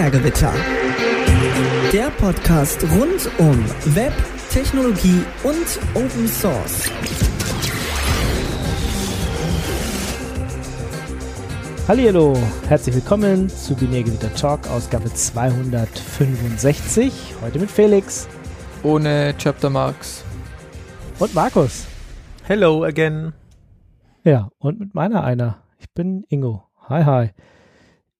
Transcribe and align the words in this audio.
Binärgewitter. 0.00 0.52
Der 1.92 2.08
Podcast 2.12 2.82
rund 2.84 3.30
um 3.36 3.62
Web, 3.94 4.14
Technologie 4.50 5.22
und 5.42 5.78
Open 5.94 6.26
Source. 6.26 6.90
Hallo, 11.86 12.34
herzlich 12.66 12.94
willkommen 12.94 13.50
zu 13.50 13.76
Binärgewitter 13.76 14.34
Talk, 14.34 14.66
Ausgabe 14.70 15.12
265. 15.12 17.34
Heute 17.42 17.58
mit 17.58 17.70
Felix. 17.70 18.26
Ohne 18.82 19.34
Chapter 19.36 19.68
Marks. 19.68 20.24
Und 21.18 21.34
Markus. 21.34 21.86
Hello 22.44 22.84
again. 22.84 23.34
Ja, 24.24 24.48
und 24.60 24.80
mit 24.80 24.94
meiner 24.94 25.24
einer. 25.24 25.62
Ich 25.76 25.92
bin 25.92 26.24
Ingo. 26.30 26.62
Hi, 26.88 27.04
hi. 27.04 27.32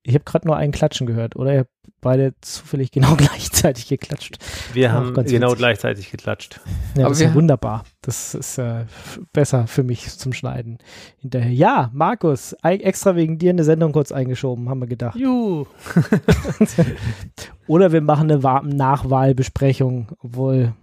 Ich 0.03 0.15
habe 0.15 0.25
gerade 0.25 0.47
nur 0.47 0.57
einen 0.57 0.73
Klatschen 0.73 1.07
gehört, 1.07 1.37
oder? 1.37 1.53
Ihr 1.53 1.59
habt 1.61 1.80
beide 2.01 2.35
zufällig 2.41 2.91
genau 2.91 3.15
gleichzeitig 3.17 3.89
geklatscht. 3.89 4.39
Wir 4.73 4.93
haben 4.93 5.15
genau 5.15 5.49
witzig. 5.49 5.59
gleichzeitig 5.59 6.11
geklatscht. 6.11 6.61
Ja, 6.97 7.07
Aber 7.07 7.11
das 7.11 7.21
ist 7.21 7.35
wunderbar. 7.35 7.85
Das 8.03 8.35
ist 8.35 8.59
äh, 8.59 8.85
besser 9.33 9.67
für 9.67 9.83
mich 9.83 10.09
zum 10.19 10.33
Schneiden 10.33 10.79
hinterher. 11.19 11.53
Ja, 11.53 11.91
Markus, 11.93 12.55
extra 12.63 13.17
wegen 13.17 13.39
dir 13.39 13.51
eine 13.51 13.65
Sendung 13.65 13.93
kurz 13.93 14.13
eingeschoben, 14.13 14.69
haben 14.69 14.81
wir 14.81 14.89
gedacht. 14.89 15.17
Juhu. 15.17 15.67
oder 17.67 17.93
wir 17.93 18.01
machen 18.01 18.31
eine 18.31 18.41
Nachwahlbesprechung, 18.75 20.09
obwohl 20.21 20.75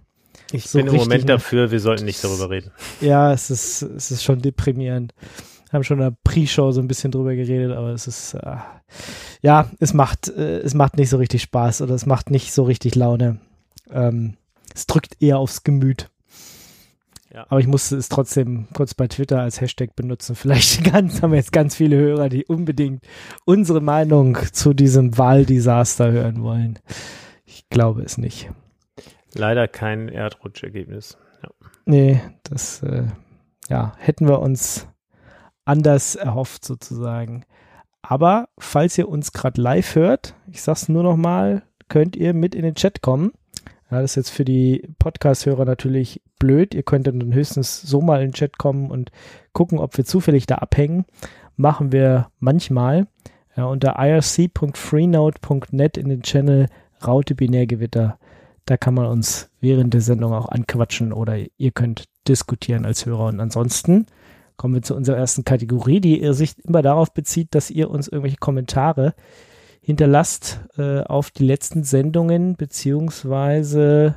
ich 0.52 0.68
so 0.68 0.78
bin 0.78 0.86
im 0.86 0.94
Moment 0.94 1.28
dafür, 1.28 1.70
wir 1.70 1.80
sollten 1.80 2.04
nicht 2.04 2.22
darüber 2.24 2.48
reden. 2.50 2.70
Ja, 3.00 3.32
es 3.32 3.50
ist, 3.50 3.82
es 3.82 4.10
ist 4.10 4.24
schon 4.24 4.40
deprimierend 4.40 5.12
haben 5.72 5.84
schon 5.84 5.98
in 5.98 6.04
der 6.04 6.16
Pre-Show 6.24 6.72
so 6.72 6.80
ein 6.80 6.88
bisschen 6.88 7.10
drüber 7.10 7.34
geredet, 7.34 7.76
aber 7.76 7.90
es 7.90 8.06
ist, 8.06 8.34
äh, 8.34 8.56
ja, 9.42 9.70
es 9.80 9.94
macht, 9.94 10.28
äh, 10.28 10.58
es 10.60 10.74
macht 10.74 10.96
nicht 10.96 11.10
so 11.10 11.16
richtig 11.16 11.42
Spaß 11.42 11.82
oder 11.82 11.94
es 11.94 12.06
macht 12.06 12.30
nicht 12.30 12.52
so 12.52 12.64
richtig 12.64 12.94
Laune. 12.94 13.38
Ähm, 13.90 14.36
es 14.74 14.86
drückt 14.86 15.20
eher 15.20 15.38
aufs 15.38 15.64
Gemüt. 15.64 16.10
Ja. 17.32 17.46
Aber 17.50 17.60
ich 17.60 17.66
musste 17.66 17.96
es 17.96 18.08
trotzdem 18.08 18.68
kurz 18.72 18.94
bei 18.94 19.06
Twitter 19.06 19.40
als 19.40 19.60
Hashtag 19.60 19.94
benutzen. 19.94 20.34
Vielleicht 20.36 20.84
ganz, 20.90 21.22
haben 21.22 21.32
wir 21.32 21.38
jetzt 21.38 21.52
ganz 21.52 21.76
viele 21.76 21.96
Hörer, 21.96 22.28
die 22.28 22.46
unbedingt 22.46 23.04
unsere 23.44 23.80
Meinung 23.80 24.38
zu 24.52 24.74
diesem 24.74 25.18
Wahldesaster 25.18 26.10
hören 26.10 26.42
wollen. 26.42 26.78
Ich 27.44 27.68
glaube 27.68 28.02
es 28.02 28.18
nicht. 28.18 28.50
Leider 29.34 29.68
kein 29.68 30.08
Erdrutschergebnis. 30.08 31.18
Ja. 31.42 31.50
Nee, 31.84 32.20
das 32.44 32.82
äh, 32.82 33.04
ja, 33.68 33.92
hätten 33.98 34.26
wir 34.26 34.40
uns 34.40 34.86
anders 35.68 36.14
erhofft 36.16 36.64
sozusagen. 36.64 37.44
Aber 38.02 38.48
falls 38.58 38.96
ihr 38.96 39.08
uns 39.08 39.32
gerade 39.32 39.60
live 39.60 39.94
hört, 39.94 40.34
ich 40.50 40.62
sag's 40.62 40.88
nur 40.88 41.02
noch 41.02 41.16
mal, 41.16 41.62
könnt 41.88 42.16
ihr 42.16 42.32
mit 42.32 42.54
in 42.54 42.62
den 42.62 42.74
Chat 42.74 43.02
kommen. 43.02 43.32
Ja, 43.90 44.00
das 44.00 44.12
ist 44.12 44.16
jetzt 44.16 44.30
für 44.30 44.44
die 44.44 44.88
Podcast-Hörer 44.98 45.64
natürlich 45.64 46.22
blöd. 46.38 46.74
Ihr 46.74 46.82
könnt 46.82 47.06
dann 47.06 47.32
höchstens 47.32 47.82
so 47.82 48.00
mal 48.00 48.20
in 48.22 48.28
den 48.28 48.34
Chat 48.34 48.58
kommen 48.58 48.90
und 48.90 49.10
gucken, 49.52 49.78
ob 49.78 49.96
wir 49.96 50.04
zufällig 50.04 50.46
da 50.46 50.56
abhängen. 50.56 51.04
Machen 51.56 51.92
wir 51.92 52.28
manchmal. 52.38 53.06
Ja, 53.56 53.64
unter 53.66 53.96
irc.freenode.net 53.98 55.96
in 55.96 56.08
den 56.08 56.22
Channel 56.22 56.68
Raute 57.06 57.34
Binärgewitter. 57.34 58.18
Da 58.66 58.76
kann 58.76 58.94
man 58.94 59.06
uns 59.06 59.50
während 59.60 59.94
der 59.94 60.00
Sendung 60.00 60.32
auch 60.32 60.48
anquatschen 60.48 61.12
oder 61.12 61.38
ihr 61.56 61.70
könnt 61.72 62.04
diskutieren 62.28 62.84
als 62.84 63.06
Hörer. 63.06 63.26
Und 63.26 63.40
ansonsten 63.40 64.06
kommen 64.58 64.74
wir 64.74 64.82
zu 64.82 64.94
unserer 64.94 65.16
ersten 65.16 65.44
Kategorie, 65.44 66.00
die 66.00 66.32
sich 66.34 66.58
immer 66.64 66.82
darauf 66.82 67.14
bezieht, 67.14 67.54
dass 67.54 67.70
ihr 67.70 67.88
uns 67.88 68.08
irgendwelche 68.08 68.36
Kommentare 68.36 69.14
hinterlasst 69.80 70.60
äh, 70.76 71.00
auf 71.00 71.30
die 71.30 71.46
letzten 71.46 71.84
Sendungen, 71.84 72.56
beziehungsweise 72.56 74.16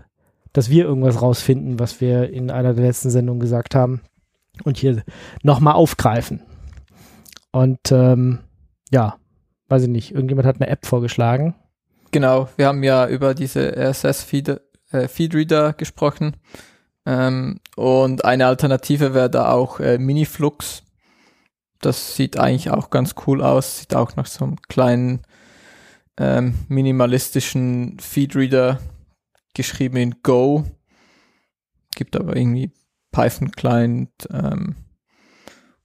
dass 0.51 0.69
wir 0.69 0.83
irgendwas 0.83 1.21
rausfinden, 1.21 1.79
was 1.79 2.01
wir 2.01 2.29
in 2.29 2.51
einer 2.51 2.73
der 2.73 2.85
letzten 2.85 3.09
Sendungen 3.09 3.39
gesagt 3.39 3.73
haben 3.73 4.01
und 4.65 4.77
hier 4.77 5.03
nochmal 5.43 5.75
aufgreifen. 5.75 6.41
Und 7.53 7.91
ähm, 7.91 8.39
ja, 8.89 9.15
weiß 9.69 9.83
ich 9.83 9.89
nicht, 9.89 10.11
irgendjemand 10.11 10.45
hat 10.45 10.57
eine 10.59 10.69
App 10.69 10.85
vorgeschlagen. 10.85 11.55
Genau, 12.11 12.49
wir 12.57 12.67
haben 12.67 12.83
ja 12.83 13.07
über 13.07 13.33
diese 13.33 13.77
RSS-Feed 13.77 14.59
äh, 14.91 15.73
gesprochen. 15.77 16.35
Ähm, 17.05 17.60
und 17.75 18.25
eine 18.25 18.47
Alternative 18.47 19.13
wäre 19.13 19.29
da 19.29 19.51
auch 19.51 19.79
äh, 19.79 19.97
Miniflux. 19.97 20.83
Das 21.79 22.15
sieht 22.15 22.37
eigentlich 22.37 22.69
auch 22.69 22.89
ganz 22.89 23.15
cool 23.25 23.41
aus. 23.41 23.79
Sieht 23.79 23.95
auch 23.95 24.15
nach 24.15 24.27
so 24.27 24.45
einem 24.45 24.61
kleinen 24.67 25.21
ähm, 26.17 26.55
minimalistischen 26.67 27.97
Feedreader 27.99 28.79
geschrieben 29.53 29.97
in 29.97 30.15
Go. 30.21 30.65
Gibt 31.95 32.15
aber 32.15 32.35
irgendwie 32.35 32.71
Python 33.11 33.51
Client 33.51 34.11
ähm, 34.31 34.75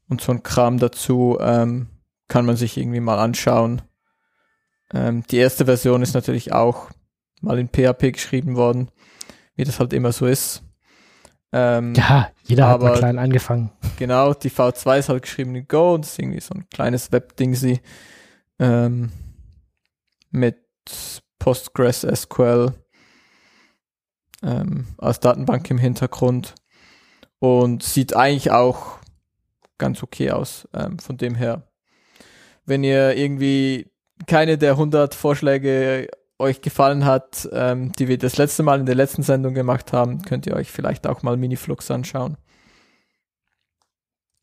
und 0.08 0.20
so 0.20 0.32
ein 0.32 0.42
Kram 0.42 0.78
dazu. 0.78 1.38
Ähm, 1.40 1.88
kann 2.28 2.46
man 2.46 2.56
sich 2.56 2.76
irgendwie 2.76 3.00
mal 3.00 3.18
anschauen. 3.18 3.82
Ähm, 4.92 5.22
die 5.30 5.36
erste 5.36 5.64
Version 5.64 6.02
ist 6.02 6.14
natürlich 6.14 6.52
auch 6.52 6.90
mal 7.40 7.58
in 7.58 7.68
PHP 7.68 8.12
geschrieben 8.12 8.56
worden, 8.56 8.90
wie 9.54 9.64
das 9.64 9.78
halt 9.78 9.92
immer 9.92 10.12
so 10.12 10.26
ist. 10.26 10.62
Ähm, 11.52 11.94
ja, 11.94 12.30
jeder 12.44 12.68
hat 12.68 12.80
mal 12.80 12.96
klein 12.96 13.18
angefangen. 13.18 13.70
Genau, 13.98 14.34
die 14.34 14.50
V2 14.50 14.98
ist 14.98 15.08
halt 15.08 15.22
geschrieben 15.22 15.54
in 15.54 15.68
Go 15.68 15.94
und 15.94 16.04
ist 16.04 16.18
irgendwie 16.18 16.40
so 16.40 16.54
ein 16.54 16.68
kleines 16.68 17.12
Web-Ding 17.12 17.54
sie 17.54 17.80
ähm, 18.58 19.10
mit 20.30 20.58
Postgres 21.38 22.00
SQL 22.02 22.72
ähm, 24.42 24.86
als 24.98 25.20
Datenbank 25.20 25.70
im 25.70 25.78
Hintergrund 25.78 26.54
und 27.38 27.82
sieht 27.82 28.16
eigentlich 28.16 28.50
auch 28.50 28.98
ganz 29.78 30.02
okay 30.02 30.30
aus 30.30 30.68
ähm, 30.74 30.98
von 30.98 31.16
dem 31.16 31.34
her. 31.34 31.68
Wenn 32.64 32.82
ihr 32.82 33.16
irgendwie 33.16 33.92
keine 34.26 34.58
der 34.58 34.72
100 34.72 35.14
Vorschläge 35.14 36.08
euch 36.38 36.60
gefallen 36.60 37.04
hat, 37.04 37.48
ähm, 37.52 37.92
die 37.92 38.08
wir 38.08 38.18
das 38.18 38.36
letzte 38.36 38.62
Mal 38.62 38.80
in 38.80 38.86
der 38.86 38.94
letzten 38.94 39.22
Sendung 39.22 39.54
gemacht 39.54 39.92
haben, 39.92 40.22
könnt 40.22 40.46
ihr 40.46 40.54
euch 40.54 40.70
vielleicht 40.70 41.06
auch 41.06 41.22
mal 41.22 41.36
Miniflux 41.36 41.90
anschauen. 41.90 42.36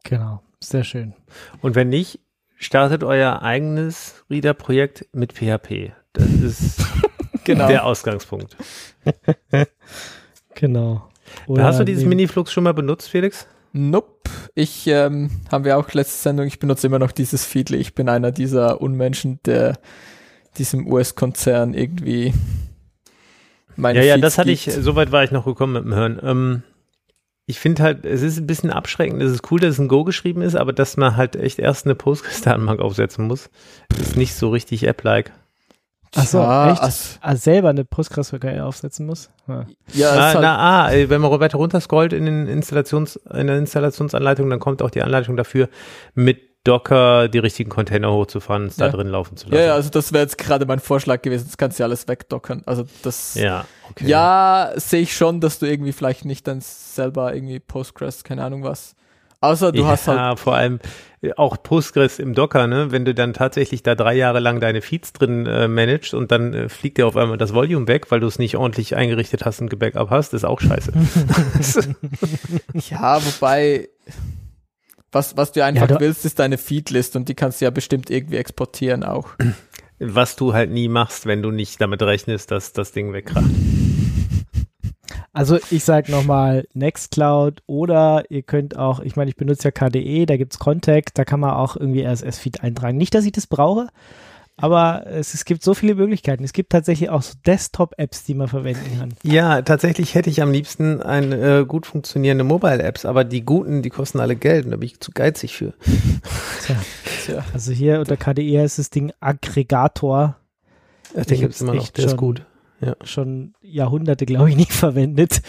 Genau, 0.03 0.41
sehr 0.59 0.83
schön. 0.83 1.13
Und 1.61 1.75
wenn 1.75 1.89
nicht, 1.89 2.19
startet 2.57 3.03
euer 3.03 3.41
eigenes 3.41 4.23
Reader-Projekt 4.29 5.07
mit 5.13 5.33
PHP. 5.33 5.93
Das 6.13 6.27
ist 6.27 6.85
genau. 7.43 7.67
der 7.67 7.85
Ausgangspunkt. 7.85 8.57
genau. 10.55 11.09
Oder 11.47 11.63
hast 11.65 11.79
du 11.79 11.85
dieses 11.85 12.05
Miniflux 12.05 12.51
schon 12.51 12.63
mal 12.63 12.73
benutzt, 12.73 13.09
Felix? 13.09 13.47
Nope. 13.71 14.29
Ich 14.55 14.85
ähm, 14.87 15.31
haben 15.51 15.65
wir 15.65 15.77
auch 15.77 15.91
letzte 15.93 16.21
Sendung. 16.21 16.45
Ich 16.45 16.59
benutze 16.59 16.87
immer 16.87 16.99
noch 16.99 17.11
dieses 17.11 17.45
Feedly. 17.45 17.77
Ich 17.77 17.95
bin 17.95 18.07
einer 18.07 18.31
dieser 18.31 18.81
Unmenschen, 18.81 19.39
der 19.45 19.79
diesem 20.57 20.87
US-Konzern 20.87 21.73
irgendwie 21.73 22.33
meine 23.75 23.99
Ja, 23.99 24.05
ja, 24.05 24.13
Feeds 24.15 24.21
das 24.21 24.37
hatte 24.37 24.51
ich, 24.51 24.69
soweit 24.71 25.11
war 25.11 25.23
ich 25.23 25.31
noch 25.31 25.45
gekommen 25.45 25.73
mit 25.73 25.83
dem 25.83 25.95
Hören. 25.95 26.19
Ähm, 26.23 26.63
ich 27.45 27.59
finde 27.59 27.83
halt, 27.83 28.05
es 28.05 28.21
ist 28.21 28.39
ein 28.39 28.47
bisschen 28.47 28.71
abschreckend. 28.71 29.21
Es 29.21 29.31
ist 29.31 29.51
cool, 29.51 29.59
dass 29.59 29.71
es 29.71 29.79
ein 29.79 29.87
Go 29.87 30.03
geschrieben 30.03 30.41
ist, 30.41 30.55
aber 30.55 30.71
dass 30.71 30.95
man 30.97 31.17
halt 31.17 31.35
echt 31.35 31.59
erst 31.59 31.85
eine 31.85 31.95
Postgres-Datenbank 31.95 32.79
aufsetzen 32.79 33.27
muss, 33.27 33.49
ist 33.99 34.15
nicht 34.15 34.35
so 34.35 34.49
richtig 34.49 34.87
App-like. 34.87 35.31
Achso, 36.15 36.37
ja, 36.37 36.71
echt? 36.71 36.81
Also, 36.81 37.17
ah, 37.21 37.35
selber 37.35 37.69
eine 37.69 37.85
Postgres 37.85 38.33
aufsetzen 38.33 39.07
muss? 39.07 39.31
Ja, 39.47 39.65
ja 39.93 40.11
ah, 40.11 40.21
halt 40.25 40.41
na, 40.41 40.85
ah, 40.85 40.91
wenn 40.91 41.21
man 41.21 41.39
weiter 41.39 41.57
runter 41.57 41.81
scrollt 41.81 42.13
in, 42.13 42.25
den 42.25 42.47
Installations, 42.47 43.15
in 43.15 43.47
der 43.47 43.57
Installationsanleitung, 43.57 44.49
dann 44.49 44.59
kommt 44.59 44.83
auch 44.83 44.91
die 44.91 45.01
Anleitung 45.01 45.35
dafür 45.35 45.69
mit 46.13 46.52
Docker 46.63 47.27
die 47.27 47.39
richtigen 47.39 47.69
Container 47.69 48.11
hochzufahren 48.11 48.63
und 48.63 48.69
es 48.69 48.77
ja. 48.77 48.87
da 48.87 48.95
drin 48.95 49.07
laufen 49.07 49.35
zu 49.35 49.47
lassen. 49.47 49.59
Ja, 49.59 49.67
ja 49.67 49.73
also 49.73 49.89
das 49.89 50.13
wäre 50.13 50.23
jetzt 50.23 50.37
gerade 50.37 50.65
mein 50.65 50.79
Vorschlag 50.79 51.21
gewesen. 51.21 51.45
Das 51.45 51.57
kannst 51.57 51.77
du 51.77 51.83
ja 51.83 51.87
alles 51.87 52.07
wegdockern. 52.07 52.63
Also 52.65 52.85
das, 53.01 53.35
ja, 53.35 53.65
okay. 53.89 54.07
ja, 54.07 54.71
sehe 54.75 55.01
ich 55.01 55.15
schon, 55.15 55.41
dass 55.41 55.59
du 55.59 55.65
irgendwie 55.65 55.91
vielleicht 55.91 56.25
nicht 56.25 56.47
dann 56.47 56.61
selber 56.61 57.35
irgendwie 57.35 57.59
Postgres, 57.59 58.23
keine 58.23 58.43
Ahnung 58.43 58.63
was. 58.63 58.95
Außer 59.43 59.73
du 59.73 59.81
ja, 59.81 59.87
hast 59.87 60.07
halt. 60.07 60.17
Ja, 60.17 60.35
vor 60.37 60.55
allem 60.55 60.79
äh, 61.21 61.33
auch 61.35 61.61
Postgres 61.61 62.17
im 62.17 62.33
Docker, 62.33 62.65
ne? 62.67 62.91
Wenn 62.91 63.03
du 63.03 63.13
dann 63.13 63.33
tatsächlich 63.33 63.83
da 63.83 63.93
drei 63.93 64.13
Jahre 64.13 64.39
lang 64.39 64.61
deine 64.61 64.81
Feeds 64.81 65.11
drin 65.11 65.45
äh, 65.45 65.67
managst 65.67 66.13
und 66.13 66.31
dann 66.31 66.53
äh, 66.53 66.69
fliegt 66.69 66.97
dir 66.97 67.07
auf 67.07 67.17
einmal 67.17 67.37
das 67.37 67.53
Volume 67.53 67.89
weg, 67.89 68.09
weil 68.09 68.21
du 68.21 68.27
es 68.27 68.39
nicht 68.39 68.55
ordentlich 68.55 68.95
eingerichtet 68.95 69.43
hast 69.43 69.59
und 69.59 69.69
gebackup 69.69 70.09
hast, 70.11 70.33
ist 70.33 70.45
auch 70.45 70.61
scheiße. 70.61 70.93
ja, 72.89 73.19
wobei, 73.21 73.89
was, 75.13 75.37
was 75.37 75.51
du 75.51 75.63
einfach 75.63 75.89
ja, 75.89 75.95
du 75.95 75.99
willst, 75.99 76.25
ist 76.25 76.39
deine 76.39 76.57
Feedlist 76.57 77.15
und 77.15 77.29
die 77.29 77.35
kannst 77.35 77.61
du 77.61 77.65
ja 77.65 77.71
bestimmt 77.71 78.09
irgendwie 78.09 78.37
exportieren 78.37 79.03
auch. 79.03 79.29
Was 79.99 80.35
du 80.35 80.53
halt 80.53 80.71
nie 80.71 80.87
machst, 80.87 81.25
wenn 81.25 81.41
du 81.41 81.51
nicht 81.51 81.79
damit 81.79 82.01
rechnest, 82.01 82.51
dass 82.51 82.73
das 82.73 82.91
Ding 82.91 83.13
wegkracht. 83.13 83.49
Also 85.31 85.57
ich 85.71 85.83
sage 85.83 86.11
nochmal 86.11 86.67
Nextcloud 86.73 87.63
oder 87.65 88.23
ihr 88.29 88.43
könnt 88.43 88.77
auch, 88.77 88.99
ich 88.99 89.15
meine, 89.15 89.29
ich 89.29 89.35
benutze 89.35 89.65
ja 89.65 89.71
KDE, 89.71 90.25
da 90.25 90.37
gibt 90.37 90.53
es 90.53 90.59
Contact, 90.59 91.17
da 91.17 91.25
kann 91.25 91.39
man 91.39 91.51
auch 91.51 91.75
irgendwie 91.75 92.05
RSS-Feed 92.05 92.61
eintragen. 92.61 92.97
Nicht, 92.97 93.15
dass 93.15 93.25
ich 93.25 93.31
das 93.31 93.47
brauche, 93.47 93.87
Aber 94.55 95.07
es, 95.07 95.33
es 95.33 95.45
gibt 95.45 95.63
so 95.63 95.73
viele 95.73 95.95
Möglichkeiten. 95.95 96.43
Es 96.43 96.53
gibt 96.53 96.71
tatsächlich 96.71 97.09
auch 97.09 97.23
so 97.23 97.33
Desktop-Apps, 97.45 98.23
die 98.23 98.35
man 98.35 98.47
verwenden 98.47 98.99
kann. 98.99 99.13
Ja, 99.23 99.63
tatsächlich 99.63 100.13
hätte 100.13 100.29
ich 100.29 100.41
am 100.41 100.51
liebsten 100.51 101.01
eine 101.01 101.59
äh, 101.59 101.65
gut 101.65 101.87
funktionierende 101.87 102.43
Mobile-Apps, 102.43 103.05
aber 103.05 103.23
die 103.23 103.43
guten, 103.43 103.81
die 103.81 103.89
kosten 103.89 104.19
alle 104.19 104.35
Geld 104.35 104.65
und 104.65 104.71
da 104.71 104.77
bin 104.77 104.85
ich 104.85 104.99
zu 104.99 105.11
geizig 105.11 105.55
für. 105.55 105.73
Tja. 106.61 106.75
Tja. 107.25 107.45
Also 107.53 107.71
hier 107.71 107.99
unter 107.99 108.15
KDE 108.15 108.59
heißt 108.61 108.77
das 108.77 108.91
Ding 108.91 109.11
Aggregator. 109.19 110.37
Ja, 111.15 111.23
den 111.23 111.39
gibt 111.39 111.55
es 111.55 111.61
immer 111.61 111.73
noch, 111.73 111.89
der 111.89 112.05
ist 112.05 112.17
gut. 112.17 112.45
Ja. 112.79 112.95
Schon 113.03 113.53
Jahrhunderte, 113.61 114.25
glaube 114.25 114.49
ich, 114.49 114.55
nicht 114.55 114.73
verwendet. 114.73 115.41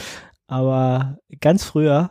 Aber 0.47 1.19
ganz 1.41 1.65
früher 1.65 2.11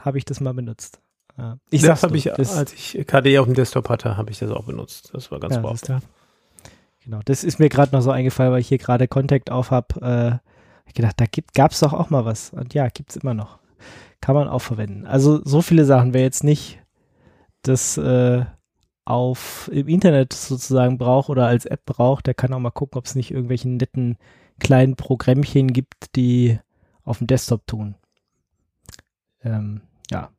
habe 0.00 0.18
ich 0.18 0.24
das 0.24 0.40
mal 0.40 0.54
benutzt. 0.54 1.00
Ja. 1.38 1.58
Ich 1.70 1.82
das 1.82 2.02
habe 2.02 2.16
ich, 2.16 2.32
als 2.36 2.72
ich 2.72 3.06
KDE 3.06 3.38
auf 3.38 3.46
dem 3.46 3.54
Desktop 3.54 3.88
hatte, 3.88 4.16
habe 4.16 4.30
ich 4.30 4.40
das 4.40 4.50
auch 4.50 4.64
benutzt. 4.64 5.10
Das 5.12 5.30
war 5.30 5.38
ganz 5.38 5.54
ja, 5.54 5.62
wow. 5.62 5.80
Genau, 7.04 7.20
das 7.24 7.44
ist 7.44 7.60
mir 7.60 7.68
gerade 7.68 7.94
noch 7.94 8.02
so 8.02 8.10
eingefallen, 8.10 8.52
weil 8.52 8.60
ich 8.60 8.68
hier 8.68 8.78
gerade 8.78 9.06
Contact 9.06 9.50
auf 9.50 9.70
habe. 9.70 10.40
Äh, 10.42 10.48
ich 10.86 10.94
gedacht, 10.94 11.20
da 11.20 11.26
gab 11.54 11.70
es 11.70 11.80
doch 11.80 11.92
auch 11.92 12.10
mal 12.10 12.24
was. 12.24 12.50
Und 12.50 12.74
ja, 12.74 12.88
gibt 12.88 13.10
es 13.10 13.16
immer 13.16 13.34
noch. 13.34 13.58
Kann 14.20 14.34
man 14.34 14.48
auch 14.48 14.58
verwenden. 14.58 15.06
Also 15.06 15.40
so 15.44 15.62
viele 15.62 15.84
Sachen. 15.84 16.12
Wer 16.12 16.22
jetzt 16.22 16.42
nicht 16.42 16.80
das 17.62 17.96
äh, 17.98 18.44
auf 19.04 19.70
im 19.72 19.88
Internet 19.88 20.32
sozusagen 20.32 20.98
braucht 20.98 21.30
oder 21.30 21.46
als 21.46 21.66
App 21.66 21.86
braucht, 21.86 22.26
der 22.26 22.34
kann 22.34 22.52
auch 22.52 22.58
mal 22.58 22.70
gucken, 22.70 22.98
ob 22.98 23.06
es 23.06 23.14
nicht 23.14 23.30
irgendwelche 23.30 23.68
netten 23.68 24.18
kleinen 24.58 24.96
Programmchen 24.96 25.72
gibt, 25.72 26.16
die 26.16 26.58
auf 27.04 27.18
dem 27.18 27.26
Desktop 27.26 27.66
tun. 27.66 27.94
Ähm, 29.42 29.82
ja, 30.10 30.30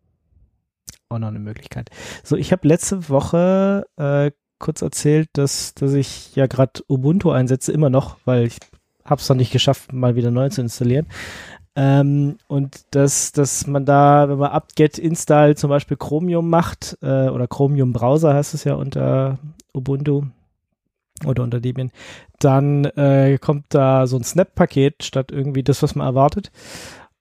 auch 1.10 1.20
noch 1.20 1.30
eine 1.30 1.40
Möglichkeit. 1.40 1.90
So, 2.24 2.36
ich 2.36 2.52
habe 2.52 2.68
letzte 2.68 3.10
Woche 3.10 3.86
äh, 3.98 4.32
kurz 4.60 4.82
erzählt, 4.82 5.30
dass, 5.34 5.74
dass 5.74 5.94
ich 5.94 6.36
ja 6.36 6.46
gerade 6.46 6.84
Ubuntu 6.88 7.32
einsetze, 7.32 7.72
immer 7.72 7.90
noch, 7.90 8.18
weil 8.26 8.46
ich 8.46 8.58
habe 9.06 9.20
es 9.20 9.28
noch 9.28 9.36
nicht 9.36 9.52
geschafft, 9.52 9.92
mal 9.92 10.16
wieder 10.16 10.30
neu 10.30 10.50
zu 10.50 10.62
installieren. 10.62 11.08
Ähm, 11.76 12.38
und 12.48 12.82
dass, 12.92 13.32
dass 13.32 13.66
man 13.66 13.86
da, 13.86 14.30
wenn 14.30 14.38
man 14.38 14.52
apt-get 14.52 15.00
install 15.00 15.56
zum 15.58 15.70
Beispiel 15.70 15.98
Chromium 15.98 16.50
macht, 16.50 16.98
äh, 17.02 17.30
oder 17.30 17.48
Chromium 17.48 17.94
Browser 17.94 18.34
heißt 18.34 18.54
es 18.54 18.64
ja 18.64 18.76
unter 18.76 19.40
Ubuntu 19.74 20.26
oder 21.26 21.44
unter 21.44 21.60
Debian, 21.60 21.92
dann 22.40 22.86
äh, 22.86 23.38
kommt 23.40 23.66
da 23.70 24.08
so 24.08 24.18
ein 24.18 24.24
Snap-Paket 24.24 25.04
statt 25.04 25.32
irgendwie 25.32 25.64
das, 25.64 25.82
was 25.82 25.96
man 25.96 26.06
erwartet. 26.06 26.52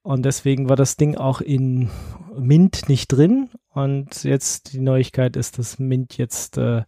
Und 0.02 0.24
deswegen 0.24 0.68
war 0.68 0.76
das 0.76 0.96
Ding 0.96 1.16
auch 1.16 1.40
in 1.40 1.90
Mint 2.38 2.88
nicht 2.88 3.08
drin. 3.08 3.50
Und 3.74 4.24
jetzt 4.24 4.72
die 4.72 4.80
Neuigkeit 4.80 5.36
ist, 5.36 5.58
dass 5.58 5.78
Mint 5.78 6.16
jetzt 6.16 6.56
äh, 6.58 6.82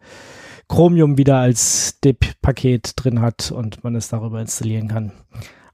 Chromium 0.68 1.18
wieder 1.18 1.38
als 1.38 2.00
DIP-Paket 2.00 2.92
drin 2.96 3.20
hat 3.20 3.50
und 3.50 3.84
man 3.84 3.94
es 3.94 4.08
darüber 4.08 4.40
installieren 4.40 4.88
kann. 4.88 5.12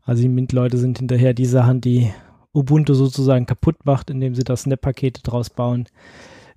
Also 0.03 0.23
die 0.23 0.29
Mint-Leute 0.29 0.79
sind 0.79 0.99
hinterher 0.99 1.35
die 1.35 1.47
Sachen, 1.47 1.81
die 1.81 2.13
Ubuntu 2.55 2.95
sozusagen 2.95 3.45
kaputt 3.45 3.85
macht, 3.85 4.09
indem 4.09 4.35
sie 4.35 4.45
da 4.45 4.57
Snap-Pakete 4.57 5.23
draus 5.23 5.51
bauen, 5.51 5.87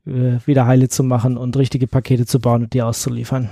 äh, 0.06 0.38
wieder 0.46 0.66
heile 0.66 0.88
zu 0.88 1.04
machen 1.04 1.36
und 1.36 1.58
richtige 1.58 1.88
Pakete 1.88 2.26
zu 2.26 2.40
bauen 2.40 2.64
und 2.64 2.74
die 2.74 2.82
auszuliefern. 2.82 3.50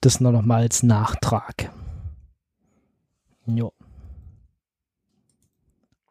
Das 0.00 0.20
nur 0.20 0.32
noch 0.32 0.42
mal 0.42 0.62
als 0.62 0.82
Nachtrag. 0.82 1.70
Jo. 3.46 3.72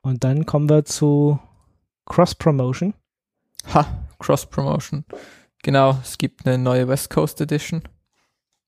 Und 0.07 0.24
dann 0.24 0.45
kommen 0.45 0.69
wir 0.69 0.86
zu 0.86 1.38
Cross-Promotion. 2.06 2.94
Ha, 3.74 3.86
Cross-Promotion. 4.19 5.04
Genau, 5.63 6.00
es 6.01 6.18
gibt 6.18 6.48
eine 6.48 6.57
neue 6.57 6.88
West 6.88 7.09
Coast 7.09 7.42
Edition. 7.42 7.81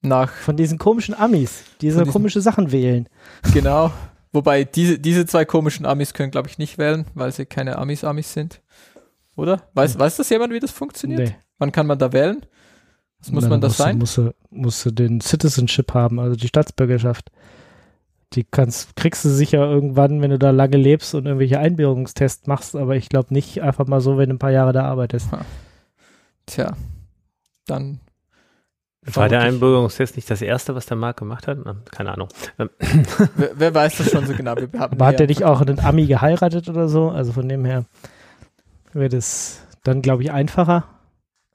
Nach 0.01 0.30
Von 0.30 0.57
diesen 0.57 0.77
komischen 0.77 1.15
Amis, 1.15 1.63
die 1.80 1.91
so 1.91 2.03
komische 2.03 2.41
Sachen 2.41 2.74
wählen. 2.74 3.07
Genau. 3.53 3.94
Wobei 4.33 4.65
diese, 4.65 5.00
diese 5.00 5.25
zwei 5.25 5.45
komischen 5.45 5.86
Amis 5.86 6.13
können, 6.13 6.30
glaube 6.30 6.50
ich, 6.50 6.57
nicht 6.57 6.77
wählen, 6.77 7.06
weil 7.13 7.31
sie 7.31 7.45
keine 7.45 7.77
Amis-Amis 7.77 8.33
sind. 8.33 8.62
Oder? 9.38 9.63
Weiß, 9.75 9.94
hm. 9.94 10.01
weiß 10.01 10.18
das 10.18 10.30
jemand, 10.30 10.51
wie 10.51 10.59
das 10.59 10.71
funktioniert? 10.71 11.21
Nee. 11.21 11.35
Wann 11.57 11.71
kann 11.71 11.88
man 11.88 11.97
da 11.97 12.12
wählen? 12.12 12.45
Was 13.19 13.31
muss 13.31 13.47
man 13.47 13.62
da 13.62 13.69
sein? 13.69 13.97
Musst 13.97 14.18
du, 14.18 14.33
musst 14.50 14.85
du 14.85 14.92
den 14.92 15.21
Citizenship 15.21 15.94
haben, 15.94 16.19
also 16.19 16.35
die 16.35 16.50
Staatsbürgerschaft. 16.50 17.31
Die 18.33 18.43
kannst, 18.43 18.95
kriegst 18.95 19.25
du 19.25 19.29
sicher 19.29 19.59
irgendwann, 19.59 20.21
wenn 20.21 20.29
du 20.29 20.37
da 20.37 20.51
lange 20.51 20.77
lebst 20.77 21.15
und 21.15 21.25
irgendwelche 21.25 21.59
Einbürgerungstests 21.59 22.45
machst, 22.45 22.75
aber 22.75 22.95
ich 22.95 23.09
glaube 23.09 23.33
nicht 23.33 23.63
einfach 23.63 23.87
mal 23.87 24.01
so, 24.01 24.17
wenn 24.17 24.29
du 24.29 24.35
ein 24.35 24.39
paar 24.39 24.51
Jahre 24.51 24.71
da 24.71 24.83
arbeitest. 24.83 25.31
Ha. 25.31 25.41
Tja, 26.45 26.73
dann. 27.65 27.99
War 29.01 29.29
der 29.29 29.41
Einbürgerungstest 29.41 30.15
nicht 30.15 30.29
das 30.29 30.41
erste, 30.41 30.75
was 30.75 30.85
der 30.85 30.97
Marc 30.97 31.17
gemacht 31.17 31.47
hat? 31.47 31.57
Keine 31.91 32.13
Ahnung. 32.13 32.27
wer, 32.57 33.51
wer, 33.55 33.73
weiß 33.73 33.97
das 33.97 34.11
schon 34.11 34.25
so 34.25 34.33
genau? 34.33 34.55
Wir 34.57 34.69
aber 34.79 35.05
hat 35.05 35.19
der 35.19 35.27
nicht 35.27 35.43
auch 35.43 35.61
einen 35.61 35.79
Ami 35.79 36.05
geheiratet 36.05 36.69
oder 36.69 36.89
so? 36.89 37.09
Also 37.09 37.31
von 37.31 37.47
dem 37.47 37.65
her 37.65 37.85
wäre 38.93 39.09
das 39.09 39.65
dann, 39.83 40.01
glaube 40.01 40.23
ich, 40.23 40.31
einfacher. 40.31 40.83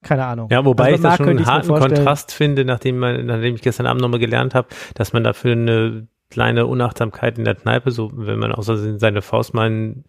Keine 0.02 0.24
Ahnung. 0.24 0.48
Ja, 0.50 0.64
wobei 0.64 0.92
also 0.92 0.96
ich 0.96 1.02
das 1.02 1.16
schon 1.16 1.28
einen 1.28 1.46
harten 1.46 1.68
Kontrast 1.68 2.32
finde, 2.32 2.64
nachdem, 2.64 2.98
man, 2.98 3.26
nachdem 3.26 3.54
ich 3.54 3.62
gestern 3.62 3.86
Abend 3.86 4.02
nochmal 4.02 4.20
gelernt 4.20 4.54
habe, 4.54 4.68
dass 4.94 5.12
man 5.12 5.24
dafür 5.24 5.52
eine 5.52 6.06
kleine 6.34 6.66
Unachtsamkeit 6.66 7.38
in 7.38 7.44
der 7.44 7.54
Kneipe, 7.54 7.92
so 7.92 8.10
wenn 8.12 8.40
man 8.40 8.50
außer 8.50 8.98
seine 8.98 9.22
Faust 9.22 9.54
mal 9.54 9.70
ein 9.70 10.04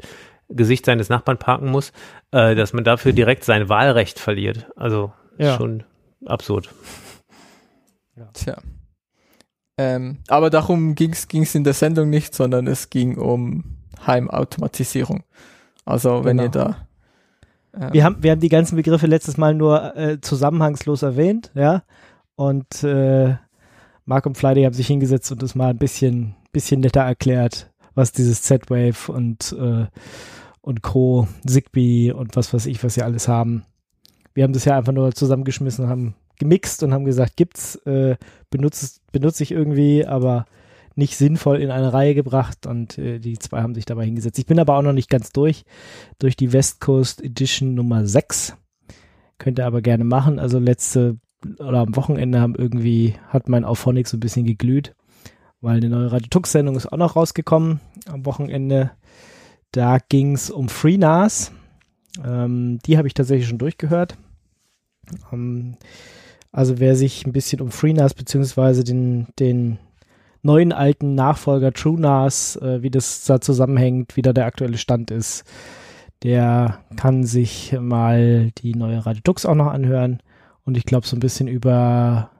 Gesicht 0.50 0.86
seines 0.86 1.07
Nachbarn 1.07 1.38
parken 1.38 1.69
muss, 1.69 1.92
äh, 2.31 2.56
dass 2.56 2.74
man 2.74 2.83
dafür 2.83 3.13
direkt 3.13 3.44
sein 3.44 3.69
Wahlrecht 3.69 4.19
verliert. 4.19 4.68
Also 4.75 5.13
ja. 5.38 5.56
schon 5.56 5.83
absurd. 6.25 6.69
Ja. 8.16 8.30
Tja. 8.33 8.57
Ähm, 9.77 10.18
aber 10.27 10.50
darum 10.50 10.95
ging 10.95 11.12
es 11.13 11.56
in 11.56 11.63
der 11.63 11.74
Sendung 11.74 12.10
nicht, 12.10 12.33
sondern 12.33 12.66
es 12.66 12.89
ging 12.89 13.18
um 13.18 13.78
Heimautomatisierung. 14.07 15.24
Also 15.86 16.25
wenn 16.25 16.38
genau. 16.38 16.44
ihr 16.44 16.50
da 16.50 16.88
ähm, 17.80 17.94
wir 17.94 18.04
haben, 18.04 18.24
wir 18.24 18.31
haben 18.31 18.39
die 18.39 18.50
ganzen 18.50 18.78
Begriffe 18.78 19.06
letztes 19.06 19.38
Mal 19.38 19.54
nur 19.54 19.95
äh, 19.95 20.19
zusammenhangslos 20.21 21.04
erwähnt, 21.04 21.51
ja. 21.54 21.83
Und 22.36 22.83
äh, 22.83 23.36
Mark 24.06 24.25
und 24.25 24.38
Friday 24.38 24.63
haben 24.63 24.74
sich 24.74 24.88
hingesetzt 24.88 25.31
und 25.31 25.42
das 25.42 25.56
mal 25.56 25.69
ein 25.69 25.78
bisschen, 25.78 26.36
bisschen 26.52 26.81
netter 26.81 27.02
erklärt, 27.02 27.72
was 27.96 28.12
dieses 28.12 28.44
Z-Wave 28.44 29.12
und, 29.12 29.56
äh, 29.60 29.88
und 30.62 30.81
Co., 30.84 31.28
Zigbee 31.46 32.12
und 32.12 32.36
was 32.36 32.54
weiß 32.54 32.68
ich, 32.68 32.84
was 32.84 32.94
sie 32.94 33.04
alles 33.04 33.28
haben. 33.28 33.66
Wir 34.34 34.44
haben 34.44 34.54
das 34.54 34.66
ja 34.66 34.78
einfach 34.78 34.94
nur 34.94 35.13
zusammengeschmissen, 35.13 35.90
haben 35.90 36.16
gemixt 36.38 36.83
und 36.83 36.94
haben 36.94 37.06
gesagt, 37.06 37.35
gibt's, 37.35 37.76
äh, 37.85 38.18
benutze 38.50 39.00
benutz 39.12 39.40
ich 39.40 39.52
irgendwie, 39.52 40.06
aber 40.06 40.45
nicht 40.95 41.18
sinnvoll 41.18 41.57
in 41.57 41.71
eine 41.71 41.92
Reihe 41.92 42.16
gebracht 42.16 42.68
und 42.68 42.97
äh, 42.97 43.19
die 43.19 43.38
zwei 43.40 43.62
haben 43.62 43.76
sich 43.76 43.85
dabei 43.85 44.06
hingesetzt. 44.06 44.40
Ich 44.40 44.45
bin 44.45 44.59
aber 44.59 44.78
auch 44.78 44.81
noch 44.81 44.94
nicht 44.94 45.09
ganz 45.09 45.31
durch, 45.31 45.64
durch 46.19 46.35
die 46.35 46.54
West 46.54 46.80
Coast 46.80 47.24
Edition 47.24 47.74
Nummer 47.74 48.06
6. 48.06 48.56
Könnt 49.38 49.59
ihr 49.59 49.66
aber 49.66 49.81
gerne 49.81 50.06
machen. 50.06 50.40
Also 50.40 50.59
letzte 50.59 51.18
oder 51.59 51.80
am 51.80 51.95
Wochenende 51.95 52.40
haben 52.40 52.56
irgendwie, 52.56 53.16
hat 53.30 53.49
mein 53.49 53.66
Auphonic 53.66 54.07
so 54.07 54.18
ein 54.18 54.21
bisschen 54.21 54.45
geglüht, 54.45 54.95
weil 55.61 55.78
eine 55.78 55.90
neue 55.90 56.11
Radio 56.11 56.28
Tux 56.30 56.52
Sendung 56.52 56.75
ist 56.75 56.92
auch 56.92 56.97
noch 56.97 57.16
rausgekommen 57.16 57.80
am 58.07 58.25
Wochenende. 58.25 58.92
Da 59.71 59.97
ging 59.97 60.33
es 60.33 60.49
um 60.49 60.69
FreeNAS. 60.69 61.52
Ähm, 62.23 62.80
die 62.85 62.97
habe 62.97 63.07
ich 63.07 63.14
tatsächlich 63.14 63.47
schon 63.47 63.57
durchgehört. 63.57 64.18
Ähm, 65.31 65.78
also 66.52 66.80
wer 66.80 66.95
sich 66.95 67.25
ein 67.25 67.33
bisschen 67.33 67.61
um 67.61 67.71
FreeNAS 67.71 68.14
beziehungsweise 68.14 68.83
den, 68.83 69.28
den 69.40 69.78
neuen 70.42 70.71
alten 70.71 71.16
Nachfolger 71.16 71.73
TrueNAS, 71.73 72.56
äh, 72.57 72.81
wie 72.81 72.92
das 72.92 73.25
da 73.25 73.42
zusammenhängt, 73.42 74.16
wie 74.16 74.21
da 74.21 74.31
der 74.31 74.45
aktuelle 74.45 74.78
Stand 74.78 75.11
ist, 75.11 75.44
der 76.23 76.80
kann 76.95 77.23
sich 77.23 77.75
mal 77.80 78.52
die 78.59 78.73
neue 78.73 79.06
Radio 79.06 79.21
Tux 79.23 79.45
auch 79.45 79.56
noch 79.56 79.68
anhören 79.68 80.21
und 80.66 80.78
ich 80.78 80.86
glaube 80.86 81.07
so 81.07 81.16
ein 81.16 81.19
bisschen 81.19 81.48
über 81.48 82.31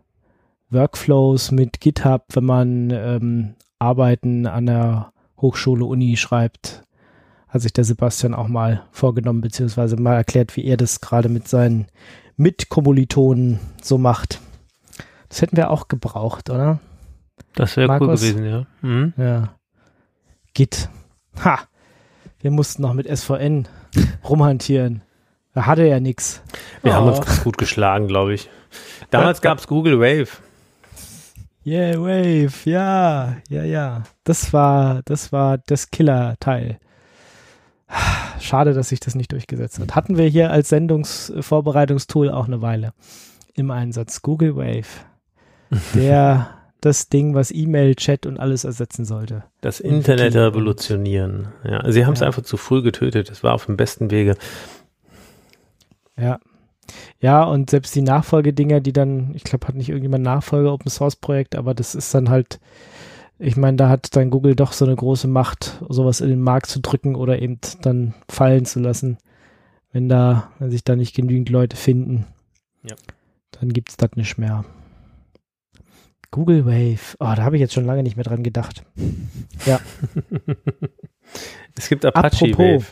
Workflows 0.70 1.51
mit 1.51 1.79
GitHub, 1.79 2.25
wenn 2.34 2.46
man 2.46 2.89
ähm, 2.91 3.55
Arbeiten 3.79 4.48
an 4.48 4.65
der 4.65 5.12
Hochschule, 5.39 5.86
Uni 5.86 6.17
schreibt, 6.17 6.84
hat 7.48 7.62
sich 7.62 7.74
der 7.74 7.84
Sebastian 7.84 8.34
auch 8.34 8.48
mal 8.48 8.84
vorgenommen, 8.91 9.41
beziehungsweise 9.41 9.96
mal 9.96 10.15
erklärt, 10.15 10.55
wie 10.58 10.65
er 10.65 10.77
das 10.77 11.01
gerade 11.01 11.29
mit 11.29 11.48
seinen 11.48 11.88
Mitkommilitonen 12.36 13.60
so 13.82 13.98
macht. 13.98 14.41
Das 15.29 15.41
hätten 15.41 15.58
wir 15.58 15.70
auch 15.70 15.88
gebraucht, 15.88 16.50
oder? 16.50 16.79
Das 17.53 17.77
wäre 17.77 18.00
cool 18.00 18.08
gewesen, 18.08 18.46
ja. 18.46 18.65
Mhm. 18.82 19.13
Ja. 19.17 19.55
Git. 20.53 20.89
Ha! 21.44 21.60
Wir 22.39 22.51
mussten 22.51 22.82
noch 22.82 22.94
mit 22.94 23.08
SVN 23.08 23.67
rumhantieren. 24.27 25.01
Da 25.55 25.65
hatte 25.65 25.88
ja 25.88 26.00
nichts. 26.00 26.43
Wir 26.83 26.91
oh. 26.91 26.95
haben 26.95 27.07
uns 27.07 27.21
ganz 27.21 27.43
gut 27.43 27.57
geschlagen, 27.57 28.07
glaube 28.07 28.33
ich. 28.33 28.50
Damals 29.09 29.41
gab 29.41 29.57
es 29.57 29.67
Google 29.67 30.00
Wave. 30.00 30.27
Yeah, 31.65 32.00
Wave, 32.00 32.69
ja, 32.69 33.38
ja, 33.50 33.63
ja. 33.63 34.03
Das 34.24 34.53
war, 34.53 35.01
das 35.05 35.31
war 35.31 35.57
das 35.57 35.89
Killer-Teil. 35.89 36.77
Schade, 38.39 38.74
dass 38.74 38.89
sich 38.89 39.00
das 39.00 39.15
nicht 39.15 39.31
durchgesetzt 39.31 39.79
hat. 39.79 39.95
Hatten 39.95 40.17
wir 40.17 40.27
hier 40.27 40.51
als 40.51 40.69
Sendungsvorbereitungstool 40.69 42.29
auch 42.29 42.45
eine 42.45 42.62
Weile 42.62 42.93
im 43.55 43.71
Einsatz. 43.71 44.21
Google 44.21 44.55
Wave. 44.57 45.05
der 45.95 46.50
das 46.81 47.09
Ding, 47.09 47.33
was 47.33 47.50
E-Mail, 47.50 47.95
Chat 47.95 48.25
und 48.27 48.39
alles 48.39 48.63
ersetzen 48.63 49.05
sollte. 49.05 49.43
Das 49.62 49.79
Internet 49.79 50.35
revolutionieren. 50.35 51.47
Ja, 51.63 51.89
sie 51.91 52.05
haben 52.05 52.13
es 52.13 52.19
ja. 52.19 52.27
einfach 52.27 52.43
zu 52.43 52.57
früh 52.57 52.83
getötet. 52.83 53.31
Es 53.31 53.41
war 53.43 53.53
auf 53.53 53.65
dem 53.65 53.77
besten 53.77 54.12
Wege. 54.12 54.35
Ja. 56.19 56.39
Ja, 57.19 57.43
und 57.43 57.69
selbst 57.69 57.95
die 57.95 58.01
Nachfolgedinger, 58.01 58.79
die 58.79 58.93
dann, 58.93 59.34
ich 59.34 59.43
glaube, 59.43 59.67
hat 59.67 59.75
nicht 59.75 59.89
irgendjemand 59.89 60.24
Nachfolger 60.24 60.72
Open 60.72 60.91
Source 60.91 61.15
Projekt, 61.15 61.55
aber 61.55 61.74
das 61.74 61.95
ist 61.95 62.13
dann 62.13 62.29
halt, 62.29 62.60
ich 63.39 63.57
meine, 63.57 63.77
da 63.77 63.89
hat 63.89 64.15
dann 64.15 64.29
Google 64.29 64.55
doch 64.55 64.72
so 64.72 64.86
eine 64.86 64.95
große 64.95 65.27
Macht, 65.27 65.84
sowas 65.89 66.22
in 66.22 66.29
den 66.29 66.41
Markt 66.41 66.67
zu 66.67 66.79
drücken 66.79 67.15
oder 67.15 67.41
eben 67.41 67.60
dann 67.81 68.13
fallen 68.29 68.65
zu 68.65 68.79
lassen, 68.79 69.17
wenn 69.91 70.10
da, 70.10 70.51
wenn 70.60 70.72
sich 70.72 70.84
da 70.84 70.95
nicht 70.95 71.15
genügend 71.15 71.50
Leute 71.50 71.75
finden. 71.75 72.25
Ja. 72.84 72.95
Dann 73.51 73.74
gibt 73.74 73.89
es 73.89 73.98
das 73.98 74.12
nicht 74.15 74.38
mehr. 74.38 74.63
Google 76.31 76.65
Wave. 76.65 77.15
Oh, 77.19 77.34
da 77.36 77.43
habe 77.43 77.55
ich 77.55 77.62
jetzt 77.62 77.74
schon 77.74 77.86
lange 77.86 78.03
nicht 78.03 78.17
mehr 78.17 78.25
dran 78.25 78.43
gedacht. 78.43 78.84
Ja. 79.65 79.79
es 81.75 81.89
gibt 81.89 82.05
Apache 82.05 82.27
Apropos, 82.27 82.57
Wave. 82.60 82.86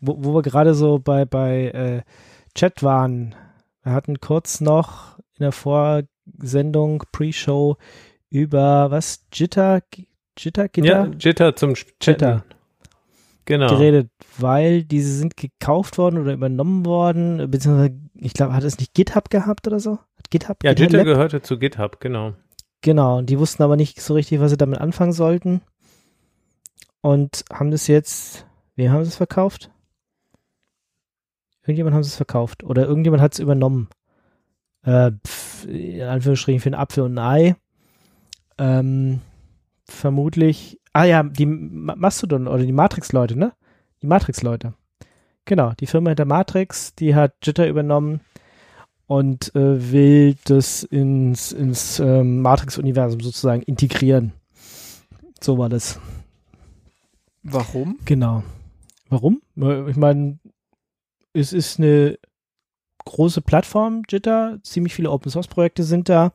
Wo, 0.00 0.16
wo 0.20 0.34
wir 0.34 0.42
gerade 0.42 0.74
so 0.74 0.98
bei, 0.98 1.24
bei 1.24 1.68
äh, 1.68 2.02
Chat 2.54 2.82
waren. 2.82 3.34
Wir 3.82 3.92
hatten 3.92 4.20
kurz 4.20 4.60
noch 4.60 5.18
in 5.38 5.42
der 5.44 5.52
Vorsendung, 5.52 7.04
Pre-Show, 7.12 7.76
über 8.30 8.90
was? 8.90 9.24
Jitter? 9.32 9.82
Jitter? 10.38 10.68
Gitter? 10.68 11.06
Ja, 11.06 11.10
Jitter 11.18 11.56
zum 11.56 11.74
Jitter. 12.00 12.44
Genau. 13.50 13.68
geredet, 13.68 14.10
weil 14.38 14.84
diese 14.84 15.12
sind 15.12 15.36
gekauft 15.36 15.98
worden 15.98 16.18
oder 16.18 16.32
übernommen 16.34 16.86
worden, 16.86 17.50
beziehungsweise, 17.50 17.98
ich 18.14 18.32
glaube, 18.32 18.54
hat 18.54 18.62
es 18.62 18.78
nicht 18.78 18.94
GitHub 18.94 19.28
gehabt 19.28 19.66
oder 19.66 19.80
so? 19.80 19.98
Hat 20.16 20.30
GitHub? 20.30 20.62
Ja, 20.62 20.72
GitHub 20.72 20.92
Jitter 20.92 21.04
gehörte 21.04 21.42
zu 21.42 21.58
GitHub, 21.58 21.98
genau. 21.98 22.34
Genau, 22.80 23.18
und 23.18 23.26
die 23.28 23.40
wussten 23.40 23.64
aber 23.64 23.76
nicht 23.76 24.00
so 24.00 24.14
richtig, 24.14 24.38
was 24.38 24.52
sie 24.52 24.56
damit 24.56 24.78
anfangen 24.80 25.12
sollten. 25.12 25.62
Und 27.00 27.44
haben 27.52 27.72
das 27.72 27.88
jetzt, 27.88 28.46
wem 28.76 28.92
haben 28.92 29.02
sie 29.02 29.08
es 29.08 29.16
verkauft? 29.16 29.70
Irgendjemand 31.70 31.94
haben 31.94 32.02
sie 32.02 32.08
es 32.08 32.16
verkauft. 32.16 32.64
Oder 32.64 32.86
irgendjemand 32.86 33.22
hat 33.22 33.34
es 33.34 33.38
übernommen. 33.38 33.88
Äh, 34.82 35.12
in 35.68 36.02
Anführungsstrichen 36.02 36.60
für 36.60 36.68
einen 36.70 36.74
Apfel 36.74 37.04
und 37.04 37.16
ein 37.16 37.24
Ei. 37.24 37.56
Ähm, 38.58 39.20
vermutlich, 39.84 40.80
ah 40.92 41.04
ja, 41.04 41.22
die 41.22 41.46
Mastodon 41.46 42.48
oder 42.48 42.64
die 42.64 42.72
Matrix-Leute, 42.72 43.38
ne? 43.38 43.52
Die 44.02 44.08
Matrix-Leute. 44.08 44.74
Genau, 45.44 45.72
die 45.78 45.86
Firma 45.86 46.10
hinter 46.10 46.24
Matrix, 46.24 46.94
die 46.96 47.14
hat 47.14 47.34
Jitter 47.44 47.68
übernommen 47.68 48.20
und 49.06 49.54
äh, 49.54 49.92
will 49.92 50.36
das 50.44 50.82
ins, 50.82 51.52
ins 51.52 52.00
ähm, 52.00 52.42
Matrix-Universum 52.42 53.20
sozusagen 53.20 53.62
integrieren. 53.62 54.32
So 55.40 55.56
war 55.56 55.68
das. 55.68 56.00
Warum? 57.44 57.98
Genau. 58.04 58.42
Warum? 59.08 59.40
Ich 59.88 59.96
meine, 59.96 60.38
es 61.32 61.52
ist 61.52 61.78
eine 61.78 62.18
große 63.04 63.40
Plattform, 63.40 64.02
Jitter, 64.08 64.58
ziemlich 64.62 64.94
viele 64.94 65.10
Open-Source-Projekte 65.10 65.82
sind 65.82 66.08
da. 66.08 66.32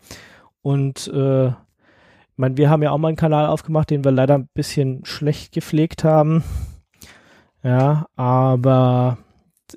Und 0.61 1.07
äh, 1.07 1.47
ich 1.47 2.37
meine, 2.37 2.57
wir 2.57 2.69
haben 2.69 2.83
ja 2.83 2.91
auch 2.91 2.97
mal 2.97 3.09
einen 3.09 3.17
Kanal 3.17 3.47
aufgemacht, 3.47 3.89
den 3.89 4.03
wir 4.03 4.11
leider 4.11 4.35
ein 4.35 4.49
bisschen 4.53 5.05
schlecht 5.05 5.53
gepflegt 5.53 6.03
haben. 6.03 6.43
Ja, 7.63 8.07
aber 8.15 9.17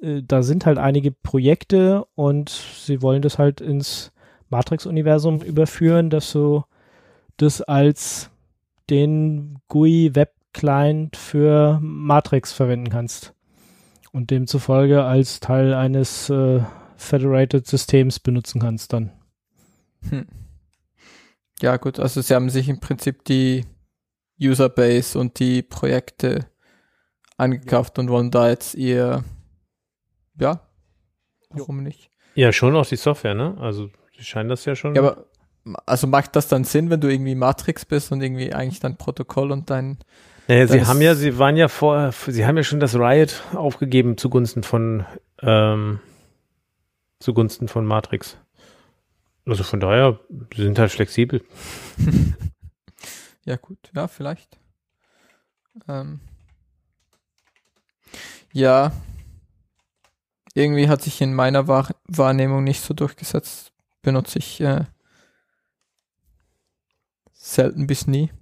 äh, 0.03 0.23
da 0.27 0.43
sind 0.43 0.67
halt 0.67 0.79
einige 0.79 1.13
Projekte 1.13 2.05
und 2.15 2.51
sie 2.51 3.01
wollen 3.03 3.23
das 3.23 3.39
halt 3.39 3.61
ins 3.61 4.13
Matrix-Universum 4.51 5.43
überführen, 5.43 6.11
dass 6.11 6.33
du 6.33 6.65
das 7.37 7.63
als 7.63 8.31
den 8.91 9.59
GUI 9.69 10.15
Web 10.15 10.33
Client 10.53 11.17
für 11.17 11.79
Matrix 11.81 12.53
verwenden 12.53 12.91
kannst 12.91 13.35
und 14.13 14.31
demzufolge 14.31 15.05
als 15.05 15.41
Teil 15.41 15.75
eines 15.75 16.31
äh, 16.31 16.61
Federated 16.97 17.67
Systems 17.67 18.19
benutzen 18.19 18.61
kannst 18.61 18.93
dann. 18.93 19.13
Hm. 20.09 20.27
Ja 21.61 21.77
gut, 21.77 21.99
also 21.99 22.21
sie 22.21 22.35
haben 22.35 22.51
sich 22.51 22.69
im 22.69 22.81
Prinzip 22.81 23.25
die 23.25 23.65
Userbase 24.41 25.19
und 25.19 25.39
die 25.39 25.63
Projekte 25.63 26.47
angekauft 27.37 27.99
und 27.99 28.09
wollen 28.09 28.31
da 28.31 28.49
jetzt 28.49 28.75
ihr 28.75 29.25
ja, 30.39 30.61
warum 31.51 31.83
nicht? 31.83 32.11
Ja, 32.35 32.53
schon 32.53 32.77
auch 32.77 32.87
die 32.87 32.97
Software, 32.97 33.35
ne? 33.35 33.57
Also, 33.59 33.91
sie 34.17 34.25
scheinen 34.25 34.49
das 34.49 34.65
ja 34.65 34.77
schon. 34.77 34.95
Ja, 34.95 35.03
aber 35.03 35.27
also 35.87 36.07
macht 36.07 36.37
das 36.37 36.49
dann 36.49 36.65
Sinn, 36.65 36.91
wenn 36.91 37.01
du 37.01 37.09
irgendwie 37.09 37.35
Matrix 37.35 37.85
bist 37.85 38.13
und 38.13 38.23
irgendwie 38.23 38.53
eigentlich 38.55 38.81
dein 38.81 38.97
Protokoll 38.97 39.51
und 39.51 39.71
dein. 39.71 39.99
Naja, 40.49 40.67
sie 40.67 40.87
haben 40.87 41.03
ja, 41.03 41.15
sie 41.15 41.39
waren 41.39 41.59
ja 41.59 41.69
vor, 41.69 42.11
sie 42.27 42.47
haben 42.47 42.57
ja 42.57 42.63
schon 42.63 42.81
das 42.81 42.95
Riot 42.95 43.43
aufgegeben 43.53 44.17
zugunsten 44.17 44.63
von, 44.63 45.05
ähm, 45.43 46.01
zugunsten 47.21 47.69
von 47.69 47.85
Matrix. 47.85 48.39
Also 49.45 49.63
von 49.63 49.79
daher, 49.79 50.19
sie 50.57 50.63
sind 50.63 50.79
halt 50.79 50.91
flexibel. 50.91 51.45
ja, 53.45 53.57
gut, 53.57 53.79
ja, 53.95 54.09
vielleicht. 54.09 54.59
Ähm, 55.87 56.21
ja, 58.53 58.93
irgendwie 60.55 60.89
hat 60.89 61.03
sich 61.03 61.21
in 61.21 61.35
meiner 61.35 61.69
Wahr 61.69 61.95
Wahrnehmung 62.07 62.65
nicht 62.65 62.81
so 62.81 62.95
durchgesetzt. 62.95 63.73
Benutze 64.01 64.39
ich 64.39 64.63
äh, 64.63 64.87
selten 67.35 67.87
bis 67.87 68.07
nie. 68.07 68.33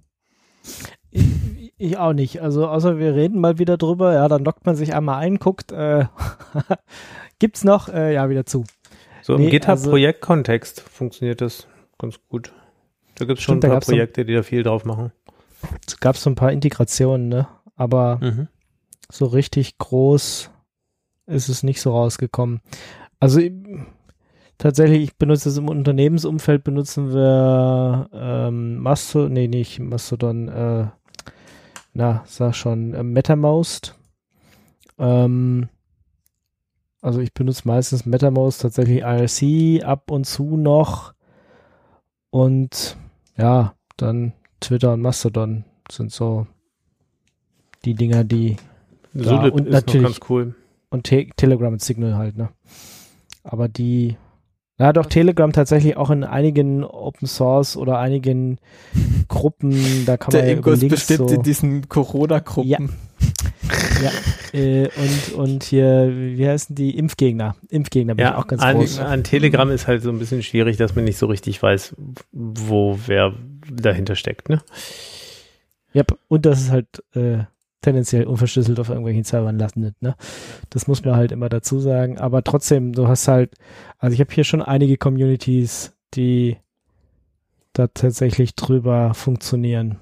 Ich, 1.11 1.66
ich, 1.77 1.97
auch 1.97 2.13
nicht. 2.13 2.41
Also 2.41 2.67
außer 2.67 2.97
wir 2.99 3.15
reden 3.15 3.39
mal 3.39 3.59
wieder 3.59 3.77
drüber, 3.77 4.13
ja, 4.13 4.27
dann 4.27 4.43
lockt 4.43 4.65
man 4.65 4.75
sich 4.75 4.93
einmal 4.93 5.19
ein, 5.19 5.37
guckt, 5.37 5.71
äh, 5.71 6.05
gibt's 7.39 7.63
noch, 7.63 7.89
äh, 7.89 8.13
ja, 8.13 8.29
wieder 8.29 8.45
zu. 8.45 8.65
So 9.21 9.35
im 9.35 9.41
nee, 9.41 9.49
GitHub-Projektkontext 9.49 10.79
also, 10.79 10.89
funktioniert 10.89 11.41
das 11.41 11.67
ganz 11.97 12.19
gut. 12.29 12.53
Da 13.15 13.25
gibt 13.25 13.39
es 13.39 13.43
schon 13.43 13.57
ein 13.57 13.69
paar 13.69 13.79
Projekte, 13.79 14.25
die 14.25 14.33
da 14.33 14.43
viel 14.43 14.63
drauf 14.63 14.85
machen. 14.85 15.11
Es 15.85 15.99
gab 15.99 16.17
so 16.17 16.29
ein 16.29 16.35
paar 16.35 16.51
Integrationen, 16.51 17.27
ne? 17.27 17.47
Aber 17.75 18.19
mhm. 18.21 18.47
so 19.09 19.25
richtig 19.25 19.77
groß 19.77 20.51
ist 21.25 21.49
es 21.49 21.63
nicht 21.63 21.81
so 21.81 21.91
rausgekommen. 21.91 22.61
Also 23.19 23.41
tatsächlich, 24.57 25.01
ich 25.03 25.17
benutze 25.17 25.49
es 25.49 25.57
im 25.57 25.67
Unternehmensumfeld, 25.67 26.63
benutzen 26.63 27.13
wir 27.13 28.09
ähm, 28.13 28.77
Mastodon, 28.77 29.33
nee, 29.33 29.47
nicht 29.47 29.79
Mastodon, 29.79 30.47
äh, 30.47 30.87
na, 31.97 32.23
sag 32.25 32.53
schon, 32.53 32.93
äh, 32.93 33.01
MetaMost. 33.01 33.95
Ähm, 34.99 35.67
also 37.01 37.19
ich 37.19 37.33
benutze 37.33 37.67
meistens 37.67 38.05
MetaMost, 38.05 38.61
tatsächlich 38.61 38.99
IRC 38.99 39.83
ab 39.83 40.11
und 40.11 40.25
zu 40.25 40.57
noch. 40.57 41.13
Und 42.29 42.97
ja, 43.35 43.73
dann 43.97 44.33
Twitter 44.59 44.93
und 44.93 45.01
Mastodon 45.01 45.63
sind 45.91 46.11
so 46.11 46.45
die 47.83 47.95
Dinger, 47.95 48.23
die 48.23 48.57
Solid 49.13 49.53
und 49.53 49.67
ist 49.67 49.73
natürlich, 49.73 50.19
ganz 50.19 50.29
cool 50.29 50.55
und 50.89 51.03
Te 51.05 51.27
Telegram 51.35 51.73
und 51.73 51.81
Signal 51.81 52.15
halt, 52.15 52.37
ne? 52.37 52.49
Aber 53.43 53.67
die, 53.67 54.17
ja 54.79 54.93
doch, 54.93 55.05
Telegram 55.05 55.51
tatsächlich 55.51 55.97
auch 55.97 56.09
in 56.09 56.23
einigen 56.23 56.83
Open 56.83 57.27
Source 57.27 57.77
oder 57.77 57.99
einigen 57.99 58.59
Gruppen, 59.27 60.05
da 60.05 60.17
kann 60.17 60.31
Der 60.31 60.41
man 60.41 60.49
ja 60.49 60.55
Ingo 60.55 60.71
ist 60.71 60.87
bestimmt 60.87 61.29
so, 61.29 61.35
in 61.35 61.43
diesen 61.43 61.89
Corona-Gruppen. 61.89 62.69
Ja. 62.69 62.79
ja, 64.01 64.11
äh, 64.59 64.89
und, 64.95 65.33
und 65.33 65.63
hier, 65.63 66.11
wie 66.13 66.47
heißen 66.47 66.75
die? 66.75 66.97
Impfgegner. 66.97 67.55
Impfgegner 67.69 68.15
bin 68.15 68.25
ja, 68.25 68.31
ich 68.31 68.37
auch 68.37 68.47
ganz 68.47 68.61
an, 68.61 68.77
groß. 68.77 68.99
An 68.99 69.23
Telegram 69.23 69.69
ist 69.71 69.87
halt 69.87 70.03
so 70.03 70.09
ein 70.09 70.19
bisschen 70.19 70.43
schwierig, 70.43 70.77
dass 70.77 70.95
man 70.95 71.05
nicht 71.05 71.17
so 71.17 71.25
richtig 71.25 71.61
weiß, 71.61 71.95
wo 72.31 72.99
wer 73.07 73.33
dahinter 73.71 74.15
steckt, 74.15 74.49
ne? 74.49 74.61
Ja, 75.93 76.03
und 76.27 76.45
das 76.45 76.61
ist 76.61 76.71
halt 76.71 77.03
äh, 77.15 77.45
tendenziell 77.81 78.25
unverschlüsselt 78.25 78.79
auf 78.79 78.89
irgendwelchen 78.89 79.23
Servern 79.23 79.59
landet. 79.59 79.95
Ne? 80.01 80.15
Das 80.69 80.87
muss 80.87 81.03
man 81.03 81.15
halt 81.15 81.31
immer 81.31 81.49
dazu 81.49 81.79
sagen. 81.79 82.17
Aber 82.17 82.43
trotzdem, 82.43 82.93
du 82.93 83.07
hast 83.07 83.27
halt, 83.27 83.53
also 83.97 84.13
ich 84.13 84.19
habe 84.19 84.33
hier 84.33 84.43
schon 84.43 84.61
einige 84.61 84.97
Communities, 84.97 85.93
die 86.13 86.57
da 87.73 87.87
tatsächlich 87.87 88.55
drüber 88.55 89.13
funktionieren. 89.13 89.99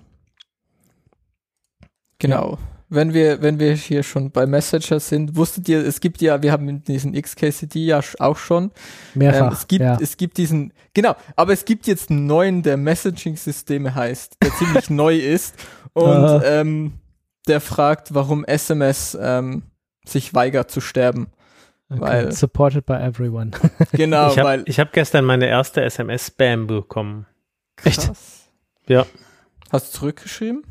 Genau. 2.20 2.52
Ja. 2.52 2.58
Wenn 2.88 3.14
wir, 3.14 3.42
wenn 3.42 3.60
wir 3.60 3.74
hier 3.74 4.04
schon 4.04 4.30
bei 4.30 4.46
Messenger 4.46 5.00
sind, 5.00 5.36
wusstet 5.36 5.68
ihr, 5.68 5.86
es 5.86 6.00
gibt 6.00 6.22
ja, 6.22 6.44
wir 6.44 6.52
haben 6.52 6.84
diesen 6.84 7.20
XKCD 7.20 7.84
ja 7.84 8.00
auch 8.20 8.38
schon. 8.38 8.72
Mehrfach. 9.16 9.48
Ähm, 9.48 9.54
es 9.54 9.68
gibt, 9.68 9.82
ja. 9.82 9.98
es 10.00 10.18
gibt 10.18 10.38
diesen, 10.38 10.72
genau, 10.94 11.16
aber 11.36 11.52
es 11.52 11.66
gibt 11.66 11.88
jetzt 11.88 12.12
einen 12.12 12.28
neuen, 12.28 12.62
der 12.62 12.78
Messaging-Systeme 12.78 13.96
heißt, 13.96 14.38
der 14.42 14.52
ziemlich 14.52 14.90
neu 14.92 15.18
ist. 15.18 15.56
Und 15.94 16.42
ähm, 16.46 16.94
der 17.46 17.62
fragt, 17.62 18.14
warum 18.14 18.44
SMS 18.46 19.18
ähm, 19.20 19.64
sich 20.06 20.34
weigert 20.34 20.72
zu 20.72 20.82
sterben. 20.82 21.28
Okay. 21.90 22.02
Weil, 22.02 22.32
Supported 22.32 22.86
by 22.86 22.94
everyone. 22.94 23.52
genau, 23.92 24.32
ich 24.32 24.40
hab, 24.40 24.46
weil. 24.46 24.64
Ich 24.66 24.80
habe 24.80 24.90
gestern 24.94 25.26
meine 25.26 25.48
erste 25.48 25.84
SMS-Spam 25.84 26.68
bekommen. 26.68 27.28
Krass. 27.76 27.98
Echt? 27.98 28.90
Ja. 28.90 29.06
Hast 29.72 29.94
du 29.94 30.00
zurückgeschrieben? 30.00 30.64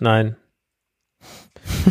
Nein. 0.00 0.36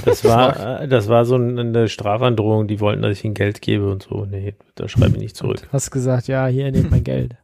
Das 0.04 0.24
war, 0.24 0.82
äh, 0.82 0.88
das 0.88 1.08
war 1.08 1.26
so 1.26 1.36
eine 1.36 1.88
Strafandrohung, 1.90 2.68
die 2.68 2.80
wollten, 2.80 3.02
dass 3.02 3.18
ich 3.18 3.26
ihnen 3.26 3.34
Geld 3.34 3.62
gebe 3.62 3.90
und 3.92 4.04
so. 4.04 4.26
Nee, 4.26 4.56
da 4.76 4.88
schreibe 4.88 5.16
ich 5.16 5.22
nicht 5.22 5.36
zurück. 5.36 5.68
Hast 5.72 5.92
gesagt, 5.92 6.28
ja, 6.28 6.48
hier 6.48 6.72
nehmt 6.72 6.92
mein 6.92 7.04
Geld. 7.04 7.36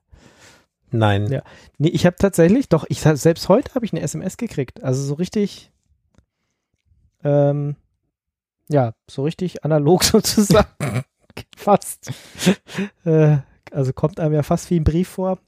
Nein. 0.92 1.32
Ja. 1.32 1.42
Nee, 1.78 1.90
ich 1.90 2.06
habe 2.06 2.18
tatsächlich, 2.18 2.70
doch, 2.70 2.86
ich 2.90 3.00
selbst 3.02 3.48
heute 3.50 3.74
habe 3.76 3.86
ich 3.86 3.94
eine 3.94 4.02
SMS 4.02 4.38
gekriegt. 4.38 4.84
Also 4.84 5.04
so 5.04 5.14
richtig, 5.14 5.72
ähm, 7.24 7.76
ja, 8.70 8.94
so 9.10 9.24
richtig 9.24 9.64
analog 9.64 10.04
sozusagen. 10.04 11.04
fast. 11.56 12.12
äh, 13.06 13.38
also 13.72 13.94
kommt 13.94 14.20
einem 14.20 14.34
ja 14.34 14.44
fast 14.44 14.70
wie 14.70 14.80
ein 14.80 14.84
Brief 14.84 15.10
vor. 15.10 15.40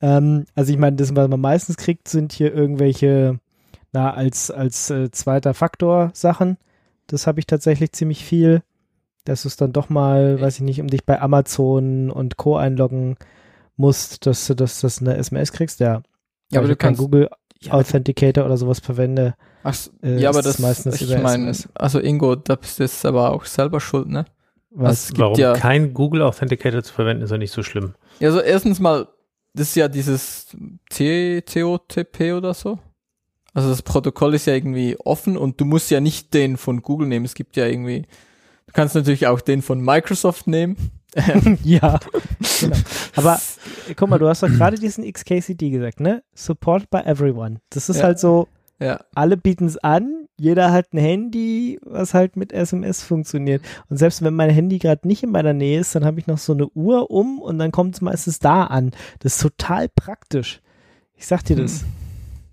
Ähm, 0.00 0.46
also 0.54 0.72
ich 0.72 0.78
meine, 0.78 0.96
das, 0.96 1.14
was 1.14 1.28
man 1.28 1.40
meistens 1.40 1.76
kriegt, 1.76 2.08
sind 2.08 2.32
hier 2.32 2.52
irgendwelche, 2.52 3.38
na, 3.92 4.12
als, 4.12 4.50
als 4.50 4.90
äh, 4.90 5.10
zweiter 5.10 5.54
Faktor 5.54 6.10
Sachen. 6.14 6.58
Das 7.06 7.26
habe 7.26 7.40
ich 7.40 7.46
tatsächlich 7.46 7.92
ziemlich 7.92 8.24
viel. 8.24 8.62
Dass 9.24 9.42
du 9.42 9.48
es 9.48 9.56
dann 9.56 9.72
doch 9.72 9.88
mal, 9.88 10.40
weiß 10.40 10.56
ich 10.56 10.62
nicht, 10.62 10.80
um 10.80 10.88
dich 10.88 11.06
bei 11.06 11.20
Amazon 11.20 12.10
und 12.10 12.36
Co. 12.36 12.56
einloggen 12.56 13.16
musst, 13.76 14.26
dass 14.26 14.48
du 14.48 14.54
das, 14.54 14.80
das 14.80 15.00
eine 15.00 15.16
SMS 15.16 15.52
kriegst, 15.52 15.78
ja. 15.78 16.02
Ja, 16.50 16.58
aber 16.58 16.68
du 16.68 16.74
kannst 16.74 17.00
Google 17.00 17.30
ja, 17.66 17.72
Authenticator 17.72 18.44
oder 18.44 18.56
sowas 18.56 18.80
verwende. 18.80 19.34
Ach, 19.62 19.76
äh, 20.02 20.18
ja, 20.18 20.30
aber 20.30 20.42
das 20.42 20.58
meistens 20.58 21.00
ich 21.00 21.16
meine, 21.18 21.52
also 21.74 22.00
Ingo, 22.00 22.34
da 22.36 22.56
bist 22.56 22.78
du 22.78 22.84
jetzt 22.84 23.04
aber 23.06 23.32
auch 23.32 23.44
selber 23.44 23.80
schuld, 23.80 24.08
ne? 24.08 24.24
Was? 24.70 25.10
Also 25.10 25.22
Warum 25.22 25.38
ja, 25.38 25.52
kein 25.52 25.92
Google 25.92 26.22
Authenticator 26.22 26.82
zu 26.82 26.92
verwenden, 26.92 27.22
ist 27.22 27.30
ja 27.30 27.38
nicht 27.38 27.52
so 27.52 27.62
schlimm. 27.62 27.94
Ja, 28.20 28.28
also 28.28 28.40
erstens 28.40 28.80
mal, 28.80 29.08
das 29.54 29.68
ist 29.68 29.76
ja 29.76 29.88
dieses 29.88 30.56
COTP 30.90 32.32
oder 32.34 32.54
so. 32.54 32.78
Also 33.54 33.68
das 33.68 33.82
Protokoll 33.82 34.34
ist 34.34 34.46
ja 34.46 34.54
irgendwie 34.54 34.96
offen 34.98 35.36
und 35.36 35.60
du 35.60 35.66
musst 35.66 35.90
ja 35.90 36.00
nicht 36.00 36.32
den 36.32 36.56
von 36.56 36.80
Google 36.80 37.06
nehmen. 37.06 37.26
Es 37.26 37.34
gibt 37.34 37.56
ja 37.56 37.66
irgendwie, 37.66 38.06
du 38.66 38.72
kannst 38.72 38.94
natürlich 38.94 39.26
auch 39.26 39.42
den 39.42 39.60
von 39.60 39.80
Microsoft 39.80 40.46
nehmen. 40.46 40.76
ja, 41.62 42.00
genau. 42.60 42.76
Aber 43.16 43.38
guck 43.96 44.08
mal, 44.08 44.18
du 44.18 44.28
hast 44.28 44.42
doch 44.42 44.48
gerade 44.48 44.78
diesen 44.78 45.10
XKCD 45.10 45.70
gesagt, 45.70 46.00
ne? 46.00 46.22
Support 46.34 46.88
by 46.90 46.98
everyone. 46.98 47.60
Das 47.70 47.88
ist 47.88 47.98
ja. 47.98 48.04
halt 48.04 48.18
so, 48.18 48.48
ja. 48.80 49.00
alle 49.14 49.36
bieten 49.36 49.66
es 49.66 49.76
an, 49.76 50.26
jeder 50.38 50.72
hat 50.72 50.92
ein 50.92 50.98
Handy, 50.98 51.78
was 51.84 52.14
halt 52.14 52.36
mit 52.36 52.52
SMS 52.52 53.02
funktioniert. 53.02 53.62
Und 53.90 53.98
selbst 53.98 54.22
wenn 54.22 54.34
mein 54.34 54.50
Handy 54.50 54.78
gerade 54.78 55.06
nicht 55.06 55.22
in 55.22 55.30
meiner 55.30 55.52
Nähe 55.52 55.80
ist, 55.80 55.94
dann 55.94 56.04
habe 56.04 56.18
ich 56.18 56.26
noch 56.26 56.38
so 56.38 56.54
eine 56.54 56.68
Uhr 56.68 57.10
um 57.10 57.40
und 57.40 57.58
dann 57.58 57.72
kommt 57.72 57.94
es 57.94 58.00
meistens 58.00 58.38
da 58.38 58.64
an. 58.64 58.92
Das 59.20 59.36
ist 59.36 59.42
total 59.42 59.88
praktisch. 59.88 60.62
Ich 61.14 61.26
sag 61.26 61.44
dir 61.44 61.56
das. 61.56 61.82
Hm. 61.82 61.88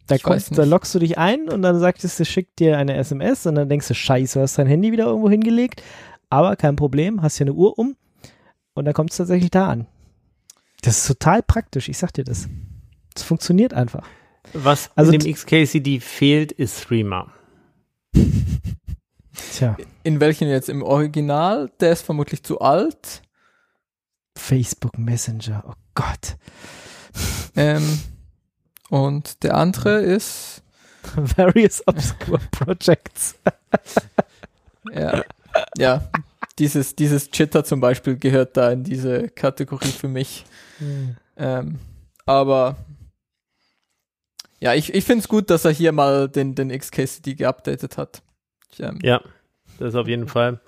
Da, 0.08 0.18
kommst, 0.18 0.58
da 0.58 0.64
loggst 0.64 0.94
du 0.96 1.00
dich 1.00 1.20
ein 1.20 1.50
und 1.50 1.62
dann 1.62 1.80
sagt 1.80 2.04
es, 2.04 2.20
es 2.20 2.28
schickt 2.28 2.60
dir 2.60 2.78
eine 2.80 2.96
SMS 2.96 3.46
und 3.46 3.56
dann 3.56 3.70
denkst 3.70 3.88
du, 3.88 3.94
scheiße, 3.94 4.40
du 4.40 4.44
hast 4.44 4.58
dein 4.58 4.66
Handy 4.66 4.92
wieder 4.92 5.06
irgendwo 5.06 5.30
hingelegt. 5.30 5.84
Aber 6.32 6.56
kein 6.56 6.76
Problem, 6.76 7.22
hast 7.22 7.38
ja 7.40 7.46
eine 7.46 7.54
Uhr 7.54 7.78
um 7.78 7.96
und 8.80 8.86
dann 8.86 8.94
kommt 8.94 9.12
es 9.12 9.18
tatsächlich 9.18 9.52
da 9.52 9.70
an. 9.70 9.88
Das 10.82 10.98
ist 10.98 11.08
total 11.08 11.44
praktisch, 11.44 11.90
ich 11.90 11.98
sag 11.98 12.14
dir 12.14 12.24
das. 12.24 12.48
Es 13.16 13.24
funktioniert 13.24 13.74
einfach. 13.74 14.08
Was 14.54 14.90
also 14.96 15.12
in 15.12 15.20
dem 15.20 15.34
XKCD 15.34 16.00
fehlt, 16.00 16.52
ist 16.52 16.84
Threema. 16.86 17.32
Tja. 19.54 19.78
In 20.04 20.20
welchen 20.20 20.48
jetzt? 20.48 20.70
Im 20.70 20.82
Original? 20.82 21.70
Der 21.80 21.92
ist 21.92 22.02
vermutlich 22.02 22.44
zu 22.44 22.60
alt. 22.60 23.22
Facebook 24.38 24.98
Messenger, 24.98 25.64
oh 25.68 25.74
Gott. 25.96 26.38
Ähm, 27.56 28.00
und 28.90 29.44
der 29.44 29.56
andere 29.56 30.00
ist 30.00 30.64
Various 31.16 31.86
Obscure 31.88 32.40
Projects. 32.52 33.36
ja. 34.94 35.24
Ja. 35.78 36.10
Dieses, 36.60 36.96
dieses 36.96 37.32
Chitter 37.32 37.64
zum 37.64 37.80
Beispiel 37.80 38.18
gehört 38.18 38.58
da 38.58 38.72
in 38.72 38.84
diese 38.84 39.30
Kategorie 39.30 39.88
für 39.88 40.10
mich. 40.10 40.46
Hm. 40.80 41.16
Ähm, 41.38 41.80
aber 42.26 42.76
ja, 44.60 44.74
ich, 44.74 44.94
ich 44.94 45.06
finde 45.06 45.22
es 45.22 45.28
gut, 45.28 45.50
dass 45.50 45.66
er 45.66 45.72
hier 45.72 45.92
mal 45.92 46.28
den, 46.28 46.54
den 46.54 46.70
XKCD 46.70 47.36
geupdatet 47.36 47.98
hat. 47.98 48.22
Ich, 48.72 48.82
ähm, 48.82 49.00
ja, 49.02 49.22
das 49.80 49.96
auf 49.96 50.08
jeden 50.08 50.28
Fall. 50.28 50.60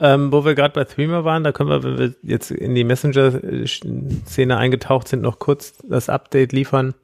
Ähm, 0.00 0.32
wo 0.32 0.44
wir 0.44 0.54
gerade 0.54 0.74
bei 0.74 0.84
Threema 0.84 1.24
waren, 1.24 1.44
da 1.44 1.52
können 1.52 1.68
wir, 1.68 1.82
wenn 1.82 1.98
wir 1.98 2.14
jetzt 2.22 2.50
in 2.50 2.74
die 2.74 2.84
Messenger-Szene 2.84 4.56
eingetaucht 4.56 5.08
sind, 5.08 5.22
noch 5.22 5.38
kurz 5.38 5.74
das 5.88 6.08
Update 6.08 6.52
liefern, 6.52 6.94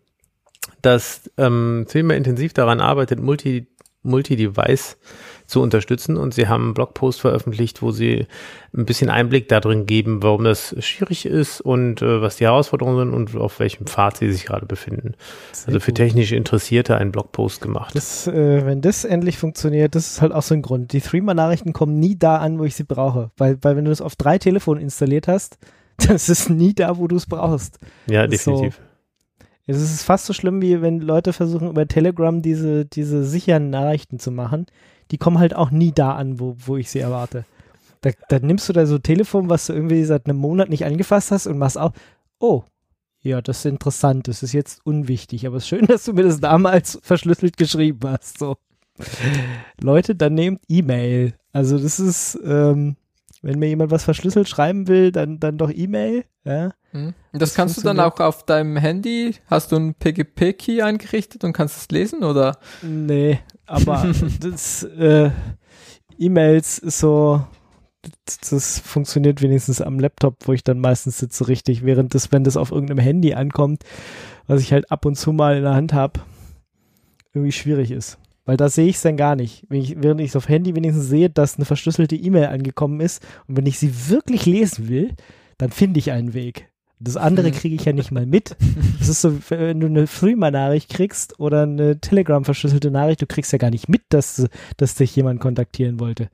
dass 0.82 1.30
ähm, 1.36 1.86
Threema 1.88 2.14
intensiv 2.14 2.54
daran 2.54 2.80
arbeitet, 2.80 3.20
Multi, 3.20 3.66
Multi-Device 4.02 4.96
zu 5.48 5.62
unterstützen. 5.62 6.16
Und 6.16 6.34
sie 6.34 6.46
haben 6.46 6.64
einen 6.64 6.74
Blogpost 6.74 7.20
veröffentlicht, 7.20 7.82
wo 7.82 7.90
sie 7.90 8.26
ein 8.76 8.84
bisschen 8.84 9.08
Einblick 9.08 9.48
darin 9.48 9.86
geben, 9.86 10.22
warum 10.22 10.44
das 10.44 10.76
schwierig 10.78 11.24
ist 11.24 11.62
und 11.62 12.02
äh, 12.02 12.20
was 12.20 12.36
die 12.36 12.44
Herausforderungen 12.44 12.98
sind 12.98 13.14
und 13.14 13.40
auf 13.40 13.58
welchem 13.58 13.86
Pfad 13.86 14.18
sie 14.18 14.30
sich 14.30 14.44
gerade 14.44 14.66
befinden. 14.66 15.14
Sehr 15.52 15.68
also 15.68 15.80
für 15.80 15.94
technisch 15.94 16.32
Interessierte 16.32 16.96
einen 16.96 17.12
Blogpost 17.12 17.62
gemacht. 17.62 17.96
Das, 17.96 18.26
äh, 18.26 18.66
wenn 18.66 18.82
das 18.82 19.04
endlich 19.04 19.38
funktioniert, 19.38 19.94
das 19.94 20.12
ist 20.12 20.22
halt 20.22 20.32
auch 20.32 20.42
so 20.42 20.54
ein 20.54 20.60
Grund. 20.60 20.92
Die 20.92 21.00
Threema-Nachrichten 21.00 21.72
kommen 21.72 21.98
nie 21.98 22.16
da 22.16 22.36
an, 22.36 22.58
wo 22.58 22.64
ich 22.64 22.76
sie 22.76 22.84
brauche. 22.84 23.30
Weil, 23.38 23.56
weil 23.62 23.74
wenn 23.74 23.86
du 23.86 23.90
das 23.90 24.02
auf 24.02 24.16
drei 24.16 24.36
Telefonen 24.36 24.82
installiert 24.82 25.28
hast, 25.28 25.56
das 25.96 26.28
ist 26.28 26.50
nie 26.50 26.74
da, 26.74 26.98
wo 26.98 27.08
du 27.08 27.16
es 27.16 27.24
brauchst. 27.24 27.78
Ja, 28.06 28.26
definitiv. 28.26 28.76
So, 28.76 28.82
es 29.70 29.82
ist 29.82 30.02
fast 30.02 30.26
so 30.26 30.32
schlimm, 30.32 30.62
wie 30.62 30.80
wenn 30.82 31.00
Leute 31.00 31.32
versuchen, 31.32 31.68
über 31.68 31.86
Telegram 31.86 32.40
diese, 32.40 32.84
diese 32.84 33.24
sicheren 33.24 33.70
Nachrichten 33.70 34.18
zu 34.18 34.30
machen 34.30 34.66
die 35.10 35.18
kommen 35.18 35.38
halt 35.38 35.54
auch 35.54 35.70
nie 35.70 35.92
da 35.92 36.14
an, 36.14 36.40
wo, 36.40 36.56
wo 36.58 36.76
ich 36.76 36.90
sie 36.90 37.00
erwarte. 37.00 37.44
Da, 38.00 38.10
da 38.28 38.38
nimmst 38.38 38.68
du 38.68 38.72
da 38.72 38.86
so 38.86 38.96
ein 38.96 39.02
Telefon, 39.02 39.48
was 39.48 39.66
du 39.66 39.72
irgendwie 39.72 40.04
seit 40.04 40.26
einem 40.26 40.38
Monat 40.38 40.68
nicht 40.68 40.84
angefasst 40.84 41.30
hast 41.30 41.46
und 41.46 41.58
machst 41.58 41.78
auch, 41.78 41.92
oh, 42.38 42.62
ja, 43.20 43.42
das 43.42 43.58
ist 43.58 43.66
interessant, 43.66 44.28
das 44.28 44.42
ist 44.42 44.52
jetzt 44.52 44.80
unwichtig, 44.84 45.46
aber 45.46 45.56
es 45.56 45.64
ist 45.64 45.68
schön, 45.68 45.86
dass 45.88 46.04
du 46.04 46.12
mir 46.12 46.22
das 46.24 46.40
damals 46.40 46.98
verschlüsselt 47.02 47.56
geschrieben 47.56 48.08
hast. 48.08 48.38
So. 48.38 48.56
Leute, 49.80 50.14
dann 50.14 50.34
nehmt 50.34 50.62
E-Mail. 50.68 51.34
Also 51.52 51.78
das 51.78 51.98
ist, 51.98 52.38
ähm, 52.44 52.96
wenn 53.42 53.58
mir 53.58 53.68
jemand 53.68 53.90
was 53.90 54.04
verschlüsselt 54.04 54.48
schreiben 54.48 54.88
will, 54.88 55.12
dann, 55.12 55.40
dann 55.40 55.58
doch 55.58 55.70
E-Mail. 55.70 56.24
Ja. 56.44 56.72
Hm. 56.92 57.14
Das, 57.32 57.40
das 57.40 57.54
kannst 57.54 57.76
du 57.76 57.82
dann 57.82 58.00
auch 58.00 58.18
auf 58.20 58.44
deinem 58.44 58.76
Handy, 58.76 59.34
hast 59.46 59.72
du 59.72 59.76
einen 59.76 59.94
PGP-Key 59.94 60.82
eingerichtet 60.82 61.44
und 61.44 61.52
kannst 61.52 61.76
es 61.76 61.88
lesen, 61.90 62.24
oder? 62.24 62.58
Nee, 62.82 63.40
aber 63.68 64.12
das 64.40 64.82
äh, 64.82 65.30
E-Mails 66.18 66.78
ist 66.78 66.98
so, 66.98 67.44
das, 68.24 68.38
das, 68.50 68.78
funktioniert 68.78 69.42
wenigstens 69.42 69.80
am 69.80 70.00
Laptop, 70.00 70.36
wo 70.46 70.52
ich 70.52 70.64
dann 70.64 70.80
meistens 70.80 71.18
sitze 71.18 71.48
richtig, 71.48 71.84
während 71.84 72.14
das, 72.14 72.32
wenn 72.32 72.44
das 72.44 72.56
auf 72.56 72.72
irgendeinem 72.72 72.98
Handy 72.98 73.34
ankommt, 73.34 73.84
was 74.46 74.62
ich 74.62 74.72
halt 74.72 74.90
ab 74.90 75.04
und 75.04 75.16
zu 75.16 75.32
mal 75.32 75.56
in 75.56 75.62
der 75.62 75.74
Hand 75.74 75.92
habe, 75.92 76.20
irgendwie 77.34 77.52
schwierig 77.52 77.90
ist. 77.90 78.18
Weil 78.44 78.56
da 78.56 78.70
sehe 78.70 78.86
ich 78.86 78.96
es 78.96 79.02
dann 79.02 79.18
gar 79.18 79.36
nicht. 79.36 79.66
Wenn 79.68 79.82
ich, 79.82 80.02
während 80.02 80.22
ich 80.22 80.30
es 80.30 80.36
auf 80.36 80.48
Handy 80.48 80.74
wenigstens 80.74 81.06
sehe, 81.06 81.28
dass 81.28 81.56
eine 81.56 81.66
verschlüsselte 81.66 82.16
E-Mail 82.16 82.46
angekommen 82.46 83.00
ist 83.00 83.22
und 83.46 83.58
wenn 83.58 83.66
ich 83.66 83.78
sie 83.78 84.08
wirklich 84.08 84.46
lesen 84.46 84.88
will, 84.88 85.14
dann 85.58 85.70
finde 85.70 85.98
ich 85.98 86.12
einen 86.12 86.32
Weg. 86.32 86.70
Das 87.00 87.16
andere 87.16 87.50
kriege 87.52 87.74
ich 87.74 87.84
ja 87.84 87.92
nicht 87.92 88.10
mal 88.10 88.26
mit. 88.26 88.56
Das 88.98 89.08
ist 89.08 89.20
so, 89.20 89.38
wenn 89.48 89.80
du 89.80 89.86
eine 89.86 90.06
Threema-Nachricht 90.06 90.90
kriegst 90.90 91.38
oder 91.38 91.62
eine 91.62 92.00
Telegram-verschlüsselte 92.00 92.90
Nachricht, 92.90 93.22
du 93.22 93.26
kriegst 93.26 93.52
ja 93.52 93.58
gar 93.58 93.70
nicht 93.70 93.88
mit, 93.88 94.02
dass, 94.10 94.48
dass 94.76 94.94
dich 94.94 95.14
jemand 95.14 95.40
kontaktieren 95.40 96.00
wollte. 96.00 96.28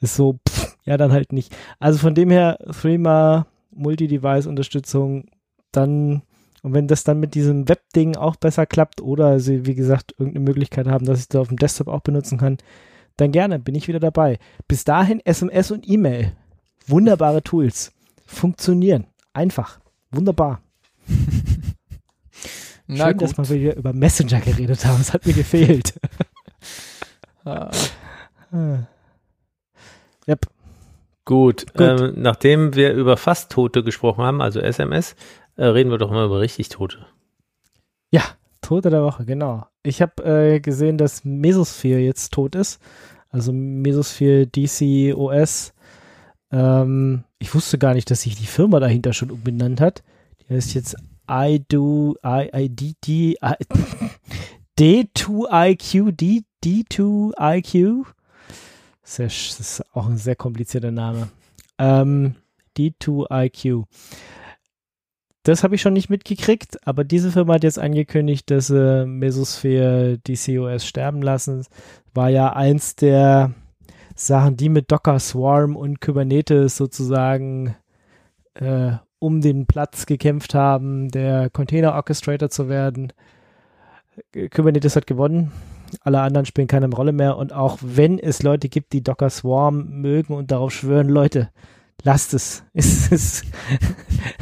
Ist 0.00 0.16
so, 0.16 0.38
pff, 0.48 0.76
ja, 0.84 0.96
dann 0.96 1.12
halt 1.12 1.32
nicht. 1.32 1.54
Also 1.78 1.98
von 1.98 2.14
dem 2.14 2.30
her, 2.30 2.58
Threema, 2.80 3.46
Multi-Device-Unterstützung, 3.72 5.26
dann, 5.72 6.22
und 6.62 6.74
wenn 6.74 6.88
das 6.88 7.04
dann 7.04 7.20
mit 7.20 7.34
diesem 7.34 7.68
Web-Ding 7.68 8.16
auch 8.16 8.36
besser 8.36 8.66
klappt 8.66 9.00
oder 9.00 9.40
sie, 9.40 9.66
wie 9.66 9.74
gesagt, 9.74 10.14
irgendeine 10.18 10.44
Möglichkeit 10.44 10.86
haben, 10.86 11.04
dass 11.04 11.20
ich 11.20 11.28
das 11.28 11.40
auf 11.40 11.48
dem 11.48 11.58
Desktop 11.58 11.88
auch 11.88 12.00
benutzen 12.00 12.38
kann, 12.38 12.58
dann 13.16 13.32
gerne, 13.32 13.58
bin 13.58 13.74
ich 13.74 13.88
wieder 13.88 14.00
dabei. 14.00 14.38
Bis 14.66 14.84
dahin 14.84 15.20
SMS 15.24 15.70
und 15.70 15.88
E-Mail. 15.88 16.32
Wunderbare 16.86 17.42
Tools. 17.42 17.92
Funktionieren. 18.24 19.06
Einfach. 19.32 19.80
Wunderbar. 20.10 20.60
Na 22.86 23.06
Schön, 23.06 23.16
gut. 23.18 23.38
dass 23.38 23.50
wir 23.50 23.60
wieder 23.60 23.76
über 23.76 23.92
Messenger 23.92 24.40
geredet 24.40 24.84
haben. 24.84 24.98
Das 24.98 25.12
hat 25.12 25.24
mir 25.26 25.32
gefehlt. 25.32 25.94
ah. 27.44 27.70
Yep. 30.26 30.46
Gut, 31.24 31.66
Gut. 31.74 31.80
Ähm, 31.80 32.14
nachdem 32.16 32.74
wir 32.74 32.92
über 32.92 33.16
fast 33.16 33.52
Tote 33.52 33.84
gesprochen 33.84 34.24
haben, 34.24 34.40
also 34.40 34.58
SMS, 34.58 35.14
äh, 35.56 35.66
reden 35.66 35.90
wir 35.90 35.98
doch 35.98 36.10
mal 36.10 36.26
über 36.26 36.40
richtig 36.40 36.68
Tote. 36.70 37.06
Ja, 38.10 38.22
Tote 38.60 38.90
der 38.90 39.04
Woche, 39.04 39.24
genau. 39.24 39.66
Ich 39.82 40.02
habe 40.02 40.24
äh, 40.24 40.60
gesehen, 40.60 40.98
dass 40.98 41.24
Mesosphere 41.24 42.00
jetzt 42.00 42.32
tot 42.32 42.56
ist. 42.56 42.80
Also 43.28 43.52
Mesosphere 43.52 44.46
DC 44.46 45.14
OS 45.16 45.72
ähm, 46.52 47.24
ich 47.38 47.54
wusste 47.54 47.78
gar 47.78 47.94
nicht, 47.94 48.10
dass 48.10 48.22
sich 48.22 48.36
die 48.36 48.46
Firma 48.46 48.80
dahinter 48.80 49.12
schon 49.12 49.30
umbenannt 49.30 49.80
hat. 49.80 50.02
Die 50.42 50.54
heißt 50.54 50.74
jetzt 50.74 50.96
I 51.30 51.64
do 51.68 52.16
I 52.24 52.48
I 52.54 52.68
D 52.68 52.94
D 53.04 53.36
I 53.42 53.54
D2IQ 54.78 56.12
D 56.16 56.44
D2IQ 56.64 58.04
sehr, 59.10 59.26
das 59.26 59.58
ist 59.58 59.84
auch 59.92 60.06
ein 60.06 60.18
sehr 60.18 60.36
komplizierter 60.36 60.92
Name. 60.92 61.28
Ähm, 61.78 62.36
D2IQ. 62.78 63.84
Das 65.42 65.64
habe 65.64 65.74
ich 65.74 65.80
schon 65.80 65.94
nicht 65.94 66.10
mitgekriegt, 66.10 66.86
aber 66.86 67.02
diese 67.02 67.32
Firma 67.32 67.54
hat 67.54 67.64
jetzt 67.64 67.78
angekündigt, 67.78 68.50
dass 68.50 68.68
sie 68.68 69.06
Mesosphere 69.06 70.18
DCOS 70.18 70.86
sterben 70.86 71.22
lassen. 71.22 71.66
War 72.14 72.28
ja 72.28 72.52
eins 72.52 72.94
der 72.94 73.52
Sachen, 74.26 74.56
die 74.56 74.68
mit 74.68 74.92
Docker 74.92 75.18
Swarm 75.18 75.76
und 75.76 76.00
Kubernetes 76.00 76.76
sozusagen 76.76 77.74
äh, 78.54 78.92
um 79.18 79.40
den 79.40 79.66
Platz 79.66 80.04
gekämpft 80.04 80.54
haben, 80.54 81.08
der 81.08 81.48
Container 81.48 81.94
Orchestrator 81.94 82.50
zu 82.50 82.68
werden. 82.68 83.12
Kubernetes 84.54 84.96
hat 84.96 85.06
gewonnen. 85.06 85.52
Alle 86.02 86.20
anderen 86.20 86.44
spielen 86.44 86.68
keine 86.68 86.90
Rolle 86.90 87.12
mehr. 87.12 87.38
Und 87.38 87.54
auch 87.54 87.78
wenn 87.80 88.18
es 88.18 88.42
Leute 88.42 88.68
gibt, 88.68 88.92
die 88.92 89.02
Docker 89.02 89.30
Swarm 89.30 89.88
mögen 89.88 90.34
und 90.34 90.50
darauf 90.50 90.72
schwören, 90.72 91.08
Leute, 91.08 91.48
lasst 92.02 92.34
es 92.34 92.62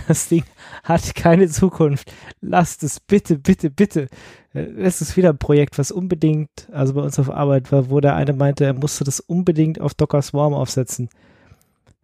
das 0.08 0.28
Ding 0.28 0.44
hat 0.88 1.14
keine 1.14 1.48
Zukunft. 1.48 2.12
Lasst 2.40 2.82
es 2.82 2.98
bitte, 2.98 3.38
bitte, 3.38 3.70
bitte. 3.70 4.08
Es 4.52 5.02
ist 5.02 5.16
wieder 5.16 5.30
ein 5.30 5.38
Projekt, 5.38 5.78
was 5.78 5.90
unbedingt, 5.92 6.68
also 6.72 6.94
bei 6.94 7.02
uns 7.02 7.18
auf 7.18 7.30
Arbeit 7.30 7.70
war, 7.70 7.90
wo 7.90 8.00
der 8.00 8.16
eine 8.16 8.32
meinte, 8.32 8.64
er 8.64 8.72
musste 8.72 9.04
das 9.04 9.20
unbedingt 9.20 9.80
auf 9.80 9.94
Docker 9.94 10.22
Swarm 10.22 10.54
aufsetzen. 10.54 11.10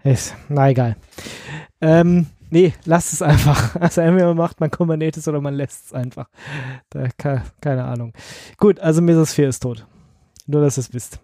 Ist, 0.05 0.35
na 0.51 0.69
egal. 0.69 0.97
Ähm, 1.81 2.27
nee, 2.51 2.75
lasst 2.85 3.15
es 3.15 3.23
einfach. 3.23 3.75
Also 3.81 4.03
entweder 4.03 4.35
macht 4.35 4.61
man 4.61 4.71
Kubernetes 4.71 5.27
oder 5.27 5.41
man 5.41 5.55
lässt 5.55 5.87
es 5.87 5.93
einfach. 5.95 6.29
Da, 6.91 7.09
keine 7.61 7.85
Ahnung. 7.85 8.13
Gut, 8.59 8.79
also 8.81 9.01
Mesosphere 9.01 9.49
ist 9.49 9.61
tot. 9.61 9.87
Nur, 10.47 10.61
dass 10.61 10.77
ihr 10.77 10.83
es 10.83 10.93
wisst. 10.93 11.21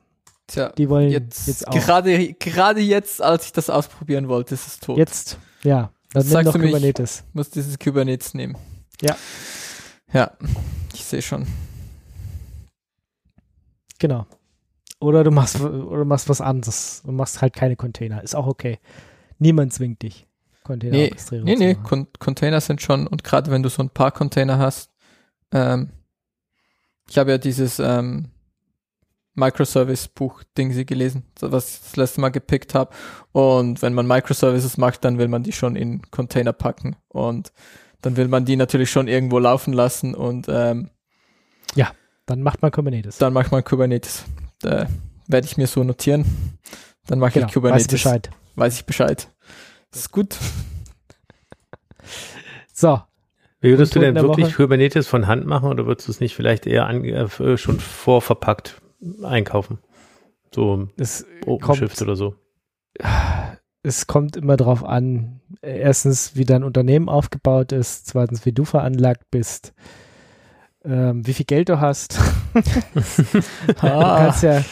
Tja, 0.47 0.71
die 0.71 0.89
wollen 0.89 1.11
jetzt, 1.11 1.47
jetzt 1.47 1.69
auch. 1.69 1.75
Gerade, 1.75 2.33
gerade 2.35 2.81
jetzt, 2.81 3.23
als 3.23 3.45
ich 3.45 3.53
das 3.53 3.69
ausprobieren 3.69 4.29
wollte, 4.29 4.55
ist 4.55 4.67
es 4.67 4.79
tot. 4.79 4.97
Jetzt, 4.97 5.39
ja. 5.63 5.91
Dann 6.13 6.27
nimm 6.27 6.45
doch 6.45 6.53
Kubernetes. 6.55 7.25
Ich 7.29 7.35
muss 7.35 7.51
dieses 7.51 7.79
Kubernetes 7.79 8.35
nehmen. 8.35 8.57
Ja. 9.01 9.17
Ja, 10.13 10.33
ich 10.93 11.05
sehe 11.05 11.23
schon. 11.23 11.47
Genau. 13.99 14.27
Oder 14.99 15.25
du 15.25 15.31
machst 15.31 15.61
oder 15.61 16.05
machst 16.05 16.29
was 16.29 16.41
anderes 16.41 17.03
und 17.07 17.17
machst 17.17 17.41
halt 17.41 17.55
keine 17.55 17.77
Container. 17.77 18.23
Ist 18.23 18.35
auch 18.35 18.47
okay. 18.47 18.79
Niemand 19.39 19.73
zwingt 19.73 20.03
dich. 20.03 20.27
Container 20.63 20.93
nee, 20.93 21.13
nee, 21.43 21.57
nee. 21.57 21.75
Con 21.75 22.07
Container 22.19 22.61
sind 22.61 22.83
schon, 22.83 23.07
und 23.07 23.25
gerade 23.25 23.51
wenn 23.51 23.63
du 23.63 23.69
so 23.71 23.83
ein 23.83 23.91
paar 23.91 24.13
Container 24.13 24.59
hast, 24.59 24.91
ähm, 25.53 25.91
ich 27.09 27.19
habe 27.19 27.31
ja 27.31 27.39
dieses 27.39 27.79
ähm, 27.79 28.29
Microservice-Buch-Ding 29.35 30.73
sie 30.73 30.87
gelesen, 30.87 31.25
was 31.41 31.75
ich 31.75 31.81
das 31.81 31.97
letzte 31.97 32.21
Mal 32.21 32.31
gepickt 32.31 32.75
habe. 32.75 32.91
Und 33.33 33.83
wenn 33.83 33.95
man 33.95 34.07
Microservices 34.07 34.77
macht, 34.77 35.05
dann 35.05 35.19
will 35.19 35.29
man 35.29 35.43
die 35.43 35.53
schon 35.53 35.77
in 35.77 36.03
Container 36.11 36.53
packen. 36.53 36.97
Und 37.09 37.53
dann 38.03 38.17
will 38.17 38.29
man 38.29 38.45
die 38.45 38.57
natürlich 38.57 38.91
schon 38.91 39.09
irgendwo 39.09 39.39
laufen 39.39 39.73
lassen 39.73 40.15
und 40.15 40.47
ähm, 40.49 40.91
ja, 41.75 41.91
dann 42.27 42.43
macht 42.43 42.63
man 42.63 42.71
Kubernetes. 42.71 43.19
Dann 43.19 43.33
macht 43.33 43.53
man 43.53 43.63
Kubernetes. 43.63 44.25
Da 44.61 44.89
werde 45.27 45.47
ich 45.47 45.57
mir 45.57 45.67
so 45.67 45.85
notieren. 45.85 46.25
Dann 47.07 47.19
mache 47.19 47.33
genau, 47.33 47.47
ich 47.47 47.53
Kubernetes. 47.53 47.87
Weiß 47.87 47.93
Bescheid. 47.93 48.31
Weiß 48.57 48.79
ich 48.79 48.87
Bescheid. 48.87 49.29
Das 49.91 50.01
ist 50.01 50.13
gut. 50.13 50.37
so. 52.73 53.01
Wie 53.61 53.71
würdest 53.71 53.95
du 53.95 54.01
denn 54.01 54.15
wirklich 54.15 54.47
Woche? 54.47 54.57
Kubernetes 54.57 55.07
von 55.07 55.27
Hand 55.27 55.47
machen 55.47 55.69
oder 55.69 55.87
würdest 55.87 56.09
du 56.09 56.13
es 56.13 56.21
nicht 56.21 56.35
vielleicht 56.35 56.67
eher 56.67 56.87
an, 56.87 57.05
äh, 57.05 57.59
schon 57.59 57.79
vorverpackt 57.79 58.81
einkaufen. 59.23 59.79
So 60.55 60.89
es 60.97 61.27
OpenShift 61.47 62.03
oder 62.03 62.17
so. 62.17 62.35
Es 63.83 64.07
kommt 64.07 64.37
immer 64.37 64.57
drauf 64.57 64.85
an, 64.85 65.41
erstens, 65.63 66.37
wie 66.37 66.45
dein 66.45 66.65
Unternehmen 66.65 67.09
aufgebaut 67.09 67.73
ist, 67.73 68.07
zweitens, 68.07 68.45
wie 68.45 68.53
du 68.53 68.65
veranlagt 68.65 69.31
bist, 69.31 69.73
ähm, 70.85 71.27
wie 71.27 71.33
viel 71.33 71.47
Geld 71.47 71.69
du 71.69 71.81
hast. 71.81 72.19
ah. 72.55 72.61
du 73.67 73.77
kannst 73.83 74.43
ja, 74.43 74.63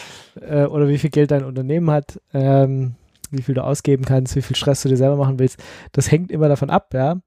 äh, 0.41 0.65
oder 0.65 0.87
wie 0.87 0.97
viel 0.97 1.09
Geld 1.09 1.31
dein 1.31 1.43
Unternehmen 1.43 1.89
hat, 1.89 2.21
ähm, 2.33 2.95
wie 3.31 3.41
viel 3.41 3.55
du 3.55 3.63
ausgeben 3.63 4.05
kannst, 4.05 4.35
wie 4.35 4.41
viel 4.41 4.55
Stress 4.55 4.83
du 4.83 4.89
dir 4.89 4.97
selber 4.97 5.15
machen 5.15 5.39
willst. 5.39 5.61
Das 5.91 6.11
hängt 6.11 6.31
immer 6.31 6.49
davon 6.49 6.69
ab, 6.69 6.93
ja. 6.93 7.19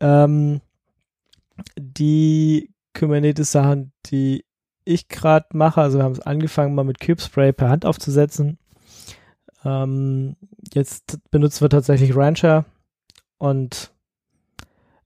Ähm, 0.00 0.60
die 1.78 2.70
Kubernetes-Sachen, 2.94 3.92
die 4.06 4.44
ich 4.84 5.08
gerade 5.08 5.46
mache, 5.52 5.80
also 5.80 5.98
wir 5.98 6.04
haben 6.04 6.12
es 6.12 6.20
angefangen, 6.20 6.74
mal 6.74 6.84
mit 6.84 7.00
Cube-Spray 7.00 7.52
per 7.52 7.68
Hand 7.68 7.84
aufzusetzen. 7.84 8.58
Ähm, 9.64 10.36
jetzt 10.72 11.18
benutzen 11.30 11.62
wir 11.62 11.70
tatsächlich 11.70 12.16
Rancher 12.16 12.64
und 13.38 13.92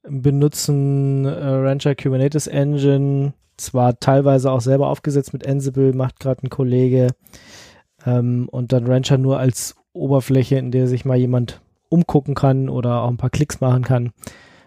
benutzen 0.02 1.24
äh, 1.24 1.30
Rancher 1.30 1.94
Kubernetes 1.94 2.46
Engine, 2.46 3.34
zwar 3.56 3.98
teilweise 3.98 4.50
auch 4.50 4.60
selber 4.60 4.88
aufgesetzt 4.88 5.32
mit 5.32 5.46
Ansible, 5.46 5.92
macht 5.92 6.20
gerade 6.20 6.42
ein 6.44 6.50
Kollege, 6.50 7.08
ähm, 8.04 8.48
und 8.50 8.72
dann 8.72 8.86
Rancher 8.86 9.18
nur 9.18 9.38
als 9.38 9.76
Oberfläche, 9.92 10.56
in 10.56 10.70
der 10.70 10.86
sich 10.86 11.04
mal 11.04 11.16
jemand 11.16 11.60
umgucken 11.88 12.34
kann 12.34 12.68
oder 12.68 13.02
auch 13.02 13.08
ein 13.08 13.16
paar 13.16 13.30
Klicks 13.30 13.60
machen 13.60 13.82
kann, 13.82 14.12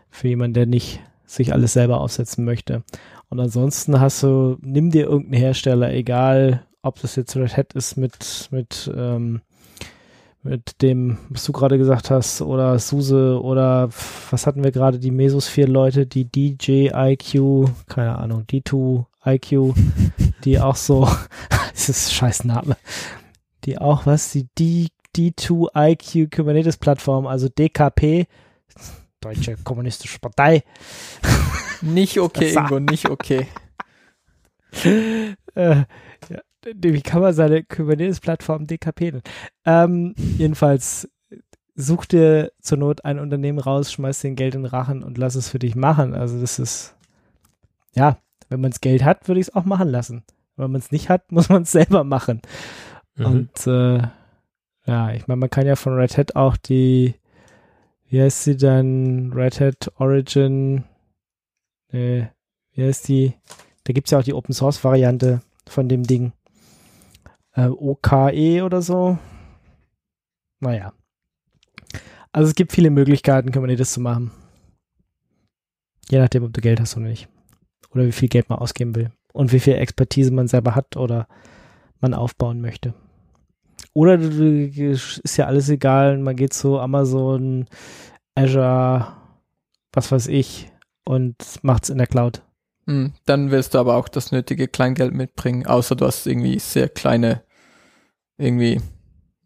für 0.09 0.27
jemanden, 0.27 0.55
der 0.55 0.65
nicht 0.65 1.01
sich 1.25 1.53
alles 1.53 1.73
selber 1.73 2.01
aufsetzen 2.01 2.43
möchte. 2.43 2.83
Und 3.29 3.39
ansonsten 3.39 3.99
hast 3.99 4.23
du, 4.23 4.57
nimm 4.61 4.89
dir 4.89 5.05
irgendeinen 5.05 5.41
Hersteller, 5.41 5.93
egal 5.93 6.65
ob 6.81 6.99
das 7.01 7.15
jetzt 7.15 7.35
Red 7.35 7.55
Hat 7.55 7.73
ist 7.73 7.97
mit, 7.97 8.47
mit, 8.51 8.91
ähm, 8.95 9.41
mit 10.41 10.81
dem, 10.81 11.17
was 11.29 11.43
du 11.43 11.51
gerade 11.51 11.77
gesagt 11.77 12.09
hast, 12.09 12.41
oder 12.41 12.79
SUSE 12.79 13.39
oder 13.41 13.89
was 14.31 14.47
hatten 14.47 14.63
wir 14.63 14.71
gerade, 14.71 14.97
die 14.97 15.11
Mesosphere-Leute, 15.11 16.07
die 16.07 16.25
DJIQ, 16.25 17.69
keine 17.87 18.17
Ahnung, 18.17 18.45
D2IQ, 18.49 19.75
die 20.45 20.59
auch 20.59 20.75
so, 20.75 21.07
das 21.73 21.89
ist 21.89 22.07
ein 22.07 22.13
scheiß 22.13 22.43
Name, 22.45 22.77
die 23.65 23.77
auch 23.77 24.05
was, 24.05 24.31
die 24.31 24.47
D, 24.57 24.87
D2IQ 25.15 26.35
Kubernetes-Plattform, 26.35 27.27
also 27.27 27.49
DKP, 27.49 28.27
Deutsche 29.21 29.57
Kommunistische 29.63 30.19
Partei. 30.19 30.63
Nicht 31.81 32.19
okay, 32.19 32.53
Ingo, 32.53 32.79
nicht 32.79 33.09
okay. 33.09 33.47
äh, 34.83 35.75
ja, 35.75 35.85
wie 36.75 37.01
kann 37.01 37.21
man 37.21 37.33
seine 37.33 37.63
Kubernetes-Plattform 37.63 38.67
dekapieren? 38.67 39.21
Ähm, 39.65 40.13
jedenfalls 40.17 41.09
such 41.75 42.05
dir 42.05 42.51
zur 42.61 42.77
Not 42.77 43.05
ein 43.05 43.19
Unternehmen 43.19 43.59
raus, 43.59 43.93
schmeiß 43.93 44.19
den 44.19 44.35
Geld 44.35 44.55
in 44.55 44.63
den 44.63 44.69
Rachen 44.69 45.03
und 45.03 45.17
lass 45.17 45.35
es 45.35 45.49
für 45.49 45.59
dich 45.59 45.75
machen. 45.75 46.13
Also 46.13 46.39
das 46.39 46.59
ist, 46.59 46.95
ja, 47.95 48.17
wenn 48.49 48.59
man 48.59 48.71
das 48.71 48.81
Geld 48.81 49.03
hat, 49.03 49.27
würde 49.27 49.39
ich 49.39 49.47
es 49.47 49.55
auch 49.55 49.65
machen 49.65 49.87
lassen. 49.87 50.23
Wenn 50.57 50.71
man 50.71 50.81
es 50.81 50.91
nicht 50.91 51.09
hat, 51.09 51.31
muss 51.31 51.49
man 51.49 51.63
es 51.63 51.71
selber 51.71 52.03
machen. 52.03 52.41
Mhm. 53.15 53.25
Und 53.25 53.67
äh, 53.67 54.01
ja, 54.85 55.11
ich 55.11 55.27
meine, 55.27 55.39
man 55.39 55.49
kann 55.49 55.65
ja 55.65 55.75
von 55.75 55.93
Red 55.93 56.17
Hat 56.17 56.35
auch 56.35 56.57
die 56.57 57.15
wie 58.09 58.21
heißt 58.21 58.43
sie 58.43 58.57
dann? 58.57 59.31
Red 59.33 59.59
Hat 59.59 59.91
Origin. 59.97 60.83
Äh, 61.91 62.25
wie 62.73 62.83
heißt 62.83 63.07
die? 63.07 63.33
Da 63.83 63.93
gibt 63.93 64.07
es 64.07 64.11
ja 64.11 64.19
auch 64.19 64.23
die 64.23 64.33
Open 64.33 64.53
Source 64.53 64.83
Variante 64.83 65.41
von 65.67 65.87
dem 65.87 66.03
Ding. 66.03 66.33
Äh, 67.53 67.67
OKE 67.67 68.63
oder 68.63 68.81
so. 68.81 69.17
Naja. 70.59 70.93
Also 72.31 72.49
es 72.49 72.55
gibt 72.55 72.71
viele 72.71 72.89
Möglichkeiten, 72.89 73.51
Kubernetes 73.51 73.93
zu 73.93 74.01
machen. 74.01 74.31
Je 76.09 76.19
nachdem, 76.19 76.43
ob 76.43 76.53
du 76.53 76.61
Geld 76.61 76.79
hast 76.79 76.97
oder 76.97 77.07
nicht. 77.07 77.29
Oder 77.91 78.05
wie 78.05 78.11
viel 78.11 78.29
Geld 78.29 78.49
man 78.49 78.59
ausgeben 78.59 78.95
will. 78.95 79.11
Und 79.33 79.51
wie 79.51 79.59
viel 79.59 79.75
Expertise 79.75 80.31
man 80.31 80.47
selber 80.47 80.75
hat 80.75 80.97
oder 80.97 81.27
man 81.99 82.13
aufbauen 82.13 82.61
möchte. 82.61 82.93
Oder 83.93 84.19
ist 84.19 85.37
ja 85.37 85.45
alles 85.45 85.69
egal, 85.69 86.17
man 86.17 86.35
geht 86.35 86.53
zu 86.53 86.79
Amazon, 86.79 87.67
Azure, 88.35 89.07
was 89.91 90.11
weiß 90.11 90.27
ich, 90.27 90.71
und 91.05 91.35
macht's 91.61 91.89
in 91.89 91.97
der 91.97 92.07
Cloud. 92.07 92.41
Hm, 92.85 93.13
dann 93.25 93.51
wirst 93.51 93.73
du 93.73 93.79
aber 93.79 93.95
auch 93.95 94.07
das 94.07 94.31
nötige 94.31 94.67
Kleingeld 94.67 95.13
mitbringen, 95.13 95.65
außer 95.65 95.95
du 95.95 96.05
hast 96.05 96.27
irgendwie 96.27 96.59
sehr 96.59 96.89
kleine, 96.89 97.43
irgendwie, 98.37 98.79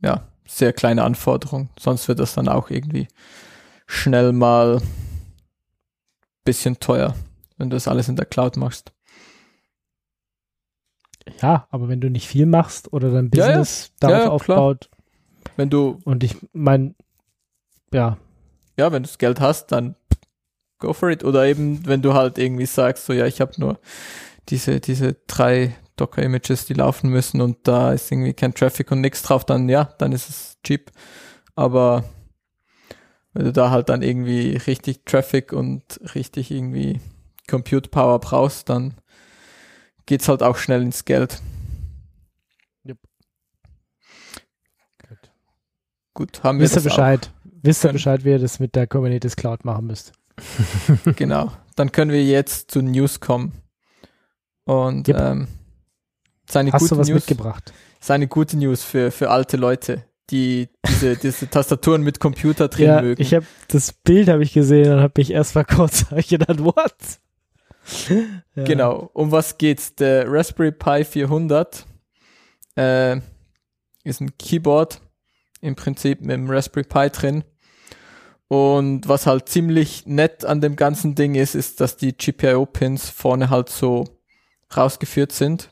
ja, 0.02 0.28
sehr 0.46 0.74
kleine 0.74 1.04
Anforderungen. 1.04 1.70
Sonst 1.80 2.08
wird 2.08 2.20
das 2.20 2.36
dann 2.36 2.48
auch 2.48 2.70
irgendwie 2.70 3.08
schnell 3.88 4.34
mal 4.34 4.82
bisschen 6.44 6.80
teuer, 6.80 7.16
wenn 7.58 7.70
du 7.70 7.76
das 7.76 7.88
alles 7.88 8.10
in 8.10 8.16
der 8.16 8.26
Cloud 8.26 8.58
machst. 8.58 8.92
Ja, 11.42 11.68
aber 11.72 11.88
wenn 11.90 12.02
du 12.02 12.10
nicht 12.10 12.28
viel 12.28 12.46
machst 12.46 12.92
oder 12.92 13.12
dein 13.12 13.30
Business 13.30 13.92
ja, 14.02 14.10
ja. 14.10 14.18
darauf 14.20 14.48
ja, 14.48 14.56
aufbaut. 14.56 14.90
Wenn 15.56 15.70
du. 15.70 16.00
Und 16.04 16.24
ich 16.24 16.36
mein, 16.54 16.96
ja. 17.92 18.18
Ja, 18.78 18.92
wenn 18.92 19.04
du 19.04 19.08
das 19.08 19.18
Geld 19.18 19.40
hast, 19.40 19.68
dann 19.68 19.96
go 20.80 20.94
for 20.94 21.10
it. 21.10 21.24
Oder 21.24 21.46
eben, 21.46 21.86
wenn 21.86 22.02
du 22.02 22.14
halt 22.14 22.38
irgendwie 22.38 22.66
sagst, 22.66 23.06
so 23.06 23.14
ja, 23.14 23.26
ich 23.26 23.42
habe 23.42 23.54
nur 23.58 23.80
diese, 24.50 24.80
diese 24.80 25.16
drei 25.28 25.76
Docker-Images, 25.96 26.66
die 26.66 26.74
laufen 26.74 27.10
müssen 27.10 27.40
und 27.42 27.68
da 27.68 27.94
ist 27.94 28.12
irgendwie 28.12 28.34
kein 28.34 28.54
Traffic 28.54 28.92
und 28.92 29.02
nichts 29.02 29.22
drauf, 29.22 29.46
dann 29.46 29.70
ja, 29.70 29.86
dann 29.98 30.12
ist 30.12 30.30
es 30.30 30.58
cheap. 30.64 30.92
Aber 31.56 32.04
wenn 33.34 33.46
du 33.46 33.54
da 33.54 33.70
halt 33.70 33.90
dann 33.90 34.02
irgendwie 34.02 34.58
richtig 34.58 35.06
Traffic 35.06 35.54
und 35.54 36.00
richtig 36.16 36.52
irgendwie 36.52 37.00
Compute 37.50 37.90
Power 37.90 38.20
brauchst, 38.20 38.70
dann 38.70 38.96
geht's 40.06 40.28
halt 40.28 40.44
auch 40.44 40.58
schnell 40.58 40.82
ins 40.82 41.06
Geld. 41.06 41.42
Yep. 42.86 42.98
Gut. 45.08 45.20
Gut, 46.14 46.44
haben 46.44 46.60
wir 46.60 46.66
Wisst 46.66 46.76
ihr 46.76 46.82
Bescheid. 46.82 47.32
Wisst 47.44 47.86
ihr 47.86 47.92
Bescheid, 47.92 48.26
wie 48.26 48.32
ihr 48.32 48.40
das 48.40 48.60
mit 48.60 48.76
der 48.76 48.88
Kubernetes 48.88 49.36
Cloud 49.36 49.66
machen 49.66 49.88
müsst. 49.88 50.14
genau. 51.16 51.52
Dann 51.76 51.92
können 51.92 52.12
wir 52.12 52.24
jetzt 52.24 52.72
zu 52.72 52.82
News 52.82 53.20
kommen. 53.20 53.54
Und 54.66 55.08
yep. 55.08 55.20
ähm, 55.20 55.48
seine 56.50 56.72
Hast 56.72 56.82
gute 56.82 56.96
du 56.96 57.02
was 57.02 57.08
News, 57.08 57.16
mitgebracht? 57.16 57.74
Seine 58.00 58.28
gute 58.28 58.58
News 58.58 58.84
für, 58.84 59.12
für 59.12 59.30
alte 59.30 59.58
Leute, 59.58 60.06
die 60.30 60.70
diese, 60.88 61.16
diese 61.22 61.50
Tastaturen 61.50 62.04
mit 62.04 62.20
Computer 62.20 62.68
drehen 62.68 62.88
ja, 62.88 63.02
mögen. 63.02 63.22
Ich 63.22 63.34
habe 63.34 63.46
das 63.70 63.94
Bild 63.94 64.30
habe 64.30 64.44
ich 64.44 64.54
gesehen 64.54 64.94
und 64.94 65.00
habe 65.00 65.14
mich 65.18 65.32
erst 65.32 65.56
mal 65.56 65.66
kurz 65.66 66.06
gedacht, 66.28 66.64
what? 66.64 66.96
ja. 68.56 68.64
Genau. 68.64 69.10
Um 69.14 69.32
was 69.32 69.58
geht's? 69.58 69.96
Der 69.96 70.32
Raspberry 70.32 70.72
Pi 70.72 71.04
400 71.04 71.86
äh, 72.76 73.18
ist 74.04 74.22
ein 74.22 74.38
Keyboard 74.38 75.02
im 75.62 75.76
Prinzip 75.76 76.22
mit 76.22 76.32
dem 76.32 76.50
Raspberry 76.50 76.86
Pi 76.86 77.10
drin. 77.10 77.44
Und 78.48 79.08
was 79.08 79.26
halt 79.26 79.50
ziemlich 79.50 80.06
nett 80.06 80.46
an 80.46 80.62
dem 80.62 80.76
ganzen 80.76 81.16
Ding 81.16 81.36
ist, 81.36 81.56
ist, 81.56 81.82
dass 81.82 81.98
die 81.98 82.16
GPIO-Pins 82.16 83.10
vorne 83.10 83.50
halt 83.50 83.70
so 83.70 84.04
rausgeführt 84.76 85.32
sind. 85.32 85.72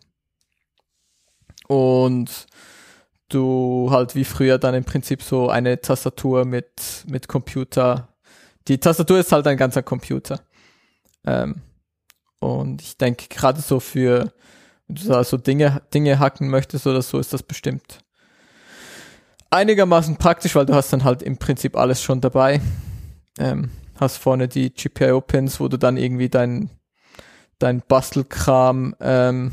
Und 1.67 2.47
du 3.29 3.89
halt 3.91 4.15
wie 4.15 4.25
früher 4.25 4.57
dann 4.57 4.75
im 4.75 4.83
Prinzip 4.83 5.21
so 5.21 5.49
eine 5.49 5.79
Tastatur 5.79 6.45
mit, 6.45 7.05
mit 7.07 7.27
Computer. 7.27 8.15
Die 8.67 8.79
Tastatur 8.79 9.19
ist 9.19 9.31
halt 9.31 9.47
ein 9.47 9.57
ganzer 9.57 9.83
Computer. 9.83 10.41
Ähm, 11.25 11.61
und 12.41 12.81
ich 12.81 12.97
denke, 12.97 13.27
gerade 13.29 13.61
so 13.61 13.79
für, 13.79 14.33
wenn 14.87 14.95
du 14.95 15.07
da 15.07 15.23
so 15.23 15.37
Dinge, 15.37 15.81
Dinge 15.93 16.19
hacken 16.19 16.49
möchtest 16.49 16.85
oder 16.85 17.01
so, 17.01 17.17
ist 17.19 17.31
das 17.31 17.43
bestimmt 17.43 18.03
einigermaßen 19.51 20.17
praktisch, 20.17 20.55
weil 20.55 20.65
du 20.65 20.73
hast 20.73 20.91
dann 20.91 21.03
halt 21.03 21.21
im 21.21 21.37
Prinzip 21.37 21.77
alles 21.77 22.01
schon 22.01 22.21
dabei. 22.21 22.61
Ähm, 23.37 23.69
hast 23.99 24.17
vorne 24.17 24.47
die 24.47 24.73
GPIO-Pins, 24.73 25.59
wo 25.59 25.67
du 25.67 25.77
dann 25.77 25.97
irgendwie 25.97 26.29
dein, 26.29 26.71
dein 27.59 27.81
Bastelkram 27.81 28.95
ähm, 28.99 29.51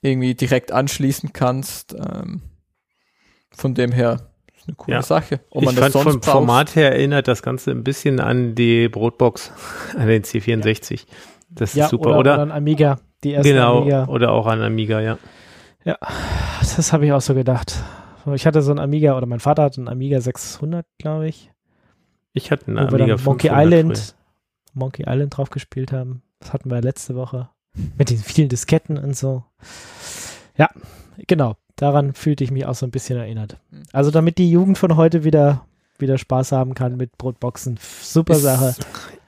irgendwie 0.00 0.34
direkt 0.34 0.72
anschließen 0.72 1.32
kannst. 1.32 1.94
Ähm, 1.94 2.42
von 3.54 3.74
dem 3.74 3.92
her 3.92 4.31
eine 4.66 4.76
coole 4.76 4.96
ja. 4.96 5.02
Sache. 5.02 5.40
Ob 5.50 5.64
man 5.64 5.74
ich 5.74 5.80
das 5.80 5.92
fand 5.92 6.04
vom 6.04 6.20
braucht. 6.20 6.24
Format 6.24 6.76
her 6.76 6.92
erinnert 6.92 7.28
das 7.28 7.42
Ganze 7.42 7.70
ein 7.70 7.84
bisschen 7.84 8.20
an 8.20 8.54
die 8.54 8.88
Brotbox, 8.88 9.52
an 9.96 10.06
den 10.06 10.22
C64. 10.22 10.92
Ja. 10.92 11.04
Das 11.50 11.74
ja, 11.74 11.84
ist 11.84 11.90
super, 11.90 12.10
oder? 12.10 12.18
Oder, 12.18 12.34
oder 12.34 12.42
an 12.42 12.52
Amiga, 12.52 12.98
die 13.24 13.32
erste 13.32 13.52
genau, 13.52 13.82
Amiga. 13.82 14.06
oder 14.06 14.32
auch 14.32 14.46
an 14.46 14.62
Amiga, 14.62 15.00
ja. 15.00 15.18
Ja, 15.84 15.98
das 16.60 16.92
habe 16.92 17.06
ich 17.06 17.12
auch 17.12 17.20
so 17.20 17.34
gedacht. 17.34 17.82
Ich 18.34 18.46
hatte 18.46 18.62
so 18.62 18.70
ein 18.72 18.78
Amiga, 18.78 19.16
oder 19.16 19.26
mein 19.26 19.40
Vater 19.40 19.64
hatte 19.64 19.82
ein 19.82 19.88
Amiga 19.88 20.20
600, 20.20 20.86
glaube 20.98 21.28
ich. 21.28 21.50
Ich 22.32 22.50
hatte 22.50 22.68
einen 22.68 22.78
Amiga 22.78 23.16
Monkey 23.24 23.50
Island, 23.52 23.98
früher. 23.98 24.14
Monkey 24.74 25.04
Island 25.06 25.36
drauf 25.36 25.50
gespielt 25.50 25.92
haben. 25.92 26.22
Das 26.38 26.52
hatten 26.52 26.70
wir 26.70 26.80
letzte 26.80 27.14
Woche. 27.14 27.50
Mit 27.98 28.10
den 28.10 28.18
vielen 28.18 28.48
Disketten 28.48 28.98
und 28.98 29.16
so. 29.16 29.44
Ja, 30.56 30.68
genau. 31.26 31.56
Daran 31.82 32.14
fühlte 32.14 32.44
ich 32.44 32.52
mich 32.52 32.64
auch 32.64 32.76
so 32.76 32.86
ein 32.86 32.92
bisschen 32.92 33.18
erinnert. 33.18 33.56
Hm. 33.70 33.82
Also 33.92 34.12
damit 34.12 34.38
die 34.38 34.48
Jugend 34.48 34.78
von 34.78 34.96
heute 34.96 35.24
wieder 35.24 35.66
wieder 35.98 36.18
Spaß 36.18 36.52
haben 36.52 36.74
kann 36.74 36.96
mit 36.96 37.16
Brotboxen. 37.16 37.78
Super 37.80 38.34
ist 38.34 38.42
Sache. 38.42 38.74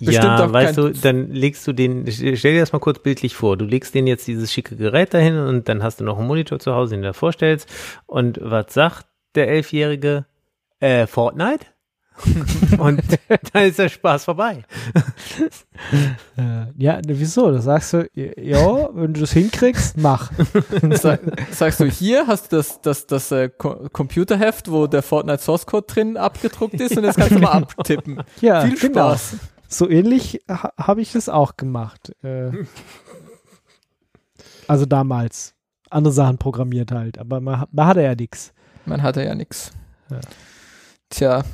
Ja, 0.01 0.53
weißt 0.53 0.77
du, 0.77 0.91
dann 0.91 1.31
legst 1.31 1.67
du 1.67 1.73
den, 1.73 2.05
stell 2.11 2.53
dir 2.53 2.61
das 2.61 2.73
mal 2.73 2.81
kurz 2.81 2.99
bildlich 2.99 3.35
vor, 3.35 3.57
du 3.57 3.65
legst 3.65 3.95
den 3.95 4.07
jetzt 4.07 4.27
dieses 4.27 4.53
schicke 4.53 4.77
Gerät 4.77 5.15
dahin 5.15 5.39
und 5.39 5.69
dann 5.69 5.83
hast 5.83 6.01
du 6.01 6.05
noch 6.05 6.19
einen 6.19 6.27
Monitor 6.27 6.59
zu 6.59 6.75
Hause, 6.75 6.95
den 6.95 7.03
du 7.03 7.09
da 7.09 7.13
vorstellst 7.13 7.69
und 8.07 8.39
was 8.43 8.75
sagt 8.75 9.07
der 9.35 9.49
Elfjährige? 9.49 10.27
Äh, 10.81 11.07
Fortnite? 11.07 11.67
und 12.79 13.03
dann 13.53 13.65
ist 13.65 13.79
der 13.79 13.89
Spaß 13.89 14.25
vorbei. 14.25 14.65
Äh, 16.37 16.67
ja, 16.77 17.01
wieso? 17.05 17.51
Da 17.51 17.61
sagst 17.61 17.93
du, 17.93 18.09
ja, 18.15 18.89
wenn 18.95 19.15
du 19.15 19.21
das 19.21 19.33
hinkriegst, 19.33 19.97
mach. 19.97 20.31
Sag, 20.93 21.21
sagst 21.51 21.81
du, 21.81 21.87
hier 21.87 22.27
hast 22.27 22.53
du 22.53 22.57
das, 22.57 22.81
das, 22.83 23.07
das 23.07 23.33
äh, 23.33 23.49
Computerheft, 23.49 24.71
wo 24.71 24.87
der 24.87 25.03
Fortnite 25.03 25.43
Source 25.43 25.67
Code 25.67 25.87
drin 25.89 26.17
abgedruckt 26.17 26.75
ist 26.75 26.97
und 26.97 27.05
jetzt 27.05 27.17
kannst 27.17 27.33
du 27.33 27.41
mal 27.41 27.53
abtippen. 27.53 28.23
Ja, 28.41 28.63
Viel 28.63 28.79
genau. 28.79 29.11
Spaß. 29.11 29.31
Genau. 29.31 29.43
So 29.67 29.91
ähnlich 29.91 30.41
ha 30.49 30.73
habe 30.79 31.03
ich 31.03 31.13
das 31.13 31.29
auch 31.29 31.57
gemacht. 31.57 32.13
Äh, 32.23 32.53
also 34.69 34.87
damals. 34.87 35.55
Andere 35.91 36.13
Sachen 36.13 36.39
programmiert 36.39 36.93
halt, 36.93 37.19
aber 37.19 37.41
man, 37.41 37.65
man 37.71 37.87
hatte 37.87 38.03
ja 38.03 38.15
nichts. 38.15 38.53
Man 38.87 39.03
hatte 39.03 39.25
ja 39.25 39.35
nichts. 39.35 39.73
Ja. 40.11 40.21
Tja, 41.11 41.45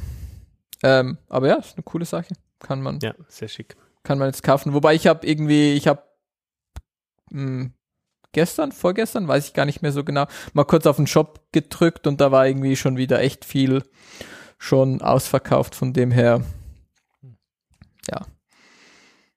ähm, 0.82 1.18
aber 1.28 1.48
ja, 1.48 1.56
ist 1.56 1.76
eine 1.76 1.82
coole 1.82 2.04
Sache. 2.04 2.34
Kann 2.58 2.82
man. 2.82 3.00
Ja, 3.00 3.14
sehr 3.28 3.48
schick. 3.48 3.76
Kann 4.02 4.18
man 4.18 4.28
jetzt 4.28 4.42
kaufen. 4.42 4.72
Wobei 4.72 4.94
ich 4.94 5.06
habe 5.06 5.26
irgendwie, 5.26 5.74
ich 5.74 5.86
habe 5.88 6.02
hm, 7.30 7.72
gestern, 8.32 8.72
vorgestern, 8.72 9.28
weiß 9.28 9.46
ich 9.46 9.54
gar 9.54 9.66
nicht 9.66 9.82
mehr 9.82 9.92
so 9.92 10.04
genau, 10.04 10.26
mal 10.52 10.64
kurz 10.64 10.86
auf 10.86 10.96
den 10.96 11.06
Shop 11.06 11.46
gedrückt 11.52 12.06
und 12.06 12.20
da 12.20 12.32
war 12.32 12.46
irgendwie 12.46 12.76
schon 12.76 12.96
wieder 12.96 13.20
echt 13.20 13.44
viel 13.44 13.82
schon 14.58 15.02
ausverkauft. 15.02 15.74
Von 15.74 15.92
dem 15.92 16.10
her, 16.10 16.42
ja. 18.10 18.26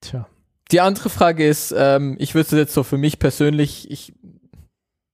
Tja. 0.01 0.27
Die 0.71 0.81
andere 0.81 1.09
Frage 1.09 1.47
ist, 1.47 1.73
ähm, 1.77 2.15
ich 2.19 2.35
würde 2.35 2.57
jetzt 2.57 2.73
so 2.73 2.83
für 2.83 2.97
mich 2.97 3.19
persönlich, 3.19 3.91
ich 3.91 4.13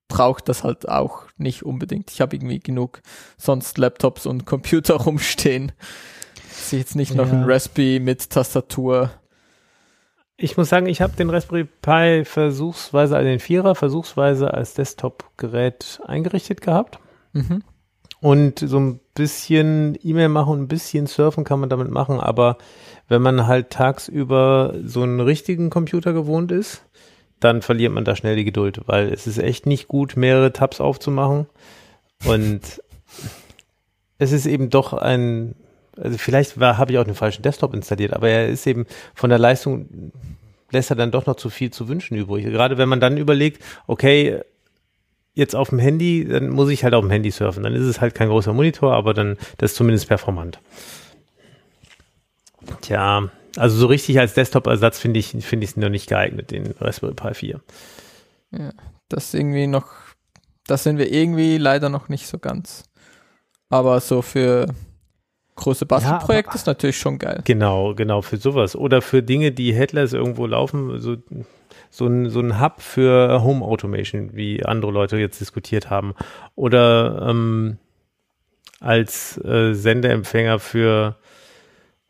brauche 0.07 0.43
das 0.43 0.63
halt 0.63 0.87
auch 0.87 1.25
nicht 1.37 1.63
unbedingt. 1.63 2.11
Ich 2.11 2.21
habe 2.21 2.35
irgendwie 2.35 2.59
genug 2.59 3.01
sonst 3.37 3.77
Laptops 3.77 4.25
und 4.25 4.45
Computer 4.45 4.95
rumstehen 5.05 5.71
ich 6.61 6.71
jetzt 6.79 6.95
nicht 6.95 7.15
noch 7.15 7.27
ja. 7.27 7.33
ein 7.33 7.43
Raspberry 7.43 7.99
mit 7.99 8.29
Tastatur. 8.29 9.11
Ich 10.37 10.55
muss 10.55 10.69
sagen, 10.69 10.87
ich 10.87 11.01
habe 11.01 11.15
den 11.17 11.29
Raspberry 11.29 11.65
Pi 11.65 12.23
versuchsweise, 12.23 13.17
also 13.17 13.27
den 13.27 13.39
Vierer 13.39 13.75
versuchsweise 13.75 14.53
als 14.53 14.73
Desktop-Gerät 14.73 15.99
eingerichtet 16.05 16.61
gehabt. 16.61 16.99
Mhm. 17.33 17.63
Und 18.21 18.59
so 18.59 18.79
ein 18.79 18.99
bisschen 19.13 19.97
E-Mail 20.01 20.29
machen 20.29 20.53
und 20.53 20.61
ein 20.61 20.67
bisschen 20.67 21.07
surfen 21.07 21.43
kann 21.43 21.59
man 21.59 21.69
damit 21.69 21.89
machen, 21.89 22.19
aber 22.19 22.57
wenn 23.07 23.21
man 23.21 23.47
halt 23.47 23.69
tagsüber 23.69 24.75
so 24.83 25.03
einen 25.03 25.19
richtigen 25.19 25.69
Computer 25.69 26.13
gewohnt 26.13 26.51
ist, 26.51 26.83
dann 27.39 27.61
verliert 27.61 27.93
man 27.93 28.03
da 28.03 28.15
schnell 28.15 28.35
die 28.35 28.43
Geduld, 28.43 28.81
weil 28.87 29.13
es 29.13 29.25
ist 29.25 29.37
echt 29.37 29.65
nicht 29.65 29.87
gut, 29.87 30.17
mehrere 30.17 30.51
Tabs 30.51 30.81
aufzumachen. 30.81 31.47
Und 32.25 32.81
es 34.17 34.31
ist 34.33 34.45
eben 34.45 34.69
doch 34.69 34.93
ein 34.93 35.55
also 36.01 36.17
vielleicht 36.17 36.57
habe 36.57 36.91
ich 36.91 36.97
auch 36.97 37.03
den 37.03 37.15
falschen 37.15 37.43
Desktop 37.43 37.73
installiert, 37.73 38.13
aber 38.13 38.29
er 38.29 38.47
ist 38.47 38.65
eben 38.67 38.85
von 39.13 39.29
der 39.29 39.39
Leistung 39.39 40.11
lässt 40.71 40.89
er 40.89 40.95
dann 40.95 41.11
doch 41.11 41.25
noch 41.25 41.35
zu 41.35 41.49
viel 41.49 41.71
zu 41.71 41.87
wünschen 41.87 42.15
übrig. 42.15 42.45
Gerade 42.45 42.77
wenn 42.77 42.89
man 42.89 42.99
dann 42.99 43.17
überlegt, 43.17 43.63
okay, 43.87 44.41
jetzt 45.33 45.55
auf 45.55 45.69
dem 45.69 45.79
Handy, 45.79 46.27
dann 46.27 46.49
muss 46.49 46.69
ich 46.69 46.83
halt 46.83 46.93
auf 46.93 47.03
dem 47.03 47.11
Handy 47.11 47.31
surfen. 47.31 47.63
Dann 47.63 47.73
ist 47.73 47.85
es 47.85 48.01
halt 48.01 48.13
kein 48.13 48.29
großer 48.29 48.53
Monitor, 48.53 48.93
aber 48.93 49.13
dann 49.13 49.37
das 49.57 49.71
ist 49.71 49.77
zumindest 49.77 50.07
performant. 50.07 50.59
Tja, 52.81 53.29
also 53.55 53.77
so 53.77 53.87
richtig 53.87 54.19
als 54.19 54.33
Desktop-Ersatz 54.33 54.99
finde 54.99 55.19
ich 55.19 55.31
finde 55.45 55.63
ich 55.63 55.71
es 55.71 55.77
noch 55.77 55.89
nicht 55.89 56.07
geeignet, 56.07 56.51
den 56.51 56.73
Raspberry 56.79 57.13
Pi 57.13 57.33
4. 57.33 57.61
Ja, 58.51 58.73
das 59.07 59.33
irgendwie 59.33 59.67
noch, 59.67 59.87
das 60.67 60.83
sind 60.83 60.97
wir 60.97 61.11
irgendwie 61.11 61.57
leider 61.57 61.89
noch 61.89 62.09
nicht 62.09 62.27
so 62.27 62.37
ganz. 62.37 62.83
Aber 63.69 63.99
so 64.01 64.21
für 64.21 64.67
große 65.59 65.85
Bastelprojekt 65.85 66.49
ja, 66.49 66.55
ist 66.55 66.67
natürlich 66.67 66.97
schon 66.97 67.19
geil. 67.19 67.41
Genau, 67.43 67.93
genau, 67.93 68.21
für 68.21 68.37
sowas. 68.37 68.75
Oder 68.75 69.01
für 69.01 69.21
Dinge, 69.21 69.51
die 69.51 69.73
Headless 69.73 70.13
irgendwo 70.13 70.47
laufen, 70.47 70.99
so, 70.99 71.17
so, 71.89 72.07
ein, 72.07 72.29
so 72.29 72.39
ein 72.39 72.59
Hub 72.59 72.81
für 72.81 73.43
Home 73.43 73.63
Automation, 73.63 74.31
wie 74.33 74.65
andere 74.65 74.91
Leute 74.91 75.17
jetzt 75.17 75.39
diskutiert 75.39 75.89
haben. 75.89 76.15
Oder 76.55 77.27
ähm, 77.29 77.77
als 78.79 79.37
äh, 79.43 79.73
Sendeempfänger 79.73 80.59
für, 80.59 81.17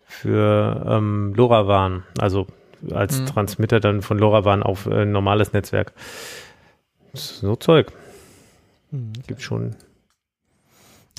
für 0.05 0.85
ähm, 0.87 1.33
LoRaWAN, 1.35 2.03
also 2.19 2.47
als 2.91 3.19
mhm. 3.19 3.25
Transmitter 3.25 3.79
dann 3.79 4.01
von 4.01 4.17
LoRaWAN 4.17 4.63
auf 4.63 4.85
äh, 4.85 5.05
normales 5.05 5.53
Netzwerk. 5.53 5.93
So 7.13 7.55
Zeug. 7.55 7.91
Mhm. 8.91 9.13
Gibt 9.27 9.41
schon 9.41 9.75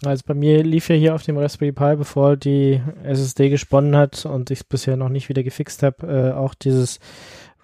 Also 0.03 0.23
bei 0.27 0.35
mir 0.35 0.63
lief 0.65 0.89
ja 0.89 0.97
hier 0.97 1.15
auf 1.15 1.23
dem 1.23 1.37
Raspberry 1.37 1.73
Pi, 1.73 1.97
bevor 1.97 2.37
die 2.37 2.81
SSD 3.03 3.51
gesponnen 3.51 3.95
hat 3.95 4.25
und 4.25 4.51
ich 4.51 4.61
es 4.61 4.65
bisher 4.65 4.97
noch 4.97 5.11
nicht 5.11 5.29
wieder 5.29 5.43
gefixt 5.43 5.83
habe, 5.83 6.07
äh, 6.07 6.33
auch 6.33 6.55
dieses 6.55 7.01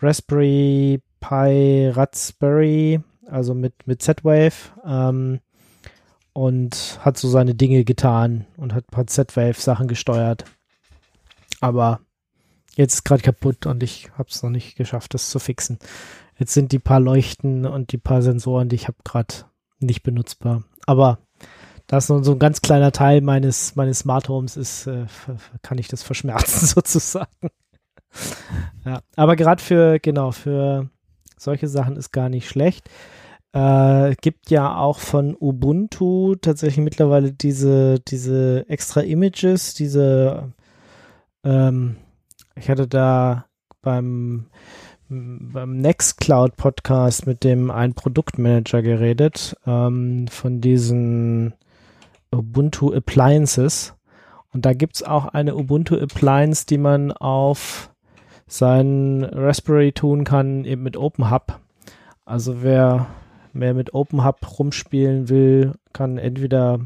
Raspberry 0.01 1.01
Pi 1.21 1.89
Raspberry, 1.89 3.01
also 3.27 3.55
mit, 3.55 3.87
mit 3.87 4.03
Z-Wave 4.03 4.53
ähm, 4.85 5.41
und 6.35 6.99
hat 7.01 7.17
so 7.17 7.29
seine 7.29 7.55
Dinge 7.55 7.85
getan 7.85 8.47
und 8.59 8.75
hat, 8.75 8.85
hat 8.95 9.09
Z-Wave 9.09 9.59
Sachen 9.59 9.89
gesteuert. 9.89 10.45
Aber 11.63 12.01
jetzt 12.77 12.95
ist 12.95 13.05
gerade 13.05 13.23
kaputt 13.23 13.65
und 13.65 13.83
ich 13.83 14.11
habe 14.19 14.29
es 14.29 14.43
noch 14.43 14.51
nicht 14.51 14.77
geschafft, 14.77 15.15
das 15.15 15.31
zu 15.31 15.39
fixen. 15.39 15.79
Jetzt 16.39 16.53
sind 16.53 16.73
die 16.73 16.79
paar 16.79 17.01
Leuchten 17.01 17.65
und 17.65 17.93
die 17.93 17.99
paar 17.99 18.21
Sensoren, 18.21 18.69
die 18.69 18.77
ich 18.77 18.89
habe, 18.89 18.99
gerade 19.05 19.35
nicht 19.81 20.03
benutzbar. 20.03 20.65
Aber 20.85 21.19
da 21.87 21.99
es 21.99 22.09
nur 22.09 22.25
so 22.25 22.33
ein 22.33 22.39
ganz 22.39 22.63
kleiner 22.63 22.93
Teil 22.93 23.21
meines, 23.21 23.77
meines 23.77 24.01
Smart 24.01 24.29
Homes 24.29 24.57
ist, 24.57 24.87
äh, 24.87 25.07
kann 25.63 25.79
ich 25.79 25.89
das 25.89 26.03
verschmerzen 26.03 26.67
sozusagen. 26.75 27.51
ja, 28.85 29.01
aber 29.15 29.37
gerade 29.37 29.63
für, 29.63 29.99
genau, 30.01 30.33
für 30.33 30.91
solche 31.37 31.69
Sachen 31.69 31.97
ist 31.97 32.13
gar 32.13 32.29
nicht 32.29 32.49
schlecht. 32.49 32.89
Äh, 33.53 34.17
gibt 34.21 34.51
ja 34.51 34.77
auch 34.77 34.99
von 34.99 35.37
Ubuntu 35.39 36.35
tatsächlich 36.35 36.85
mittlerweile 36.85 37.33
diese, 37.33 38.01
diese 38.01 38.69
extra 38.69 39.01
Images, 39.01 39.75
diese, 39.75 40.53
ähm, 41.45 41.97
ich 42.57 42.69
hatte 42.69 42.89
da 42.89 43.47
beim, 43.81 44.47
beim 45.09 45.79
Nextcloud 45.79 46.57
Podcast 46.57 47.27
mit 47.27 47.45
dem 47.45 47.71
ein 47.71 47.95
Produktmanager 47.95 48.83
geredet, 48.83 49.57
ähm, 49.67 50.27
von 50.29 50.61
diesen 50.61 51.55
Ubuntu 52.39 52.93
Appliances. 52.93 53.95
Und 54.53 54.65
da 54.65 54.73
gibt 54.73 54.97
es 54.97 55.03
auch 55.03 55.27
eine 55.27 55.57
Ubuntu 55.57 55.97
Appliance, 55.97 56.67
die 56.67 56.79
man 56.79 57.13
auf 57.13 57.91
seinen 58.47 59.25
Raspberry 59.25 59.93
tun 59.93 60.25
kann, 60.25 60.65
eben 60.65 60.83
mit 60.83 60.97
OpenHub. 60.97 61.61
Also 62.25 62.63
wer 62.63 63.07
mehr 63.53 63.75
mit 63.75 63.95
OpenHub 63.95 64.59
rumspielen 64.59 65.29
will, 65.29 65.75
kann 65.93 66.19
entweder 66.19 66.81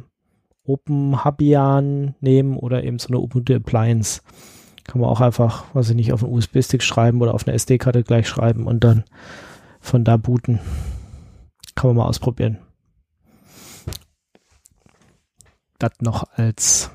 OpenHubian 0.65 2.15
nehmen 2.21 2.57
oder 2.57 2.85
eben 2.85 2.99
so 2.99 3.09
eine 3.09 3.19
Ubuntu 3.19 3.55
Appliance. 3.55 4.23
Kann 4.85 5.01
man 5.01 5.11
auch 5.11 5.21
einfach, 5.21 5.75
weiß 5.75 5.91
ich 5.91 5.97
nicht, 5.97 6.13
auf 6.13 6.25
einen 6.25 6.33
USB-Stick 6.33 6.83
schreiben 6.83 7.21
oder 7.21 7.35
auf 7.35 7.47
eine 7.47 7.55
SD-Karte 7.55 8.03
gleich 8.03 8.29
schreiben 8.29 8.67
und 8.67 8.83
dann 8.83 9.05
von 9.81 10.05
da 10.05 10.17
booten. 10.17 10.61
Kann 11.75 11.91
man 11.91 11.97
mal 11.99 12.07
ausprobieren. 12.07 12.59
Das 15.81 15.93
noch 16.01 16.25
als 16.35 16.91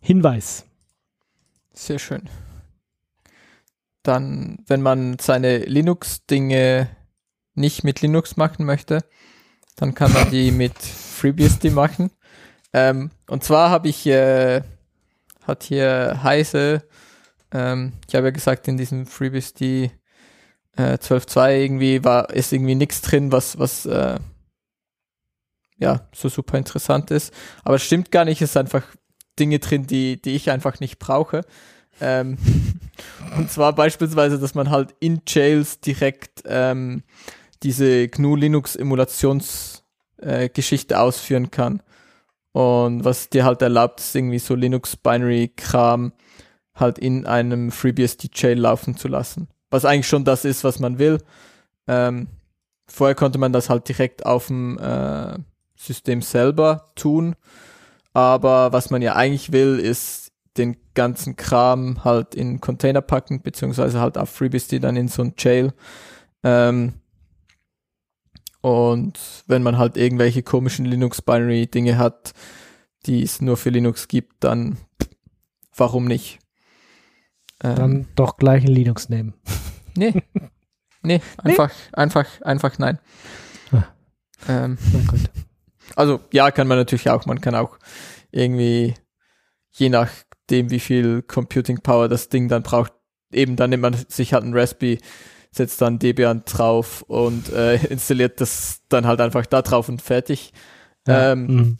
Hinweis. 0.00 0.66
Sehr 1.72 2.00
schön. 2.00 2.28
Dann, 4.02 4.58
wenn 4.66 4.82
man 4.82 5.20
seine 5.20 5.58
Linux-Dinge 5.58 6.88
nicht 7.54 7.84
mit 7.84 8.00
Linux 8.00 8.36
machen 8.36 8.66
möchte, 8.66 9.04
dann 9.76 9.94
kann 9.94 10.12
man 10.12 10.28
die 10.32 10.50
mit 10.50 10.76
FreeBSD 10.76 11.70
machen. 11.70 12.10
Ähm, 12.72 13.12
und 13.28 13.44
zwar 13.44 13.70
habe 13.70 13.88
ich, 13.88 14.04
äh, 14.06 14.62
hat 15.46 15.62
hier 15.62 16.24
Heise, 16.24 16.82
ähm, 17.52 17.92
ich 18.08 18.16
habe 18.16 18.26
ja 18.26 18.30
gesagt, 18.32 18.66
in 18.66 18.76
diesem 18.76 19.06
FreeBSD 19.06 19.92
äh, 20.76 20.94
12.2 20.94 21.56
irgendwie 21.56 22.02
war, 22.02 22.30
ist 22.30 22.52
irgendwie 22.52 22.74
nichts 22.74 23.00
drin, 23.00 23.30
was, 23.30 23.60
was 23.60 23.86
äh, 23.86 24.18
ja, 25.82 26.06
so 26.14 26.28
super 26.28 26.56
interessant 26.56 27.10
ist. 27.10 27.34
Aber 27.64 27.74
es 27.74 27.82
stimmt 27.82 28.12
gar 28.12 28.24
nicht, 28.24 28.40
es 28.40 28.50
ist 28.50 28.56
einfach 28.56 28.84
Dinge 29.38 29.58
drin, 29.58 29.86
die, 29.86 30.22
die 30.22 30.36
ich 30.36 30.50
einfach 30.50 30.80
nicht 30.80 30.98
brauche. 30.98 31.42
Ähm, 32.00 32.38
und 33.36 33.50
zwar 33.50 33.74
beispielsweise, 33.74 34.38
dass 34.38 34.54
man 34.54 34.70
halt 34.70 34.94
in 35.00 35.20
Jails 35.26 35.80
direkt 35.80 36.44
ähm, 36.46 37.02
diese 37.62 38.08
GNU 38.08 38.36
Linux 38.36 38.76
Emulationsgeschichte 38.76 40.94
äh, 40.94 40.98
ausführen 40.98 41.50
kann. 41.50 41.82
Und 42.52 43.04
was 43.04 43.28
dir 43.28 43.44
halt 43.44 43.60
erlaubt, 43.62 44.00
ist 44.00 44.14
irgendwie 44.14 44.38
so 44.38 44.54
Linux 44.54 44.96
Binary 44.96 45.52
Kram 45.56 46.12
halt 46.74 46.98
in 46.98 47.26
einem 47.26 47.72
FreeBSD 47.72 48.30
Jail 48.34 48.58
laufen 48.58 48.96
zu 48.96 49.08
lassen. 49.08 49.48
Was 49.70 49.84
eigentlich 49.84 50.08
schon 50.08 50.24
das 50.24 50.44
ist, 50.44 50.62
was 50.62 50.78
man 50.78 50.98
will. 50.98 51.18
Ähm, 51.88 52.28
vorher 52.86 53.14
konnte 53.14 53.38
man 53.38 53.52
das 53.52 53.68
halt 53.68 53.88
direkt 53.88 54.26
auf 54.26 54.46
dem 54.46 54.78
äh, 54.78 55.38
System 55.82 56.22
selber 56.22 56.92
tun. 56.94 57.34
Aber 58.12 58.72
was 58.72 58.90
man 58.90 59.02
ja 59.02 59.14
eigentlich 59.14 59.52
will, 59.52 59.78
ist 59.78 60.32
den 60.56 60.76
ganzen 60.94 61.36
Kram 61.36 62.04
halt 62.04 62.34
in 62.34 62.60
Container 62.60 63.00
packen, 63.00 63.42
beziehungsweise 63.42 64.00
halt 64.00 64.18
auf 64.18 64.30
FreeBSD 64.30 64.80
dann 64.80 64.96
in 64.96 65.08
so 65.08 65.22
ein 65.22 65.34
Jail. 65.38 65.72
Ähm, 66.42 66.94
und 68.60 69.18
wenn 69.46 69.62
man 69.62 69.78
halt 69.78 69.96
irgendwelche 69.96 70.42
komischen 70.42 70.84
Linux-Binary-Dinge 70.84 71.98
hat, 71.98 72.32
die 73.06 73.22
es 73.22 73.40
nur 73.40 73.56
für 73.56 73.70
Linux 73.70 74.08
gibt, 74.08 74.44
dann 74.44 74.76
warum 75.74 76.04
nicht? 76.04 76.38
Ähm, 77.64 77.76
dann 77.76 78.08
doch 78.14 78.36
gleich 78.36 78.64
ein 78.64 78.72
Linux 78.72 79.08
nehmen. 79.08 79.34
Nee. 79.94 80.14
Nee, 81.02 81.20
einfach, 81.36 81.68
nee. 81.68 81.74
einfach, 81.92 82.26
einfach 82.40 82.78
nein. 82.78 82.98
Ah. 83.72 83.84
Ähm, 84.48 84.78
also 85.96 86.20
ja, 86.32 86.50
kann 86.50 86.68
man 86.68 86.78
natürlich 86.78 87.10
auch. 87.10 87.26
Man 87.26 87.40
kann 87.40 87.54
auch 87.54 87.78
irgendwie, 88.30 88.94
je 89.72 89.88
nachdem, 89.88 90.70
wie 90.70 90.80
viel 90.80 91.22
Computing 91.22 91.78
Power 91.82 92.08
das 92.08 92.28
Ding 92.28 92.48
dann 92.48 92.62
braucht, 92.62 92.92
eben 93.32 93.56
dann 93.56 93.70
nimmt 93.70 93.82
man 93.82 93.94
sich 94.08 94.34
halt 94.34 94.44
ein 94.44 94.54
Raspberry, 94.54 94.98
setzt 95.50 95.80
dann 95.80 95.98
Debian 95.98 96.42
drauf 96.44 97.02
und 97.02 97.52
äh, 97.52 97.76
installiert 97.90 98.40
das 98.40 98.82
dann 98.88 99.06
halt 99.06 99.20
einfach 99.20 99.46
da 99.46 99.62
drauf 99.62 99.88
und 99.88 100.02
fertig. 100.02 100.52
Ja. 101.06 101.32
Ähm, 101.32 101.46
mhm. 101.46 101.76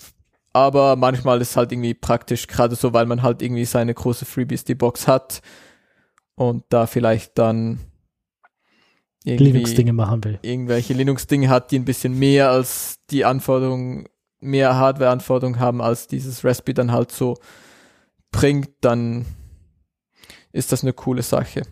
Aber 0.53 0.97
manchmal 0.97 1.41
ist 1.41 1.57
halt 1.57 1.73
irgendwie 1.73 1.95
praktisch, 1.95 2.47
gerade 2.47 2.75
so, 2.77 2.93
weil 2.93 3.07
man 3.07 3.23
halt 3.23 3.41
irgendwie 3.41 3.65
seine 3.65 3.95
große 3.95 4.27
FreeBSD-Box 4.27 5.09
hat 5.09 5.41
und 6.35 6.65
da 6.69 6.87
vielleicht 6.87 7.39
dann 7.39 7.81
Linux-Dinge 9.25 9.93
machen 9.93 10.25
will. 10.25 10.39
Irgendwelche 10.43 10.95
Linux-Dinge 10.95 11.49
hat, 11.49 11.71
die 11.71 11.79
ein 11.79 11.85
bisschen 11.85 12.19
mehr 12.19 12.51
als 12.51 12.99
die 13.11 13.25
Anforderungen, 13.25 14.09
mehr 14.41 14.75
Hardware-Anforderungen 14.77 15.61
haben, 15.61 15.81
als 15.81 16.09
dieses 16.09 16.45
Raspberry 16.45 16.75
dann 16.75 16.91
halt 16.93 17.13
so 17.13 17.37
bringt, 18.31 18.71
dann 18.81 19.27
ist 20.53 20.73
das 20.73 20.83
eine 20.83 20.93
coole 20.93 21.23
Sache. 21.23 21.63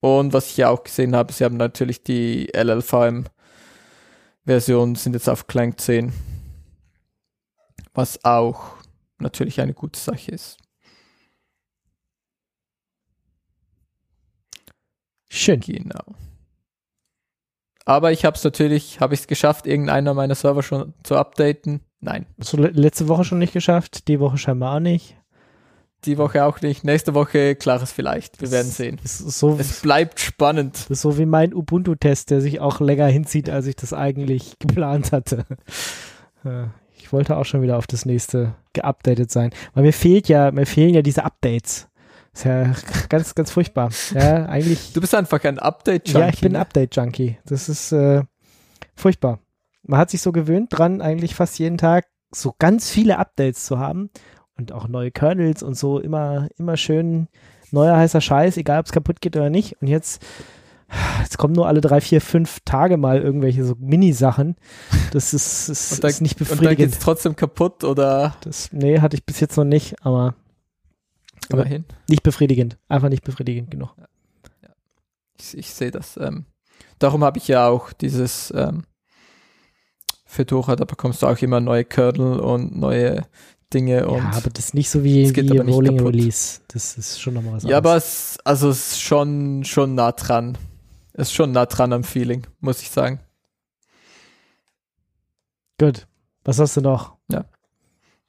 Und 0.00 0.32
was 0.32 0.50
ich 0.50 0.56
ja 0.56 0.70
auch 0.70 0.82
gesehen 0.84 1.14
habe, 1.14 1.32
sie 1.32 1.44
haben 1.44 1.56
natürlich 1.56 2.02
die 2.02 2.48
LLVM-Version, 2.54 4.94
sind 4.94 5.12
jetzt 5.14 5.28
auf 5.28 5.46
Clank 5.46 5.78
10, 5.80 6.12
was 7.94 8.24
auch 8.24 8.76
natürlich 9.18 9.60
eine 9.60 9.74
gute 9.74 9.98
Sache 9.98 10.30
ist. 10.30 10.56
Schön. 15.28 15.60
Genau. 15.60 16.14
Aber 17.88 18.12
ich 18.12 18.26
habe 18.26 18.36
es 18.36 18.44
natürlich, 18.44 19.00
habe 19.00 19.14
ich 19.14 19.20
es 19.20 19.26
geschafft, 19.28 19.66
irgendeiner 19.66 20.12
meiner 20.12 20.34
Server 20.34 20.62
schon 20.62 20.92
zu 21.04 21.16
updaten? 21.16 21.80
Nein. 22.02 22.26
So 22.36 22.58
letzte 22.58 23.08
Woche 23.08 23.24
schon 23.24 23.38
nicht 23.38 23.54
geschafft, 23.54 24.08
die 24.08 24.20
Woche 24.20 24.36
scheinbar 24.36 24.76
auch 24.76 24.80
nicht. 24.80 25.16
Die 26.04 26.18
Woche 26.18 26.44
auch 26.44 26.60
nicht. 26.60 26.84
Nächste 26.84 27.14
Woche 27.14 27.56
klares 27.56 27.90
vielleicht. 27.90 28.42
Wir 28.42 28.50
werden 28.50 28.70
sehen. 28.70 29.00
So, 29.04 29.56
es 29.58 29.80
bleibt 29.80 30.20
spannend. 30.20 30.74
Das 30.82 30.90
ist 30.90 31.00
so 31.00 31.16
wie 31.16 31.24
mein 31.24 31.54
Ubuntu-Test, 31.54 32.30
der 32.30 32.42
sich 32.42 32.60
auch 32.60 32.80
länger 32.80 33.06
hinzieht, 33.06 33.48
als 33.48 33.66
ich 33.66 33.76
das 33.76 33.94
eigentlich 33.94 34.52
geplant 34.58 35.10
hatte. 35.12 35.46
Ich 36.98 37.10
wollte 37.10 37.38
auch 37.38 37.46
schon 37.46 37.62
wieder 37.62 37.78
auf 37.78 37.86
das 37.86 38.04
nächste 38.04 38.54
geupdatet 38.74 39.30
sein. 39.30 39.50
Weil 39.72 39.84
mir 39.84 39.94
fehlt 39.94 40.28
ja, 40.28 40.50
mir 40.50 40.66
fehlen 40.66 40.92
ja 40.92 41.00
diese 41.00 41.24
Updates. 41.24 41.88
Ist 42.38 42.44
ja 42.44 42.72
ganz, 43.08 43.34
ganz 43.34 43.50
furchtbar. 43.50 43.90
Ja, 44.14 44.46
eigentlich. 44.46 44.92
Du 44.92 45.00
bist 45.00 45.12
einfach 45.12 45.42
ein 45.42 45.58
Update-Junkie. 45.58 46.20
Ja, 46.20 46.28
ich 46.32 46.40
bin 46.40 46.54
ein 46.54 46.62
Update-Junkie. 46.62 47.36
Das 47.44 47.68
ist 47.68 47.90
äh, 47.90 48.22
furchtbar. 48.94 49.40
Man 49.82 49.98
hat 49.98 50.10
sich 50.10 50.22
so 50.22 50.30
gewöhnt 50.30 50.68
dran, 50.70 51.00
eigentlich 51.00 51.34
fast 51.34 51.58
jeden 51.58 51.78
Tag 51.78 52.06
so 52.30 52.54
ganz 52.56 52.90
viele 52.90 53.18
Updates 53.18 53.64
zu 53.64 53.80
haben 53.80 54.10
und 54.56 54.70
auch 54.70 54.86
neue 54.86 55.10
Kernels 55.10 55.64
und 55.64 55.76
so 55.76 55.98
immer, 55.98 56.46
immer 56.58 56.76
schön 56.76 57.26
neuer 57.72 57.96
heißer 57.96 58.20
Scheiß, 58.20 58.56
egal 58.56 58.78
ob 58.78 58.86
es 58.86 58.92
kaputt 58.92 59.20
geht 59.20 59.36
oder 59.36 59.50
nicht. 59.50 59.82
Und 59.82 59.88
jetzt, 59.88 60.24
jetzt 61.18 61.38
kommen 61.38 61.54
nur 61.54 61.66
alle 61.66 61.80
drei, 61.80 62.00
vier, 62.00 62.20
fünf 62.20 62.60
Tage 62.64 62.98
mal 62.98 63.20
irgendwelche 63.20 63.64
so 63.64 63.74
Mini-Sachen. 63.80 64.54
Das 65.10 65.34
ist, 65.34 65.68
ist, 65.68 66.04
da, 66.04 66.06
ist 66.06 66.20
nicht 66.20 66.38
befriedigend. 66.38 66.60
Und 66.60 66.66
dann 66.66 66.76
geht 66.76 66.92
es 66.92 67.00
trotzdem 67.00 67.34
kaputt 67.34 67.82
oder? 67.82 68.36
Das, 68.42 68.72
nee, 68.72 69.00
hatte 69.00 69.16
ich 69.16 69.26
bis 69.26 69.40
jetzt 69.40 69.56
noch 69.56 69.64
nicht, 69.64 69.96
aber 70.06 70.36
Immerhin. 71.50 71.84
nicht 72.08 72.22
befriedigend. 72.22 72.78
Einfach 72.88 73.08
nicht 73.08 73.24
befriedigend 73.24 73.70
genug. 73.70 73.94
Ja. 73.96 74.06
Ich, 75.40 75.56
ich 75.56 75.70
sehe 75.70 75.90
das. 75.90 76.16
Ähm, 76.16 76.46
darum 76.98 77.24
habe 77.24 77.38
ich 77.38 77.48
ja 77.48 77.68
auch 77.68 77.92
dieses 77.92 78.52
ähm, 78.54 78.84
Fedora, 80.24 80.76
da 80.76 80.84
bekommst 80.84 81.22
du 81.22 81.26
auch 81.26 81.38
immer 81.38 81.60
neue 81.60 81.84
Kernel 81.84 82.40
und 82.40 82.76
neue 82.76 83.26
Dinge. 83.72 84.06
Und 84.06 84.18
ja, 84.18 84.30
aber 84.34 84.50
das 84.50 84.66
ist 84.66 84.74
nicht 84.74 84.90
so 84.90 85.04
wie, 85.04 85.34
wie 85.34 85.58
Rolling 85.58 86.00
Release. 86.00 86.60
Das 86.68 86.98
ist 86.98 87.20
schon 87.20 87.34
nochmal 87.34 87.54
was 87.54 87.64
Ja, 87.64 87.78
aber 87.78 87.96
es, 87.96 88.38
also 88.44 88.68
es 88.70 88.92
ist 88.92 89.00
schon, 89.00 89.64
schon 89.64 89.94
nah 89.94 90.12
dran. 90.12 90.58
Es 91.12 91.28
ist 91.28 91.34
schon 91.34 91.52
nah 91.52 91.66
dran 91.66 91.92
am 91.92 92.04
Feeling, 92.04 92.46
muss 92.60 92.82
ich 92.82 92.90
sagen. 92.90 93.20
Gut. 95.78 96.06
Was 96.44 96.58
hast 96.58 96.76
du 96.76 96.80
noch? 96.80 97.16
Ja. 97.30 97.44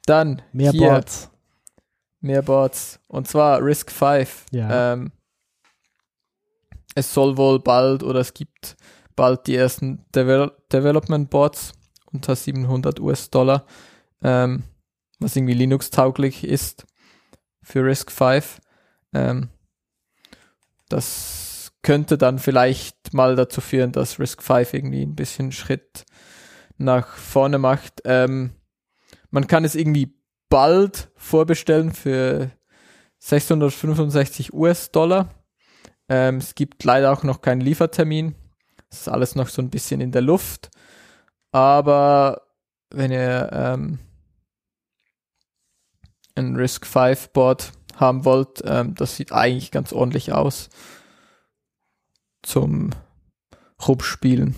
Dann 0.06 0.42
mehr 0.52 0.72
hier, 0.72 0.82
Boards. 0.82 1.29
Mehr 2.22 2.42
Boards. 2.42 3.00
Und 3.08 3.28
zwar 3.28 3.64
Risk 3.64 3.92
5. 3.92 4.46
Ja. 4.52 4.94
Ähm, 4.94 5.12
es 6.96 7.14
soll 7.14 7.38
wohl 7.38 7.60
bald 7.60 8.04
oder 8.04 8.20
es 8.20 8.34
gibt 8.34 8.76
bald 9.16 9.48
die 9.48 9.56
ersten 9.56 10.06
Devel 10.14 10.52
Development 10.72 11.30
Boards 11.30 11.74
unter 12.12 12.36
700 12.36 13.00
US-Dollar, 13.00 13.66
ähm, 14.24 14.64
was 15.20 15.36
irgendwie 15.36 15.54
Linux-tauglich 15.54 16.44
ist 16.44 16.86
für 17.62 17.84
Risk 17.86 18.12
5. 18.12 18.60
Ähm, 19.14 19.50
das 20.90 21.72
könnte 21.82 22.18
dann 22.18 22.40
vielleicht 22.40 23.14
mal 23.14 23.36
dazu 23.36 23.62
führen, 23.62 23.92
dass 23.92 24.20
Risk 24.20 24.42
5 24.42 24.74
irgendwie 24.74 25.04
ein 25.04 25.16
bisschen 25.16 25.52
Schritt 25.52 26.06
nach 26.78 27.16
vorne 27.16 27.60
macht. 27.60 28.02
Ähm, 28.06 28.52
man 29.30 29.48
kann 29.48 29.66
es 29.66 29.76
irgendwie 29.76 30.19
bald 30.50 31.10
vorbestellen 31.16 31.94
für 31.94 32.52
665 33.20 34.54
US-Dollar. 34.54 35.30
Ähm, 36.08 36.38
es 36.38 36.56
gibt 36.56 36.84
leider 36.84 37.12
auch 37.12 37.24
noch 37.24 37.42
keinen 37.42 37.62
Liefertermin. 37.62 38.36
Das 38.90 39.02
ist 39.02 39.10
alles 39.10 39.36
noch 39.36 39.48
so 39.48 39.62
ein 39.62 39.70
bisschen 39.70 40.02
in 40.02 40.12
der 40.12 40.22
Luft. 40.22 40.70
Aber 41.52 42.42
wenn 42.90 43.12
ihr 43.12 43.50
ähm, 43.52 44.00
ein 46.36 46.56
Risk 46.56 46.86
5 46.86 47.30
Board 47.30 47.72
haben 47.96 48.26
wollt, 48.26 48.62
ähm, 48.66 48.96
das 48.96 49.16
sieht 49.16 49.32
eigentlich 49.32 49.72
ganz 49.72 49.94
ordentlich 49.94 50.34
aus 50.34 50.70
zum 52.42 52.92
Rumspielen. 53.88 54.56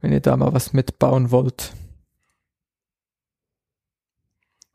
Wenn 0.00 0.12
ihr 0.12 0.20
da 0.20 0.36
mal 0.36 0.52
was 0.52 0.72
mitbauen 0.72 1.30
wollt. 1.30 1.72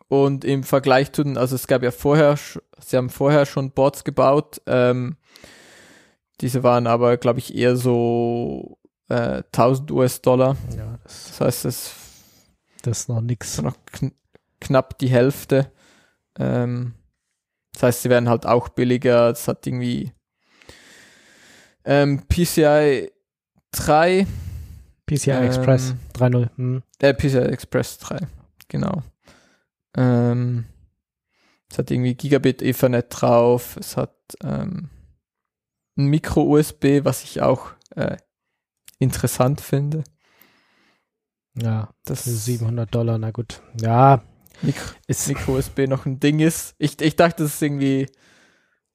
Und 0.10 0.46
im 0.46 0.64
Vergleich 0.64 1.12
zu 1.12 1.24
den, 1.24 1.38
also 1.38 1.56
es 1.56 1.68
gab 1.68 1.84
ja 1.84 1.92
vorher, 1.92 2.38
sie 2.80 2.98
haben 2.98 3.10
vorher 3.10 3.46
schon 3.46 3.72
Boards 3.72 4.04
gebaut, 4.04 4.62
ähm, 4.66 5.18
diese 6.40 6.64
waren 6.64 6.88
aber, 6.88 7.18
glaube 7.18 7.40
ich, 7.40 7.56
eher 7.56 7.76
so 7.76 8.78
äh, 9.10 9.44
1000 9.54 9.92
US-Dollar. 9.92 10.56
Ja, 10.78 10.98
das, 11.04 11.28
das, 11.28 11.42
heißt, 11.42 11.66
das, 11.66 11.96
das 12.84 13.00
ist 13.00 13.10
noch. 13.10 13.22
Noch 13.22 13.76
kn 13.92 14.12
knapp 14.60 14.98
die 14.98 15.10
Hälfte. 15.10 15.72
Ähm, 16.40 16.94
das 17.74 17.84
heißt, 17.84 18.02
sie 18.04 18.10
werden 18.10 18.28
halt 18.28 18.48
auch 18.48 18.70
billiger. 18.70 19.30
Das 19.30 19.48
hat 19.48 19.68
irgendwie 19.68 20.12
ähm, 21.86 22.24
PCI 22.28 23.12
3. 23.72 24.28
PCI 25.06 25.32
ähm, 25.32 25.44
Express 25.44 25.94
3.0. 26.16 26.50
Hm. 26.56 26.84
Äh, 27.00 27.14
PCI 27.14 27.38
Express 27.38 27.98
3, 28.00 28.28
genau. 28.68 29.04
Ähm, 29.98 30.66
es 31.70 31.78
hat 31.78 31.92
irgendwie 31.92 32.16
Gigabit 32.16 32.62
Ethernet 32.62 33.08
drauf. 33.10 33.76
Es 33.78 33.98
hat 33.98 34.16
ähm, 34.44 34.90
ein 35.98 36.06
Micro-USB, 36.08 37.04
was 37.04 37.24
ich 37.24 37.42
auch 37.42 37.72
äh, 37.96 38.18
interessant 39.00 39.62
finde. 39.62 40.04
Ja, 41.56 41.90
das 42.06 42.28
ist 42.28 42.46
700 42.46 42.94
Dollar, 42.94 43.18
na 43.18 43.32
gut. 43.32 43.62
Ja, 43.82 44.22
Mikro, 44.62 44.86
ist 45.08 45.28
Micro-USB 45.28 45.88
noch 45.88 46.06
ein 46.06 46.20
Ding 46.20 46.40
ist. 46.40 46.76
Ich, 46.78 47.02
ich 47.02 47.16
dachte, 47.16 47.44
das 47.44 47.56
ist 47.56 47.62
irgendwie, 47.62 48.08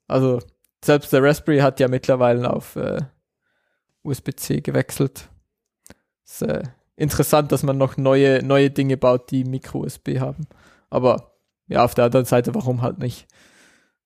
also 0.06 0.40
selbst 0.84 1.12
der 1.12 1.22
Raspberry 1.22 1.58
hat 1.58 1.80
ja 1.80 1.88
mittlerweile 1.88 2.52
auf 2.52 2.76
äh, 2.76 3.00
USB-C 4.02 4.60
gewechselt. 4.60 5.28
Ist 6.24 6.42
äh, 6.42 6.62
interessant, 6.96 7.52
dass 7.52 7.62
man 7.62 7.78
noch 7.78 7.96
neue, 7.96 8.42
neue 8.44 8.70
Dinge 8.70 8.96
baut, 8.96 9.30
die 9.30 9.44
Micro-USB 9.44 10.20
haben. 10.20 10.46
Aber 10.92 11.32
ja, 11.68 11.84
auf 11.84 11.94
der 11.94 12.04
anderen 12.04 12.26
Seite, 12.26 12.54
warum 12.54 12.82
halt 12.82 12.98
nicht? 12.98 13.26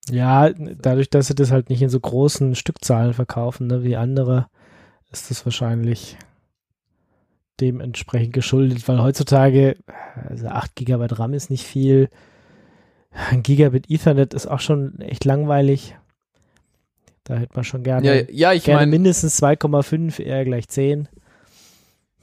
Ja, 0.09 0.51
dadurch, 0.51 1.11
dass 1.11 1.26
sie 1.26 1.34
das 1.34 1.51
halt 1.51 1.68
nicht 1.68 1.82
in 1.82 1.89
so 1.89 1.99
großen 1.99 2.55
Stückzahlen 2.55 3.12
verkaufen, 3.12 3.66
ne, 3.66 3.82
wie 3.82 3.97
andere, 3.97 4.47
ist 5.11 5.30
das 5.32 5.45
wahrscheinlich 5.45 6.16
dementsprechend 7.61 8.34
geschuldet, 8.34 8.87
weil 8.87 9.03
heutzutage, 9.03 9.76
also 10.28 10.47
8 10.47 10.76
GB 10.76 11.07
RAM 11.11 11.34
ist 11.34 11.51
nicht 11.51 11.64
viel. 11.64 12.09
Ein 13.30 13.43
Gigabit 13.43 13.91
Ethernet 13.91 14.32
ist 14.32 14.47
auch 14.47 14.61
schon 14.61 15.01
echt 15.01 15.24
langweilig. 15.24 15.97
Da 17.24 17.34
hätte 17.34 17.55
man 17.57 17.64
schon 17.64 17.82
gerne, 17.82 18.07
ja, 18.07 18.30
ja 18.30 18.53
ich 18.53 18.62
gerne 18.62 18.82
mein, 18.82 18.91
mindestens 18.91 19.43
2,5, 19.43 20.22
eher 20.22 20.45
gleich 20.45 20.68
10. 20.68 21.09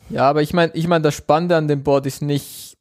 Ja, 0.10 0.30
aber 0.30 0.42
ich 0.42 0.54
meine, 0.54 0.72
ich 0.74 0.88
meine, 0.88 1.02
das 1.02 1.16
Spannende 1.16 1.58
an 1.58 1.68
dem 1.68 1.84
Board 1.84 2.06
ist 2.06 2.22
nicht, 2.22 2.78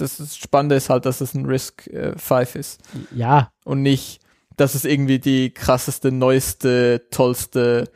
das 0.00 0.36
Spannende 0.36 0.74
ist 0.74 0.90
halt, 0.90 1.06
dass 1.06 1.20
es 1.20 1.34
ein 1.34 1.46
Risk 1.46 1.86
äh, 1.88 2.16
5 2.18 2.54
ist. 2.56 2.82
Ja. 3.14 3.52
Und 3.64 3.82
nicht, 3.82 4.20
dass 4.56 4.74
es 4.74 4.84
irgendwie 4.84 5.18
die 5.18 5.52
krasseste, 5.52 6.12
neueste, 6.12 7.06
tollste, 7.10 7.90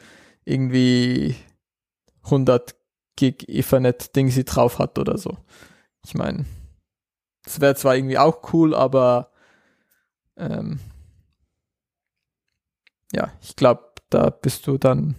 irgendwie 0.44 1.36
100 2.24 2.74
Gig 3.16 3.48
Ethernet 3.48 4.14
Ding 4.16 4.30
sie 4.30 4.44
drauf 4.44 4.78
hat 4.78 4.98
oder 4.98 5.18
so. 5.18 5.38
Ich 6.04 6.14
meine, 6.14 6.44
das 7.44 7.60
wäre 7.60 7.74
zwar 7.74 7.96
irgendwie 7.96 8.18
auch 8.18 8.52
cool, 8.52 8.74
aber 8.74 9.30
ähm, 10.36 10.80
ja, 13.12 13.32
ich 13.40 13.56
glaube, 13.56 13.92
da 14.10 14.30
bist 14.30 14.66
du 14.66 14.78
dann 14.78 15.16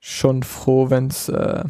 schon 0.00 0.42
froh, 0.42 0.90
wenn 0.90 1.06
es 1.06 1.28
äh, 1.28 1.64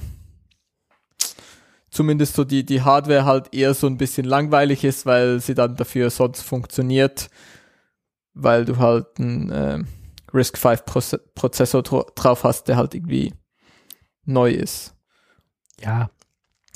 zumindest 1.92 2.34
so 2.34 2.44
die, 2.44 2.64
die 2.64 2.82
Hardware 2.82 3.24
halt 3.24 3.54
eher 3.54 3.74
so 3.74 3.86
ein 3.86 3.98
bisschen 3.98 4.24
langweilig 4.24 4.82
ist, 4.82 5.06
weil 5.06 5.40
sie 5.40 5.54
dann 5.54 5.76
dafür 5.76 6.10
sonst 6.10 6.42
funktioniert, 6.42 7.28
weil 8.34 8.64
du 8.64 8.78
halt 8.78 9.06
einen 9.18 9.50
äh, 9.50 9.78
Risk 10.34 10.56
5 10.58 10.84
Prozessor 11.34 11.82
drauf 11.82 12.44
hast, 12.44 12.64
der 12.64 12.76
halt 12.76 12.94
irgendwie 12.94 13.34
neu 14.24 14.50
ist. 14.50 14.94
Ja. 15.80 16.10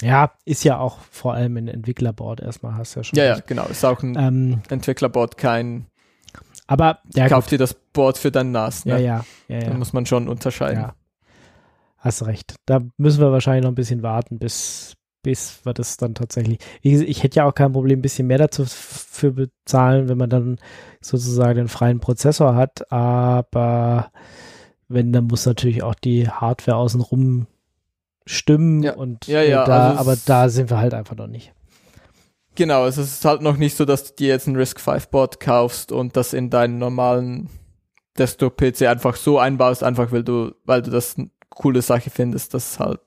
Ja, 0.02 0.32
ist 0.44 0.62
ja 0.62 0.78
auch 0.78 0.98
vor 1.10 1.32
allem 1.32 1.56
ein 1.56 1.68
Entwicklerboard 1.68 2.42
erstmal, 2.42 2.74
hast 2.74 2.94
du 2.94 3.00
ja 3.00 3.04
schon. 3.04 3.18
Ja, 3.18 3.24
ja, 3.24 3.38
genau. 3.40 3.64
Ist 3.66 3.82
auch 3.82 4.02
ein 4.02 4.14
ähm, 4.18 4.62
Entwicklerboard, 4.68 5.38
kein. 5.38 5.86
Aber 6.66 6.98
ja, 7.14 7.28
kauf 7.28 7.46
dir 7.46 7.56
das 7.56 7.72
Board 7.72 8.18
für 8.18 8.30
dein 8.30 8.50
NAS. 8.50 8.84
Ne? 8.84 8.92
Ja, 8.92 8.98
ja, 8.98 9.24
ja, 9.48 9.58
ja. 9.60 9.70
Da 9.70 9.74
muss 9.74 9.94
man 9.94 10.04
schon 10.04 10.28
unterscheiden. 10.28 10.82
Ja. 10.82 10.94
Hast 11.96 12.26
recht. 12.26 12.56
Da 12.66 12.80
müssen 12.98 13.20
wir 13.20 13.32
wahrscheinlich 13.32 13.62
noch 13.62 13.70
ein 13.70 13.76
bisschen 13.76 14.02
warten, 14.02 14.38
bis, 14.38 14.96
bis 15.26 15.58
wir 15.64 15.74
das 15.74 15.96
dann 15.96 16.14
tatsächlich. 16.14 16.60
Ich, 16.82 16.94
ich 17.00 17.24
hätte 17.24 17.38
ja 17.38 17.46
auch 17.46 17.54
kein 17.54 17.72
Problem, 17.72 17.98
ein 17.98 18.02
bisschen 18.02 18.28
mehr 18.28 18.38
dazu 18.38 18.64
für 18.64 19.32
bezahlen, 19.32 20.08
wenn 20.08 20.16
man 20.16 20.30
dann 20.30 20.60
sozusagen 21.00 21.56
den 21.56 21.66
freien 21.66 21.98
Prozessor 21.98 22.54
hat. 22.54 22.92
Aber 22.92 24.12
wenn, 24.86 25.12
dann 25.12 25.24
muss 25.24 25.44
natürlich 25.44 25.82
auch 25.82 25.96
die 25.96 26.28
Hardware 26.28 26.76
außenrum 26.76 27.48
stimmen 28.24 28.84
ja. 28.84 28.94
und 28.94 29.26
ja, 29.26 29.42
ja, 29.42 29.64
da, 29.64 29.88
also 29.88 30.00
aber 30.00 30.16
da 30.26 30.48
sind 30.48 30.70
wir 30.70 30.78
halt 30.78 30.94
einfach 30.94 31.16
noch 31.16 31.26
nicht. 31.26 31.52
Genau, 32.54 32.86
es 32.86 32.96
ist 32.96 33.24
halt 33.24 33.42
noch 33.42 33.56
nicht 33.56 33.76
so, 33.76 33.84
dass 33.84 34.04
du 34.04 34.14
dir 34.14 34.28
jetzt 34.28 34.46
ein 34.46 34.54
Risk 34.54 34.78
5 34.78 35.08
Board 35.08 35.40
kaufst 35.40 35.90
und 35.90 36.16
das 36.16 36.34
in 36.34 36.50
deinen 36.50 36.78
normalen 36.78 37.50
Desktop-PC 38.16 38.82
einfach 38.82 39.16
so 39.16 39.40
einbaust, 39.40 39.82
einfach 39.82 40.12
weil 40.12 40.22
du, 40.22 40.52
weil 40.64 40.82
du 40.82 40.92
das 40.92 41.18
eine 41.18 41.30
coole 41.48 41.82
Sache 41.82 42.10
findest, 42.10 42.54
dass 42.54 42.74
es 42.74 42.78
halt 42.78 43.00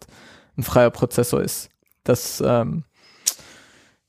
ein 0.57 0.63
freier 0.63 0.89
Prozessor 0.89 1.41
ist 1.41 1.70
das, 2.10 2.43
ähm, 2.45 2.84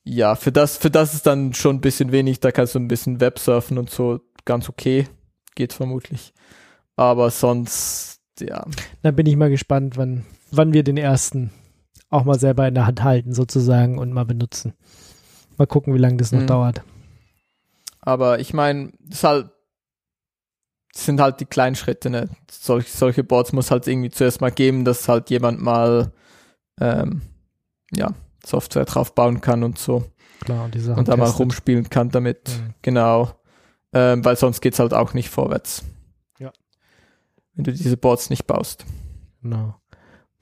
ja, 0.02 0.34
für 0.34 0.52
das, 0.52 0.76
für 0.76 0.90
das 0.90 1.14
ist 1.14 1.26
dann 1.26 1.54
schon 1.54 1.76
ein 1.76 1.80
bisschen 1.80 2.12
wenig, 2.12 2.40
da 2.40 2.50
kannst 2.50 2.74
du 2.74 2.78
ein 2.78 2.88
bisschen 2.88 3.20
Websurfen 3.20 3.78
und 3.78 3.90
so 3.90 4.20
ganz 4.44 4.68
okay, 4.68 5.06
geht 5.54 5.72
vermutlich. 5.72 6.32
Aber 6.96 7.30
sonst, 7.30 8.20
ja. 8.40 8.64
Dann 9.02 9.16
bin 9.16 9.26
ich 9.26 9.36
mal 9.36 9.50
gespannt, 9.50 9.96
wann, 9.96 10.24
wann 10.50 10.72
wir 10.72 10.82
den 10.82 10.96
ersten 10.96 11.50
auch 12.10 12.24
mal 12.24 12.38
selber 12.38 12.66
in 12.66 12.74
der 12.74 12.86
Hand 12.86 13.04
halten, 13.04 13.32
sozusagen, 13.32 13.98
und 13.98 14.12
mal 14.12 14.24
benutzen. 14.24 14.74
Mal 15.56 15.66
gucken, 15.66 15.94
wie 15.94 15.98
lange 15.98 16.16
das 16.16 16.32
noch 16.32 16.40
mhm. 16.40 16.46
dauert. 16.48 16.82
Aber 18.00 18.40
ich 18.40 18.52
meine, 18.52 18.92
es 19.10 19.22
halt, 19.22 19.50
sind 20.92 21.20
halt 21.20 21.38
die 21.38 21.46
kleinen 21.46 21.76
Schritte, 21.76 22.10
ne? 22.10 22.28
Solch, 22.50 22.90
solche 22.90 23.22
Boards 23.22 23.52
muss 23.52 23.70
halt 23.70 23.86
irgendwie 23.86 24.10
zuerst 24.10 24.40
mal 24.40 24.50
geben, 24.50 24.84
dass 24.84 25.08
halt 25.08 25.30
jemand 25.30 25.60
mal 25.60 26.12
ähm, 26.80 27.22
ja, 27.94 28.12
Software 28.44 28.84
drauf 28.84 29.14
bauen 29.14 29.40
kann 29.40 29.62
und 29.62 29.78
so. 29.78 30.04
Klar, 30.40 30.64
und, 30.64 30.74
die 30.74 30.80
Sachen 30.80 31.00
und 31.00 31.08
da 31.08 31.16
mal 31.16 31.28
rumspielen 31.28 31.90
kann 31.90 32.10
damit. 32.10 32.48
Mhm. 32.48 32.74
Genau. 32.82 33.30
Ähm, 33.92 34.24
weil 34.24 34.36
sonst 34.36 34.60
geht's 34.60 34.78
halt 34.78 34.94
auch 34.94 35.14
nicht 35.14 35.30
vorwärts. 35.30 35.82
Ja. 36.38 36.52
Wenn 37.54 37.64
du 37.64 37.72
diese 37.72 37.96
Boards 37.96 38.30
nicht 38.30 38.46
baust. 38.46 38.84
Genau. 39.42 39.74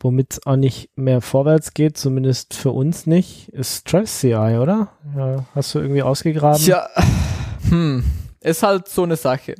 womit 0.01 0.33
es 0.35 0.47
auch 0.47 0.57
nicht 0.57 0.91
mehr 0.97 1.21
vorwärts 1.21 1.75
geht, 1.75 1.97
zumindest 1.97 2.55
für 2.55 2.71
uns 2.71 3.07
nicht, 3.07 3.49
ist 3.49 3.87
Travis 3.87 4.21
CI, 4.21 4.59
oder? 4.61 4.93
Ja, 5.17 5.45
hast 5.55 5.75
du 5.75 5.81
irgendwie 5.81 6.03
ausgegraben? 6.03 6.63
Ja, 6.65 6.89
hm, 7.69 8.05
ist 8.41 8.63
halt 8.63 8.89
so 8.89 9.03
eine 9.05 9.17
Sache. 9.17 9.55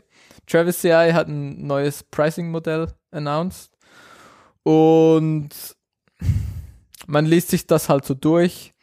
Travis 0.47 0.81
CI 0.81 1.11
hat 1.13 1.29
ein 1.29 1.67
neues 1.67 2.03
Pricing-Modell 2.05 2.89
announced 3.11 3.71
und 4.63 5.51
man 7.09 7.27
liest 7.27 7.49
sich 7.49 7.67
das 7.67 7.89
halt 7.89 8.05
so 8.05 8.15
durch 8.15 8.75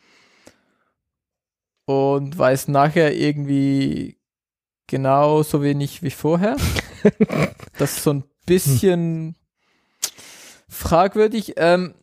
und 1.86 2.38
weiß 2.38 2.68
nachher 2.68 3.16
irgendwie 3.16 4.18
genauso 4.88 5.62
wenig 5.62 6.02
wie 6.02 6.12
vorher. 6.12 6.58
das 7.78 7.98
ist 7.98 8.04
so 8.04 8.14
ein 8.14 8.24
bisschen 8.46 9.36
fragwürdig. 10.68 11.54
Ähm, 11.58 11.94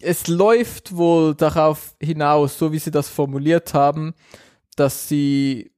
es 0.00 0.26
läuft 0.28 0.96
wohl 0.96 1.34
darauf 1.34 1.94
hinaus, 2.00 2.58
so 2.58 2.72
wie 2.72 2.78
sie 2.78 2.90
das 2.90 3.08
formuliert 3.08 3.74
haben, 3.74 4.14
dass 4.76 5.08
sie 5.08 5.72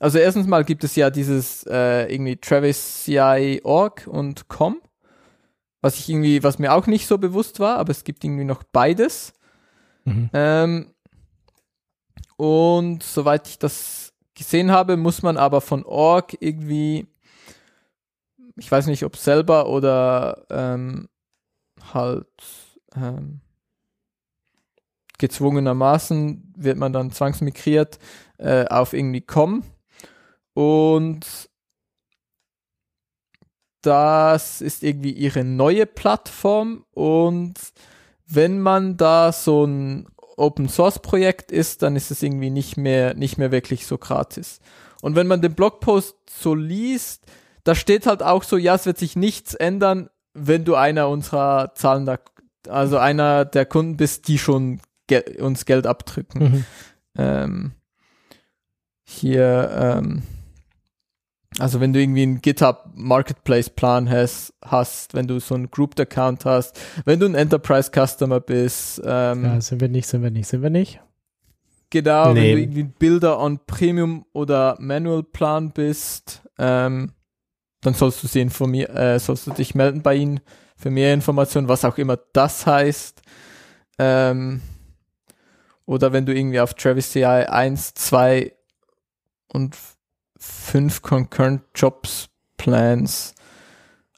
also 0.00 0.16
erstens 0.18 0.46
mal 0.46 0.64
gibt 0.64 0.82
es 0.82 0.96
ja 0.96 1.10
dieses 1.10 1.62
äh, 1.64 2.10
irgendwie 2.10 2.36
Travis 2.36 3.04
CI 3.04 3.60
Org 3.64 4.06
und 4.06 4.48
com, 4.48 4.80
was 5.80 5.98
ich 5.98 6.08
irgendwie, 6.08 6.42
was 6.42 6.58
mir 6.58 6.72
auch 6.72 6.86
nicht 6.86 7.06
so 7.06 7.18
bewusst 7.18 7.60
war, 7.60 7.78
aber 7.78 7.90
es 7.90 8.04
gibt 8.04 8.24
irgendwie 8.24 8.44
noch 8.44 8.62
beides. 8.62 9.32
Mhm. 10.04 10.30
Ähm, 10.32 10.94
und 12.36 13.02
soweit 13.02 13.48
ich 13.48 13.58
das 13.58 14.12
gesehen 14.34 14.70
habe, 14.70 14.96
muss 14.96 15.22
man 15.22 15.36
aber 15.36 15.60
von 15.60 15.84
Org 15.84 16.36
irgendwie, 16.40 17.06
ich 18.56 18.70
weiß 18.70 18.86
nicht, 18.86 19.04
ob 19.04 19.16
selber 19.16 19.68
oder 19.68 20.46
ähm, 20.50 21.08
halt 21.92 22.26
ähm, 22.96 23.40
gezwungenermaßen 25.18 26.54
wird 26.56 26.78
man 26.78 26.92
dann 26.92 27.12
zwangsmigriert 27.12 27.98
äh, 28.38 28.64
auf 28.66 28.94
irgendwie 28.94 29.20
com 29.20 29.62
und 30.54 31.49
das 33.82 34.60
ist 34.60 34.82
irgendwie 34.82 35.12
ihre 35.12 35.44
neue 35.44 35.86
Plattform 35.86 36.84
und 36.92 37.54
wenn 38.26 38.60
man 38.60 38.96
da 38.96 39.32
so 39.32 39.64
ein 39.64 40.06
Open 40.36 40.68
Source 40.68 41.00
Projekt 41.00 41.52
ist, 41.52 41.82
dann 41.82 41.96
ist 41.96 42.10
es 42.10 42.22
irgendwie 42.22 42.50
nicht 42.50 42.76
mehr, 42.76 43.14
nicht 43.14 43.36
mehr 43.36 43.50
wirklich 43.52 43.86
so 43.86 43.98
gratis. 43.98 44.60
Und 45.02 45.16
wenn 45.16 45.26
man 45.26 45.42
den 45.42 45.54
Blogpost 45.54 46.16
so 46.30 46.54
liest, 46.54 47.24
da 47.64 47.74
steht 47.74 48.06
halt 48.06 48.22
auch 48.22 48.42
so, 48.42 48.56
ja, 48.56 48.74
es 48.74 48.86
wird 48.86 48.98
sich 48.98 49.16
nichts 49.16 49.54
ändern, 49.54 50.08
wenn 50.32 50.64
du 50.64 50.76
einer 50.76 51.08
unserer 51.08 51.74
zahlender, 51.74 52.20
also 52.68 52.98
einer 52.98 53.44
der 53.44 53.66
Kunden 53.66 53.96
bist, 53.96 54.28
die 54.28 54.38
schon 54.38 54.80
ge 55.06 55.42
uns 55.42 55.66
Geld 55.66 55.86
abdrücken. 55.86 56.42
Mhm. 56.42 56.64
Ähm, 57.18 57.72
hier, 59.04 59.70
ähm, 59.74 60.22
also 61.60 61.80
wenn 61.80 61.92
du 61.92 62.00
irgendwie 62.00 62.22
einen 62.22 62.40
GitHub 62.40 62.90
Marketplace 62.94 63.70
Plan 63.70 64.08
hast, 64.10 64.54
hast, 64.64 65.14
wenn 65.14 65.26
du 65.26 65.38
so 65.40 65.54
einen 65.54 65.70
Grouped 65.70 66.00
Account 66.00 66.44
hast, 66.44 66.78
wenn 67.04 67.20
du 67.20 67.26
ein 67.26 67.34
Enterprise 67.34 67.90
Customer 67.94 68.40
bist. 68.40 69.00
Ähm, 69.04 69.44
ja, 69.44 69.60
sind 69.60 69.80
wir 69.80 69.88
nicht, 69.88 70.06
sind 70.06 70.22
wir 70.22 70.30
nicht, 70.30 70.48
sind 70.48 70.62
wir 70.62 70.70
nicht. 70.70 71.00
Genau, 71.90 72.32
nee. 72.32 72.40
wenn 72.40 72.54
du 72.54 72.62
irgendwie 72.62 72.82
Bilder 72.84 73.40
on 73.40 73.58
Premium 73.66 74.24
oder 74.32 74.76
Manual 74.78 75.22
Plan 75.22 75.72
bist, 75.72 76.42
ähm, 76.58 77.12
dann 77.80 77.94
sollst 77.94 78.22
du 78.22 78.28
sie 78.28 78.40
informieren, 78.40 78.96
äh, 78.96 79.18
sollst 79.18 79.46
du 79.46 79.50
dich 79.50 79.74
melden 79.74 80.02
bei 80.02 80.14
ihnen 80.14 80.40
für 80.76 80.90
mehr 80.90 81.12
Informationen, 81.12 81.68
was 81.68 81.84
auch 81.84 81.98
immer 81.98 82.18
das 82.32 82.66
heißt. 82.66 83.22
Ähm, 83.98 84.62
oder 85.84 86.12
wenn 86.12 86.24
du 86.24 86.34
irgendwie 86.34 86.60
auf 86.60 86.74
Travis 86.74 87.10
CI 87.10 87.24
1, 87.24 87.94
2 87.94 88.52
und 89.48 89.76
fünf 90.40 91.02
Concurrent 91.02 91.62
Jobs 91.74 92.28
Plans. 92.56 93.34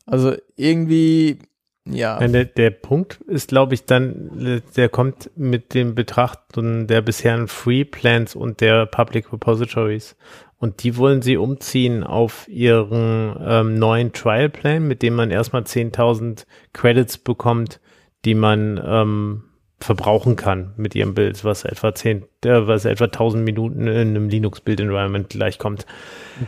Also 0.07 0.35
irgendwie, 0.57 1.39
ja. 1.85 2.19
Der, 2.19 2.45
der 2.45 2.71
Punkt 2.71 3.21
ist, 3.27 3.49
glaube 3.49 3.75
ich, 3.75 3.85
dann, 3.85 4.63
der 4.77 4.89
kommt 4.89 5.31
mit 5.37 5.75
dem 5.75 5.95
Betrachten 5.95 6.87
der 6.87 7.03
bisherigen 7.03 7.49
Free 7.49 7.85
Plans 7.85 8.35
und 8.35 8.61
der 8.61 8.87
Public 8.87 9.33
Repositories. 9.33 10.17
Und 10.59 10.85
die 10.85 10.97
wollen 10.97 11.23
sie 11.23 11.37
umziehen 11.37 12.05
auf 12.05 12.47
ihren 12.49 13.37
ähm, 13.45 13.75
neuen 13.75 14.13
Trial 14.13 14.49
Plan, 14.49 14.87
mit 14.87 15.03
dem 15.03 15.15
man 15.15 15.33
erstmal 15.33 15.63
10.000 15.63 16.47
Credits 16.73 17.19
bekommt, 17.19 17.81
die 18.25 18.37
man 18.37 18.81
ähm, 18.85 19.45
verbrauchen 19.83 20.37
kann 20.37 20.73
mit 20.77 20.95
ihrem 20.95 21.15
Bild, 21.15 21.45
was 21.45 21.65
etwa 21.65 21.95
10, 21.95 22.23
äh, 22.45 22.67
was 22.67 22.85
etwa 22.85 23.05
1000 23.05 23.45
Minuten 23.45 23.87
in 23.87 23.97
einem 23.97 24.29
Linux-Build-Environment 24.29 25.29
gleichkommt. 25.29 25.87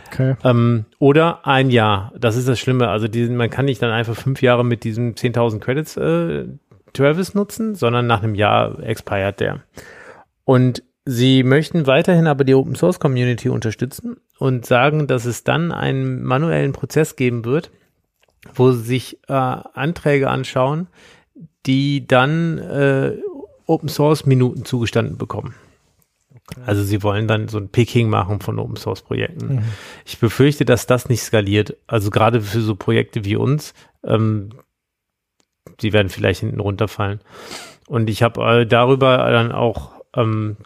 Okay. 0.07 0.35
Ähm, 0.43 0.85
oder 0.99 1.45
ein 1.45 1.69
Jahr. 1.69 2.11
Das 2.17 2.35
ist 2.35 2.47
das 2.47 2.59
Schlimme. 2.59 2.89
Also 2.89 3.07
diesen, 3.07 3.37
man 3.37 3.49
kann 3.49 3.65
nicht 3.65 3.81
dann 3.81 3.91
einfach 3.91 4.15
fünf 4.15 4.41
Jahre 4.41 4.65
mit 4.65 4.83
diesem 4.83 5.13
10.000 5.13 5.59
Credits 5.59 5.97
äh, 5.97 6.45
Travis 6.93 7.33
nutzen, 7.33 7.75
sondern 7.75 8.07
nach 8.07 8.23
einem 8.23 8.35
Jahr 8.35 8.81
expired 8.81 9.39
der. 9.39 9.61
Und 10.43 10.83
sie 11.05 11.43
möchten 11.43 11.87
weiterhin 11.87 12.27
aber 12.27 12.43
die 12.43 12.55
Open 12.55 12.75
Source 12.75 12.99
Community 12.99 13.49
unterstützen 13.49 14.17
und 14.39 14.65
sagen, 14.65 15.07
dass 15.07 15.25
es 15.25 15.43
dann 15.43 15.71
einen 15.71 16.23
manuellen 16.23 16.71
Prozess 16.71 17.15
geben 17.15 17.45
wird, 17.45 17.71
wo 18.53 18.71
sie 18.71 18.83
sich 18.83 19.19
äh, 19.27 19.33
Anträge 19.33 20.29
anschauen, 20.29 20.87
die 21.65 22.05
dann 22.07 22.57
äh, 22.59 23.17
Open 23.65 23.89
Source 23.89 24.25
Minuten 24.25 24.65
zugestanden 24.65 25.17
bekommen. 25.17 25.55
Okay. 26.33 26.61
Also 26.65 26.83
sie 26.83 27.01
wollen 27.01 27.27
dann 27.27 27.47
so 27.47 27.57
ein 27.57 27.69
Picking 27.69 28.09
machen 28.09 28.39
von 28.39 28.59
Open 28.59 28.75
Source 28.75 29.01
Projekten. 29.01 29.55
Mhm. 29.55 29.63
Ich 30.05 30.19
befürchte, 30.19 30.65
dass 30.65 30.85
das 30.85 31.09
nicht 31.09 31.23
skaliert. 31.23 31.75
Also 31.87 32.11
gerade 32.11 32.41
für 32.41 32.61
so 32.61 32.75
Projekte 32.75 33.25
wie 33.25 33.35
uns, 33.35 33.73
ähm, 34.03 34.49
die 35.81 35.93
werden 35.93 36.09
vielleicht 36.09 36.41
hinten 36.41 36.59
runterfallen. 36.59 37.19
Und 37.87 38.09
ich 38.09 38.21
habe 38.21 38.61
äh, 38.61 38.65
darüber 38.65 39.17
dann 39.31 39.51
auch 39.51 39.91
ähm, 40.15 40.57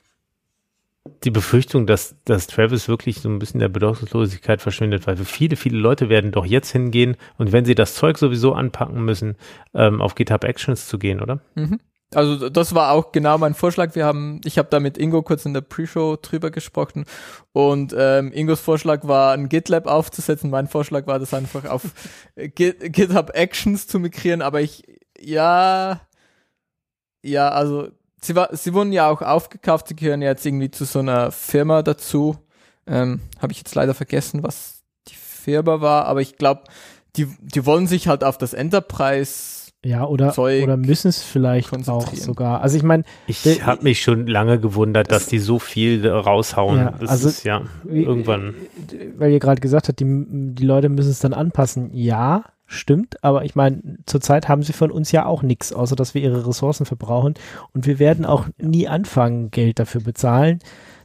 die 1.24 1.32
Befürchtung, 1.32 1.88
dass, 1.88 2.16
dass 2.26 2.48
Travis 2.48 2.88
wirklich 2.88 3.20
so 3.20 3.30
ein 3.30 3.40
bisschen 3.40 3.60
der 3.60 3.70
Bedeutungslosigkeit 3.70 4.62
verschwindet, 4.62 5.08
weil 5.08 5.18
viele, 5.18 5.56
viele 5.56 5.78
Leute 5.78 6.10
werden 6.10 6.32
doch 6.32 6.46
jetzt 6.46 6.72
hingehen 6.72 7.18
und 7.38 7.52
wenn 7.52 7.66
sie 7.66 7.76
das 7.76 7.96
Zeug 7.96 8.18
sowieso 8.18 8.54
anpacken 8.54 9.04
müssen, 9.04 9.36
ähm, 9.74 10.02
auf 10.02 10.16
GitHub 10.16 10.44
Actions 10.44 10.88
zu 10.88 11.00
gehen, 11.00 11.22
oder? 11.22 11.42
Mhm. 11.56 11.80
Also 12.14 12.50
das 12.50 12.74
war 12.74 12.92
auch 12.92 13.12
genau 13.12 13.38
mein 13.38 13.54
Vorschlag. 13.54 13.94
Wir 13.94 14.06
haben, 14.06 14.42
ich 14.44 14.58
habe 14.58 14.70
da 14.72 14.80
mit 14.80 14.98
Ingo 14.98 15.22
kurz 15.22 15.46
in 15.46 15.54
der 15.54 15.62
Pre-Show 15.62 16.18
drüber 16.20 16.50
gesprochen 16.50 17.06
und 17.52 17.94
ähm, 17.96 18.32
Ingos 18.34 18.62
Vorschlag 18.62 19.08
war, 19.08 19.34
ein 19.34 19.48
GitLab 19.48 19.86
aufzusetzen. 19.86 20.50
Mein 20.50 20.68
Vorschlag 20.68 21.06
war, 21.06 21.20
das 21.20 21.36
einfach 21.36 21.66
auf 21.66 21.84
Git, 22.36 22.94
GitHub 22.94 23.32
Actions 23.36 23.86
zu 23.86 24.00
migrieren. 24.00 24.42
Aber 24.42 24.60
ich, 24.60 24.84
ja, 25.20 26.02
ja, 27.22 27.50
also 27.50 27.90
sie, 28.22 28.36
war, 28.36 28.56
sie 28.56 28.74
wurden 28.74 28.92
ja 28.92 29.08
auch 29.08 29.22
aufgekauft, 29.22 29.90
sie 29.90 29.96
gehören 29.96 30.24
jetzt 30.24 30.46
irgendwie 30.46 30.72
zu 30.72 30.86
so 30.86 31.00
einer 31.00 31.32
Firma 31.32 31.84
dazu. 31.84 32.38
Ähm, 32.88 33.22
Habe 33.40 33.52
ich 33.52 33.60
jetzt 33.60 33.76
leider 33.76 33.94
vergessen, 33.94 34.42
was 34.42 34.82
die 35.08 35.16
Firma 35.16 35.82
war, 35.82 36.06
aber 36.06 36.22
ich 36.22 36.38
glaube, 36.38 36.64
die, 37.16 37.28
die 37.40 37.66
wollen 37.68 37.86
sich 37.86 38.08
halt 38.08 38.24
auf 38.24 38.38
das 38.40 38.54
Enterprise 38.54 39.59
ja, 39.84 40.06
oder, 40.06 40.32
Zeug 40.34 40.64
oder 40.64 40.76
müssen 40.76 41.08
es 41.08 41.22
vielleicht 41.24 41.72
auch 41.88 42.14
sogar. 42.14 42.62
Also 42.62 42.76
ich 42.76 42.84
meine, 42.84 43.04
ich 43.28 43.66
habe 43.66 43.84
mich 43.84 44.02
schon 44.02 44.28
lange 44.28 44.60
gewundert, 44.60 45.10
dass 45.10 45.28
die 45.28 45.40
so 45.40 45.58
viel 45.58 46.06
raushauen. 46.06 46.80
Ja, 46.80 46.92
das 47.00 47.10
also 47.10 47.30
ist 47.30 47.46
ja 47.46 47.62
irgendwann. 47.86 48.56
Weil 49.18 49.32
ihr 49.32 49.40
gerade 49.40 49.62
gesagt 49.62 49.88
habt, 49.88 50.00
die, 50.02 50.26
die 50.28 50.66
Leute 50.66 50.90
müssen 50.90 51.12
es 51.12 51.20
dann 51.20 51.34
anpassen. 51.34 51.92
Ja, 51.94 52.44
stimmt, 52.66 53.24
aber 53.24 53.46
ich 53.46 53.56
meine, 53.56 53.82
zurzeit 54.06 54.50
haben 54.50 54.64
sie 54.64 54.74
von 54.74 54.92
uns 54.92 55.12
ja 55.12 55.26
auch 55.26 55.44
nichts, 55.44 55.72
außer 55.72 55.96
dass 55.96 56.14
wir 56.14 56.22
ihre 56.22 56.46
Ressourcen 56.46 56.86
verbrauchen 56.86 57.34
und 57.74 57.88
wir 57.88 58.00
werden 58.00 58.26
auch 58.26 58.48
nie 58.62 58.88
anfangen, 58.88 59.50
Geld 59.50 59.80
dafür 59.80 60.02
bezahlen, 60.02 60.60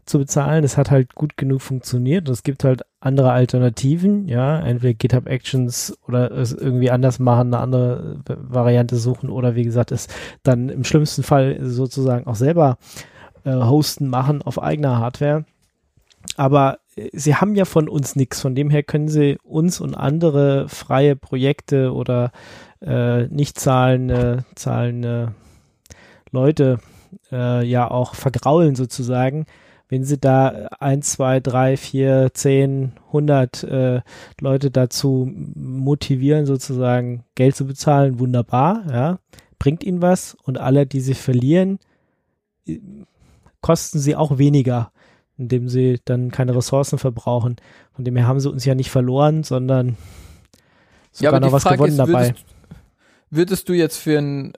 zu 0.07 0.19
bezahlen. 0.19 0.65
Es 0.65 0.77
hat 0.77 0.91
halt 0.91 1.15
gut 1.15 1.37
genug 1.37 1.63
funktioniert 1.63 2.29
und 2.29 2.33
es 2.33 2.43
gibt 2.43 2.65
halt 2.65 2.83
andere 3.01 3.33
Alternativen, 3.33 4.29
ja, 4.29 4.59
entweder 4.61 4.95
GitHub 4.95 5.29
Actions 5.29 5.97
oder 6.07 6.31
es 6.31 6.53
irgendwie 6.53 6.91
anders 6.91 7.19
machen, 7.19 7.53
eine 7.53 7.63
andere 7.63 8.21
Variante 8.27 8.97
suchen 8.97 9.31
oder 9.31 9.55
wie 9.55 9.65
gesagt, 9.65 9.93
es 9.93 10.09
dann 10.43 10.69
im 10.69 10.85
schlimmsten 10.85 11.23
Fall 11.23 11.59
sozusagen 11.63 12.27
auch 12.27 12.37
selber 12.37 12.79
äh, 13.45 13.55
hosten 13.55 14.09
machen 14.09 14.43
auf 14.43 14.63
eigener 14.63 14.99
Hardware. 14.99 15.45
Aber 16.37 16.79
sie 17.13 17.35
haben 17.35 17.55
ja 17.55 17.65
von 17.65 17.89
uns 17.89 18.17
nichts. 18.17 18.41
Von 18.41 18.55
dem 18.55 18.71
her 18.71 18.83
können 18.83 19.09
sie 19.09 19.39
uns 19.43 19.81
und 19.81 19.95
andere 19.95 20.69
freie 20.69 21.17
Projekte 21.17 21.93
oder 21.93 22.33
äh, 22.81 23.27
nicht 23.27 23.59
zahlende, 23.59 24.45
zahlende 24.55 25.35
Leute 26.31 26.79
äh, 27.31 27.65
ja 27.65 27.91
auch 27.91 28.15
vergraulen 28.15 28.75
sozusagen. 28.75 29.47
Wenn 29.89 30.05
sie 30.05 30.18
da 30.18 30.68
eins, 30.80 31.12
zwei, 31.12 31.41
drei, 31.41 31.76
vier, 31.76 32.30
zehn, 32.32 32.93
hundert 33.12 33.62
äh, 33.64 34.01
Leute 34.41 34.70
dazu 34.70 35.30
motivieren, 35.55 36.47
sozusagen 36.47 37.24
Geld 37.35 37.55
zu 37.55 37.66
bezahlen, 37.66 38.18
wunderbar, 38.18 38.85
ja 38.91 39.18
bringt 39.64 39.82
ihnen 39.82 40.03
was 40.03 40.37
und 40.43 40.59
alle, 40.59 40.87
die 40.87 41.01
sie 41.01 41.14
verlieren, 41.14 41.78
kosten 43.62 43.99
sie 43.99 44.14
auch 44.14 44.37
weniger, 44.37 44.93
indem 45.39 45.70
sie 45.70 46.03
dann 46.05 46.30
keine 46.30 46.55
Ressourcen 46.55 46.99
verbrauchen. 46.99 47.57
Von 47.95 48.05
dem 48.05 48.14
her 48.14 48.26
haben 48.26 48.41
sie 48.41 48.51
uns 48.51 48.66
ja 48.66 48.74
nicht 48.74 48.91
verloren, 48.91 49.43
sondern 49.43 49.97
sogar 51.12 51.32
ja, 51.32 51.41
noch 51.41 51.53
was 51.53 51.62
Frage 51.62 51.76
gewonnen 51.76 51.93
ist, 51.93 51.99
dabei. 51.99 52.26
Würdest, 52.26 52.45
würdest, 53.30 53.68
du 53.70 53.72
jetzt 53.72 53.97
für 53.97 54.18
ein 54.18 54.53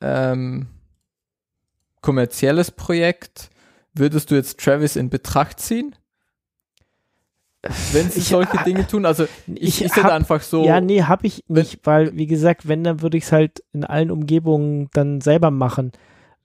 ähm, 0.00 0.68
kommerzielles 2.00 2.70
Projekt, 2.70 3.50
würdest 4.00 4.32
du 4.32 4.34
jetzt 4.34 4.58
Travis 4.58 4.96
in 4.96 5.10
Betracht 5.10 5.60
ziehen? 5.60 5.94
wenn 7.92 8.08
sie 8.08 8.20
solche 8.20 8.56
ich, 8.56 8.62
Dinge 8.62 8.86
tun. 8.86 9.04
Also 9.04 9.24
ich, 9.46 9.80
ich 9.80 9.82
ist 9.82 9.96
hab, 9.96 10.10
einfach 10.10 10.40
so. 10.40 10.64
Ja, 10.64 10.80
nee, 10.80 11.02
hab 11.02 11.24
ich 11.24 11.44
nicht, 11.48 11.80
weil, 11.84 12.16
wie 12.16 12.26
gesagt, 12.26 12.68
wenn, 12.68 12.84
dann 12.84 13.02
würde 13.02 13.18
ich 13.18 13.24
es 13.24 13.32
halt 13.32 13.62
in 13.72 13.84
allen 13.84 14.10
Umgebungen 14.10 14.88
dann 14.92 15.20
selber 15.20 15.50
machen. 15.50 15.92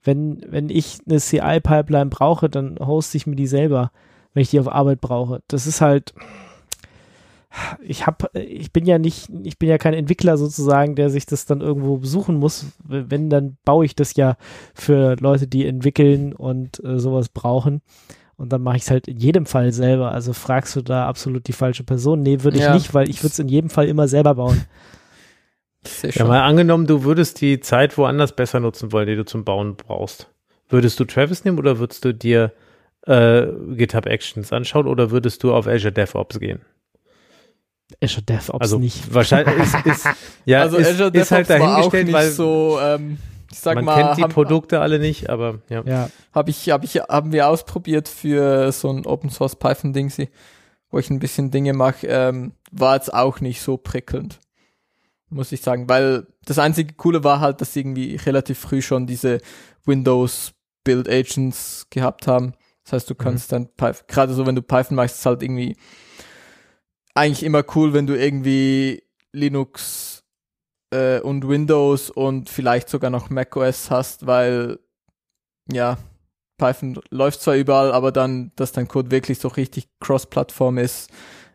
Wenn, 0.02 0.44
wenn 0.46 0.68
ich 0.68 0.98
eine 1.08 1.18
CI-Pipeline 1.18 2.10
brauche, 2.10 2.48
dann 2.48 2.78
hoste 2.78 3.16
ich 3.16 3.26
mir 3.26 3.36
die 3.36 3.46
selber, 3.46 3.90
wenn 4.34 4.42
ich 4.42 4.50
die 4.50 4.60
auf 4.60 4.68
Arbeit 4.68 5.00
brauche. 5.00 5.42
Das 5.48 5.66
ist 5.66 5.80
halt. 5.80 6.14
Ich 7.80 8.06
hab, 8.06 8.30
ich 8.34 8.72
bin 8.72 8.86
ja 8.86 8.98
nicht, 8.98 9.30
ich 9.44 9.58
bin 9.58 9.68
ja 9.68 9.78
kein 9.78 9.94
Entwickler 9.94 10.36
sozusagen, 10.36 10.94
der 10.94 11.10
sich 11.10 11.26
das 11.26 11.46
dann 11.46 11.60
irgendwo 11.60 11.96
besuchen 11.98 12.36
muss. 12.36 12.66
Wenn, 12.84 13.30
dann 13.30 13.56
baue 13.64 13.84
ich 13.84 13.94
das 13.94 14.14
ja 14.16 14.36
für 14.74 15.16
Leute, 15.20 15.46
die 15.46 15.66
entwickeln 15.66 16.32
und 16.34 16.82
äh, 16.84 16.98
sowas 16.98 17.28
brauchen. 17.28 17.82
Und 18.36 18.52
dann 18.52 18.62
mache 18.62 18.76
ich 18.76 18.82
es 18.82 18.90
halt 18.90 19.08
in 19.08 19.16
jedem 19.16 19.46
Fall 19.46 19.72
selber. 19.72 20.12
Also 20.12 20.32
fragst 20.32 20.76
du 20.76 20.82
da 20.82 21.06
absolut 21.06 21.48
die 21.48 21.52
falsche 21.52 21.84
Person? 21.84 22.22
Nee, 22.22 22.42
würde 22.42 22.58
ich 22.58 22.64
ja. 22.64 22.74
nicht, 22.74 22.92
weil 22.92 23.08
ich 23.08 23.22
würde 23.22 23.32
es 23.32 23.38
in 23.38 23.48
jedem 23.48 23.70
Fall 23.70 23.88
immer 23.88 24.08
selber 24.08 24.34
bauen. 24.34 24.64
Ja, 26.02 26.24
mal 26.24 26.42
angenommen, 26.42 26.86
du 26.86 27.04
würdest 27.04 27.40
die 27.40 27.60
Zeit 27.60 27.96
woanders 27.96 28.34
besser 28.34 28.60
nutzen 28.60 28.92
wollen, 28.92 29.06
die 29.06 29.16
du 29.16 29.24
zum 29.24 29.44
Bauen 29.44 29.76
brauchst. 29.76 30.28
Würdest 30.68 30.98
du 30.98 31.04
Travis 31.04 31.44
nehmen 31.44 31.58
oder 31.58 31.78
würdest 31.78 32.04
du 32.04 32.12
dir 32.12 32.52
äh, 33.06 33.46
GitHub 33.76 34.06
Actions 34.06 34.52
anschauen 34.52 34.86
oder 34.86 35.12
würdest 35.12 35.42
du 35.44 35.54
auf 35.54 35.66
Azure 35.66 35.92
DevOps 35.92 36.40
gehen? 36.40 36.60
Azure 38.02 38.22
DevOps 38.22 38.60
also 38.60 38.78
nicht. 38.78 39.12
Wahrscheinlich 39.12 39.56
ist, 39.56 39.74
ist 39.86 40.08
ja 40.44 40.62
also 40.62 40.76
ist, 40.76 40.88
Azure 40.88 41.12
DevOps 41.12 41.26
ist 41.26 41.32
halt 41.32 41.50
dahingestellt, 41.50 42.12
weil 42.12 42.30
so 42.30 42.78
ähm, 42.80 43.18
ich 43.50 43.58
sag 43.58 43.76
Man 43.76 43.84
mal, 43.84 44.02
kennt 44.02 44.18
die 44.18 44.22
haben, 44.22 44.32
Produkte 44.32 44.80
alle 44.80 44.98
nicht, 44.98 45.30
aber 45.30 45.60
ja. 45.68 45.82
ja. 45.84 46.10
Habe 46.32 46.50
ich, 46.50 46.68
hab 46.70 46.84
ich, 46.84 46.96
haben 46.96 47.32
wir 47.32 47.48
ausprobiert 47.48 48.08
für 48.08 48.72
so 48.72 48.90
ein 48.90 49.06
Open 49.06 49.30
Source 49.30 49.56
Python 49.56 49.92
Dingsy, 49.92 50.28
wo 50.90 50.98
ich 50.98 51.10
ein 51.10 51.20
bisschen 51.20 51.50
Dinge 51.50 51.72
mache, 51.72 52.06
ähm, 52.06 52.52
war 52.70 52.96
jetzt 52.96 53.12
auch 53.14 53.40
nicht 53.40 53.62
so 53.62 53.76
prickelnd. 53.76 54.40
Muss 55.28 55.52
ich 55.52 55.60
sagen, 55.60 55.88
weil 55.88 56.26
das 56.44 56.58
einzige 56.58 56.94
Coole 56.94 57.24
war 57.24 57.40
halt, 57.40 57.60
dass 57.60 57.72
sie 57.72 57.80
irgendwie 57.80 58.16
relativ 58.16 58.58
früh 58.58 58.82
schon 58.82 59.06
diese 59.06 59.40
Windows 59.84 60.52
Build 60.84 61.08
Agents 61.08 61.86
gehabt 61.90 62.26
haben. 62.26 62.54
Das 62.84 62.92
heißt, 62.92 63.10
du 63.10 63.14
mhm. 63.14 63.18
kannst 63.18 63.52
mhm. 63.52 63.68
dann, 63.76 63.94
gerade 64.06 64.34
so 64.34 64.46
wenn 64.46 64.54
du 64.54 64.62
Python 64.62 64.96
machst, 64.96 65.16
ist 65.16 65.26
halt 65.26 65.42
irgendwie 65.42 65.76
eigentlich 67.16 67.42
immer 67.42 67.64
cool, 67.74 67.92
wenn 67.92 68.06
du 68.06 68.16
irgendwie 68.16 69.02
Linux 69.32 70.24
äh, 70.90 71.20
und 71.20 71.48
Windows 71.48 72.10
und 72.10 72.48
vielleicht 72.48 72.88
sogar 72.88 73.10
noch 73.10 73.30
macOS 73.30 73.90
hast, 73.90 74.26
weil 74.26 74.78
ja, 75.70 75.98
Python 76.58 77.00
läuft 77.10 77.40
zwar 77.40 77.56
überall, 77.56 77.92
aber 77.92 78.12
dann, 78.12 78.52
dass 78.56 78.72
dein 78.72 78.88
Code 78.88 79.10
wirklich 79.10 79.38
so 79.38 79.48
richtig 79.48 79.88
cross-Plattform 80.00 80.78
ist, 80.78 81.10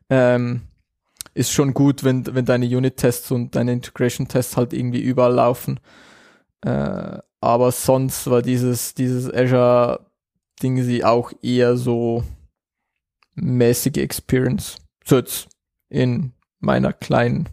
ähm, 0.10 0.62
ist 1.34 1.52
schon 1.52 1.74
gut, 1.74 2.04
wenn, 2.04 2.26
wenn 2.36 2.46
deine 2.46 2.66
Unit-Tests 2.66 3.32
und 3.32 3.56
deine 3.56 3.74
Integration-Tests 3.74 4.58
halt 4.58 4.74
irgendwie 4.74 5.02
überall 5.02 5.34
laufen. 5.34 5.80
Äh, 6.62 7.20
aber 7.40 7.72
sonst 7.72 8.30
war 8.30 8.42
dieses, 8.42 8.94
dieses 8.94 9.34
Azure-Ding 9.34 10.84
sie 10.84 11.04
auch 11.04 11.32
eher 11.42 11.78
so 11.78 12.24
mäßige 13.36 13.98
Experience. 13.98 14.78
So 15.04 15.18
jetzt 15.18 15.48
in 15.92 16.34
meiner 16.60 16.94
kleinen 16.94 17.50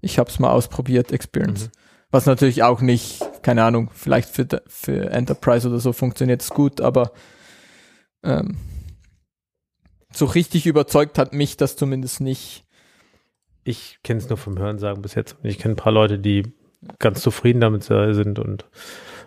ich 0.00 0.18
habe 0.18 0.30
es 0.30 0.38
mal 0.38 0.50
ausprobiert, 0.50 1.12
Experience. 1.12 1.66
Mhm. 1.66 1.72
Was 2.10 2.26
natürlich 2.26 2.62
auch 2.62 2.80
nicht, 2.80 3.20
keine 3.42 3.64
Ahnung, 3.64 3.90
vielleicht 3.92 4.30
für, 4.30 4.46
für 4.66 5.10
Enterprise 5.10 5.68
oder 5.68 5.78
so 5.78 5.92
funktioniert 5.92 6.40
es 6.40 6.50
gut, 6.50 6.80
aber 6.80 7.12
ähm, 8.22 8.56
so 10.12 10.24
richtig 10.24 10.66
überzeugt 10.66 11.18
hat 11.18 11.34
mich 11.34 11.56
das 11.56 11.76
zumindest 11.76 12.20
nicht. 12.20 12.64
Ich 13.64 13.98
kenne 14.02 14.18
es 14.18 14.28
nur 14.28 14.38
vom 14.38 14.58
Hörensagen 14.58 15.02
bis 15.02 15.14
jetzt. 15.14 15.36
Ich 15.42 15.58
kenne 15.58 15.74
ein 15.74 15.76
paar 15.76 15.92
Leute, 15.92 16.18
die 16.18 16.44
ganz 16.98 17.20
zufrieden 17.20 17.60
damit 17.60 17.82
sind 17.82 18.38
und 18.38 18.64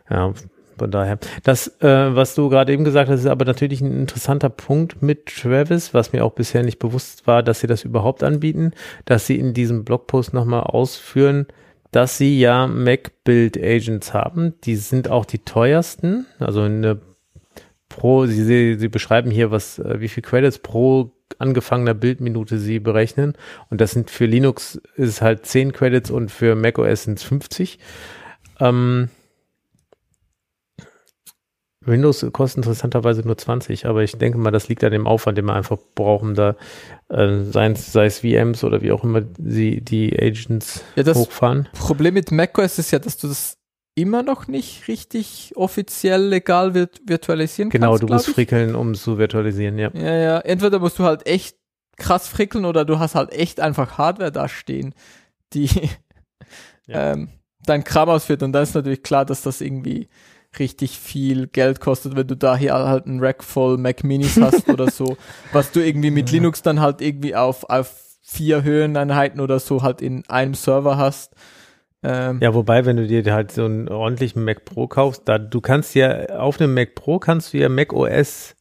ja, 0.10 0.34
von 0.82 0.90
daher. 0.90 1.20
Das, 1.44 1.68
äh, 1.82 2.16
was 2.16 2.34
du 2.34 2.50
gerade 2.50 2.74
eben 2.74 2.84
gesagt 2.84 3.08
hast, 3.08 3.20
ist 3.20 3.28
aber 3.28 3.46
natürlich 3.46 3.82
ein 3.82 4.00
interessanter 4.00 4.50
Punkt 4.50 5.04
mit 5.04 5.28
Travis, 5.28 5.94
was 5.94 6.12
mir 6.12 6.26
auch 6.26 6.32
bisher 6.32 6.64
nicht 6.64 6.80
bewusst 6.80 7.28
war, 7.28 7.44
dass 7.44 7.60
sie 7.60 7.68
das 7.68 7.84
überhaupt 7.84 8.24
anbieten, 8.24 8.72
dass 9.06 9.28
sie 9.28 9.38
in 9.38 9.54
diesem 9.54 9.86
Blogpost 9.86 10.34
nochmal 10.34 10.64
ausführen, 10.64 11.46
dass 11.92 12.18
sie 12.18 12.40
ja 12.40 12.66
Mac 12.66 13.12
Build 13.24 13.62
Agents 13.62 14.16
haben. 14.16 14.56
Die 14.64 14.76
sind 14.76 15.08
auch 15.08 15.26
die 15.26 15.38
teuersten. 15.38 16.26
Also 16.40 16.62
eine 16.62 17.00
pro, 17.88 18.26
sie, 18.26 18.80
sie, 18.80 18.88
beschreiben 18.88 19.30
hier, 19.30 19.52
was, 19.52 19.78
äh, 19.78 20.00
wie 20.00 20.08
viel 20.08 20.24
Credits 20.24 20.58
pro 20.58 21.12
angefangener 21.38 21.94
Bildminute 21.94 22.58
sie 22.58 22.80
berechnen. 22.80 23.34
Und 23.70 23.82
das 23.82 23.92
sind 23.92 24.10
für 24.10 24.26
Linux 24.26 24.82
ist 24.96 25.22
halt 25.22 25.46
10 25.46 25.74
Credits 25.74 26.10
und 26.10 26.32
für 26.32 26.56
macOS 26.56 27.04
sind 27.04 27.20
es 27.20 27.24
50. 27.24 27.78
Ähm, 28.60 29.10
Windows 31.84 32.26
kostet 32.32 32.58
interessanterweise 32.58 33.22
nur 33.22 33.38
20, 33.38 33.88
aber 33.88 34.04
ich 34.04 34.14
denke 34.14 34.38
mal, 34.38 34.52
das 34.52 34.68
liegt 34.68 34.84
an 34.84 34.92
dem 34.92 35.08
Aufwand, 35.08 35.38
den 35.38 35.46
wir 35.46 35.56
einfach 35.56 35.78
brauchen, 35.96 36.36
da 36.36 36.56
äh, 37.10 37.44
sei, 37.44 37.72
es, 37.72 37.92
sei 37.92 38.06
es 38.06 38.20
VMs 38.20 38.64
oder 38.64 38.82
wie 38.82 38.92
auch 38.92 39.04
immer 39.04 39.24
sie 39.40 39.82
die 39.82 40.14
Agents 40.18 40.84
ja, 40.96 41.04
das 41.04 41.18
hochfahren. 41.18 41.68
Problem 41.74 42.14
mit 42.14 42.32
macOS 42.32 42.78
ist 42.78 42.92
ja, 42.92 43.00
dass 43.00 43.18
du 43.18 43.28
das 43.28 43.58
immer 43.96 44.24
noch 44.24 44.48
nicht 44.48 44.88
richtig 44.88 45.54
offiziell 45.56 46.22
legal 46.22 46.74
virt 46.74 47.02
virtualisieren 47.06 47.70
genau, 47.70 47.90
kannst. 47.90 48.02
Genau, 48.02 48.08
du 48.08 48.14
musst 48.14 48.28
ich. 48.30 48.36
frickeln, 48.36 48.76
um 48.76 48.92
es 48.92 49.04
zu 49.04 49.18
virtualisieren, 49.18 49.78
ja. 49.78 49.90
Ja, 49.94 50.16
ja. 50.16 50.40
Entweder 50.40 50.80
musst 50.80 51.00
du 51.00 51.04
halt 51.04 51.26
echt 51.26 51.58
krass 51.98 52.28
frickeln 52.28 52.66
oder 52.66 52.86
du 52.86 53.00
hast 53.00 53.16
halt 53.16 53.32
echt 53.32 53.60
einfach 53.60 53.98
Hardware 53.98 54.32
da 54.32 54.48
stehen, 54.48 54.94
die 55.54 55.70
ja. 56.88 57.14
ähm, 57.14 57.30
dein 57.66 57.84
Kram 57.84 58.10
ausführt. 58.10 58.44
Und 58.44 58.54
dann 58.54 58.64
ist 58.64 58.76
natürlich 58.76 59.04
klar, 59.04 59.26
dass 59.26 59.42
das 59.42 59.62
irgendwie 59.62 60.08
richtig 60.60 61.00
viel 61.00 61.48
Geld 61.48 61.80
kostet, 61.80 62.16
wenn 62.16 62.28
du 62.28 62.36
da 62.36 62.56
hier 62.56 62.74
halt 62.74 63.06
einen 63.06 63.20
Rack 63.20 63.44
voll 63.44 63.78
Mac 63.78 64.04
Minis 64.04 64.40
hast 64.40 64.70
oder 64.70 64.90
so, 64.90 65.18
was 65.54 65.72
du 65.72 65.80
irgendwie 65.80 66.12
mit 66.12 66.32
Linux 66.32 66.62
dann 66.62 66.80
halt 66.82 67.02
irgendwie 67.02 67.36
auf, 67.36 67.70
auf 67.70 67.94
vier 68.22 68.64
Höheneinheiten 68.64 69.40
oder 69.40 69.60
so 69.60 69.82
halt 69.82 70.02
in 70.02 70.28
einem 70.30 70.54
Server 70.54 70.98
hast. 70.98 71.34
Ähm, 72.04 72.40
ja, 72.42 72.54
wobei, 72.54 72.86
wenn 72.86 72.98
du 72.98 73.06
dir 73.06 73.24
halt 73.34 73.52
so 73.52 73.66
einen 73.66 73.88
ordentlichen 73.88 74.44
Mac 74.44 74.66
Pro 74.66 74.88
kaufst, 74.88 75.24
da 75.26 75.38
du 75.38 75.62
kannst 75.62 75.94
ja 75.96 76.26
auf 76.38 76.60
einem 76.60 76.74
Mac 76.74 76.96
Pro 76.96 77.20
kannst 77.20 77.54
du 77.54 77.58
ja 77.58 77.70
Mac 77.70 77.94
OS 77.94 78.56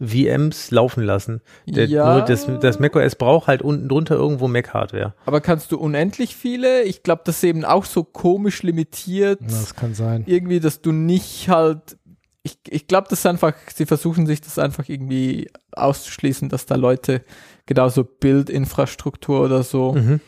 VMs 0.00 0.70
laufen 0.70 1.02
lassen. 1.02 1.40
Der, 1.66 1.86
ja. 1.86 2.20
das, 2.20 2.46
das 2.60 2.78
macOS 2.78 3.16
braucht 3.16 3.48
halt 3.48 3.62
unten 3.62 3.88
drunter 3.88 4.14
irgendwo 4.14 4.46
Mac-Hardware. 4.46 5.14
Aber 5.26 5.40
kannst 5.40 5.72
du 5.72 5.78
unendlich 5.78 6.36
viele? 6.36 6.82
Ich 6.82 7.02
glaube, 7.02 7.22
das 7.24 7.38
ist 7.38 7.44
eben 7.44 7.64
auch 7.64 7.84
so 7.84 8.04
komisch 8.04 8.62
limitiert. 8.62 9.40
Das 9.42 9.74
kann 9.74 9.94
sein. 9.94 10.22
Irgendwie, 10.26 10.60
dass 10.60 10.80
du 10.82 10.92
nicht 10.92 11.48
halt. 11.48 11.98
Ich, 12.44 12.58
ich 12.68 12.86
glaube, 12.86 13.08
das 13.10 13.20
ist 13.20 13.26
einfach, 13.26 13.52
sie 13.74 13.84
versuchen 13.84 14.26
sich 14.26 14.40
das 14.40 14.58
einfach 14.58 14.88
irgendwie 14.88 15.50
auszuschließen, 15.72 16.48
dass 16.48 16.66
da 16.66 16.76
Leute 16.76 17.24
genauso 17.66 18.04
Bildinfrastruktur 18.04 19.42
oder 19.42 19.64
so 19.64 19.94
mhm. 19.94 20.20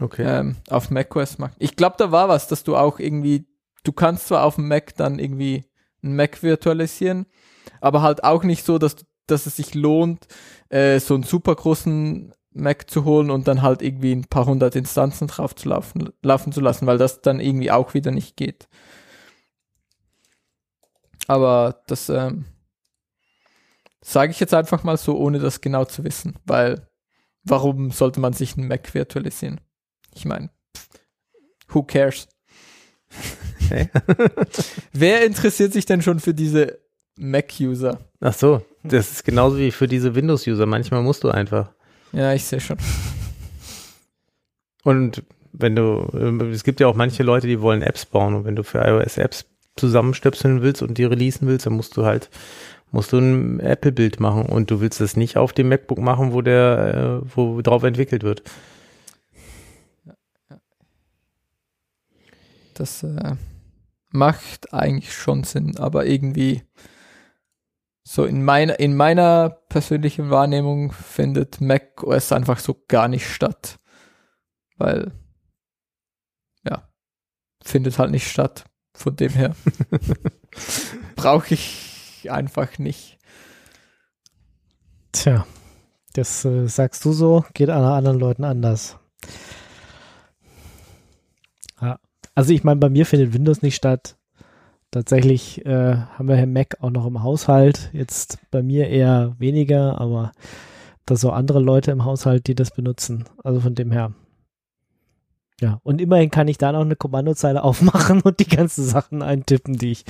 okay. 0.00 0.24
ähm, 0.26 0.56
auf 0.68 0.90
macOS 0.90 1.38
machen. 1.38 1.54
Ich 1.58 1.76
glaube, 1.76 1.94
da 1.98 2.10
war 2.10 2.28
was, 2.28 2.48
dass 2.48 2.64
du 2.64 2.76
auch 2.76 2.98
irgendwie, 2.98 3.46
du 3.84 3.92
kannst 3.92 4.26
zwar 4.26 4.42
auf 4.42 4.56
dem 4.56 4.66
Mac 4.68 4.96
dann 4.96 5.20
irgendwie 5.20 5.64
einen 6.02 6.16
Mac 6.16 6.42
virtualisieren, 6.42 7.26
aber 7.80 8.02
halt 8.02 8.24
auch 8.24 8.42
nicht 8.42 8.64
so, 8.64 8.78
dass, 8.78 8.96
dass 9.26 9.46
es 9.46 9.56
sich 9.56 9.74
lohnt, 9.74 10.26
äh, 10.68 10.98
so 11.00 11.14
einen 11.14 11.22
super 11.22 11.54
großen 11.54 12.32
Mac 12.56 12.90
zu 12.90 13.04
holen 13.04 13.30
und 13.30 13.46
dann 13.48 13.62
halt 13.62 13.82
irgendwie 13.82 14.12
ein 14.12 14.24
paar 14.24 14.46
hundert 14.46 14.76
Instanzen 14.76 15.28
drauf 15.28 15.54
zu 15.54 15.68
laufen, 15.68 16.10
laufen 16.22 16.52
zu 16.52 16.60
lassen, 16.60 16.86
weil 16.86 16.98
das 16.98 17.20
dann 17.20 17.40
irgendwie 17.40 17.70
auch 17.70 17.94
wieder 17.94 18.10
nicht 18.10 18.36
geht. 18.36 18.68
Aber 21.26 21.82
das 21.86 22.08
ähm, 22.08 22.46
sage 24.00 24.30
ich 24.30 24.40
jetzt 24.40 24.54
einfach 24.54 24.84
mal 24.84 24.96
so, 24.96 25.16
ohne 25.18 25.38
das 25.38 25.60
genau 25.60 25.84
zu 25.84 26.04
wissen, 26.04 26.38
weil 26.44 26.88
warum 27.42 27.90
sollte 27.90 28.20
man 28.20 28.32
sich 28.32 28.56
einen 28.56 28.68
Mac 28.68 28.94
virtualisieren? 28.94 29.60
Ich 30.14 30.24
meine, 30.24 30.50
who 31.68 31.82
cares? 31.82 32.28
Hey. 33.68 33.88
Wer 34.92 35.26
interessiert 35.26 35.72
sich 35.72 35.86
denn 35.86 36.00
schon 36.00 36.20
für 36.20 36.34
diese 36.34 36.78
Mac-User. 37.16 37.98
Ach 38.20 38.32
so, 38.32 38.62
das 38.82 39.12
ist 39.12 39.24
genauso 39.24 39.58
wie 39.58 39.70
für 39.70 39.88
diese 39.88 40.14
Windows-User. 40.14 40.66
Manchmal 40.66 41.02
musst 41.02 41.24
du 41.24 41.30
einfach. 41.30 41.72
Ja, 42.12 42.32
ich 42.32 42.44
sehe 42.44 42.60
schon. 42.60 42.78
Und 44.84 45.22
wenn 45.52 45.74
du, 45.74 46.08
äh, 46.12 46.44
es 46.50 46.64
gibt 46.64 46.80
ja 46.80 46.86
auch 46.86 46.94
manche 46.94 47.22
Leute, 47.22 47.46
die 47.46 47.60
wollen 47.60 47.82
Apps 47.82 48.06
bauen 48.06 48.34
und 48.34 48.44
wenn 48.44 48.56
du 48.56 48.62
für 48.62 48.78
iOS 48.78 49.18
Apps 49.18 49.46
zusammenstöpseln 49.76 50.62
willst 50.62 50.82
und 50.82 50.96
die 50.98 51.04
releasen 51.04 51.48
willst, 51.48 51.66
dann 51.66 51.74
musst 51.74 51.96
du 51.96 52.04
halt 52.04 52.30
musst 52.92 53.12
du 53.12 53.18
ein 53.18 53.60
Apple-Bild 53.60 54.20
machen 54.20 54.46
und 54.46 54.70
du 54.70 54.80
willst 54.80 55.00
es 55.00 55.16
nicht 55.16 55.36
auf 55.36 55.52
dem 55.52 55.68
MacBook 55.68 55.98
machen, 55.98 56.32
wo 56.32 56.40
der, 56.40 57.22
äh, 57.24 57.30
wo 57.34 57.60
drauf 57.60 57.82
entwickelt 57.82 58.22
wird. 58.22 58.42
Das 62.74 63.02
äh, 63.02 63.34
macht 64.10 64.72
eigentlich 64.72 65.12
schon 65.12 65.44
Sinn, 65.44 65.76
aber 65.78 66.06
irgendwie 66.06 66.62
so 68.08 68.24
in 68.24 68.44
meiner, 68.44 68.78
in 68.78 68.94
meiner 68.94 69.50
persönlichen 69.68 70.30
Wahrnehmung 70.30 70.92
findet 70.92 71.60
Mac 71.60 72.04
OS 72.04 72.30
einfach 72.30 72.60
so 72.60 72.80
gar 72.86 73.08
nicht 73.08 73.28
statt. 73.28 73.80
Weil, 74.76 75.10
ja, 76.64 76.88
findet 77.64 77.98
halt 77.98 78.12
nicht 78.12 78.30
statt. 78.30 78.64
Von 78.94 79.16
dem 79.16 79.32
her 79.32 79.56
brauche 81.16 81.52
ich 81.52 82.28
einfach 82.30 82.78
nicht. 82.78 83.18
Tja, 85.10 85.44
das 86.12 86.44
äh, 86.44 86.68
sagst 86.68 87.04
du 87.04 87.12
so, 87.12 87.44
geht 87.54 87.70
an 87.70 87.82
anderen 87.82 88.20
Leuten 88.20 88.44
anders. 88.44 89.00
Ja. 91.80 91.98
Also 92.36 92.52
ich 92.52 92.62
meine, 92.62 92.78
bei 92.78 92.88
mir 92.88 93.04
findet 93.04 93.32
Windows 93.32 93.62
nicht 93.62 93.74
statt. 93.74 94.16
Tatsächlich 94.90 95.64
äh, 95.66 95.96
haben 95.96 96.28
wir 96.28 96.36
Herrn 96.36 96.52
Mac 96.52 96.76
auch 96.80 96.90
noch 96.90 97.06
im 97.06 97.22
Haushalt. 97.22 97.90
Jetzt 97.92 98.38
bei 98.50 98.62
mir 98.62 98.88
eher 98.88 99.34
weniger, 99.38 100.00
aber 100.00 100.32
da 101.04 101.16
so 101.16 101.30
andere 101.30 101.60
Leute 101.60 101.90
im 101.90 102.04
Haushalt, 102.04 102.46
die 102.46 102.54
das 102.54 102.70
benutzen. 102.70 103.24
Also 103.42 103.60
von 103.60 103.74
dem 103.74 103.92
her. 103.92 104.12
Ja, 105.60 105.80
und 105.84 106.00
immerhin 106.00 106.30
kann 106.30 106.48
ich 106.48 106.58
da 106.58 106.72
noch 106.72 106.82
eine 106.82 106.96
Kommandozeile 106.96 107.62
aufmachen 107.64 108.20
und 108.22 108.40
die 108.40 108.48
ganzen 108.48 108.84
Sachen 108.84 109.22
eintippen, 109.22 109.76
die 109.76 109.92
ich 109.92 110.04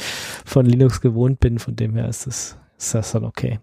von 0.45 0.67
Linux 0.67 1.01
gewohnt 1.01 1.41
bin. 1.41 1.59
Von 1.59 1.77
dem 1.77 1.95
her 1.95 2.09
ist 2.09 2.27
das, 2.27 2.59
ist 2.79 2.95
das 2.95 3.13
dann 3.13 3.25
okay. 3.25 3.61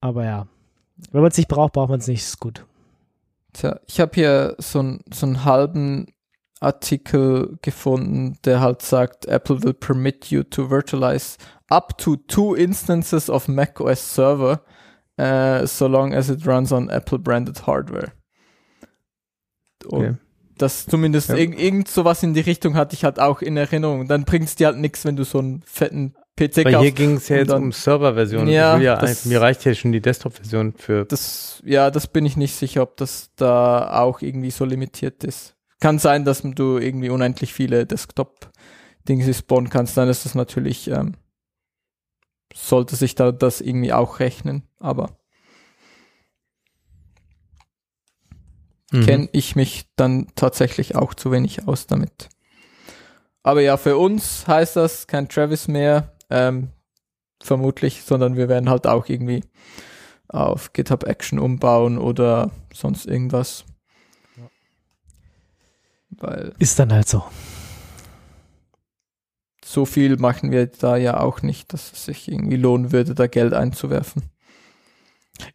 Aber 0.00 0.24
ja, 0.24 0.46
wenn 1.10 1.22
man 1.22 1.30
es 1.30 1.36
nicht 1.36 1.48
braucht, 1.48 1.72
braucht 1.72 1.90
man 1.90 2.00
es 2.00 2.06
nicht, 2.06 2.22
ist 2.22 2.40
gut. 2.40 2.66
Tja, 3.52 3.80
ich 3.86 4.00
habe 4.00 4.12
hier 4.14 4.54
so, 4.58 4.98
so 5.12 5.26
einen 5.26 5.44
halben 5.44 6.08
Artikel 6.60 7.58
gefunden, 7.62 8.38
der 8.44 8.60
halt 8.60 8.82
sagt, 8.82 9.26
Apple 9.26 9.62
will 9.62 9.74
permit 9.74 10.26
you 10.26 10.42
to 10.42 10.70
virtualize 10.70 11.36
up 11.68 11.98
to 11.98 12.16
two 12.16 12.54
instances 12.54 13.28
of 13.28 13.48
macOS 13.48 14.14
Server, 14.14 14.60
uh, 15.20 15.66
so 15.66 15.86
long 15.86 16.14
as 16.14 16.30
it 16.30 16.46
runs 16.46 16.72
on 16.72 16.88
Apple 16.88 17.18
branded 17.18 17.66
hardware. 17.66 18.12
Und 19.86 19.98
okay. 19.98 20.14
das 20.56 20.86
zumindest 20.86 21.28
ja. 21.28 21.36
irg 21.36 21.58
irgend 21.58 21.88
sowas 21.88 22.22
in 22.22 22.34
die 22.34 22.40
Richtung 22.40 22.74
hatte 22.74 22.94
ich 22.94 23.04
halt 23.04 23.20
auch 23.20 23.42
in 23.42 23.56
Erinnerung. 23.56 24.08
Dann 24.08 24.24
bringt 24.24 24.46
es 24.46 24.54
dir 24.56 24.68
halt 24.68 24.78
nichts, 24.78 25.04
wenn 25.04 25.16
du 25.16 25.24
so 25.24 25.38
einen 25.38 25.62
fetten 25.62 26.14
PC 26.38 26.64
Weil 26.64 26.80
hier 26.80 26.92
ging 26.92 27.16
es 27.16 27.28
ja 27.28 27.36
jetzt 27.36 27.50
dann, 27.50 27.64
um 27.64 27.72
Serverversion. 27.72 28.46
Ja, 28.48 28.76
ja 28.78 29.02
mir 29.24 29.40
reicht 29.40 29.64
ja 29.64 29.74
schon 29.74 29.92
die 29.92 30.02
Desktop-Version 30.02 30.74
für. 30.76 31.06
Das, 31.06 31.62
ja, 31.64 31.90
das 31.90 32.06
bin 32.06 32.26
ich 32.26 32.36
nicht 32.36 32.54
sicher, 32.54 32.82
ob 32.82 32.96
das 32.98 33.30
da 33.36 34.00
auch 34.02 34.20
irgendwie 34.20 34.50
so 34.50 34.64
limitiert 34.64 35.24
ist. 35.24 35.55
Kann 35.86 36.00
sein, 36.00 36.24
dass 36.24 36.42
du 36.42 36.78
irgendwie 36.78 37.10
unendlich 37.10 37.54
viele 37.54 37.86
Desktop-Dinge 37.86 39.32
spawnen 39.32 39.70
kannst, 39.70 39.96
dann 39.96 40.08
ist 40.08 40.24
das 40.24 40.34
natürlich, 40.34 40.90
ähm, 40.90 41.14
sollte 42.52 42.96
sich 42.96 43.14
da 43.14 43.30
das 43.30 43.60
irgendwie 43.60 43.92
auch 43.92 44.18
rechnen, 44.18 44.64
aber 44.80 45.16
mhm. 48.90 49.06
kenne 49.06 49.28
ich 49.30 49.54
mich 49.54 49.86
dann 49.94 50.26
tatsächlich 50.34 50.96
auch 50.96 51.14
zu 51.14 51.30
wenig 51.30 51.68
aus 51.68 51.86
damit. 51.86 52.30
Aber 53.44 53.60
ja, 53.60 53.76
für 53.76 53.96
uns 53.96 54.48
heißt 54.48 54.74
das 54.74 55.06
kein 55.06 55.28
Travis 55.28 55.68
mehr, 55.68 56.16
ähm, 56.30 56.72
vermutlich, 57.40 58.02
sondern 58.02 58.34
wir 58.34 58.48
werden 58.48 58.70
halt 58.70 58.88
auch 58.88 59.08
irgendwie 59.08 59.44
auf 60.26 60.72
GitHub 60.72 61.04
Action 61.04 61.38
umbauen 61.38 61.96
oder 61.96 62.50
sonst 62.74 63.06
irgendwas. 63.06 63.64
Weil 66.18 66.52
ist 66.58 66.78
dann 66.78 66.92
halt 66.92 67.08
so. 67.08 67.24
So 69.64 69.84
viel 69.84 70.16
machen 70.16 70.52
wir 70.52 70.66
da 70.66 70.96
ja 70.96 71.20
auch 71.20 71.42
nicht, 71.42 71.72
dass 71.72 71.92
es 71.92 72.04
sich 72.04 72.30
irgendwie 72.30 72.56
lohnen 72.56 72.92
würde, 72.92 73.14
da 73.14 73.26
Geld 73.26 73.52
einzuwerfen. 73.52 74.22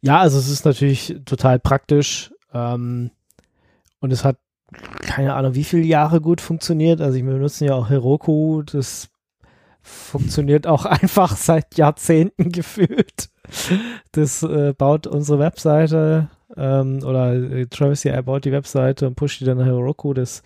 Ja, 0.01 0.19
also 0.19 0.37
es 0.37 0.49
ist 0.49 0.65
natürlich 0.65 1.15
total 1.25 1.59
praktisch 1.59 2.31
ähm, 2.53 3.11
und 3.99 4.11
es 4.11 4.23
hat 4.23 4.37
keine 5.01 5.33
Ahnung, 5.33 5.55
wie 5.55 5.63
viele 5.63 5.83
Jahre 5.83 6.21
gut 6.21 6.41
funktioniert. 6.41 7.01
Also 7.01 7.17
wir 7.17 7.23
benutzen 7.23 7.65
ja 7.65 7.75
auch 7.75 7.89
Heroku, 7.89 8.63
das 8.63 9.09
funktioniert 9.81 10.67
auch 10.67 10.85
einfach 10.85 11.35
seit 11.35 11.77
Jahrzehnten 11.77 12.51
gefühlt. 12.51 13.29
Das 14.11 14.43
äh, 14.43 14.73
baut 14.77 15.07
unsere 15.07 15.39
Webseite 15.39 16.29
ähm, 16.57 17.03
oder 17.03 17.33
äh, 17.33 17.67
Travis 17.67 18.01
CI 18.01 18.21
baut 18.21 18.45
die 18.45 18.51
Webseite 18.51 19.07
und 19.07 19.15
pusht 19.15 19.41
die 19.41 19.45
dann 19.45 19.57
nach 19.57 19.65
Heroku. 19.65 20.13
Das 20.13 20.43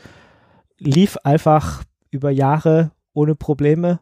lief 0.78 1.18
einfach 1.24 1.84
über 2.12 2.30
Jahre 2.32 2.92
ohne 3.14 3.36
Probleme. 3.36 4.00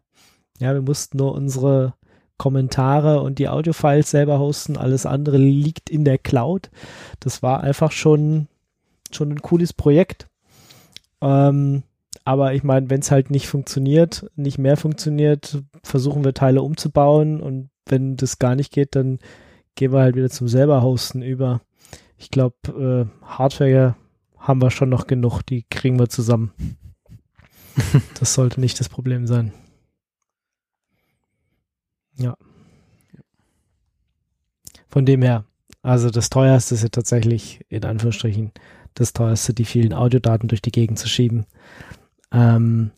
Ja, 0.60 0.74
wir 0.74 0.82
mussten 0.82 1.18
nur 1.18 1.34
unsere 1.34 1.93
Kommentare 2.38 3.22
und 3.22 3.39
die 3.39 3.49
Audiofiles 3.49 4.12
selber 4.12 4.39
hosten. 4.39 4.78
Alles 4.78 5.06
andere 5.06 5.38
liegt 5.38 5.89
in 5.89 6.04
der 6.04 6.18
Cloud. 6.18 6.70
Das 7.20 7.43
war 7.43 7.62
einfach 7.62 7.91
schon, 7.91 8.47
schon 9.12 9.32
ein 9.32 9.41
cooles 9.41 9.74
Projekt. 9.74 10.28
Ähm, 11.22 11.84
aber 12.26 12.54
ich 12.54 12.64
meine, 12.64 12.89
wenn 12.89 13.01
es 13.01 13.12
halt 13.12 13.30
nicht 13.30 13.47
funktioniert, 13.47 14.30
nicht 14.36 14.58
mehr 14.58 14.78
funktioniert, 14.78 15.62
versuchen 15.84 16.24
wir 16.24 16.34
Teile 16.34 16.62
umzubauen 16.62 17.41
und 17.41 17.70
wenn 17.86 18.16
das 18.16 18.39
gar 18.39 18.56
nicht 18.56 18.72
geht, 18.72 18.95
dann 18.95 19.20
gehen 19.76 19.91
wir 19.91 20.01
halt 20.01 20.16
wieder 20.16 20.30
zum 20.30 20.47
selber 20.47 20.82
hosten 20.82 21.22
über 21.22 21.62
ich 22.24 22.32
glaube, 22.32 23.09
äh, 23.21 23.26
Hardware 23.26 23.95
haben 24.38 24.61
wir 24.61 24.71
schon 24.71 24.89
noch 24.89 25.07
genug, 25.07 25.41
die 25.41 25.63
kriegen 25.69 25.99
wir 25.99 26.07
zusammen. 26.07 26.53
das 28.19 28.34
sollte 28.34 28.61
nicht 28.61 28.80
das 28.80 28.88
Problem 28.88 29.28
sein. 29.28 29.51
Ja. 32.15 32.38
Von 34.88 35.05
dem 35.05 35.21
her, 35.21 35.43
also 35.82 36.09
das 36.09 36.30
teuerste 36.30 36.76
ist 36.76 36.84
ja 36.84 36.89
tatsächlich, 36.89 37.65
in 37.67 37.84
Anführungsstrichen, 37.84 38.51
das 38.93 39.11
teuerste, 39.11 39.53
die 39.53 39.65
vielen 39.65 39.91
Audiodaten 39.91 40.47
durch 40.47 40.61
die 40.61 40.71
Gegend 40.71 40.99
zu 40.99 41.09
schieben. 41.09 41.45
Ähm, 42.32 42.91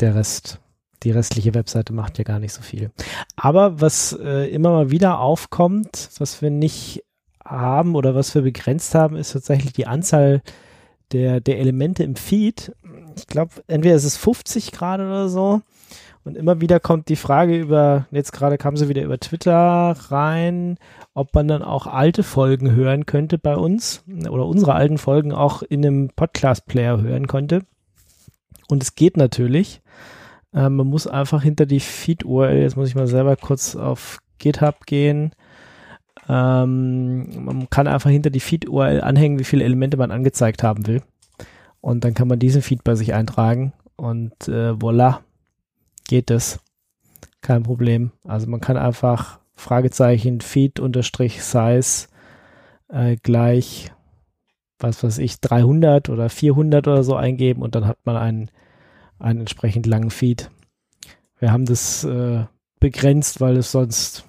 der 0.00 0.14
Rest, 0.16 0.60
die 1.02 1.12
restliche 1.12 1.54
Webseite 1.54 1.94
macht 1.94 2.18
ja 2.18 2.24
gar 2.24 2.40
nicht 2.40 2.52
so 2.52 2.60
viel. 2.60 2.90
Aber 3.36 3.80
was 3.80 4.12
äh, 4.12 4.50
immer 4.50 4.70
mal 4.70 4.90
wieder 4.90 5.20
aufkommt, 5.20 6.10
was 6.18 6.42
wir 6.42 6.50
nicht 6.50 7.04
haben 7.44 7.94
oder 7.94 8.14
was 8.14 8.34
wir 8.34 8.42
begrenzt 8.42 8.94
haben, 8.94 9.16
ist 9.16 9.32
tatsächlich 9.32 9.72
die 9.72 9.86
Anzahl 9.86 10.42
der, 11.12 11.40
der 11.40 11.58
Elemente 11.58 12.02
im 12.02 12.16
Feed. 12.16 12.72
Ich 13.16 13.26
glaube, 13.26 13.52
entweder 13.66 13.94
ist 13.94 14.04
es 14.04 14.16
50 14.16 14.72
Grad 14.72 15.00
oder 15.00 15.28
so. 15.28 15.60
Und 16.24 16.38
immer 16.38 16.62
wieder 16.62 16.80
kommt 16.80 17.10
die 17.10 17.16
Frage 17.16 17.58
über, 17.58 18.06
jetzt 18.10 18.32
gerade 18.32 18.56
kam 18.56 18.78
sie 18.78 18.88
wieder 18.88 19.02
über 19.02 19.20
Twitter 19.20 19.94
rein, 20.08 20.78
ob 21.12 21.34
man 21.34 21.46
dann 21.48 21.62
auch 21.62 21.86
alte 21.86 22.22
Folgen 22.22 22.72
hören 22.72 23.04
könnte 23.04 23.36
bei 23.36 23.56
uns 23.56 24.02
oder 24.30 24.46
unsere 24.46 24.72
alten 24.72 24.96
Folgen 24.96 25.32
auch 25.32 25.62
in 25.62 25.84
einem 25.84 26.08
Podcast-Player 26.16 27.02
hören 27.02 27.26
könnte. 27.26 27.60
Und 28.68 28.82
es 28.82 28.94
geht 28.94 29.18
natürlich. 29.18 29.82
Äh, 30.54 30.70
man 30.70 30.86
muss 30.86 31.06
einfach 31.06 31.42
hinter 31.42 31.66
die 31.66 31.80
Feed-URL, 31.80 32.62
jetzt 32.62 32.76
muss 32.76 32.88
ich 32.88 32.94
mal 32.94 33.06
selber 33.06 33.36
kurz 33.36 33.76
auf 33.76 34.18
GitHub 34.38 34.86
gehen 34.86 35.34
ähm, 36.28 37.44
man 37.44 37.68
kann 37.70 37.86
einfach 37.86 38.10
hinter 38.10 38.30
die 38.30 38.40
Feed-URL 38.40 39.00
anhängen, 39.00 39.38
wie 39.38 39.44
viele 39.44 39.64
Elemente 39.64 39.96
man 39.96 40.10
angezeigt 40.10 40.62
haben 40.62 40.86
will. 40.86 41.02
Und 41.80 42.04
dann 42.04 42.14
kann 42.14 42.28
man 42.28 42.38
diesen 42.38 42.62
Feed 42.62 42.82
bei 42.82 42.94
sich 42.94 43.12
eintragen 43.12 43.74
und 43.96 44.48
äh, 44.48 44.70
voilà, 44.70 45.18
geht 46.08 46.30
es. 46.30 46.60
Kein 47.42 47.62
Problem. 47.62 48.10
Also 48.24 48.48
man 48.48 48.60
kann 48.60 48.78
einfach 48.78 49.38
Fragezeichen 49.54 50.40
Feed-Size 50.40 52.08
äh, 52.88 53.16
gleich, 53.22 53.92
was 54.78 55.04
weiß 55.04 55.18
ich, 55.18 55.40
300 55.40 56.08
oder 56.08 56.30
400 56.30 56.88
oder 56.88 57.04
so 57.04 57.16
eingeben 57.16 57.62
und 57.62 57.74
dann 57.74 57.86
hat 57.86 57.98
man 58.04 58.16
einen, 58.16 58.50
einen 59.18 59.40
entsprechend 59.40 59.86
langen 59.86 60.10
Feed. 60.10 60.50
Wir 61.38 61.52
haben 61.52 61.66
das 61.66 62.04
äh, 62.04 62.46
begrenzt, 62.80 63.42
weil 63.42 63.58
es 63.58 63.72
sonst, 63.72 64.24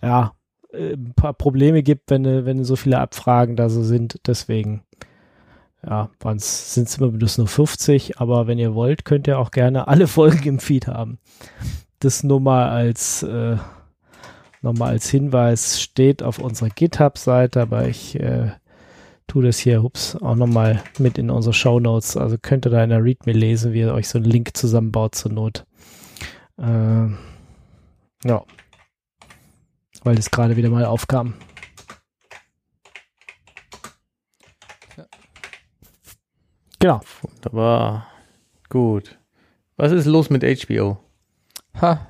ja, 0.00 0.32
äh, 0.72 0.94
ein 0.94 1.14
paar 1.14 1.34
Probleme 1.34 1.82
gibt, 1.82 2.10
wenn, 2.10 2.24
äh, 2.24 2.44
wenn 2.44 2.64
so 2.64 2.76
viele 2.76 2.98
Abfragen 2.98 3.56
da 3.56 3.68
so 3.68 3.82
sind. 3.82 4.20
Deswegen, 4.26 4.82
ja, 5.86 6.10
sind 6.36 6.88
es 6.88 6.98
immer 6.98 7.08
bloß 7.08 7.38
nur 7.38 7.48
50, 7.48 8.18
aber 8.18 8.46
wenn 8.46 8.58
ihr 8.58 8.74
wollt, 8.74 9.04
könnt 9.04 9.26
ihr 9.26 9.38
auch 9.38 9.50
gerne 9.50 9.88
alle 9.88 10.06
Folgen 10.08 10.48
im 10.48 10.58
Feed 10.58 10.86
haben. 10.86 11.18
Das 12.00 12.24
nur 12.24 12.40
mal 12.40 12.68
als, 12.68 13.22
äh, 13.22 13.56
nochmal 14.60 14.90
als 14.90 15.08
Hinweis 15.08 15.80
steht 15.80 16.22
auf 16.22 16.38
unserer 16.38 16.70
GitHub-Seite, 16.70 17.60
aber 17.60 17.88
ich 17.88 18.18
äh, 18.18 18.52
tue 19.26 19.44
das 19.44 19.58
hier, 19.58 19.84
ups, 19.84 20.16
auch 20.16 20.34
nochmal 20.34 20.82
mit 20.98 21.16
in 21.16 21.30
unsere 21.30 21.54
Show 21.54 21.80
Notes. 21.80 22.16
Also 22.16 22.36
könnt 22.40 22.66
ihr 22.66 22.70
da 22.70 22.82
in 22.82 22.90
der 22.90 23.02
Readme 23.02 23.32
lesen, 23.32 23.72
wie 23.72 23.80
ihr 23.80 23.94
euch 23.94 24.08
so 24.08 24.18
einen 24.18 24.26
Link 24.26 24.56
zusammenbaut 24.56 25.14
zur 25.14 25.32
Not. 25.32 25.64
Äh, 26.58 27.06
ja. 28.24 28.42
Weil 30.04 30.16
das 30.16 30.30
gerade 30.30 30.56
wieder 30.56 30.70
mal 30.70 30.84
aufkam. 30.84 31.34
Ja. 34.96 35.06
Genau. 36.78 37.00
Wunderbar. 37.22 38.08
Gut. 38.68 39.18
Was 39.76 39.92
ist 39.92 40.06
los 40.06 40.30
mit 40.30 40.42
HBO? 40.42 40.98
Ha, 41.80 42.06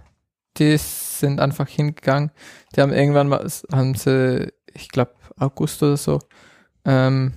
die 0.56 0.76
sind 0.76 1.40
einfach 1.40 1.68
hingegangen. 1.68 2.30
Die 2.74 2.80
haben 2.80 2.92
irgendwann 2.92 3.28
mal, 3.28 3.46
haben 3.70 3.94
sie, 3.94 4.52
ich 4.72 4.88
glaube, 4.88 5.14
August 5.38 5.82
oder 5.82 5.96
so, 5.96 6.18
ähm, 6.84 7.34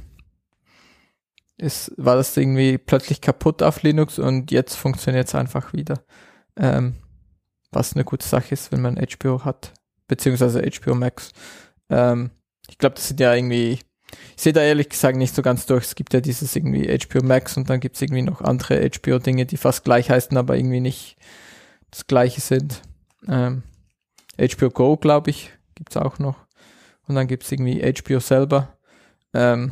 ist, 1.58 1.94
war 1.98 2.16
das 2.16 2.36
irgendwie 2.36 2.78
plötzlich 2.78 3.22
kaputt 3.22 3.64
auf 3.64 3.84
Linux 3.84 4.20
und 4.20 4.52
jetzt 4.52 4.76
funktioniert 4.76 5.28
es 5.28 5.36
einfach 5.36 5.74
wieder. 5.74 6.04
Ähm, 6.58 6.96
was 7.72 7.94
eine 7.94 8.04
gute 8.04 8.28
Sache 8.28 8.54
ist, 8.54 8.72
wenn 8.72 8.82
man 8.82 8.98
HBO 8.98 9.44
hat, 9.46 9.74
beziehungsweise 10.08 10.62
HBO 10.62 10.96
Max. 10.96 11.32
Ähm, 11.90 12.32
ich 12.70 12.78
glaube, 12.78 12.96
das 12.96 13.08
sind 13.08 13.20
ja 13.20 13.34
irgendwie, 13.34 13.80
ich 14.36 14.42
sehe 14.42 14.54
da 14.54 14.62
ehrlich 14.62 14.90
gesagt 14.90 15.18
nicht 15.18 15.36
so 15.36 15.42
ganz 15.42 15.66
durch. 15.66 15.86
Es 15.86 15.96
gibt 15.96 16.14
ja 16.14 16.22
dieses 16.22 16.56
irgendwie 16.56 16.88
HBO 16.98 17.24
Max 17.24 17.58
und 17.58 17.70
dann 17.70 17.80
gibt 17.80 17.96
es 17.96 18.02
irgendwie 18.02 18.22
noch 18.24 18.42
andere 18.42 18.90
HBO-Dinge, 18.90 19.46
die 19.46 19.58
fast 19.58 19.84
gleich 19.84 20.10
heißen, 20.10 20.36
aber 20.38 20.58
irgendwie 20.58 20.82
nicht 20.82 21.18
das 21.92 22.08
gleiche 22.08 22.42
sind. 22.42 22.82
Ähm, 23.28 23.64
HBO 24.38 24.70
Go, 24.70 24.98
glaube 24.98 25.30
ich, 25.30 25.52
gibt 25.76 25.92
es 25.92 25.98
auch 25.98 26.20
noch. 26.20 26.46
Und 27.08 27.16
dann 27.16 27.28
gibt 27.28 27.44
es 27.44 27.52
irgendwie 27.52 27.82
HBO 27.82 28.20
selber. 28.20 28.78
Ähm, 29.34 29.72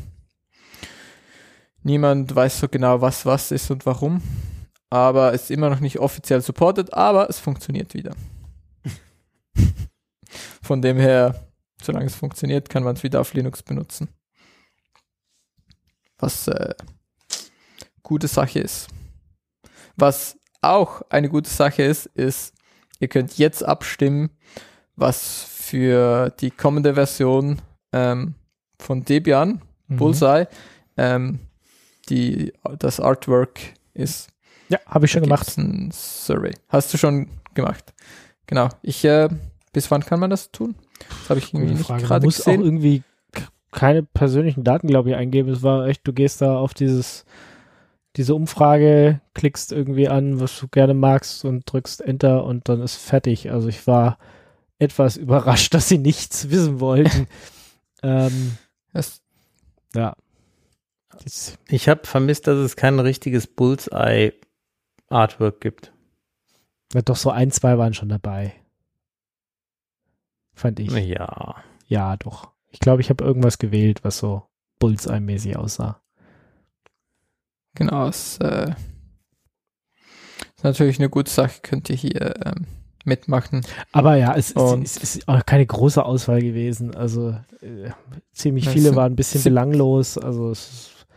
niemand 1.82 2.36
weiß 2.36 2.60
so 2.60 2.68
genau, 2.68 3.02
was 3.02 3.26
was 3.26 3.52
ist 3.52 3.72
und 3.72 3.86
warum. 3.86 4.22
Aber 4.90 5.34
es 5.34 5.44
ist 5.44 5.52
immer 5.52 5.70
noch 5.70 5.80
nicht 5.80 6.00
offiziell 6.00 6.42
supported, 6.42 6.94
aber 6.94 7.30
es 7.30 7.40
funktioniert 7.40 7.94
wieder. 7.94 8.16
Von 10.64 10.82
dem 10.82 10.98
her, 10.98 11.36
solange 11.82 12.06
es 12.06 12.16
funktioniert, 12.16 12.70
kann 12.70 12.84
man 12.84 12.96
es 12.96 13.04
wieder 13.04 13.20
auf 13.20 13.34
Linux 13.34 13.62
benutzen. 13.62 14.08
Was 16.18 16.48
äh, 16.48 16.74
gute 18.02 18.30
Sache 18.30 18.62
ist. 18.62 18.88
Was 19.98 20.38
auch 20.62 21.02
eine 21.10 21.28
gute 21.28 21.50
Sache 21.50 21.84
ist, 21.84 22.06
ist, 22.06 22.54
ihr 23.00 23.10
könnt 23.10 23.38
jetzt 23.38 23.64
abstimmen, 23.64 24.30
was 24.96 25.44
für 25.44 26.30
die 26.40 26.50
kommende 26.50 26.94
Version 26.94 27.62
ähm, 27.92 28.36
von 28.80 29.04
Debian, 29.04 29.62
mhm. 29.88 29.98
Bullseye, 29.98 30.48
ähm, 30.96 31.40
die, 32.08 32.54
das 32.80 33.02
Artwork 33.02 33.60
ist. 33.94 34.30
Ja, 34.70 34.80
habe 34.86 35.06
ich 35.06 35.12
schon 35.12 35.24
gemacht. 35.24 35.58
Ein 35.58 35.92
Survey. 35.92 36.54
Hast 36.70 36.94
du 36.94 36.98
schon 36.98 37.30
gemacht? 37.54 37.94
Genau. 38.48 38.70
Ich, 38.82 39.04
äh, 39.04 39.28
bis 39.74 39.92
wann 39.92 40.06
kann 40.06 40.20
man 40.20 40.30
das 40.30 40.52
tun? 40.52 40.76
Das 41.20 41.30
habe 41.30 41.40
ich 41.40 41.54
irgendwie 41.54 41.76
Frage. 41.76 42.00
nicht 42.00 42.08
gerade 42.08 42.28
gesehen. 42.28 42.62
auch 42.62 42.66
irgendwie 42.66 43.04
keine 43.72 44.04
persönlichen 44.04 44.64
Daten, 44.64 44.88
glaube 44.88 45.10
ich, 45.10 45.16
eingeben. 45.16 45.50
Es 45.50 45.64
war 45.64 45.88
echt, 45.88 46.08
du 46.08 46.14
gehst 46.14 46.42
da 46.42 46.58
auf 46.58 46.74
dieses 46.74 47.26
diese 48.16 48.36
Umfrage, 48.36 49.22
klickst 49.34 49.72
irgendwie 49.72 50.08
an, 50.08 50.40
was 50.40 50.60
du 50.60 50.68
gerne 50.68 50.94
magst 50.94 51.46
und 51.46 51.64
drückst 51.66 52.02
Enter 52.02 52.46
und 52.46 52.70
dann 52.70 52.80
ist 52.82 52.98
fertig. 52.98 53.50
Also 53.52 53.70
ich 53.70 53.88
war 53.88 54.20
etwas 54.78 55.18
überrascht, 55.18 55.74
dass 55.74 55.90
sie 55.90 55.98
nichts 55.98 56.52
wissen 56.52 56.80
wollten. 56.80 57.26
ähm, 58.04 58.60
das, 58.94 59.24
ja. 59.96 60.16
Ich 61.68 61.90
habe 61.90 62.06
vermisst, 62.06 62.48
dass 62.48 62.58
es 62.58 62.76
kein 62.76 63.00
richtiges 63.00 63.48
Bullseye-Artwork 63.48 65.62
gibt. 65.62 65.94
Ja, 66.94 67.02
doch, 67.02 67.16
so 67.16 67.30
ein, 67.30 67.50
zwei 67.52 67.78
waren 67.78 67.94
schon 67.94 68.10
dabei. 68.10 68.54
Fand 70.54 70.80
ich. 70.80 70.92
Ja. 70.92 71.56
Ja, 71.88 72.18
doch. 72.18 72.52
Ich 72.70 72.80
glaube, 72.80 73.02
ich 73.02 73.10
habe 73.10 73.24
irgendwas 73.24 73.58
gewählt, 73.58 74.04
was 74.04 74.18
so 74.18 74.44
Bullseye-mäßig 74.80 75.58
aussah. 75.58 76.02
Genau, 77.76 78.08
es 78.08 78.38
äh, 78.38 78.74
ist 80.56 80.64
natürlich 80.64 81.00
eine 81.00 81.10
gute 81.10 81.32
Sache, 81.32 81.60
könnt 81.62 81.90
ihr 81.90 81.96
hier 81.96 82.34
ähm, 82.46 82.68
mitmachen. 83.04 83.66
Aber 83.92 84.16
ja, 84.16 84.36
es, 84.36 84.52
es, 84.52 84.98
es, 84.98 85.16
ist 85.16 85.28
auch 85.28 85.46
keine 85.46 85.66
große 85.66 86.04
Auswahl 86.04 86.42
gewesen. 86.42 86.96
Also 86.96 87.32
äh, 87.62 87.92
ziemlich 88.32 88.70
viele 88.70 88.96
waren 88.96 89.14
ein 89.14 89.16
bisschen 89.16 89.44
belanglos. 89.44 90.18
Also 90.18 90.52
es 90.52 90.70
ist, 90.70 91.08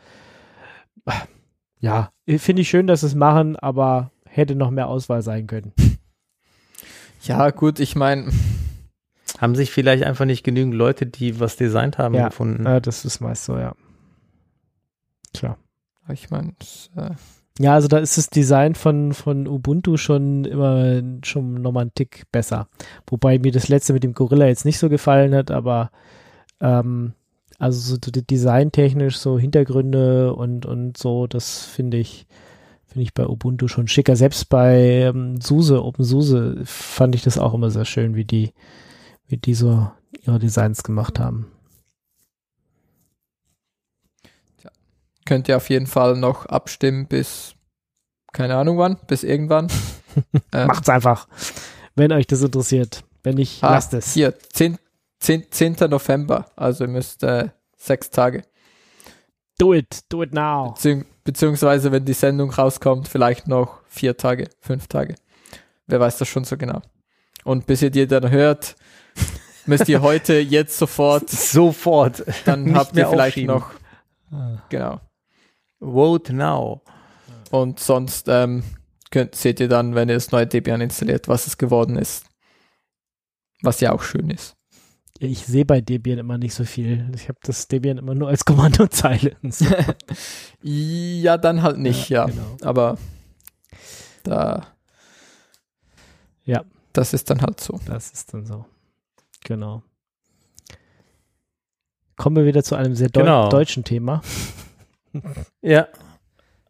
ja, 1.78 2.10
finde 2.26 2.62
ich 2.62 2.68
schön, 2.68 2.86
dass 2.86 3.00
sie 3.00 3.06
es 3.06 3.14
machen, 3.14 3.56
aber 3.56 4.10
hätte 4.24 4.54
noch 4.54 4.70
mehr 4.70 4.88
Auswahl 4.88 5.22
sein 5.22 5.46
können. 5.46 5.72
Ja, 7.22 7.50
gut, 7.50 7.80
ich 7.80 7.96
meine. 7.96 8.30
Haben 9.38 9.54
sich 9.54 9.70
vielleicht 9.70 10.04
einfach 10.04 10.24
nicht 10.24 10.44
genügend 10.44 10.74
Leute, 10.74 11.06
die 11.06 11.40
was 11.40 11.56
designt 11.56 11.98
haben, 11.98 12.14
ja, 12.14 12.28
gefunden. 12.28 12.64
Ja, 12.64 12.80
das 12.80 13.04
ist 13.04 13.20
meist 13.20 13.44
so, 13.44 13.58
ja. 13.58 13.74
Klar. 15.34 15.58
Ich 16.08 16.30
meine, 16.30 16.52
äh 16.96 17.10
ja, 17.58 17.72
also 17.72 17.88
da 17.88 17.98
ist 17.98 18.18
das 18.18 18.28
Design 18.28 18.74
von, 18.74 19.14
von 19.14 19.48
Ubuntu 19.48 19.96
schon 19.96 20.44
immer 20.44 21.00
schon 21.24 21.54
nochmal 21.54 21.82
einen 21.82 21.94
Tick 21.94 22.24
besser. 22.30 22.68
Wobei 23.06 23.38
mir 23.38 23.50
das 23.50 23.68
letzte 23.68 23.94
mit 23.94 24.04
dem 24.04 24.12
Gorilla 24.12 24.46
jetzt 24.46 24.66
nicht 24.66 24.78
so 24.78 24.90
gefallen 24.90 25.34
hat, 25.34 25.50
aber 25.50 25.90
ähm, 26.60 27.14
also 27.58 27.94
so 27.94 27.96
designtechnisch 27.96 29.16
so 29.16 29.38
Hintergründe 29.38 30.34
und, 30.34 30.66
und 30.66 30.98
so, 30.98 31.26
das 31.26 31.64
finde 31.64 31.96
ich, 31.96 32.26
finde 32.84 33.04
ich 33.04 33.14
bei 33.14 33.26
Ubuntu 33.26 33.68
schon 33.68 33.88
schicker. 33.88 34.16
Selbst 34.16 34.50
bei 34.50 35.06
ähm, 35.08 35.40
SUSE, 35.40 35.82
OpenSUSE 35.82 36.60
fand 36.64 37.14
ich 37.14 37.22
das 37.22 37.38
auch 37.38 37.54
immer 37.54 37.70
sehr 37.70 37.86
schön, 37.86 38.16
wie 38.16 38.26
die, 38.26 38.52
wie 39.28 39.36
die 39.36 39.54
so 39.54 39.90
ihre 40.22 40.38
Designs 40.38 40.82
gemacht 40.82 41.18
haben. 41.18 41.50
könnt 45.26 45.48
ihr 45.48 45.58
auf 45.58 45.68
jeden 45.68 45.86
Fall 45.86 46.16
noch 46.16 46.46
abstimmen 46.46 47.06
bis, 47.06 47.54
keine 48.32 48.56
Ahnung 48.56 48.78
wann, 48.78 48.96
bis 49.06 49.24
irgendwann. 49.24 49.68
ähm, 50.52 50.68
Macht's 50.68 50.88
einfach, 50.88 51.28
wenn 51.94 52.12
euch 52.12 52.26
das 52.26 52.40
interessiert. 52.40 53.04
Wenn 53.22 53.34
nicht, 53.34 53.62
ah, 53.62 53.72
lasst 53.72 53.92
es. 53.92 54.14
Hier, 54.14 54.38
10, 54.38 54.78
10, 55.18 55.50
10. 55.50 55.76
November, 55.90 56.46
also 56.56 56.84
ihr 56.84 56.88
müsst 56.88 57.22
äh, 57.24 57.48
sechs 57.76 58.08
Tage. 58.08 58.42
Do 59.58 59.74
it, 59.74 60.04
do 60.08 60.22
it 60.22 60.32
now. 60.32 60.72
Bezieh 60.74 61.04
beziehungsweise, 61.24 61.90
wenn 61.90 62.04
die 62.04 62.12
Sendung 62.12 62.50
rauskommt, 62.50 63.08
vielleicht 63.08 63.48
noch 63.48 63.80
vier 63.88 64.16
Tage, 64.16 64.48
fünf 64.60 64.86
Tage. 64.86 65.16
Wer 65.86 65.98
weiß 65.98 66.18
das 66.18 66.28
schon 66.28 66.44
so 66.44 66.56
genau. 66.56 66.82
Und 67.42 67.66
bis 67.66 67.82
ihr 67.82 67.90
die 67.90 68.06
dann 68.06 68.30
hört, 68.30 68.76
müsst 69.66 69.88
ihr 69.88 70.02
heute 70.02 70.34
jetzt 70.34 70.78
sofort. 70.78 71.30
Sofort. 71.30 72.24
Dann 72.44 72.74
habt 72.74 72.96
ihr 72.96 73.08
vielleicht 73.08 73.38
noch. 73.38 73.70
Genau. 74.68 75.00
Vote 75.80 76.32
now. 76.32 76.82
Und 77.50 77.80
sonst 77.80 78.28
ähm, 78.28 78.64
könnt, 79.10 79.34
seht 79.34 79.60
ihr 79.60 79.68
dann, 79.68 79.94
wenn 79.94 80.08
ihr 80.08 80.14
das 80.14 80.32
neue 80.32 80.46
Debian 80.46 80.80
installiert, 80.80 81.28
was 81.28 81.46
es 81.46 81.58
geworden 81.58 81.96
ist. 81.96 82.26
Was 83.62 83.80
ja 83.80 83.92
auch 83.92 84.02
schön 84.02 84.30
ist. 84.30 84.56
Ich 85.18 85.46
sehe 85.46 85.64
bei 85.64 85.80
Debian 85.80 86.18
immer 86.18 86.36
nicht 86.36 86.54
so 86.54 86.64
viel. 86.64 87.10
Ich 87.14 87.28
habe 87.28 87.38
das 87.42 87.68
Debian 87.68 87.98
immer 87.98 88.14
nur 88.14 88.28
als 88.28 88.44
Kommandozeile. 88.44 89.36
Ja, 90.62 91.38
dann 91.38 91.62
halt 91.62 91.78
nicht, 91.78 92.08
ja. 92.08 92.26
ja. 92.26 92.32
Genau. 92.32 92.56
Aber 92.62 92.98
da. 94.24 94.66
Ja. 96.44 96.64
Das 96.92 97.12
ist 97.12 97.30
dann 97.30 97.42
halt 97.42 97.60
so. 97.60 97.78
Das 97.86 98.10
ist 98.10 98.32
dann 98.32 98.46
so. 98.46 98.64
Genau. 99.46 99.82
Kommen 102.16 102.36
wir 102.36 102.46
wieder 102.46 102.64
zu 102.64 102.74
einem 102.74 102.96
sehr 102.96 103.10
genau. 103.10 103.48
deutschen 103.48 103.84
Thema. 103.84 104.22
Ja, 105.62 105.88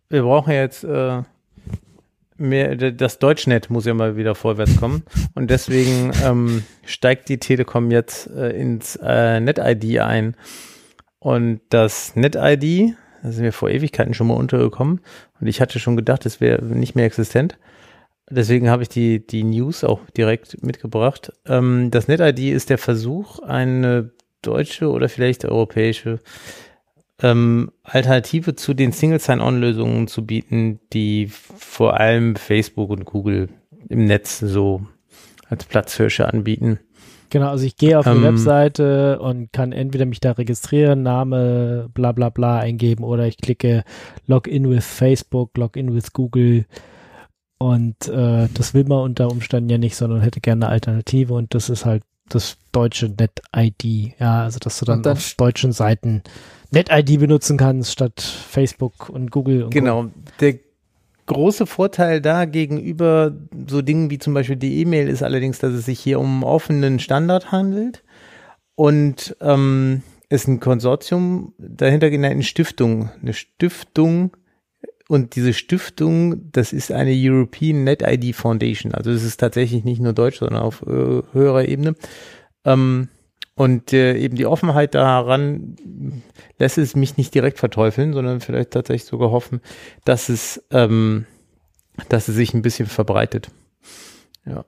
wir 0.08 0.22
brauchen 0.22 0.52
jetzt 0.52 0.84
äh, 0.84 1.22
mehr, 2.36 2.76
das 2.76 3.18
Deutschnet 3.18 3.70
muss 3.70 3.86
ja 3.86 3.92
mal 3.92 4.16
wieder 4.16 4.36
vorwärts 4.36 4.76
kommen 4.76 5.02
und 5.34 5.50
deswegen 5.50 6.12
ähm, 6.22 6.62
steigt 6.84 7.28
die 7.28 7.38
Telekom 7.38 7.90
jetzt 7.90 8.30
äh, 8.30 8.50
ins 8.50 8.94
äh, 9.02 9.40
NetID 9.40 9.98
ein 9.98 10.36
und 11.18 11.60
das 11.70 12.14
NetID, 12.14 12.94
da 13.24 13.32
sind 13.32 13.42
wir 13.42 13.52
vor 13.52 13.68
Ewigkeiten 13.68 14.14
schon 14.14 14.28
mal 14.28 14.34
untergekommen 14.34 15.00
und 15.40 15.48
ich 15.48 15.60
hatte 15.60 15.80
schon 15.80 15.96
gedacht, 15.96 16.24
es 16.24 16.40
wäre 16.40 16.64
nicht 16.64 16.94
mehr 16.94 17.06
existent. 17.06 17.58
Deswegen 18.28 18.68
habe 18.70 18.82
ich 18.82 18.88
die, 18.88 19.24
die 19.24 19.44
News 19.44 19.84
auch 19.84 20.00
direkt 20.16 20.62
mitgebracht. 20.64 21.32
Ähm, 21.46 21.90
das 21.90 22.08
NetID 22.08 22.52
ist 22.52 22.70
der 22.70 22.78
Versuch, 22.78 23.38
eine 23.40 24.10
deutsche 24.42 24.90
oder 24.90 25.08
vielleicht 25.08 25.44
europäische 25.44 26.18
ähm, 27.22 27.70
Alternative 27.82 28.56
zu 28.56 28.74
den 28.74 28.92
Single 28.92 29.20
Sign-On-Lösungen 29.20 30.08
zu 30.08 30.26
bieten, 30.26 30.80
die 30.92 31.28
vor 31.28 31.98
allem 31.98 32.36
Facebook 32.36 32.90
und 32.90 33.04
Google 33.04 33.48
im 33.88 34.04
Netz 34.04 34.40
so 34.40 34.82
als 35.48 35.64
Platzhirsche 35.64 36.26
anbieten. 36.26 36.80
Genau, 37.30 37.50
also 37.50 37.64
ich 37.64 37.76
gehe 37.76 37.98
auf 37.98 38.06
ähm, 38.06 38.18
die 38.18 38.22
Webseite 38.24 39.18
und 39.20 39.52
kann 39.52 39.72
entweder 39.72 40.06
mich 40.06 40.20
da 40.20 40.32
registrieren, 40.32 41.02
Name, 41.02 41.88
bla 41.92 42.12
bla 42.12 42.28
bla 42.28 42.58
eingeben 42.58 43.04
oder 43.04 43.26
ich 43.26 43.38
klicke 43.38 43.84
Login 44.26 44.68
with 44.70 44.84
Facebook, 44.84 45.56
Login 45.56 45.94
with 45.94 46.12
Google 46.12 46.66
und 47.58 48.08
äh, 48.08 48.48
das 48.52 48.74
will 48.74 48.84
man 48.84 49.00
unter 49.00 49.30
Umständen 49.30 49.70
ja 49.70 49.78
nicht, 49.78 49.96
sondern 49.96 50.20
hätte 50.20 50.40
gerne 50.40 50.66
eine 50.66 50.72
Alternative 50.72 51.34
und 51.34 51.54
das 51.54 51.70
ist 51.70 51.84
halt 51.84 52.02
das 52.28 52.58
deutsche 52.72 53.08
NetID. 53.08 54.14
Ja, 54.18 54.42
also 54.42 54.58
dass 54.58 54.78
du 54.78 54.84
dann, 54.84 55.02
dann 55.02 55.16
auf 55.16 55.34
deutschen 55.34 55.72
Seiten 55.72 56.22
NetID 56.70 57.20
benutzen 57.20 57.56
kannst 57.56 57.92
statt 57.92 58.20
Facebook 58.20 59.08
und 59.08 59.30
Google. 59.30 59.64
Und 59.64 59.70
genau. 59.70 60.04
Co. 60.04 60.10
Der 60.40 60.54
große 61.26 61.66
Vorteil 61.66 62.20
da 62.20 62.44
gegenüber 62.44 63.32
so 63.66 63.82
Dingen 63.82 64.10
wie 64.10 64.18
zum 64.18 64.34
Beispiel 64.34 64.56
die 64.56 64.80
E-Mail 64.80 65.08
ist 65.08 65.22
allerdings, 65.22 65.58
dass 65.58 65.72
es 65.72 65.86
sich 65.86 65.98
hier 65.98 66.20
um 66.20 66.26
einen 66.26 66.44
offenen 66.44 66.98
Standard 67.00 67.52
handelt 67.52 68.02
und 68.74 69.36
ähm, 69.40 70.02
es 70.28 70.46
ein 70.46 70.60
Konsortium 70.60 71.54
dahinter 71.58 72.10
genannt, 72.10 72.34
eine 72.34 72.42
Stiftung. 72.42 73.10
Eine 73.22 73.32
Stiftung 73.32 74.36
und 75.08 75.36
diese 75.36 75.52
Stiftung, 75.52 76.50
das 76.52 76.72
ist 76.72 76.90
eine 76.90 77.12
European 77.14 77.84
NetID 77.84 78.34
Foundation. 78.34 78.92
Also 78.92 79.10
es 79.10 79.22
ist 79.22 79.38
tatsächlich 79.38 79.84
nicht 79.84 80.00
nur 80.00 80.12
deutsch, 80.12 80.38
sondern 80.38 80.62
auf 80.62 80.82
äh, 80.82 81.22
höherer 81.32 81.66
Ebene. 81.66 81.94
Ähm, 82.64 83.08
und 83.54 83.92
äh, 83.92 84.18
eben 84.18 84.36
die 84.36 84.46
Offenheit 84.46 84.94
daran 84.94 85.76
lässt 86.58 86.76
es 86.76 86.94
mich 86.94 87.16
nicht 87.16 87.34
direkt 87.34 87.58
verteufeln, 87.58 88.12
sondern 88.12 88.40
vielleicht 88.40 88.72
tatsächlich 88.72 89.08
sogar 89.08 89.30
hoffen, 89.30 89.60
dass 90.04 90.28
es, 90.28 90.62
ähm, 90.70 91.24
dass 92.08 92.28
es 92.28 92.34
sich 92.34 92.52
ein 92.52 92.62
bisschen 92.62 92.86
verbreitet. 92.86 93.50
Ja, 94.44 94.64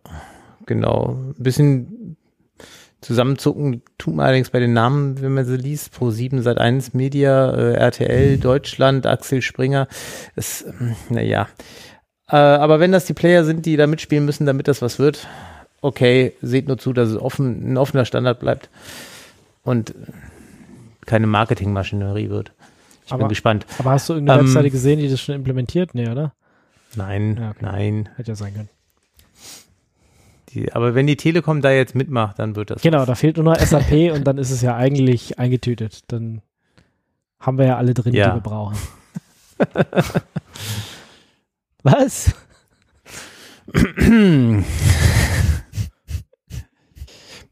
genau. 0.66 1.18
Ein 1.36 1.42
bisschen 1.42 2.16
Zusammenzucken 3.00 3.82
tut 3.96 4.16
man 4.16 4.26
allerdings 4.26 4.50
bei 4.50 4.58
den 4.58 4.72
Namen, 4.72 5.22
wenn 5.22 5.32
man 5.32 5.44
sie 5.44 5.56
liest. 5.56 5.92
Pro 5.92 6.10
7 6.10 6.42
seit 6.42 6.58
1 6.58 6.94
Media, 6.94 7.50
äh, 7.50 7.74
RTL, 7.74 8.38
Deutschland, 8.38 9.06
Axel 9.06 9.40
Springer. 9.40 9.86
Es, 10.34 10.62
ähm, 10.62 10.96
naja. 11.08 11.48
Äh, 12.28 12.36
aber 12.36 12.80
wenn 12.80 12.90
das 12.92 13.06
die 13.06 13.14
Player 13.14 13.44
sind, 13.44 13.66
die 13.66 13.76
da 13.76 13.86
mitspielen 13.86 14.24
müssen, 14.24 14.46
damit 14.46 14.66
das 14.66 14.82
was 14.82 14.98
wird, 14.98 15.28
okay, 15.80 16.32
seht 16.42 16.66
nur 16.66 16.78
zu, 16.78 16.92
dass 16.92 17.08
es 17.08 17.16
offen, 17.16 17.72
ein 17.72 17.76
offener 17.76 18.04
Standard 18.04 18.40
bleibt 18.40 18.68
und 19.62 19.94
keine 21.06 21.26
Marketingmaschinerie 21.26 22.30
wird. 22.30 22.52
Ich 23.06 23.12
aber, 23.12 23.20
bin 23.20 23.28
gespannt. 23.28 23.64
Aber 23.78 23.92
hast 23.92 24.08
du 24.08 24.14
irgendeine 24.14 24.40
ähm, 24.40 24.46
Webseite 24.48 24.70
gesehen, 24.70 24.98
die 24.98 25.08
das 25.08 25.20
schon 25.20 25.36
implementiert? 25.36 25.94
Nee, 25.94 26.10
oder? 26.10 26.34
Nein, 26.96 27.38
ja, 27.40 27.50
okay. 27.50 27.58
nein. 27.60 28.08
Hätte 28.16 28.32
ja 28.32 28.34
sein 28.34 28.54
können. 28.54 28.68
Die, 30.50 30.72
aber 30.72 30.94
wenn 30.94 31.06
die 31.06 31.16
Telekom 31.16 31.60
da 31.60 31.70
jetzt 31.70 31.94
mitmacht, 31.94 32.38
dann 32.38 32.56
wird 32.56 32.70
das. 32.70 32.82
Genau, 32.82 33.00
was. 33.00 33.06
da 33.06 33.14
fehlt 33.14 33.36
nur 33.36 33.44
noch 33.44 33.56
SAP 33.60 34.12
und 34.12 34.24
dann 34.24 34.38
ist 34.38 34.50
es 34.50 34.62
ja 34.62 34.76
eigentlich 34.76 35.38
eingetütet. 35.38 36.04
Dann 36.08 36.42
haben 37.40 37.58
wir 37.58 37.66
ja 37.66 37.76
alle 37.76 37.94
drin, 37.94 38.14
ja. 38.14 38.30
die 38.30 38.36
wir 38.36 38.40
brauchen. 38.40 38.76
was? 41.82 42.34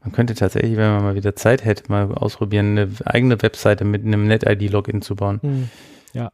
Man 0.07 0.13
könnte 0.13 0.35
tatsächlich, 0.35 0.77
wenn 0.77 0.89
man 0.91 1.03
mal 1.03 1.15
wieder 1.15 1.35
Zeit 1.35 1.65
hätte, 1.65 1.91
mal 1.91 2.11
ausprobieren, 2.13 2.77
eine 2.77 2.89
eigene 3.05 3.41
Webseite 3.41 3.85
mit 3.85 4.05
einem 4.05 4.25
NetID-Login 4.25 5.01
zu 5.01 5.15
bauen. 5.15 5.39
Hm. 5.41 5.69
Ja. 6.13 6.31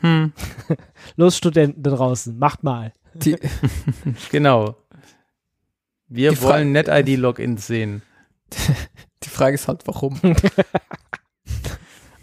Hm. 0.00 0.32
Los, 1.16 1.36
Studenten 1.36 1.82
da 1.82 1.90
draußen, 1.90 2.38
macht 2.38 2.62
mal. 2.62 2.92
Die, 3.14 3.36
genau. 4.30 4.76
Wir 6.10 6.32
die 6.32 6.42
wollen 6.42 6.72
NetID-Logins 6.72 7.66
sehen. 7.66 8.02
Die 9.22 9.28
Frage 9.28 9.54
ist 9.54 9.68
halt, 9.68 9.86
warum? 9.86 10.20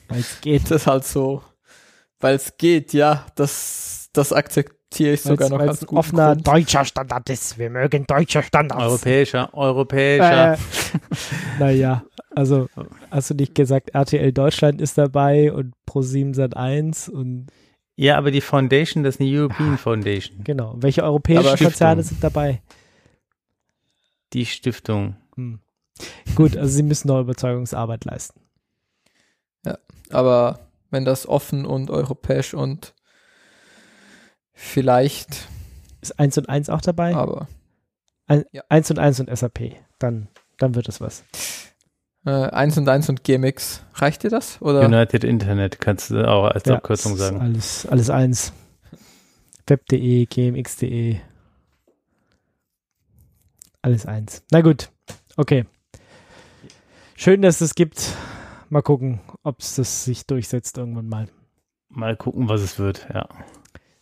Weil 0.09 0.19
es 0.19 0.41
geht. 0.41 0.63
Das 0.63 0.81
ist 0.81 0.87
halt 0.87 1.05
so. 1.05 1.41
Weil 2.19 2.35
es 2.35 2.57
geht, 2.57 2.91
ja. 2.93 3.25
Das, 3.35 4.09
das 4.11 4.33
akzeptiere 4.33 5.13
ich 5.13 5.21
sogar 5.21 5.49
noch 5.49 5.59
als 5.59 5.85
gut. 5.85 5.99
offener 5.99 6.33
Grund. 6.33 6.47
deutscher 6.47 6.83
Standard 6.83 7.29
ist. 7.29 7.57
Wir 7.57 7.69
mögen 7.69 8.05
deutsche 8.05 8.43
Standards. 8.43 8.83
Europäischer, 8.83 9.53
europäischer. 9.53 10.53
Äh, 10.53 10.57
naja, 11.59 12.03
also 12.35 12.67
hast 13.09 13.29
du 13.29 13.35
nicht 13.35 13.55
gesagt, 13.55 13.91
RTL 13.91 14.33
Deutschland 14.33 14.81
ist 14.81 14.97
dabei 14.97 15.53
und 15.53 15.73
Pro7 15.89 16.33
Sat 16.35 16.57
1 16.57 17.07
und 17.09 17.47
ja, 17.99 18.15
aber 18.17 18.29
die 18.29 18.41
Foundation, 18.41 19.03
das 19.03 19.15
ist 19.15 19.21
eine 19.21 19.29
European 19.31 19.73
ah, 19.73 19.77
Foundation. 19.77 20.43
Genau. 20.43 20.75
Welche 20.77 21.03
europäischen 21.03 21.57
Konzerne 21.57 22.03
sind 22.03 22.23
dabei? 22.23 22.61
Die 24.33 24.45
Stiftung. 24.45 25.15
Hm. 25.35 25.59
Gut, 26.35 26.55
also 26.55 26.71
sie 26.71 26.83
müssen 26.83 27.07
noch 27.07 27.21
Überzeugungsarbeit 27.21 28.05
leisten. 28.05 28.41
Ja, 29.65 29.77
aber 30.11 30.59
wenn 30.91 31.05
das 31.05 31.27
offen 31.27 31.65
und 31.65 31.89
europäisch 31.89 32.53
und 32.53 32.93
vielleicht 34.53 35.47
ist 36.01 36.19
1 36.19 36.37
und 36.37 36.49
1 36.49 36.69
auch 36.69 36.81
dabei? 36.81 37.15
Aber 37.15 37.47
ein, 38.27 38.45
ja. 38.51 38.63
1 38.69 38.91
und 38.91 38.99
1 38.99 39.19
und 39.21 39.35
SAP, 39.35 39.75
dann, 39.99 40.27
dann 40.57 40.75
wird 40.75 40.89
es 40.89 41.01
was. 41.01 41.23
Äh, 42.25 42.31
1 42.31 42.77
und 42.77 42.89
1 42.89 43.09
und 43.09 43.23
GMX, 43.23 43.83
reicht 43.95 44.23
dir 44.23 44.29
das? 44.29 44.61
Oder? 44.61 44.85
United 44.85 45.23
Internet 45.23 45.79
kannst 45.79 46.11
du 46.11 46.27
auch 46.27 46.45
als 46.45 46.65
ja, 46.65 46.75
Abkürzung 46.75 47.15
sagen. 47.15 47.39
Alles, 47.39 47.85
alles 47.85 48.09
eins. 48.09 48.53
Web.de, 49.65 50.25
gmx.de, 50.25 51.19
alles 53.81 54.05
eins. 54.05 54.43
Na 54.51 54.61
gut, 54.61 54.89
okay. 55.35 55.65
Schön, 57.15 57.41
dass 57.41 57.61
es 57.61 57.75
gibt. 57.75 58.15
Mal 58.69 58.81
gucken, 58.81 59.21
ob 59.43 59.61
es 59.61 59.75
das 59.75 60.03
sich 60.03 60.27
durchsetzt 60.27 60.77
irgendwann 60.77 61.07
mal. 61.07 61.27
Mal 61.89 62.17
gucken, 62.17 62.49
was 62.49 62.61
es 62.61 62.79
wird, 62.79 63.07
ja. 63.13 63.27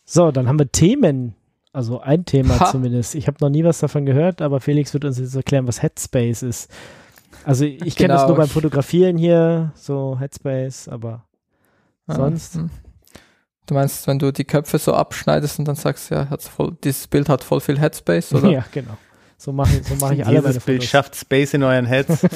So, 0.04 0.30
dann 0.32 0.48
haben 0.48 0.58
wir 0.58 0.70
Themen. 0.70 1.34
Also 1.72 2.00
ein 2.00 2.24
Thema 2.24 2.58
ha. 2.58 2.70
zumindest. 2.70 3.14
Ich 3.14 3.26
habe 3.26 3.36
noch 3.40 3.50
nie 3.50 3.62
was 3.62 3.80
davon 3.80 4.06
gehört, 4.06 4.40
aber 4.40 4.60
Felix 4.60 4.94
wird 4.94 5.04
uns 5.04 5.18
jetzt 5.18 5.34
erklären, 5.34 5.68
was 5.68 5.82
Headspace 5.82 6.42
ist. 6.42 6.70
Also 7.44 7.64
ich 7.64 7.96
kenne 7.96 8.08
genau. 8.08 8.14
das 8.14 8.26
nur 8.28 8.36
beim 8.36 8.48
Fotografieren 8.48 9.18
hier, 9.18 9.72
so 9.74 10.18
Headspace, 10.18 10.88
aber 10.88 11.26
ah, 12.06 12.14
sonst. 12.14 12.54
Hm. 12.54 12.70
Du 13.66 13.74
meinst, 13.74 14.06
wenn 14.06 14.18
du 14.18 14.32
die 14.32 14.44
Köpfe 14.44 14.78
so 14.78 14.94
abschneidest 14.94 15.58
und 15.58 15.66
dann 15.66 15.74
sagst, 15.74 16.10
ja, 16.10 16.26
voll, 16.38 16.76
dieses 16.82 17.08
Bild 17.08 17.28
hat 17.28 17.44
voll 17.44 17.60
viel 17.60 17.78
Headspace, 17.78 18.32
oder? 18.34 18.48
Ja, 18.50 18.64
genau. 18.72 18.96
So 19.36 19.52
mache 19.52 19.82
so 19.82 19.94
mach 20.00 20.12
ich 20.12 20.26
alle 20.26 20.40
Dieses 20.40 20.64
Bild 20.64 20.84
schafft 20.84 21.14
Space 21.14 21.54
in 21.54 21.62
euren 21.62 21.86
Heads. 21.86 22.22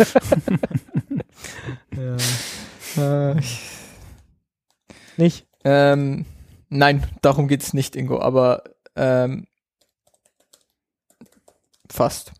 ja. 2.96 3.30
äh, 3.30 3.40
nicht? 5.16 5.46
Ähm, 5.64 6.26
nein, 6.68 7.06
darum 7.22 7.48
geht 7.48 7.62
es 7.62 7.74
nicht, 7.74 7.96
Ingo, 7.96 8.20
aber 8.20 8.64
ähm, 8.96 9.46
fast. 11.90 12.32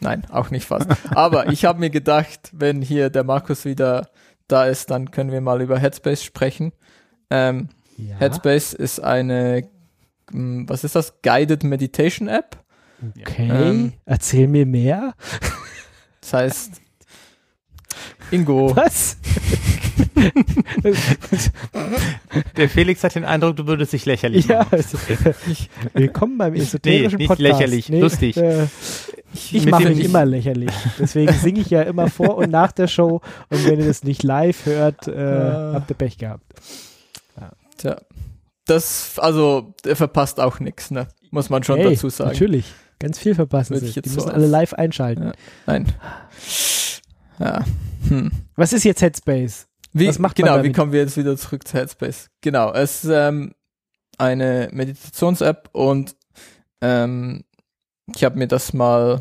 Nein, 0.00 0.24
auch 0.30 0.50
nicht 0.50 0.66
fast. 0.66 0.88
aber 1.10 1.48
ich 1.52 1.64
habe 1.64 1.80
mir 1.80 1.90
gedacht, 1.90 2.50
wenn 2.52 2.82
hier 2.82 3.10
der 3.10 3.24
Markus 3.24 3.64
wieder 3.64 4.08
da 4.48 4.66
ist, 4.66 4.90
dann 4.90 5.10
können 5.10 5.30
wir 5.30 5.40
mal 5.40 5.62
über 5.62 5.78
Headspace 5.78 6.24
sprechen. 6.24 6.72
Ähm, 7.30 7.68
ja. 7.96 8.16
Headspace 8.16 8.74
ist 8.74 9.00
eine, 9.00 9.68
hm, 10.30 10.68
was 10.68 10.84
ist 10.84 10.96
das? 10.96 11.22
Guided 11.22 11.64
Meditation 11.64 12.28
App. 12.28 12.62
Okay, 13.02 13.48
ähm, 13.50 13.92
erzähl 14.04 14.46
mir 14.46 14.64
mehr. 14.66 15.14
Das 16.20 16.32
heißt, 16.32 16.80
Ingo. 18.30 18.76
Was? 18.76 19.16
Der 22.56 22.68
Felix 22.68 23.02
hat 23.02 23.14
den 23.14 23.24
Eindruck, 23.24 23.56
du 23.56 23.66
würdest 23.66 23.92
dich 23.92 24.06
lächerlich 24.06 24.46
ja, 24.46 24.66
also, 24.70 24.96
ich, 25.50 25.68
willkommen 25.92 26.38
beim 26.38 26.54
esoterischen 26.54 27.18
nee, 27.18 27.24
nicht 27.24 27.28
Podcast. 27.28 27.40
lächerlich, 27.40 27.88
nee, 27.88 28.00
lustig. 28.00 28.36
Äh, 28.36 28.68
ich, 29.34 29.54
ich 29.54 29.66
mache 29.66 29.88
mich 29.88 30.04
immer 30.04 30.24
lächerlich. 30.24 30.70
Deswegen 30.98 31.32
singe 31.32 31.60
ich 31.60 31.70
ja 31.70 31.82
immer 31.82 32.08
vor 32.08 32.36
und 32.36 32.50
nach 32.50 32.72
der 32.72 32.86
Show. 32.86 33.20
Und 33.50 33.66
wenn 33.66 33.80
ihr 33.80 33.86
das 33.86 34.04
nicht 34.04 34.22
live 34.22 34.64
hört, 34.66 35.08
äh, 35.08 35.10
uh, 35.10 35.74
habt 35.74 35.90
ihr 35.90 35.96
Pech 35.96 36.18
gehabt. 36.18 36.44
Ja. 37.38 37.50
Tja, 37.76 37.96
das, 38.66 39.18
also, 39.18 39.74
er 39.84 39.96
verpasst 39.96 40.38
auch 40.40 40.60
nichts, 40.60 40.90
ne? 40.90 41.08
Muss 41.30 41.50
man 41.50 41.64
schon 41.64 41.78
hey, 41.78 41.90
dazu 41.90 42.08
sagen. 42.08 42.30
Natürlich. 42.30 42.66
Ganz 43.02 43.18
viel 43.18 43.34
verpassen 43.34 43.76
sie. 43.80 44.00
Die 44.00 44.08
müssen 44.10 44.20
so 44.20 44.28
alle 44.28 44.46
live 44.46 44.74
einschalten. 44.74 45.24
Ja. 45.24 45.32
Nein. 45.66 45.92
Ja. 47.40 47.64
Hm. 48.08 48.30
Was 48.54 48.72
ist 48.72 48.84
jetzt 48.84 49.02
Headspace? 49.02 49.66
Wie, 49.92 50.06
Was 50.06 50.20
macht 50.20 50.36
genau, 50.36 50.62
wie 50.62 50.70
kommen 50.70 50.92
wir 50.92 51.00
jetzt 51.00 51.16
wieder 51.16 51.36
zurück 51.36 51.66
zu 51.66 51.76
Headspace? 51.76 52.30
Genau, 52.42 52.72
es 52.72 53.02
ist 53.02 53.10
ähm, 53.12 53.54
eine 54.18 54.68
Meditations-App 54.70 55.70
und 55.72 56.14
ähm, 56.80 57.42
ich 58.14 58.22
habe 58.22 58.38
mir 58.38 58.46
das 58.46 58.72
mal 58.72 59.20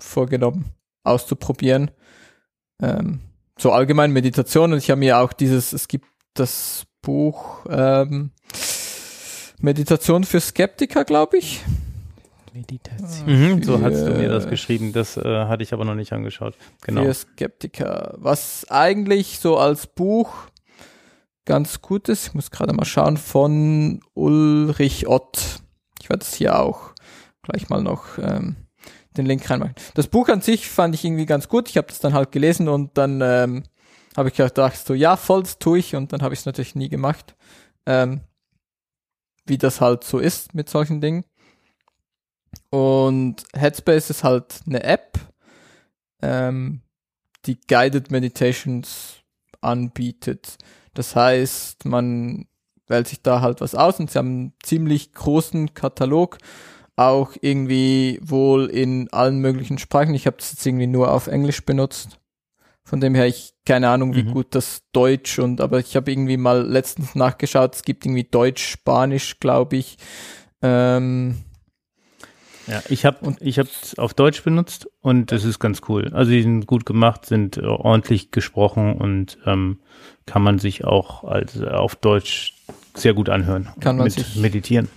vorgenommen, 0.00 0.64
auszuprobieren. 1.04 1.92
Ähm, 2.82 3.20
so 3.56 3.70
allgemein 3.70 4.10
Meditation 4.10 4.72
und 4.72 4.78
ich 4.78 4.90
habe 4.90 4.98
mir 4.98 5.18
auch 5.18 5.32
dieses, 5.32 5.72
es 5.72 5.86
gibt 5.86 6.08
das 6.34 6.86
Buch 7.02 7.66
ähm, 7.70 8.32
Meditation 9.60 10.24
für 10.24 10.40
Skeptiker, 10.40 11.04
glaube 11.04 11.38
ich 11.38 11.62
Meditation. 12.54 13.26
Mhm, 13.26 13.62
so 13.64 13.80
hast 13.80 14.06
du 14.06 14.12
mir 14.12 14.28
das 14.28 14.48
geschrieben, 14.48 14.92
das 14.92 15.16
äh, 15.16 15.46
hatte 15.46 15.64
ich 15.64 15.72
aber 15.72 15.84
noch 15.84 15.96
nicht 15.96 16.12
angeschaut. 16.12 16.54
Genau. 16.82 17.02
Für 17.02 17.12
Skeptiker. 17.12 18.14
Was 18.18 18.64
eigentlich 18.70 19.40
so 19.40 19.58
als 19.58 19.88
Buch 19.88 20.32
ganz 21.44 21.82
gut 21.82 22.08
ist, 22.08 22.28
ich 22.28 22.34
muss 22.34 22.52
gerade 22.52 22.72
mal 22.72 22.84
schauen, 22.84 23.16
von 23.16 24.00
Ulrich 24.14 25.08
Ott. 25.08 25.62
Ich 26.00 26.08
werde 26.08 26.22
es 26.22 26.34
hier 26.34 26.60
auch 26.60 26.92
gleich 27.42 27.68
mal 27.68 27.82
noch 27.82 28.18
ähm, 28.18 28.54
den 29.16 29.26
Link 29.26 29.50
reinmachen. 29.50 29.74
Das 29.94 30.06
Buch 30.06 30.28
an 30.28 30.40
sich 30.40 30.68
fand 30.68 30.94
ich 30.94 31.04
irgendwie 31.04 31.26
ganz 31.26 31.48
gut. 31.48 31.68
Ich 31.68 31.76
habe 31.76 31.88
das 31.88 31.98
dann 31.98 32.14
halt 32.14 32.30
gelesen 32.30 32.68
und 32.68 32.96
dann 32.96 33.20
ähm, 33.20 33.64
habe 34.16 34.28
ich 34.28 34.36
gedacht, 34.36 34.76
so 34.76 34.94
ja, 34.94 35.16
voll, 35.16 35.42
das 35.42 35.58
tue 35.58 35.78
ich 35.78 35.96
und 35.96 36.12
dann 36.12 36.22
habe 36.22 36.34
ich 36.34 36.40
es 36.40 36.46
natürlich 36.46 36.76
nie 36.76 36.88
gemacht. 36.88 37.34
Ähm, 37.84 38.20
wie 39.44 39.58
das 39.58 39.80
halt 39.80 40.04
so 40.04 40.20
ist 40.20 40.54
mit 40.54 40.68
solchen 40.68 41.00
Dingen. 41.00 41.24
Und 42.70 43.36
Headspace 43.54 44.10
ist 44.10 44.24
halt 44.24 44.60
eine 44.66 44.82
App, 44.82 45.18
ähm, 46.22 46.80
die 47.46 47.58
Guided 47.68 48.10
Meditations 48.10 49.16
anbietet. 49.60 50.58
Das 50.94 51.16
heißt, 51.16 51.84
man 51.84 52.46
wählt 52.86 53.08
sich 53.08 53.22
da 53.22 53.40
halt 53.40 53.60
was 53.60 53.74
aus 53.74 53.98
und 53.98 54.10
sie 54.10 54.18
haben 54.18 54.28
einen 54.28 54.52
ziemlich 54.62 55.12
großen 55.12 55.74
Katalog, 55.74 56.38
auch 56.96 57.32
irgendwie 57.40 58.20
wohl 58.22 58.66
in 58.66 59.12
allen 59.12 59.38
möglichen 59.38 59.78
Sprachen. 59.78 60.14
Ich 60.14 60.26
habe 60.26 60.36
das 60.36 60.52
jetzt 60.52 60.66
irgendwie 60.66 60.86
nur 60.86 61.12
auf 61.12 61.26
Englisch 61.26 61.64
benutzt. 61.64 62.20
Von 62.84 63.00
dem 63.00 63.14
her, 63.14 63.26
ich 63.26 63.54
keine 63.64 63.88
Ahnung, 63.88 64.14
wie 64.14 64.24
mhm. 64.24 64.32
gut 64.32 64.54
das 64.54 64.82
Deutsch 64.92 65.38
und 65.38 65.60
aber 65.60 65.78
ich 65.78 65.96
habe 65.96 66.12
irgendwie 66.12 66.36
mal 66.36 66.66
letztens 66.66 67.14
nachgeschaut, 67.14 67.74
es 67.74 67.82
gibt 67.82 68.04
irgendwie 68.04 68.24
Deutsch, 68.24 68.66
Spanisch, 68.66 69.40
glaube 69.40 69.76
ich. 69.76 69.96
Ähm, 70.60 71.38
ja, 72.66 72.82
ich 72.88 73.04
habe 73.04 73.36
ich 73.40 73.58
habe 73.58 73.68
auf 73.98 74.14
Deutsch 74.14 74.42
benutzt 74.42 74.88
und 75.00 75.32
es 75.32 75.44
ist 75.44 75.58
ganz 75.58 75.82
cool. 75.88 76.10
Also 76.12 76.30
die 76.30 76.42
sind 76.42 76.66
gut 76.66 76.86
gemacht, 76.86 77.26
sind 77.26 77.56
äh, 77.58 77.62
ordentlich 77.62 78.30
gesprochen 78.30 78.94
und 78.94 79.38
ähm, 79.46 79.80
kann 80.26 80.42
man 80.42 80.58
sich 80.58 80.84
auch 80.84 81.24
als 81.24 81.56
äh, 81.56 81.66
auf 81.66 81.96
Deutsch 81.96 82.54
sehr 82.94 83.14
gut 83.14 83.28
anhören. 83.28 83.68
Kann 83.80 83.96
man 83.96 84.08
sich 84.08 84.36
meditieren. 84.36 84.88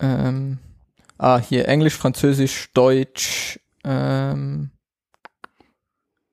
Ähm, 0.00 0.58
ah, 1.18 1.38
hier 1.38 1.68
Englisch, 1.68 1.94
Französisch, 1.94 2.70
Deutsch, 2.72 3.60
ähm, 3.84 4.70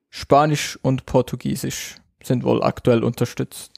Spanisch 0.09 0.79
und 0.81 1.05
Portugiesisch 1.05 1.95
sind 2.23 2.43
wohl 2.43 2.63
aktuell 2.63 3.03
unterstützt. 3.03 3.71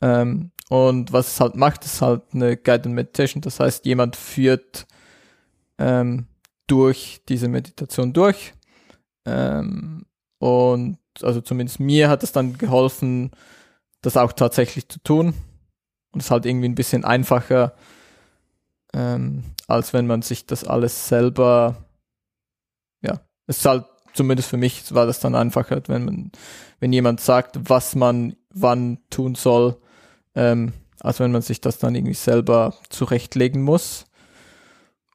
Ähm, 0.00 0.52
und 0.68 1.12
was 1.12 1.28
es 1.28 1.40
halt 1.40 1.54
macht, 1.56 1.84
ist 1.84 2.02
halt 2.02 2.22
eine 2.32 2.56
Guided 2.56 2.92
Meditation. 2.92 3.40
Das 3.40 3.58
heißt, 3.60 3.86
jemand 3.86 4.16
führt 4.16 4.86
ähm, 5.78 6.26
durch 6.66 7.22
diese 7.28 7.48
Meditation 7.48 8.12
durch. 8.12 8.52
Ähm, 9.24 10.04
und 10.38 10.98
also 11.22 11.40
zumindest 11.40 11.80
mir 11.80 12.08
hat 12.08 12.22
es 12.22 12.32
dann 12.32 12.58
geholfen, 12.58 13.30
das 14.02 14.16
auch 14.16 14.32
tatsächlich 14.32 14.88
zu 14.88 15.02
tun. 15.02 15.34
Und 16.12 16.20
es 16.20 16.26
ist 16.26 16.30
halt 16.30 16.46
irgendwie 16.46 16.68
ein 16.68 16.74
bisschen 16.74 17.04
einfacher, 17.04 17.74
ähm, 18.94 19.44
als 19.66 19.92
wenn 19.92 20.06
man 20.06 20.22
sich 20.22 20.46
das 20.46 20.64
alles 20.64 21.08
selber, 21.08 21.76
ja, 23.02 23.20
es 23.46 23.58
ist 23.58 23.64
halt 23.66 23.84
zumindest 24.14 24.48
für 24.48 24.56
mich 24.56 24.94
war 24.94 25.06
das 25.06 25.20
dann 25.20 25.34
einfacher, 25.34 25.82
wenn 25.86 26.04
man, 26.04 26.32
wenn 26.80 26.92
jemand 26.92 27.20
sagt, 27.20 27.58
was 27.68 27.94
man 27.94 28.36
wann 28.50 28.98
tun 29.10 29.34
soll, 29.34 29.80
ähm, 30.38 30.72
als 31.00 31.18
wenn 31.18 31.32
man 31.32 31.42
sich 31.42 31.60
das 31.60 31.78
dann 31.78 31.96
irgendwie 31.96 32.14
selber 32.14 32.74
zurechtlegen 32.90 33.62
muss. 33.62 34.06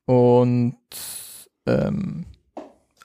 Und 0.05 0.75
ähm, 1.65 2.25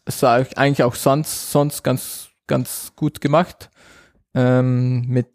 es 0.05 0.23
war 0.23 0.45
eigentlich 0.57 0.83
auch 0.83 0.97
sonst, 0.97 1.53
sonst 1.53 1.85
ganz, 1.85 2.31
ganz 2.49 2.93
gut 2.97 3.21
gemacht. 3.21 3.71
Ähm, 4.35 5.07
mit 5.07 5.31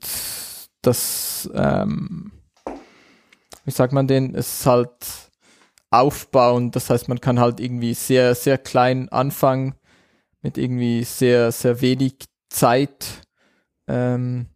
das, 0.82 1.50
ähm, 1.56 2.34
wie 3.64 3.72
sagt 3.72 3.94
man 3.94 4.08
den, 4.08 4.36
es 4.36 4.60
ist 4.60 4.66
halt 4.66 4.92
aufbauen, 5.90 6.72
das 6.72 6.90
heißt, 6.90 7.08
man 7.08 7.22
kann 7.22 7.40
halt 7.40 7.62
irgendwie 7.62 7.94
sehr, 7.94 8.36
sehr 8.36 8.58
klein 8.58 9.08
anfangen 9.10 9.76
mit 10.42 10.58
irgendwie 10.58 11.04
sehr, 11.06 11.52
sehr 11.54 11.80
wenig 11.80 12.16
Zeit, 12.50 13.22
ähm, 13.88 14.48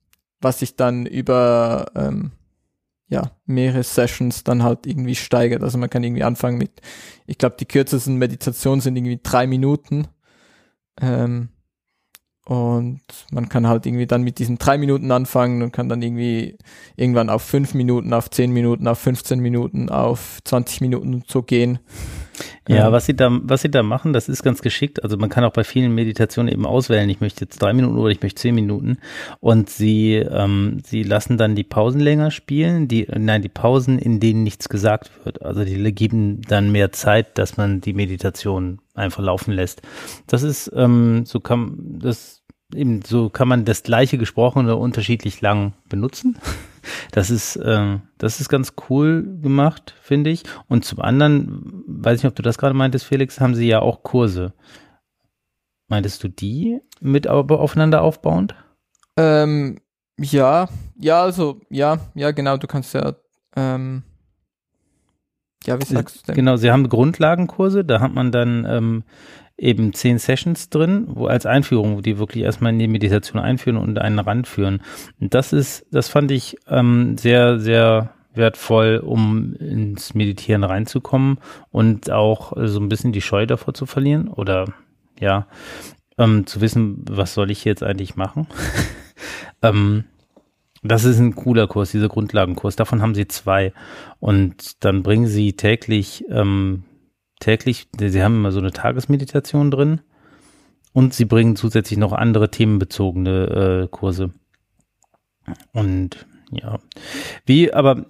was 0.42 0.60
sich 0.60 0.76
dann 0.76 1.06
über 1.06 1.92
ähm, 1.96 2.32
ja, 3.10 3.32
mehrere 3.46 3.84
Sessions 3.84 4.44
dann 4.44 4.64
halt 4.64 4.86
irgendwie 4.86 5.16
steigert. 5.16 5.64
Also 5.64 5.78
man 5.78 5.90
kann 5.90 6.04
irgendwie 6.04 6.24
anfangen 6.24 6.58
mit, 6.58 6.82
ich 7.26 7.38
glaube, 7.38 7.56
die 7.60 7.66
kürzesten 7.66 8.18
Meditationen 8.18 8.82
sind 8.82 8.98
irgendwie 8.98 9.20
drei 9.22 9.48
Minuten. 9.48 10.08
Ähm, 11.00 11.50
und 12.46 13.02
man 13.32 13.50
kann 13.50 13.68
halt 13.68 13.86
irgendwie 13.86 14.08
dann 14.08 14.24
mit 14.24 14.40
diesen 14.40 14.58
drei 14.58 14.78
Minuten 14.78 15.12
anfangen 15.12 15.62
und 15.62 15.74
kann 15.74 15.90
dann 15.90 16.02
irgendwie 16.02 16.58
irgendwann 16.96 17.30
auf 17.30 17.42
fünf 17.42 17.74
Minuten, 17.74 18.14
auf 18.14 18.30
zehn 18.30 18.52
Minuten, 18.52 18.88
auf 18.88 19.00
15 19.00 19.40
Minuten, 19.40 19.90
auf 19.90 20.40
20 20.46 20.80
Minuten 20.80 21.24
so 21.28 21.44
gehen. 21.44 21.80
Ja, 22.68 22.88
ähm, 22.88 22.92
was 22.92 23.06
sie 23.06 23.16
da, 23.16 23.30
was 23.32 23.62
sie 23.62 23.72
da 23.72 23.84
machen, 23.84 24.14
das 24.14 24.30
ist 24.30 24.44
ganz 24.44 24.62
geschickt. 24.62 25.04
Also 25.04 25.18
man 25.18 25.30
kann 25.30 25.44
auch 25.44 25.54
bei 25.54 25.64
vielen 25.64 25.94
Meditationen 25.94 26.52
eben 26.52 26.66
auswählen, 26.66 27.10
ich 27.10 27.22
möchte 27.22 27.46
jetzt 27.46 27.62
drei 27.62 27.74
Minuten 27.74 27.98
oder 27.98 28.12
ich 28.12 28.22
möchte 28.22 28.42
zehn 28.42 28.56
Minuten. 28.56 28.98
Und 29.40 29.70
sie, 29.70 30.16
ähm, 30.16 30.80
sie 30.86 31.04
lassen 31.04 31.38
dann 31.38 31.56
die 31.56 31.64
Pausen 31.64 32.00
länger 32.00 32.32
spielen, 32.32 32.88
die, 32.88 33.08
nein, 33.16 33.42
die 33.42 33.50
Pausen, 33.50 34.00
in 34.00 34.20
denen 34.20 34.44
nichts 34.44 34.70
gesagt 34.70 35.12
wird. 35.24 35.42
Also 35.42 35.64
die 35.64 35.78
geben 35.94 36.42
dann 36.42 36.72
mehr 36.72 36.92
Zeit, 36.92 37.38
dass 37.38 37.58
man 37.58 37.82
die 37.82 37.94
Meditation 37.94 38.80
einfach 38.94 39.24
laufen 39.24 39.54
lässt. 39.54 39.82
Das 40.28 40.44
ist, 40.44 40.72
ähm, 40.76 41.26
so 41.26 41.40
kann, 41.40 41.78
das, 42.00 42.44
eben, 42.74 43.02
so 43.04 43.30
kann 43.30 43.48
man 43.48 43.66
das 43.66 43.84
gleiche 43.84 44.18
Gesprochene 44.18 44.76
unterschiedlich 44.76 45.42
lang 45.42 45.74
benutzen. 45.90 46.38
Das 47.12 47.30
ist, 47.30 47.56
äh, 47.58 48.00
das 48.18 48.40
ist 48.40 48.50
ganz 48.50 48.74
cool 48.90 49.40
gemacht, 49.42 49.96
finde 50.02 50.30
ich. 50.30 50.44
Und 50.68 50.86
zum 50.86 51.02
anderen, 51.02 51.84
weiß 51.88 52.22
nicht, 52.22 52.30
ob 52.30 52.36
du 52.36 52.44
das 52.44 52.58
gerade 52.58 52.74
meintest, 52.74 53.06
Felix, 53.06 53.40
haben 53.40 53.56
sie 53.56 53.68
ja 53.68 53.80
auch 53.80 54.04
Kurse. 54.04 54.54
Meintest 55.88 56.24
du 56.24 56.28
die 56.28 56.80
mit 57.00 57.28
aber 57.28 57.60
aufeinander 57.60 58.02
aufbauend? 58.02 58.56
Ähm, 59.18 59.80
ja, 60.20 60.68
ja, 60.98 61.22
also, 61.22 61.62
ja, 61.70 62.00
ja, 62.16 62.32
genau, 62.32 62.58
du 62.58 62.68
kannst 62.68 62.94
ja, 62.94 63.16
ähm, 63.56 64.04
ja, 65.66 65.80
wie 65.80 65.86
sagst 65.86 66.18
du 66.18 66.26
denn? 66.28 66.36
Genau, 66.36 66.58
sie 66.58 66.72
haben 66.72 66.90
Grundlagenkurse, 66.90 67.84
da 67.84 68.00
hat 68.00 68.14
man 68.14 68.32
dann 68.32 68.66
ähm, 68.70 69.04
eben 69.58 69.94
zehn 69.94 70.20
Sessions 70.20 70.70
drin, 70.70 71.08
wo 71.10 71.28
als 71.28 71.46
Einführung, 71.46 71.98
wo 71.98 72.02
die 72.02 72.20
wirklich 72.20 72.44
erstmal 72.44 72.74
in 72.74 72.80
die 72.80 72.88
Meditation 72.88 73.42
einführen 73.42 73.78
und 73.78 73.98
einen 74.00 74.20
ranführen. 74.20 74.82
Und 75.20 75.34
das 75.34 75.54
ist, 75.54 75.86
das 75.92 76.10
fand 76.10 76.32
ich 76.32 76.58
ähm, 76.68 77.18
sehr, 77.18 77.60
sehr 77.60 78.14
wertvoll, 78.34 79.02
um 79.04 79.56
ins 79.56 80.14
Meditieren 80.14 80.64
reinzukommen 80.64 81.40
und 81.72 82.12
auch 82.12 82.54
so 82.56 82.80
ein 82.80 82.90
bisschen 82.90 83.12
die 83.12 83.22
Scheu 83.22 83.48
davor 83.48 83.74
zu 83.74 83.86
verlieren 83.86 84.28
oder 84.28 84.66
ja, 85.20 85.48
ähm, 86.20 86.46
zu 86.46 86.62
wissen, 86.62 87.04
was 87.10 87.34
soll 87.34 87.50
ich 87.52 87.66
jetzt 87.66 87.84
eigentlich 87.84 88.16
machen. 88.16 88.48
ähm, 89.64 90.06
das 90.84 91.04
ist 91.04 91.20
ein 91.20 91.36
cooler 91.36 91.68
Kurs, 91.68 91.92
dieser 91.92 92.08
Grundlagenkurs. 92.08 92.76
Davon 92.76 93.02
haben 93.02 93.16
sie 93.16 93.28
zwei. 93.28 93.74
Und 94.20 94.84
dann 94.86 95.04
bringen 95.04 95.28
sie 95.28 95.54
täglich 95.54 96.24
ähm, 96.30 96.84
täglich, 97.40 97.88
sie 97.98 98.24
haben 98.24 98.36
immer 98.36 98.52
so 98.52 98.60
eine 98.60 98.72
Tagesmeditation 98.72 99.72
drin 99.72 100.02
und 100.94 101.14
sie 101.14 101.26
bringen 101.26 101.56
zusätzlich 101.56 102.00
noch 102.00 102.14
andere 102.14 102.50
themenbezogene 102.50 103.84
äh, 103.84 103.88
Kurse. 103.88 104.32
Und 105.74 106.26
ja, 106.52 106.80
wie, 107.46 107.74
aber 107.74 108.06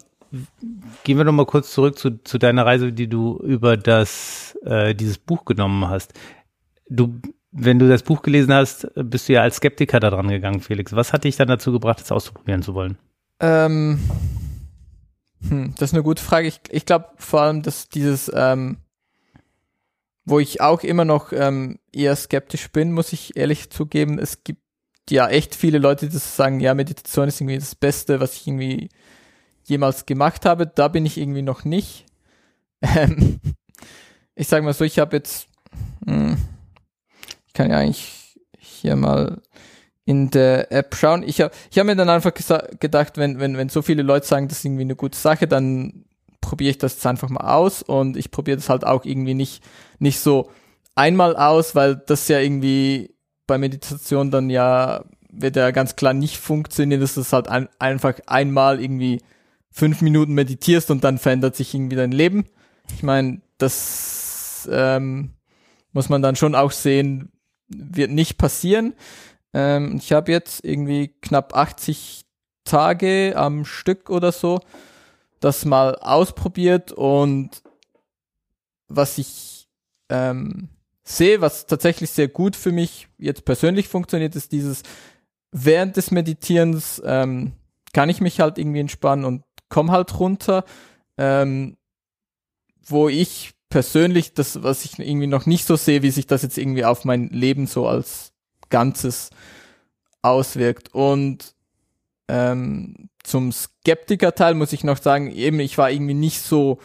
gehen 1.03 1.17
wir 1.17 1.23
noch 1.23 1.31
mal 1.31 1.45
kurz 1.45 1.71
zurück 1.71 1.97
zu, 1.97 2.23
zu 2.23 2.37
deiner 2.37 2.65
Reise, 2.65 2.91
die 2.91 3.07
du 3.07 3.37
über 3.39 3.77
das, 3.77 4.57
äh, 4.63 4.93
dieses 4.93 5.17
Buch 5.17 5.45
genommen 5.45 5.87
hast. 5.87 6.13
Du, 6.89 7.19
wenn 7.51 7.79
du 7.79 7.87
das 7.87 8.03
Buch 8.03 8.21
gelesen 8.21 8.53
hast, 8.53 8.87
bist 8.95 9.29
du 9.29 9.33
ja 9.33 9.41
als 9.41 9.57
Skeptiker 9.57 9.99
da 9.99 10.09
dran 10.09 10.27
gegangen, 10.27 10.61
Felix. 10.61 10.93
Was 10.93 11.13
hat 11.13 11.23
dich 11.23 11.35
dann 11.35 11.47
dazu 11.47 11.71
gebracht, 11.71 11.99
das 11.99 12.11
auszuprobieren 12.11 12.61
zu 12.61 12.73
wollen? 12.73 12.97
Ähm, 13.39 13.99
hm, 15.47 15.73
das 15.77 15.89
ist 15.89 15.93
eine 15.93 16.03
gute 16.03 16.23
Frage. 16.23 16.47
Ich, 16.47 16.61
ich 16.69 16.85
glaube 16.85 17.07
vor 17.17 17.41
allem, 17.41 17.61
dass 17.61 17.89
dieses 17.89 18.31
ähm, 18.33 18.77
wo 20.27 20.39
ich 20.39 20.59
auch 20.59 20.83
immer 20.83 21.05
noch 21.05 21.31
ähm, 21.31 21.79
eher 21.93 22.13
skeptisch 22.17 22.69
bin, 22.73 22.91
muss 22.91 23.13
ich 23.13 23.37
ehrlich 23.37 23.69
zugeben. 23.69 24.19
Es 24.19 24.43
gibt 24.43 24.61
ja 25.09 25.29
echt 25.29 25.55
viele 25.55 25.77
Leute, 25.77 26.09
die 26.09 26.17
sagen, 26.17 26.59
ja, 26.59 26.73
Meditation 26.73 27.29
ist 27.29 27.39
irgendwie 27.39 27.57
das 27.57 27.75
Beste, 27.75 28.19
was 28.19 28.35
ich 28.35 28.45
irgendwie 28.45 28.89
jemals 29.63 30.05
gemacht 30.05 30.45
habe. 30.45 30.67
Da 30.67 30.89
bin 30.89 31.05
ich 31.05 31.17
irgendwie 31.17 31.43
noch 31.43 31.63
nicht. 31.63 32.05
Ähm, 32.81 33.39
ich 34.35 34.49
sage 34.49 34.65
mal 34.65 34.73
so, 34.73 34.83
ich 34.83 34.99
habe 34.99 35.15
jetzt, 35.15 35.47
mh, 36.05 36.13
hm, 36.13 36.37
ich 37.47 37.53
kann 37.53 37.71
ja 37.71 37.77
eigentlich 37.77 38.37
hier 38.59 38.97
mal 38.97 39.41
in 40.03 40.29
der 40.29 40.73
App 40.73 40.93
schauen. 40.95 41.23
Ich 41.23 41.39
habe 41.39 41.53
ich 41.71 41.79
hab 41.79 41.85
mir 41.85 41.95
dann 41.95 42.09
einfach 42.09 42.33
gedacht, 42.33 43.17
wenn, 43.17 43.39
wenn, 43.39 43.55
wenn 43.55 43.69
so 43.69 43.81
viele 43.81 44.03
Leute 44.03 44.27
sagen, 44.27 44.49
das 44.49 44.57
ist 44.57 44.65
irgendwie 44.65 44.81
eine 44.81 44.97
gute 44.97 45.17
Sache, 45.17 45.47
dann 45.47 46.03
probiere 46.47 46.71
ich 46.71 46.77
das 46.77 46.93
jetzt 46.93 47.05
einfach 47.05 47.27
mal 47.27 47.45
aus 47.45 47.81
und 47.81 48.15
ich 48.15 48.31
probiere 48.31 48.55
das 48.55 48.69
halt 48.69 48.85
auch 48.85 49.03
irgendwie 49.03 49.33
nicht, 49.33 49.61
nicht 49.99 50.21
so 50.21 50.49
einmal 50.95 51.35
aus, 51.35 51.75
weil 51.75 51.97
das 51.97 52.29
ja 52.29 52.39
irgendwie 52.39 53.13
bei 53.47 53.57
Meditation 53.57 54.31
dann 54.31 54.49
ja, 54.49 55.03
wird 55.29 55.57
ja 55.57 55.71
ganz 55.71 55.97
klar 55.97 56.13
nicht 56.13 56.37
funktionieren, 56.37 57.01
dass 57.01 57.15
du 57.15 57.21
es 57.21 57.33
halt 57.33 57.49
ein, 57.49 57.67
einfach 57.79 58.13
einmal 58.27 58.81
irgendwie 58.81 59.21
fünf 59.71 60.01
Minuten 60.01 60.35
meditierst 60.35 60.89
und 60.89 61.03
dann 61.03 61.17
verändert 61.17 61.57
sich 61.57 61.73
irgendwie 61.73 61.97
dein 61.97 62.13
Leben. 62.13 62.45
Ich 62.95 63.03
meine, 63.03 63.41
das 63.57 64.69
ähm, 64.71 65.31
muss 65.91 66.07
man 66.07 66.21
dann 66.21 66.37
schon 66.37 66.55
auch 66.55 66.71
sehen, 66.71 67.33
wird 67.67 68.11
nicht 68.11 68.37
passieren. 68.37 68.93
Ähm, 69.53 69.97
ich 69.97 70.13
habe 70.13 70.31
jetzt 70.31 70.63
irgendwie 70.63 71.09
knapp 71.21 71.57
80 71.57 72.23
Tage 72.63 73.33
am 73.35 73.65
Stück 73.65 74.09
oder 74.09 74.31
so 74.31 74.61
das 75.39 75.65
mal 75.65 75.95
ausprobiert 75.95 76.91
und 76.91 77.61
was 78.87 79.17
ich 79.17 79.67
ähm, 80.09 80.69
sehe, 81.03 81.41
was 81.41 81.65
tatsächlich 81.65 82.09
sehr 82.09 82.27
gut 82.27 82.55
für 82.55 82.71
mich 82.71 83.07
jetzt 83.17 83.45
persönlich 83.45 83.87
funktioniert, 83.87 84.35
ist 84.35 84.51
dieses 84.51 84.83
während 85.51 85.97
des 85.97 86.11
Meditierens 86.11 87.01
ähm, 87.05 87.53
kann 87.93 88.09
ich 88.09 88.21
mich 88.21 88.39
halt 88.39 88.57
irgendwie 88.57 88.79
entspannen 88.79 89.25
und 89.25 89.43
komm 89.69 89.91
halt 89.91 90.19
runter, 90.19 90.63
ähm, 91.17 91.77
wo 92.85 93.09
ich 93.09 93.53
persönlich 93.69 94.33
das, 94.33 94.63
was 94.63 94.85
ich 94.85 94.99
irgendwie 94.99 95.27
noch 95.27 95.45
nicht 95.45 95.65
so 95.65 95.75
sehe, 95.75 96.01
wie 96.01 96.11
sich 96.11 96.27
das 96.27 96.41
jetzt 96.41 96.57
irgendwie 96.57 96.85
auf 96.85 97.05
mein 97.05 97.29
Leben 97.29 97.67
so 97.67 97.87
als 97.87 98.31
Ganzes 98.69 99.29
auswirkt. 100.21 100.93
Und 100.93 101.55
ähm, 102.27 103.09
zum 103.27 103.51
Skeptiker-Teil 103.51 104.53
muss 104.53 104.71
ich 104.71 104.85
noch 104.85 104.97
sagen, 104.97 105.29
eben, 105.29 105.59
ich 105.59 105.77
war 105.77 105.91
irgendwie 105.91 106.13
nicht 106.13 106.41
so 106.41 106.79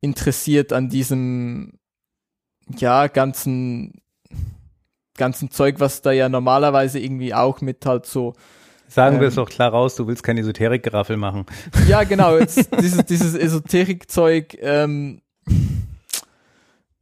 interessiert 0.00 0.72
an 0.72 0.88
diesem, 0.88 1.78
ja, 2.76 3.06
ganzen, 3.06 4.02
ganzen 5.16 5.52
Zeug, 5.52 5.76
was 5.78 6.02
da 6.02 6.10
ja 6.10 6.28
normalerweise 6.28 6.98
irgendwie 6.98 7.32
auch 7.32 7.60
mit 7.60 7.86
halt 7.86 8.06
so 8.06 8.34
Sagen 8.88 9.16
ähm, 9.16 9.20
wir 9.20 9.28
es 9.28 9.34
doch 9.34 9.48
klar 9.48 9.70
raus, 9.70 9.96
du 9.96 10.06
willst 10.06 10.22
kein 10.22 10.38
Esoterik-Geraffel 10.38 11.16
machen. 11.16 11.46
Ja, 11.88 12.04
genau, 12.04 12.36
jetzt, 12.38 12.68
dieses, 12.80 13.04
dieses 13.06 13.34
Esoterik-Zeug 13.34 14.58
ähm, 14.60 15.22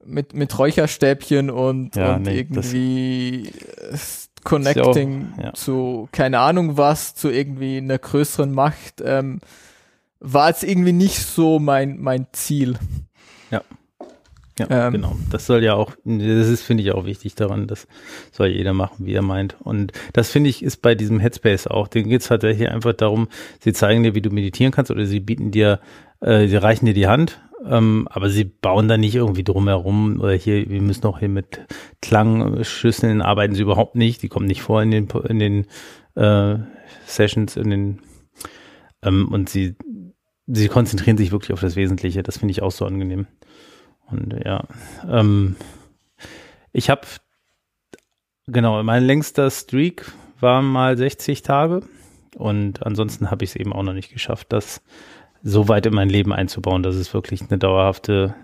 mit, 0.05 0.35
mit 0.35 0.59
Räucherstäbchen 0.59 1.51
und, 1.51 1.97
ja, 1.97 2.17
und 2.17 2.23
nee, 2.23 2.39
irgendwie 2.39 3.51
Connecting 4.45 5.33
auch, 5.37 5.43
ja. 5.43 5.55
zu 5.55 6.09
keine 6.13 6.39
Ahnung 6.39 6.77
was, 6.77 7.15
zu 7.15 7.31
irgendwie 7.31 7.79
einer 7.79 7.99
größeren 7.99 8.53
Macht, 8.53 9.03
ähm, 9.05 9.41
war 10.21 10.49
jetzt 10.49 10.65
irgendwie 10.65 10.93
nicht 10.93 11.19
so 11.19 11.59
mein, 11.59 12.01
mein 12.01 12.27
Ziel. 12.33 12.79
Ja. 13.51 13.63
Ja, 14.59 14.87
ähm, 14.87 14.93
genau. 14.93 15.17
Das 15.31 15.47
soll 15.47 15.65
ja 15.65 15.75
auch, 15.75 15.93
das 16.05 16.49
ist, 16.49 16.63
finde 16.63 16.85
ich, 16.85 16.93
auch 16.93 17.07
wichtig 17.07 17.35
daran, 17.35 17.67
das 17.67 17.89
soll 18.31 18.49
jeder 18.49 18.73
machen, 18.73 19.05
wie 19.05 19.15
er 19.15 19.23
meint. 19.23 19.57
Und 19.61 19.93
das, 20.13 20.31
finde 20.31 20.49
ich, 20.49 20.63
ist 20.63 20.81
bei 20.81 20.95
diesem 20.95 21.19
Headspace 21.19 21.67
auch. 21.67 21.89
Den 21.89 22.09
geht 22.09 22.21
es 22.21 22.29
tatsächlich 22.29 22.69
einfach 22.69 22.93
darum, 22.93 23.29
sie 23.59 23.73
zeigen 23.73 24.05
dir, 24.05 24.15
wie 24.15 24.23
du 24.23 24.31
meditieren 24.31 24.73
kannst 24.73 24.93
oder 24.93 25.07
sie 25.07 25.19
bieten 25.19 25.51
dir, 25.51 25.81
äh, 26.21 26.47
sie 26.47 26.57
reichen 26.57 26.87
dir 26.87 26.95
die 26.95 27.09
Hand 27.09 27.41
ähm, 27.67 28.09
aber 28.11 28.29
sie 28.31 28.45
bauen 28.45 28.89
da 28.89 28.97
nicht 28.97 29.15
irgendwie 29.15 29.45
drumherum 29.45 30.21
oder 30.21 30.35
hier, 30.35 30.69
wir 30.69 30.83
müssen 30.83 31.07
auch 31.07 31.19
hier 31.19 31.29
mit 31.29 31.61
Klangschüsseln 32.03 33.23
arbeiten 33.23 33.55
sie 33.55 33.63
überhaupt 33.63 33.97
nicht. 33.97 34.23
Die 34.23 34.29
kommen 34.29 34.47
nicht 34.47 34.63
vor 34.63 34.83
in 34.83 34.91
den, 34.91 35.09
in 35.29 35.39
den 35.39 35.67
äh, 36.15 36.59
Sessions, 37.07 37.57
in 37.57 37.71
den 37.71 38.03
ähm, 39.03 39.29
und 39.29 39.49
sie, 39.49 39.77
sie 40.47 40.69
konzentrieren 40.69 41.17
sich 41.17 41.33
wirklich 41.33 41.53
auf 41.53 41.61
das 41.61 41.77
Wesentliche. 41.77 42.23
Das 42.23 42.39
finde 42.39 42.53
ich 42.53 42.63
auch 42.63 42.73
so 42.73 42.85
angenehm. 42.85 43.27
Und 44.11 44.35
ja, 44.45 44.65
ähm, 45.09 45.57
ich 46.73 46.91
habe 46.91 47.03
genau, 48.47 48.83
mein 48.83 49.05
längster 49.05 49.51
Streak 49.51 50.13
war 50.41 50.63
mal 50.63 50.97
60 50.97 51.43
Tage 51.43 51.83
und 52.37 52.85
ansonsten 52.85 53.31
habe 53.31 53.45
ich 53.45 53.51
es 53.51 53.57
eben 53.57 53.73
auch 53.73 53.83
noch 53.83 53.93
nicht 53.93 54.13
geschafft, 54.13 54.53
das 54.53 54.83
so 55.45 55.69
weit 55.69 55.85
in 55.87 55.95
mein 55.95 56.09
Leben 56.09 56.33
einzubauen, 56.33 56.83
dass 56.83 56.97
es 56.97 57.13
wirklich 57.13 57.43
eine 57.43 57.59
dauerhafte 57.59 58.35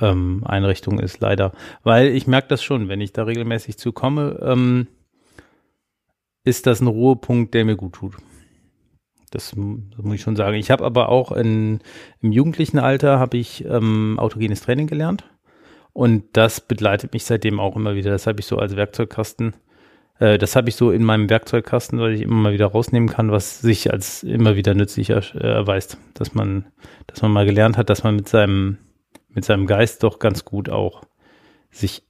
ähm, 0.00 0.42
Einrichtung 0.46 1.00
ist, 1.00 1.20
leider. 1.20 1.52
Weil 1.82 2.08
ich 2.08 2.28
merke 2.28 2.48
das 2.48 2.62
schon, 2.62 2.88
wenn 2.88 3.00
ich 3.00 3.12
da 3.12 3.24
regelmäßig 3.24 3.76
zukomme, 3.78 4.38
ähm, 4.42 4.86
ist 6.44 6.66
das 6.66 6.80
ein 6.80 6.86
Ruhepunkt, 6.86 7.52
der 7.52 7.64
mir 7.64 7.76
gut 7.76 7.94
tut. 7.94 8.16
Das, 9.32 9.48
das 9.50 9.56
muss 9.56 10.14
ich 10.14 10.20
schon 10.20 10.36
sagen. 10.36 10.56
Ich 10.56 10.70
habe 10.70 10.84
aber 10.84 11.08
auch 11.08 11.32
in, 11.32 11.80
im 12.20 12.30
jugendlichen 12.30 12.78
Alter 12.78 13.18
habe 13.18 13.36
ich 13.36 13.64
ähm, 13.64 14.18
autogenes 14.18 14.62
Training 14.62 14.86
gelernt 14.86 15.24
und 15.92 16.24
das 16.34 16.60
begleitet 16.60 17.12
mich 17.12 17.24
seitdem 17.24 17.58
auch 17.58 17.74
immer 17.74 17.96
wieder. 17.96 18.10
Das 18.10 18.28
habe 18.28 18.38
ich 18.38 18.46
so 18.46 18.58
als 18.58 18.76
Werkzeugkasten 18.76 19.54
äh, 20.18 20.38
das 20.38 20.56
habe 20.56 20.68
ich 20.68 20.76
so 20.76 20.90
in 20.90 21.04
meinem 21.04 21.28
Werkzeugkasten, 21.28 21.98
weil 21.98 22.14
ich 22.14 22.22
immer 22.22 22.36
mal 22.36 22.52
wieder 22.52 22.66
rausnehmen 22.66 23.08
kann, 23.08 23.30
was 23.30 23.60
sich 23.60 23.92
als 23.92 24.22
immer 24.22 24.56
wieder 24.56 24.74
nützlich 24.74 25.10
äh, 25.10 25.22
erweist. 25.34 25.98
Dass 26.14 26.34
man, 26.34 26.66
dass 27.06 27.22
man 27.22 27.32
mal 27.32 27.46
gelernt 27.46 27.76
hat, 27.76 27.90
dass 27.90 28.04
man 28.04 28.16
mit 28.16 28.28
seinem, 28.28 28.78
mit 29.28 29.44
seinem 29.44 29.66
Geist 29.66 30.02
doch 30.02 30.18
ganz 30.18 30.44
gut 30.44 30.68
auch 30.68 31.02
sich 31.70 32.02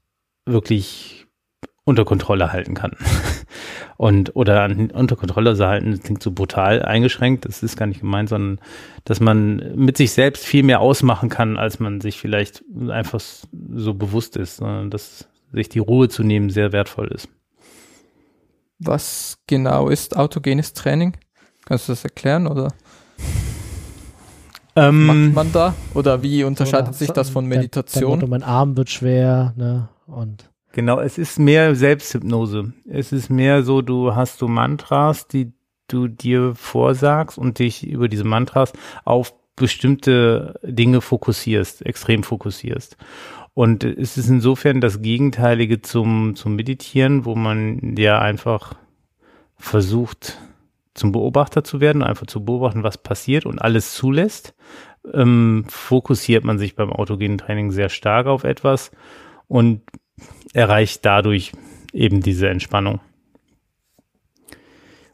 wirklich 0.45 1.27
unter 1.85 2.05
Kontrolle 2.05 2.53
halten 2.53 2.75
kann. 2.75 2.97
Und, 3.97 4.35
oder 4.35 4.63
an, 4.63 4.91
unter 4.91 5.17
Kontrolle 5.17 5.57
halten, 5.59 5.93
das 5.93 6.03
klingt 6.03 6.23
so 6.23 6.33
brutal 6.33 6.83
eingeschränkt, 6.83 7.45
das 7.45 7.63
ist 7.63 7.77
gar 7.77 7.87
nicht 7.87 8.01
gemeint, 8.01 8.29
sondern 8.29 8.61
dass 9.05 9.21
man 9.21 9.77
mit 9.77 9.97
sich 9.97 10.11
selbst 10.11 10.45
viel 10.45 10.65
mehr 10.65 10.81
ausmachen 10.81 11.29
kann, 11.29 11.57
als 11.57 11.79
man 11.79 12.01
sich 12.01 12.19
vielleicht 12.19 12.65
einfach 12.89 13.21
so 13.21 13.95
bewusst 13.95 14.37
ist, 14.37 14.57
sondern 14.57 14.91
dass 14.91 15.29
sich 15.53 15.69
die 15.69 15.79
Ruhe 15.79 16.09
zu 16.09 16.25
nehmen 16.25 16.51
sehr 16.51 16.73
wertvoll 16.73 17.09
ist. 17.09 17.29
Was 18.85 19.39
genau 19.47 19.89
ist 19.89 20.17
autogenes 20.17 20.73
Training? 20.73 21.17
Kannst 21.65 21.89
du 21.89 21.93
das 21.93 22.05
erklären 22.05 22.47
oder? 22.47 22.69
Ähm, 24.75 25.07
macht 25.07 25.35
man 25.35 25.53
da? 25.53 25.75
Oder 25.95 26.23
wie 26.23 26.45
unterscheidet 26.45 26.89
oder 26.89 26.97
sich 26.97 27.11
das 27.11 27.31
von 27.31 27.47
Meditation? 27.47 28.13
Der, 28.13 28.19
der 28.21 28.29
mein 28.29 28.43
Arm 28.43 28.77
wird 28.77 28.91
schwer, 28.91 29.53
ne? 29.57 29.89
Und 30.07 30.51
genau, 30.73 30.99
es 30.99 31.19
ist 31.19 31.39
mehr 31.39 31.75
Selbsthypnose. 31.75 32.73
Es 32.89 33.13
ist 33.13 33.31
mehr 33.31 33.63
so, 33.63 33.83
du 33.83 34.15
hast 34.15 34.39
so 34.39 34.49
Mantras, 34.49 35.29
die 35.29 35.53
du 35.89 36.09
dir 36.09 36.55
vorsagst 36.55 37.39
und 37.39 37.59
dich 37.59 37.87
über 37.87 38.09
diese 38.09 38.25
Mantras 38.25 38.73
auf 39.05 39.35
bestimmte 39.57 40.59
Dinge 40.63 41.01
fokussierst, 41.01 41.85
extrem 41.85 42.23
fokussierst. 42.23 42.97
Und 43.55 43.85
es 43.85 44.17
ist 44.17 44.29
insofern 44.29 44.81
das 44.81 45.03
Gegenteilige 45.03 45.83
zum, 45.83 46.35
zum 46.37 46.57
Meditieren, 46.57 47.25
wo 47.25 47.35
man 47.35 47.97
ja 47.97 48.19
einfach 48.19 48.75
versucht, 49.57 50.39
zum 50.95 51.13
Beobachter 51.13 51.65
zu 51.65 51.81
werden, 51.81 52.03
einfach 52.03 52.27
zu 52.27 52.45
beobachten, 52.45 52.83
was 52.83 52.99
passiert 52.99 53.47
und 53.47 53.61
alles 53.61 53.95
zulässt. 53.95 54.55
Ähm, 55.13 55.65
fokussiert 55.69 56.45
man 56.45 56.59
sich 56.59 56.77
beim 56.77 56.93
autogenen 56.93 57.39
Training 57.39 57.71
sehr 57.71 57.89
stark 57.89 58.27
auf 58.27 58.45
etwas 58.45 58.91
und 59.49 59.83
erreicht 60.53 61.05
dadurch 61.05 61.53
eben 61.93 62.21
diese 62.21 62.49
Entspannung. 62.49 63.01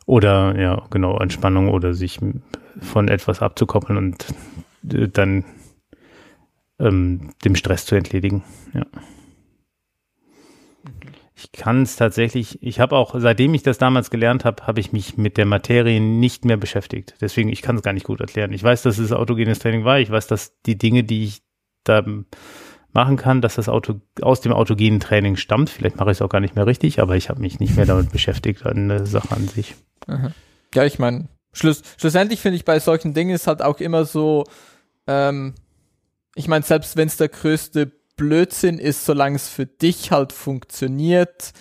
Oder 0.07 0.59
ja, 0.59 0.87
genau, 0.91 1.19
Entspannung 1.19 1.69
oder 1.69 1.93
sich 1.95 2.19
von 2.81 3.09
etwas 3.09 3.43
abzukoppeln 3.43 3.97
und 3.97 4.27
äh, 4.93 5.09
dann 5.09 5.45
ähm, 6.79 7.33
dem 7.45 7.57
Stress 7.57 7.87
zu 7.87 7.95
entledigen. 7.95 8.43
Ja. 8.75 8.87
Ich 11.35 11.53
kann 11.53 11.83
es 11.83 11.95
tatsächlich, 11.95 12.61
ich 12.63 12.81
habe 12.81 12.97
auch, 12.97 13.15
seitdem 13.17 13.55
ich 13.55 13.63
das 13.63 13.79
damals 13.79 14.11
gelernt 14.11 14.45
habe, 14.45 14.67
habe 14.67 14.81
ich 14.81 14.93
mich 14.93 15.17
mit 15.17 15.37
der 15.37 15.47
Materie 15.47 16.01
nicht 16.01 16.45
mehr 16.45 16.57
beschäftigt. 16.57 17.15
Deswegen, 17.21 17.49
ich 17.49 17.63
kann 17.63 17.77
es 17.77 17.83
gar 17.83 17.93
nicht 17.93 18.07
gut 18.07 18.21
erklären. 18.21 18.53
Ich 18.53 18.63
weiß, 18.63 18.83
dass 18.83 18.99
es 18.99 19.13
autogenes 19.13 19.61
Training 19.61 19.85
war. 19.85 20.01
Ich 20.01 20.11
weiß, 20.11 20.27
dass 20.27 20.61
die 20.63 20.77
Dinge, 20.77 21.05
die 21.05 21.25
ich 21.25 21.43
da 21.85 22.05
machen 22.93 23.17
kann, 23.17 23.41
dass 23.41 23.55
das 23.55 23.69
Auto 23.69 24.01
aus 24.21 24.41
dem 24.41 24.53
autogenen 24.53 24.99
Training 24.99 25.37
stammt. 25.37 25.71
Vielleicht 25.71 25.97
mache 25.97 26.11
ich 26.11 26.17
es 26.17 26.23
auch 26.23 26.29
gar 26.29 26.41
nicht 26.41 26.57
mehr 26.57 26.67
richtig, 26.67 27.01
aber 27.01 27.15
ich 27.15 27.29
habe 27.29 27.41
mich 27.41 27.61
nicht 27.61 27.77
mehr 27.77 27.87
damit 27.87 28.11
beschäftigt, 28.11 28.67
an 28.67 28.89
der 28.89 29.07
Sache 29.07 29.37
an 29.37 29.47
sich. 29.47 29.77
Ja, 30.75 30.85
ich 30.85 30.99
meine, 30.99 31.29
schluss, 31.59 31.83
schlussendlich 31.99 32.41
finde 32.41 32.57
ich 32.57 32.65
bei 32.65 32.81
solchen 32.81 33.15
Dingen 33.15 33.35
ist 33.35 33.47
halt 33.47 33.63
auch 33.63 33.81
immer 33.81 34.05
so, 34.05 34.45
ähm, 35.07 35.55
ich 36.35 36.49
meine, 36.49 36.65
selbst 36.65 36.97
wenn 36.97 37.09
es 37.09 37.17
der 37.17 37.29
größte 37.29 37.91
Blödsinn 38.17 38.79
ist, 38.79 39.05
solange 39.05 39.37
es 39.37 39.49
für 39.49 39.67
dich 39.67 40.13
halt 40.13 40.33
funktioniert, 40.33 41.53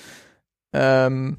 ähm, 0.74 1.38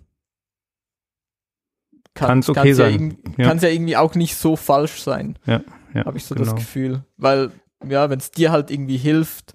kann 2.14 2.40
es 2.40 2.48
okay 2.48 2.72
sein. 2.72 3.18
Ja, 3.24 3.32
ja. 3.38 3.48
Kann 3.48 3.56
es 3.58 3.62
ja 3.62 3.68
irgendwie 3.68 3.96
auch 3.96 4.14
nicht 4.14 4.36
so 4.36 4.56
falsch 4.56 5.02
sein. 5.02 5.38
Ja, 5.46 5.62
ja 5.94 6.04
Habe 6.04 6.18
ich 6.18 6.24
so 6.24 6.34
genau. 6.34 6.46
das 6.46 6.56
Gefühl. 6.56 7.04
Weil, 7.16 7.52
ja, 7.86 8.10
wenn 8.10 8.18
es 8.18 8.30
dir 8.30 8.50
halt 8.50 8.70
irgendwie 8.70 8.96
hilft, 8.96 9.54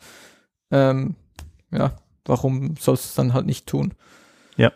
ähm, 0.71 1.15
ja, 1.71 1.95
warum 2.25 2.75
sollst 2.77 3.05
du 3.05 3.07
es 3.09 3.15
dann 3.15 3.34
halt 3.34 3.45
nicht 3.45 3.67
tun? 3.67 3.93
Ja. 4.55 4.71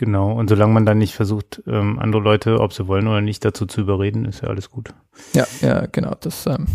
Genau, 0.00 0.32
und 0.32 0.48
solange 0.48 0.72
man 0.72 0.86
dann 0.86 0.96
nicht 0.96 1.14
versucht, 1.14 1.62
ähm, 1.66 1.98
andere 1.98 2.22
Leute, 2.22 2.60
ob 2.60 2.72
sie 2.72 2.88
wollen 2.88 3.06
oder 3.06 3.20
nicht, 3.20 3.44
dazu 3.44 3.66
zu 3.66 3.82
überreden, 3.82 4.24
ist 4.24 4.40
ja 4.40 4.48
alles 4.48 4.70
gut. 4.70 4.94
Ja, 5.34 5.46
ja, 5.60 5.84
genau, 5.84 6.14
das 6.14 6.46
ähm, 6.46 6.68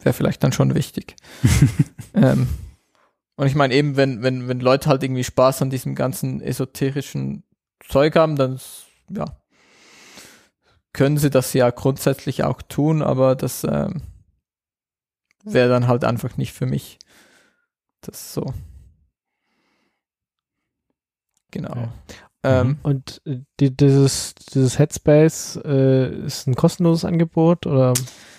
wäre 0.00 0.12
vielleicht 0.12 0.42
dann 0.42 0.50
schon 0.50 0.74
wichtig. 0.74 1.14
ähm, 2.14 2.48
und 3.36 3.46
ich 3.46 3.54
meine 3.54 3.72
eben, 3.72 3.96
wenn, 3.96 4.24
wenn, 4.24 4.48
wenn 4.48 4.58
Leute 4.58 4.88
halt 4.88 5.04
irgendwie 5.04 5.22
Spaß 5.22 5.62
an 5.62 5.70
diesem 5.70 5.94
ganzen 5.94 6.40
esoterischen 6.40 7.44
Zeug 7.86 8.16
haben, 8.16 8.34
dann 8.34 8.58
ja, 9.10 9.26
können 10.92 11.18
sie 11.18 11.30
das 11.30 11.52
ja 11.52 11.70
grundsätzlich 11.70 12.42
auch 12.42 12.62
tun, 12.62 13.00
aber 13.00 13.36
das 13.36 13.62
ähm, 13.62 14.02
wäre 15.44 15.68
dann 15.68 15.86
halt 15.86 16.02
einfach 16.02 16.36
nicht 16.36 16.52
für 16.52 16.66
mich. 16.66 16.98
Das 18.00 18.20
ist 18.20 18.32
so. 18.32 18.52
Genau. 21.52 21.70
Okay. 21.70 22.16
Ähm, 22.44 22.66
mhm. 22.68 22.78
und 22.82 23.22
die, 23.60 23.76
dieses, 23.76 24.34
dieses 24.34 24.78
Headspace 24.78 25.60
äh, 25.64 26.26
ist 26.26 26.48
ein 26.48 26.56
kostenloses 26.56 27.04
Angebot 27.04 27.66
oder 27.66 27.94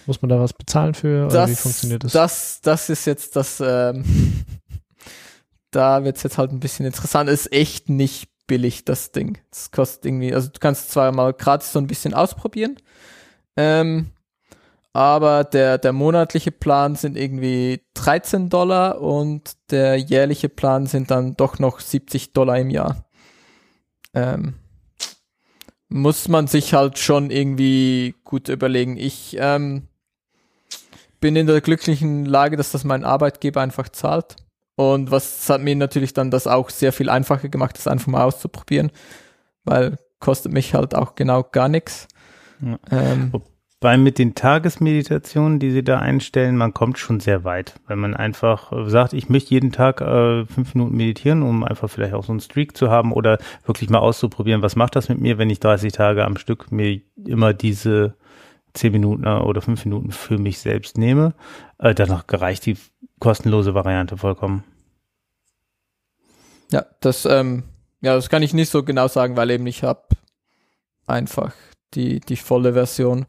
muss 0.06 0.22
man 0.22 0.28
da 0.28 0.40
was 0.40 0.52
bezahlen 0.52 0.94
für? 0.94 1.30
Das, 1.30 1.50
wie 1.50 1.56
funktioniert 1.56 2.04
das? 2.04 2.12
Das, 2.12 2.62
das 2.62 2.90
ist 2.90 3.06
jetzt 3.06 3.36
das, 3.38 3.62
ähm, 3.66 4.04
da 5.72 6.04
wird 6.04 6.18
es 6.18 6.24
jetzt 6.24 6.38
halt 6.38 6.52
ein 6.52 6.60
bisschen 6.60 6.86
interessant. 6.86 7.30
Ist 7.30 7.54
echt 7.54 7.90
nicht 7.90 8.30
billig, 8.46 8.84
das 8.84 9.14
Ding. 9.14 9.38
Das 9.50 9.72
kostet 9.72 10.06
irgendwie, 10.06 10.34
also 10.34 10.50
du 10.50 10.60
kannst 10.60 10.92
zwar 10.92 11.12
mal 11.14 11.34
gratis 11.34 11.72
so 11.72 11.80
ein 11.80 11.88
bisschen 11.88 12.14
ausprobieren, 12.14 12.76
ähm, 13.56 14.12
aber 14.92 15.44
der, 15.44 15.78
der 15.78 15.94
monatliche 15.94 16.52
Plan 16.52 16.96
sind 16.96 17.18
irgendwie 17.18 17.82
13 17.96 18.50
Dollar 18.50 19.02
und 19.02 19.54
der 19.72 19.96
jährliche 19.96 20.50
Plan 20.50 20.86
sind 20.86 21.10
dann 21.10 21.36
doch 21.36 21.58
noch 21.58 21.80
70 21.80 22.34
Dollar 22.34 22.60
im 22.60 22.70
Jahr. 22.70 23.06
Ähm, 24.14 24.56
muss 25.90 26.28
man 26.28 26.48
sich 26.48 26.74
halt 26.74 26.98
schon 26.98 27.30
irgendwie 27.30 28.16
gut 28.24 28.50
überlegen. 28.50 28.98
Ich 28.98 29.38
ähm, 29.40 29.88
bin 31.20 31.36
in 31.36 31.48
der 31.48 31.62
glücklichen 31.62 32.26
Lage, 32.26 32.58
dass 32.58 32.72
das 32.72 32.84
mein 32.84 33.04
Arbeitgeber 33.04 33.62
einfach 33.62 33.90
zahlt. 33.90 34.36
Und 34.76 35.12
was 35.12 35.48
hat 35.50 35.62
mir 35.62 35.76
natürlich 35.76 36.14
dann 36.14 36.32
das 36.32 36.48
auch 36.48 36.70
sehr 36.70 36.92
viel 36.92 37.10
einfacher 37.10 37.48
gemacht, 37.48 37.78
das 37.78 37.88
einfach 37.88 38.08
mal 38.08 38.24
auszuprobieren, 38.24 38.92
weil 39.64 39.98
kostet 40.20 40.52
mich 40.52 40.74
halt 40.74 40.96
auch 40.96 41.16
genau 41.16 41.44
gar 41.44 41.70
nichts. 41.70 42.08
Ja. 42.60 42.80
Ähm, 42.90 43.32
Wobei 43.84 43.98
mit 43.98 44.18
den 44.18 44.34
Tagesmeditationen, 44.34 45.60
die 45.60 45.70
sie 45.72 45.84
da 45.84 46.00
einstellen, 46.00 46.56
man 46.56 46.74
kommt 46.74 46.98
schon 47.00 47.20
sehr 47.20 47.44
weit, 47.44 47.74
weil 47.86 47.98
man 47.98 48.16
einfach 48.16 48.72
sagt, 48.90 49.12
ich 49.12 49.28
möchte 49.28 49.50
jeden 49.50 49.74
Tag 49.74 50.00
äh, 50.00 50.46
fünf 50.46 50.74
Minuten 50.74 50.96
meditieren, 50.96 51.44
um 51.44 51.66
einfach 51.66 51.90
vielleicht 51.90 52.14
auch 52.14 52.24
so 52.24 52.32
einen 52.32 52.40
Streak 52.40 52.78
zu 52.78 52.90
haben 52.90 53.12
oder 53.12 53.40
wirklich 53.66 53.90
mal 53.90 54.00
auszuprobieren, 54.00 54.62
was 54.62 54.78
macht 54.78 54.96
das 54.96 55.10
mit 55.10 55.20
mir, 55.20 55.38
wenn 55.38 55.50
ich 55.50 55.60
30 55.60 55.92
Tage 55.92 56.24
am 56.24 56.38
Stück 56.38 56.72
mir 56.72 57.02
immer 57.26 57.54
diese 57.54 58.14
zehn 58.74 58.94
Minuten 58.94 59.28
oder 59.28 59.62
fünf 59.62 59.84
Minuten 59.84 60.12
für 60.12 60.38
mich 60.38 60.60
selbst 60.60 60.98
nehme. 60.98 61.34
Äh, 61.78 61.94
danach 61.94 62.26
gereicht 62.26 62.66
die 62.66 62.78
kostenlose 63.20 63.74
Variante 63.74 64.16
vollkommen. 64.16 64.64
Ja, 66.72 66.86
das, 67.02 67.26
ähm, 67.26 67.64
ja, 68.00 68.16
das 68.16 68.30
kann 68.30 68.44
ich 68.44 68.54
nicht 68.54 68.70
so 68.70 68.82
genau 68.82 69.10
sagen, 69.10 69.36
weil 69.36 69.52
eben 69.52 69.68
ich 69.68 69.84
habe 69.84 70.04
einfach 71.06 71.52
die, 71.96 72.22
die 72.22 72.38
volle 72.38 72.72
Version. 72.72 73.26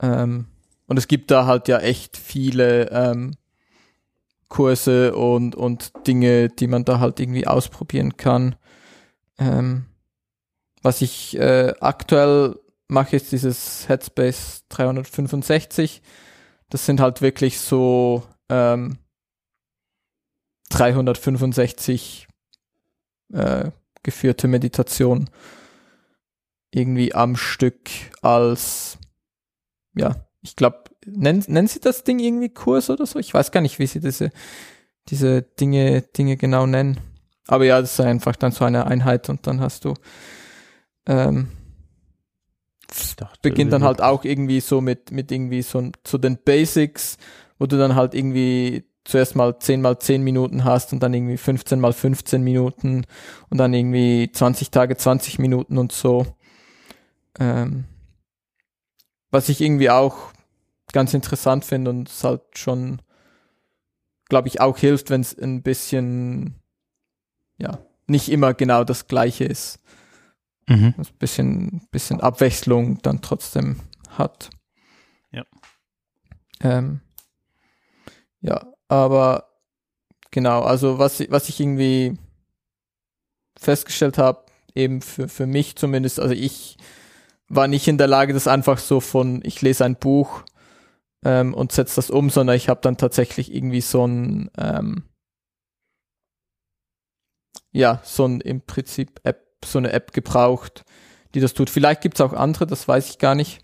Ähm, 0.00 0.46
und 0.86 0.96
es 0.96 1.08
gibt 1.08 1.30
da 1.30 1.46
halt 1.46 1.68
ja 1.68 1.78
echt 1.78 2.16
viele 2.16 2.90
ähm, 2.90 3.36
Kurse 4.48 5.14
und, 5.14 5.54
und 5.54 5.92
Dinge, 6.06 6.48
die 6.48 6.66
man 6.66 6.84
da 6.84 7.00
halt 7.00 7.20
irgendwie 7.20 7.46
ausprobieren 7.46 8.16
kann. 8.16 8.56
Ähm, 9.38 9.86
was 10.82 11.02
ich 11.02 11.36
äh, 11.38 11.74
aktuell 11.80 12.58
mache, 12.88 13.16
ist 13.16 13.32
dieses 13.32 13.88
Headspace 13.88 14.64
365. 14.70 16.02
Das 16.70 16.86
sind 16.86 17.00
halt 17.00 17.20
wirklich 17.20 17.60
so 17.60 18.22
ähm, 18.48 18.98
365 20.70 22.28
äh, 23.32 23.70
geführte 24.02 24.48
Meditation 24.48 25.28
irgendwie 26.70 27.14
am 27.14 27.36
Stück 27.36 27.90
als, 28.22 28.98
ja, 29.98 30.16
ich 30.42 30.56
glaube, 30.56 30.84
nennen, 31.06 31.44
nennen 31.46 31.68
sie 31.68 31.80
das 31.80 32.04
Ding 32.04 32.18
irgendwie 32.18 32.48
Kurs 32.48 32.90
oder 32.90 33.06
so? 33.06 33.18
Ich 33.18 33.34
weiß 33.34 33.50
gar 33.50 33.60
nicht, 33.60 33.78
wie 33.78 33.86
sie 33.86 34.00
diese, 34.00 34.30
diese 35.08 35.42
Dinge, 35.42 36.02
Dinge 36.02 36.36
genau 36.36 36.66
nennen. 36.66 37.00
Aber 37.46 37.64
ja, 37.64 37.80
das 37.80 37.94
ist 37.94 38.00
einfach 38.00 38.36
dann 38.36 38.52
so 38.52 38.64
eine 38.64 38.86
Einheit 38.86 39.28
und 39.28 39.46
dann 39.46 39.60
hast 39.60 39.84
du, 39.84 39.94
ähm, 41.06 41.48
dachte, 43.16 43.38
beginnt 43.42 43.72
dann 43.72 43.84
halt 43.84 44.00
auch 44.00 44.24
irgendwie 44.24 44.60
so 44.60 44.80
mit, 44.80 45.10
mit 45.10 45.32
irgendwie 45.32 45.62
so, 45.62 45.90
so 46.06 46.18
den 46.18 46.38
Basics, 46.42 47.16
wo 47.58 47.66
du 47.66 47.78
dann 47.78 47.94
halt 47.94 48.14
irgendwie 48.14 48.84
zuerst 49.04 49.36
mal 49.36 49.58
10 49.58 49.80
mal 49.80 49.98
10 49.98 50.22
Minuten 50.22 50.64
hast 50.64 50.92
und 50.92 51.02
dann 51.02 51.14
irgendwie 51.14 51.38
15 51.38 51.80
mal 51.80 51.92
15 51.94 52.42
Minuten 52.42 53.06
und 53.48 53.58
dann 53.58 53.72
irgendwie 53.72 54.30
20 54.30 54.70
Tage 54.70 54.96
20 54.96 55.38
Minuten 55.38 55.78
und 55.78 55.92
so. 55.92 56.26
Ähm, 57.40 57.84
was 59.30 59.48
ich 59.48 59.60
irgendwie 59.60 59.90
auch 59.90 60.32
ganz 60.92 61.14
interessant 61.14 61.64
finde 61.64 61.90
und 61.90 62.08
es 62.08 62.24
halt 62.24 62.42
schon, 62.54 63.02
glaube 64.28 64.48
ich, 64.48 64.60
auch 64.60 64.78
hilft, 64.78 65.10
wenn 65.10 65.20
es 65.20 65.38
ein 65.38 65.62
bisschen, 65.62 66.54
ja, 67.58 67.78
nicht 68.06 68.30
immer 68.30 68.54
genau 68.54 68.84
das 68.84 69.06
gleiche 69.06 69.44
ist. 69.44 69.80
Mhm. 70.66 70.94
Ein 70.96 71.06
bisschen, 71.18 71.88
bisschen 71.90 72.20
Abwechslung 72.20 73.00
dann 73.02 73.22
trotzdem 73.22 73.80
hat. 74.10 74.50
Ja. 75.30 75.44
Ähm, 76.60 77.00
ja, 78.40 78.72
aber 78.88 79.48
genau, 80.30 80.62
also 80.62 80.98
was, 80.98 81.20
was 81.30 81.48
ich 81.48 81.60
irgendwie 81.60 82.18
festgestellt 83.58 84.18
habe, 84.18 84.44
eben 84.74 85.00
für, 85.02 85.28
für 85.28 85.46
mich 85.46 85.76
zumindest, 85.76 86.20
also 86.20 86.34
ich 86.34 86.76
war 87.48 87.68
nicht 87.68 87.88
in 87.88 87.98
der 87.98 88.06
Lage, 88.06 88.32
das 88.32 88.46
einfach 88.46 88.78
so 88.78 89.00
von, 89.00 89.40
ich 89.44 89.62
lese 89.62 89.84
ein 89.84 89.96
Buch 89.96 90.44
ähm, 91.24 91.54
und 91.54 91.72
setze 91.72 91.96
das 91.96 92.10
um, 92.10 92.30
sondern 92.30 92.56
ich 92.56 92.68
habe 92.68 92.80
dann 92.82 92.96
tatsächlich 92.96 93.54
irgendwie 93.54 93.80
so 93.80 94.06
ein, 94.06 94.50
ähm, 94.58 95.04
ja, 97.72 98.00
so 98.04 98.24
ein 98.26 98.40
im 98.40 98.60
Prinzip 98.60 99.20
App, 99.24 99.46
so 99.64 99.78
eine 99.78 99.92
App 99.92 100.12
gebraucht, 100.12 100.84
die 101.34 101.40
das 101.40 101.54
tut. 101.54 101.70
Vielleicht 101.70 102.00
gibt 102.00 102.16
es 102.16 102.20
auch 102.20 102.32
andere, 102.32 102.66
das 102.66 102.86
weiß 102.86 103.10
ich 103.10 103.18
gar 103.18 103.34
nicht 103.34 103.62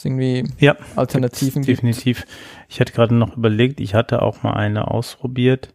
es 0.00 0.04
irgendwie 0.04 0.44
ja, 0.58 0.76
Alternativen 0.96 1.62
gibt. 1.62 1.68
Definitiv. 1.78 2.24
Ich 2.68 2.80
hatte 2.80 2.92
gerade 2.92 3.14
noch 3.14 3.36
überlegt, 3.36 3.80
ich 3.80 3.94
hatte 3.94 4.22
auch 4.22 4.42
mal 4.42 4.54
eine 4.54 4.88
ausprobiert, 4.88 5.74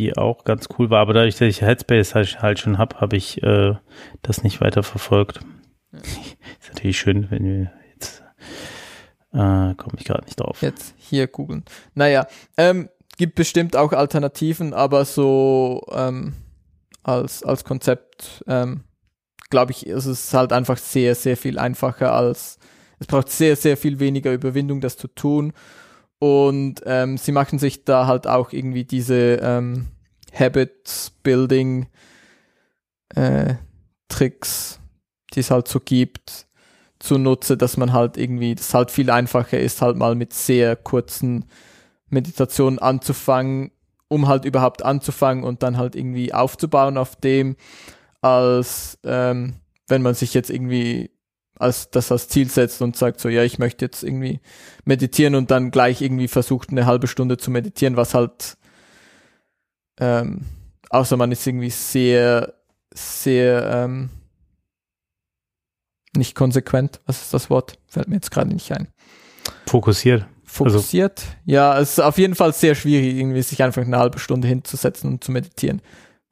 die 0.00 0.16
auch 0.16 0.44
ganz 0.44 0.68
cool 0.78 0.90
war, 0.90 1.00
aber 1.00 1.12
dadurch, 1.12 1.36
dass 1.36 1.48
ich 1.48 1.62
Headspace 1.62 2.14
halt, 2.14 2.42
halt 2.42 2.58
schon 2.58 2.78
habe, 2.78 3.00
habe 3.00 3.16
ich 3.16 3.42
äh, 3.42 3.74
das 4.22 4.42
nicht 4.42 4.60
weiter 4.60 4.82
verfolgt. 4.82 5.40
Ja. 5.92 5.98
Ist 5.98 6.68
natürlich 6.68 6.98
schön, 6.98 7.30
wenn 7.30 7.44
wir 7.44 7.72
jetzt 7.92 8.22
äh, 9.32 9.74
komme 9.74 9.96
ich 9.98 10.04
gerade 10.04 10.24
nicht 10.24 10.40
drauf. 10.40 10.62
Jetzt 10.62 10.94
hier 10.98 11.26
googeln. 11.26 11.64
Naja, 11.94 12.26
ähm, 12.56 12.88
gibt 13.18 13.34
bestimmt 13.34 13.76
auch 13.76 13.92
Alternativen, 13.92 14.72
aber 14.72 15.04
so 15.04 15.86
ähm, 15.92 16.34
als, 17.02 17.42
als 17.42 17.64
Konzept 17.64 18.42
ähm, 18.46 18.84
glaube 19.50 19.72
ich, 19.72 19.86
ist 19.86 20.06
es 20.06 20.32
halt 20.32 20.52
einfach 20.52 20.78
sehr, 20.78 21.14
sehr 21.14 21.36
viel 21.36 21.58
einfacher 21.58 22.12
als, 22.14 22.58
es 22.98 23.06
braucht 23.06 23.28
sehr, 23.28 23.56
sehr 23.56 23.76
viel 23.76 23.98
weniger 23.98 24.32
Überwindung, 24.32 24.80
das 24.80 24.96
zu 24.96 25.08
tun. 25.08 25.52
Und 26.20 26.82
ähm, 26.84 27.16
sie 27.16 27.32
machen 27.32 27.58
sich 27.58 27.84
da 27.84 28.06
halt 28.06 28.26
auch 28.26 28.52
irgendwie 28.52 28.84
diese 28.84 29.40
ähm, 29.42 29.88
Habit-Building 30.32 31.86
äh, 33.14 33.54
Tricks, 34.08 34.78
die 35.34 35.40
es 35.40 35.50
halt 35.50 35.66
so 35.66 35.80
gibt, 35.80 36.46
zunutze, 36.98 37.56
dass 37.56 37.78
man 37.78 37.92
halt 37.92 38.18
irgendwie, 38.18 38.54
das 38.54 38.74
halt 38.74 38.90
viel 38.90 39.10
einfacher 39.10 39.58
ist, 39.58 39.80
halt 39.80 39.96
mal 39.96 40.14
mit 40.14 40.34
sehr 40.34 40.76
kurzen 40.76 41.46
Meditationen 42.10 42.78
anzufangen, 42.78 43.70
um 44.08 44.28
halt 44.28 44.44
überhaupt 44.44 44.84
anzufangen 44.84 45.42
und 45.42 45.62
dann 45.62 45.78
halt 45.78 45.96
irgendwie 45.96 46.34
aufzubauen 46.34 46.98
auf 46.98 47.16
dem 47.16 47.56
als 48.20 48.98
ähm, 49.04 49.54
wenn 49.88 50.02
man 50.02 50.14
sich 50.14 50.34
jetzt 50.34 50.50
irgendwie 50.50 51.10
als 51.60 51.90
das 51.90 52.10
als 52.10 52.28
Ziel 52.28 52.48
setzt 52.48 52.82
und 52.82 52.96
sagt 52.96 53.20
so, 53.20 53.28
ja, 53.28 53.42
ich 53.42 53.58
möchte 53.58 53.84
jetzt 53.84 54.02
irgendwie 54.02 54.40
meditieren 54.84 55.34
und 55.34 55.50
dann 55.50 55.70
gleich 55.70 56.00
irgendwie 56.02 56.28
versucht, 56.28 56.70
eine 56.70 56.86
halbe 56.86 57.06
Stunde 57.06 57.36
zu 57.36 57.50
meditieren, 57.50 57.96
was 57.96 58.14
halt 58.14 58.56
ähm, 60.00 60.46
außer 60.88 61.16
man 61.16 61.30
ist 61.30 61.46
irgendwie 61.46 61.70
sehr, 61.70 62.54
sehr 62.92 63.70
ähm, 63.72 64.10
nicht 66.16 66.34
konsequent, 66.34 67.00
was 67.06 67.22
ist 67.22 67.34
das 67.34 67.50
Wort? 67.50 67.78
Fällt 67.86 68.08
mir 68.08 68.16
jetzt 68.16 68.30
gerade 68.30 68.50
nicht 68.50 68.72
ein. 68.72 68.88
Fokussiert. 69.66 70.26
Fokussiert. 70.44 71.20
Also. 71.20 71.32
Ja, 71.44 71.78
es 71.78 71.92
ist 71.92 72.00
auf 72.00 72.18
jeden 72.18 72.34
Fall 72.34 72.52
sehr 72.52 72.74
schwierig, 72.74 73.14
irgendwie 73.14 73.42
sich 73.42 73.62
einfach 73.62 73.82
eine 73.82 73.98
halbe 73.98 74.18
Stunde 74.18 74.48
hinzusetzen 74.48 75.08
und 75.08 75.22
zu 75.22 75.30
meditieren 75.30 75.80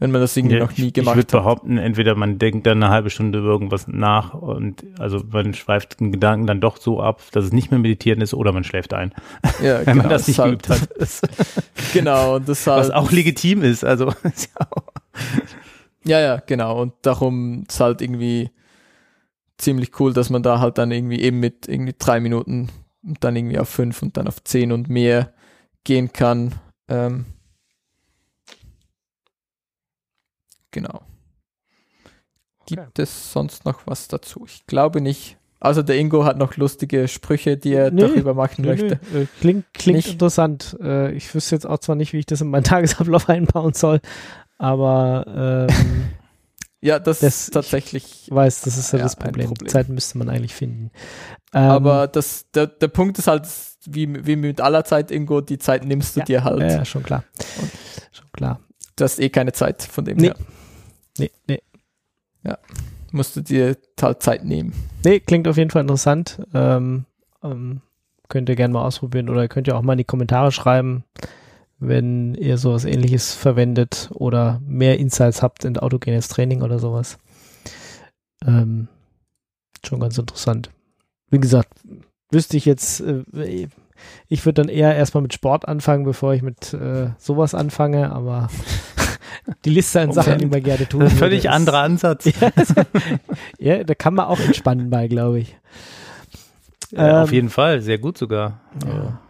wenn 0.01 0.13
man 0.13 0.21
das 0.21 0.37
irgendwie 0.37 0.57
ja, 0.57 0.65
noch 0.65 0.77
nie 0.77 0.93
gemacht 0.93 1.17
hat. 1.17 1.25
Ich 1.25 1.33
würde 1.33 1.43
behaupten, 1.43 1.77
entweder 1.77 2.15
man 2.15 2.39
denkt 2.39 2.67
dann 2.67 2.83
eine 2.83 2.93
halbe 2.93 3.11
Stunde 3.11 3.41
über 3.41 3.49
irgendwas 3.49 3.89
nach 3.89 4.33
und 4.33 4.85
also 4.99 5.23
man 5.31 5.55
schweift 5.55 5.99
den 5.99 6.13
Gedanken 6.13 6.47
dann 6.47 6.61
doch 6.61 6.77
so 6.77 7.03
ab, 7.03 7.21
dass 7.33 7.45
es 7.45 7.53
nicht 7.53 7.71
mehr 7.73 7.81
meditieren 7.81 8.21
ist 8.21 8.33
oder 8.33 8.53
man 8.53 8.63
schläft 8.63 8.95
ein. 8.95 9.13
Ja, 9.61 9.79
wenn 9.85 9.85
genau, 9.85 10.03
man 10.03 10.09
das 10.11 10.29
nicht 10.29 10.39
halt, 10.39 10.63
geübt 10.63 10.69
hat. 10.69 10.89
genau, 11.93 12.37
und 12.37 12.49
das 12.49 12.65
halt, 12.67 12.81
Was 12.81 12.91
auch 12.91 13.11
legitim 13.11 13.63
ist, 13.63 13.85
also. 13.85 14.13
ja, 16.05 16.21
ja, 16.21 16.43
genau. 16.47 16.81
Und 16.81 16.93
darum 17.03 17.65
ist 17.69 17.81
halt 17.81 18.01
irgendwie 18.01 18.51
ziemlich 19.57 19.99
cool, 19.99 20.13
dass 20.13 20.31
man 20.31 20.45
da 20.45 20.61
halt 20.61 20.79
dann 20.79 20.93
irgendwie 20.93 21.21
eben 21.21 21.41
mit 21.41 21.67
irgendwie 21.67 21.95
drei 21.99 22.21
Minuten 22.21 22.69
und 23.03 23.25
dann 23.25 23.35
irgendwie 23.35 23.59
auf 23.59 23.69
fünf 23.69 24.01
und 24.03 24.17
dann 24.17 24.29
auf 24.29 24.45
zehn 24.45 24.71
und 24.71 24.89
mehr 24.89 25.33
gehen 25.83 26.13
kann. 26.13 26.55
Ähm, 26.87 27.27
Genau. 30.71 31.03
Gibt 32.67 32.83
okay. 32.83 33.03
es 33.03 33.33
sonst 33.33 33.65
noch 33.65 33.87
was 33.87 34.09
dazu? 34.09 34.45
Ich 34.47 34.67
glaube 34.67 35.01
nicht. 35.01 35.39
Also 35.61 35.83
der 35.83 35.99
Ingo 35.99 36.25
hat 36.25 36.39
noch 36.39 36.57
lustige 36.57 37.09
Sprüche, 37.09 37.57
die 37.57 37.73
er 37.73 37.91
nee, 37.91 38.03
darüber 38.03 38.35
machen 38.35 38.63
nee, 38.63 38.69
möchte. 38.69 39.01
Nee. 39.13 39.23
Äh, 39.23 39.27
klingt, 39.41 39.65
klingt 39.75 40.07
interessant. 40.07 40.77
Äh, 40.81 41.13
ich 41.13 41.35
wüsste 41.35 41.57
jetzt 41.57 41.67
auch 41.67 41.79
zwar 41.79 41.97
nicht, 41.97 42.13
wie 42.13 42.19
ich 42.19 42.27
das 42.27 42.41
in 42.41 42.51
meinen 42.51 42.65
Tagesablauf 42.65 43.29
einbauen 43.29 43.73
soll, 43.73 44.01
aber 44.59 45.67
ähm, 45.69 46.11
ja, 46.81 46.99
das, 46.99 47.21
das, 47.21 47.47
ist 47.47 47.55
tatsächlich. 47.55 48.27
Ich 48.27 48.31
weiß, 48.31 48.61
das 48.61 48.79
ist 48.79 48.93
ja, 48.93 48.99
ja 48.99 49.05
das 49.05 49.17
Problem. 49.17 49.49
Problem. 49.49 49.69
Zeit 49.69 49.89
müsste 49.89 50.19
man 50.19 50.29
eigentlich 50.29 50.55
finden. 50.55 50.91
Ähm, 51.53 51.63
aber 51.63 52.07
das, 52.07 52.51
der, 52.55 52.69
der 52.69 52.89
Punkt 52.89 53.19
ist 53.19 53.27
halt, 53.27 53.49
wie, 53.87 54.27
wie 54.27 54.37
mit 54.37 54.61
aller 54.61 54.85
Zeit, 54.85 55.11
Ingo, 55.11 55.41
die 55.41 55.59
Zeit 55.59 55.85
nimmst 55.85 56.15
du 56.15 56.21
ja, 56.21 56.27
dir 56.27 56.45
halt. 56.45 56.61
Ja, 56.61 56.85
schon 56.85 57.03
klar. 57.03 57.25
Und 57.61 57.71
schon 58.13 58.31
klar. 58.33 58.61
Du 58.99 59.05
hast 59.05 59.21
eh 59.21 59.29
keine 59.29 59.53
Zeit 59.53 59.83
von 59.83 60.05
dem 60.05 60.17
nee. 60.17 60.27
her. 60.29 60.37
Nee, 61.19 61.31
nee. 61.47 61.63
Ja, 62.43 62.59
musst 63.13 63.37
du 63.37 63.41
dir 63.41 63.77
halt 64.01 64.23
Zeit 64.23 64.45
nehmen. 64.45 64.73
Nee, 65.05 65.21
klingt 65.21 65.47
auf 65.47 65.57
jeden 65.57 65.71
Fall 65.71 65.83
interessant. 65.83 66.41
Ähm, 66.53 67.05
ähm, 67.43 67.81
könnt 68.29 68.49
ihr 68.49 68.57
gerne 68.57 68.75
mal 68.75 68.85
ausprobieren 68.85 69.29
oder 69.29 69.47
könnt 69.47 69.69
ihr 69.69 69.77
auch 69.77 69.83
mal 69.83 69.93
in 69.93 69.99
die 69.99 70.05
Kommentare 70.05 70.51
schreiben, 70.51 71.05
wenn 71.79 72.35
ihr 72.35 72.59
sowas 72.59 72.85
ähnliches 72.85 73.35
verwendet 73.35 74.11
oder 74.13 74.61
mehr 74.67 74.99
Insights 74.99 75.43
habt 75.43 75.65
in 75.65 75.79
autogenes 75.79 76.29
Training 76.29 76.63
oder 76.63 76.81
sowas. 76.81 77.19
Ähm, 78.45 78.89
schon 79.87 80.01
ganz 80.01 80.19
interessant. 80.19 80.71
Wie 81.31 81.39
gesagt, 81.39 81.71
wüsste 82.33 82.57
ich 82.57 82.65
jetzt, 82.65 83.01
äh, 83.01 83.69
ich 84.29 84.45
würde 84.45 84.63
dann 84.63 84.69
eher 84.69 84.95
erstmal 84.95 85.23
mit 85.23 85.35
Sport 85.35 85.67
anfangen, 85.69 86.05
bevor 86.05 86.35
ich 86.35 86.43
mit 86.43 86.73
äh, 86.75 87.11
sowas 87.19 87.55
anfange, 87.55 88.13
aber 88.13 88.49
die 89.65 89.71
Liste 89.71 90.01
an 90.01 90.13
Sachen, 90.13 90.39
die 90.39 90.47
man 90.47 90.63
gerne 90.63 90.89
tun. 90.89 91.09
Völlig 91.09 91.45
würde, 91.45 91.55
anderer 91.55 91.79
Ansatz. 91.79 92.25
ja, 93.59 93.85
da 93.85 93.95
kann 93.95 94.15
man 94.15 94.27
auch 94.27 94.41
entspannen 94.41 94.91
bei, 94.91 95.09
glaube 95.09 95.41
ich. 95.41 95.57
Ja, 96.91 97.19
ähm, 97.19 97.25
auf 97.25 97.33
jeden 97.33 97.51
Fall, 97.51 97.81
sehr 97.81 97.99
gut 97.99 98.19
sogar. 98.19 98.61
Ja. 98.87 99.21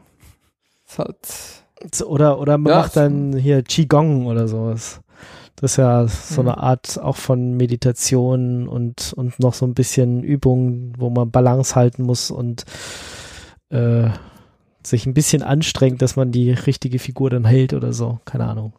Halt 0.96 1.64
oder, 2.04 2.40
oder 2.40 2.58
man 2.58 2.72
ja, 2.72 2.78
macht 2.80 2.96
dann 2.96 3.36
hier 3.36 3.62
Qigong 3.62 4.26
oder 4.26 4.48
sowas. 4.48 5.00
Das 5.56 5.72
ist 5.72 5.76
ja 5.76 6.06
so 6.06 6.40
eine 6.40 6.52
mhm. 6.52 6.58
Art 6.58 7.00
auch 7.00 7.16
von 7.16 7.56
Meditation 7.56 8.68
und, 8.68 9.12
und 9.14 9.40
noch 9.40 9.54
so 9.54 9.66
ein 9.66 9.74
bisschen 9.74 10.22
Übung, 10.22 10.92
wo 10.98 11.10
man 11.10 11.30
Balance 11.30 11.74
halten 11.74 12.04
muss 12.04 12.30
und 12.30 12.64
äh, 13.70 14.08
sich 14.90 15.06
ein 15.06 15.15
bisschen 15.15 15.43
anstrengt, 15.43 16.02
dass 16.02 16.16
man 16.16 16.32
die 16.32 16.51
richtige 16.51 16.98
Figur 16.98 17.31
dann 17.31 17.44
hält 17.44 17.73
oder 17.73 17.93
so. 17.93 18.20
Keine 18.24 18.47
Ahnung. 18.47 18.73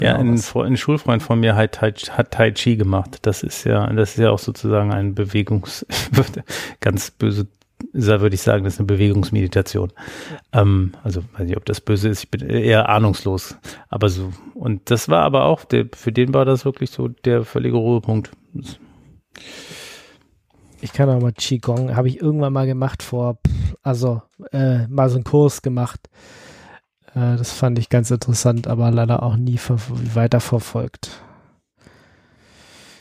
Ja, 0.00 0.16
ein, 0.16 0.40
ein, 0.54 0.76
Schulfreund 0.76 1.22
von 1.22 1.38
mir 1.38 1.54
hat, 1.54 1.82
hat 1.82 2.30
Tai 2.30 2.50
Chi 2.52 2.76
gemacht. 2.76 3.18
Das 3.22 3.42
ist 3.42 3.64
ja, 3.64 3.86
das 3.92 4.12
ist 4.12 4.18
ja 4.18 4.30
auch 4.30 4.38
sozusagen 4.38 4.92
ein 4.92 5.14
Bewegungs, 5.14 5.86
ganz 6.80 7.10
böse, 7.10 7.46
würde 7.92 8.34
ich 8.34 8.40
sagen, 8.40 8.64
das 8.64 8.74
ist 8.74 8.80
eine 8.80 8.86
Bewegungsmeditation. 8.86 9.92
Ähm, 10.52 10.92
also 11.02 11.22
weiß 11.36 11.46
nicht, 11.46 11.58
ob 11.58 11.66
das 11.66 11.82
böse 11.82 12.08
ist. 12.08 12.24
Ich 12.24 12.30
bin 12.30 12.48
eher 12.48 12.88
ahnungslos. 12.88 13.56
Aber 13.90 14.08
so 14.08 14.32
und 14.54 14.90
das 14.90 15.08
war 15.10 15.22
aber 15.22 15.44
auch, 15.44 15.64
der, 15.64 15.86
für 15.94 16.10
den 16.10 16.32
war 16.32 16.46
das 16.46 16.64
wirklich 16.64 16.90
so 16.90 17.08
der 17.08 17.44
völlige 17.44 17.76
Ruhepunkt. 17.76 18.30
Ich 20.84 20.92
kann 20.92 21.08
auch 21.08 21.20
mal 21.20 21.32
Qigong, 21.32 21.96
habe 21.96 22.08
ich 22.08 22.20
irgendwann 22.20 22.52
mal 22.52 22.66
gemacht 22.66 23.02
vor, 23.02 23.38
also 23.82 24.22
äh, 24.52 24.86
mal 24.86 25.08
so 25.08 25.16
einen 25.16 25.24
Kurs 25.24 25.62
gemacht 25.62 26.08
äh, 27.14 27.36
das 27.36 27.52
fand 27.52 27.78
ich 27.78 27.88
ganz 27.88 28.10
interessant, 28.10 28.66
aber 28.66 28.90
leider 28.90 29.22
auch 29.22 29.36
nie 29.36 29.58
weiter 30.14 30.40
verfolgt. 30.40 31.10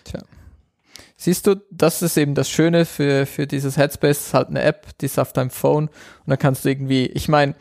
Tja. 0.04 0.22
Siehst 1.16 1.48
du, 1.48 1.56
das 1.72 2.02
ist 2.02 2.18
eben 2.18 2.36
das 2.36 2.50
Schöne 2.50 2.86
für, 2.86 3.26
für 3.26 3.48
dieses 3.48 3.78
Headspace, 3.78 4.28
ist 4.28 4.34
halt 4.34 4.50
eine 4.50 4.62
App, 4.62 4.98
die 5.00 5.06
ist 5.06 5.20
auf 5.20 5.34
deinem 5.34 5.50
Phone 5.50 5.88
und 5.88 6.28
dann 6.28 6.40
kannst 6.40 6.66
du 6.66 6.70
irgendwie, 6.70 7.08
ich 7.08 7.28
meine, 7.28 7.56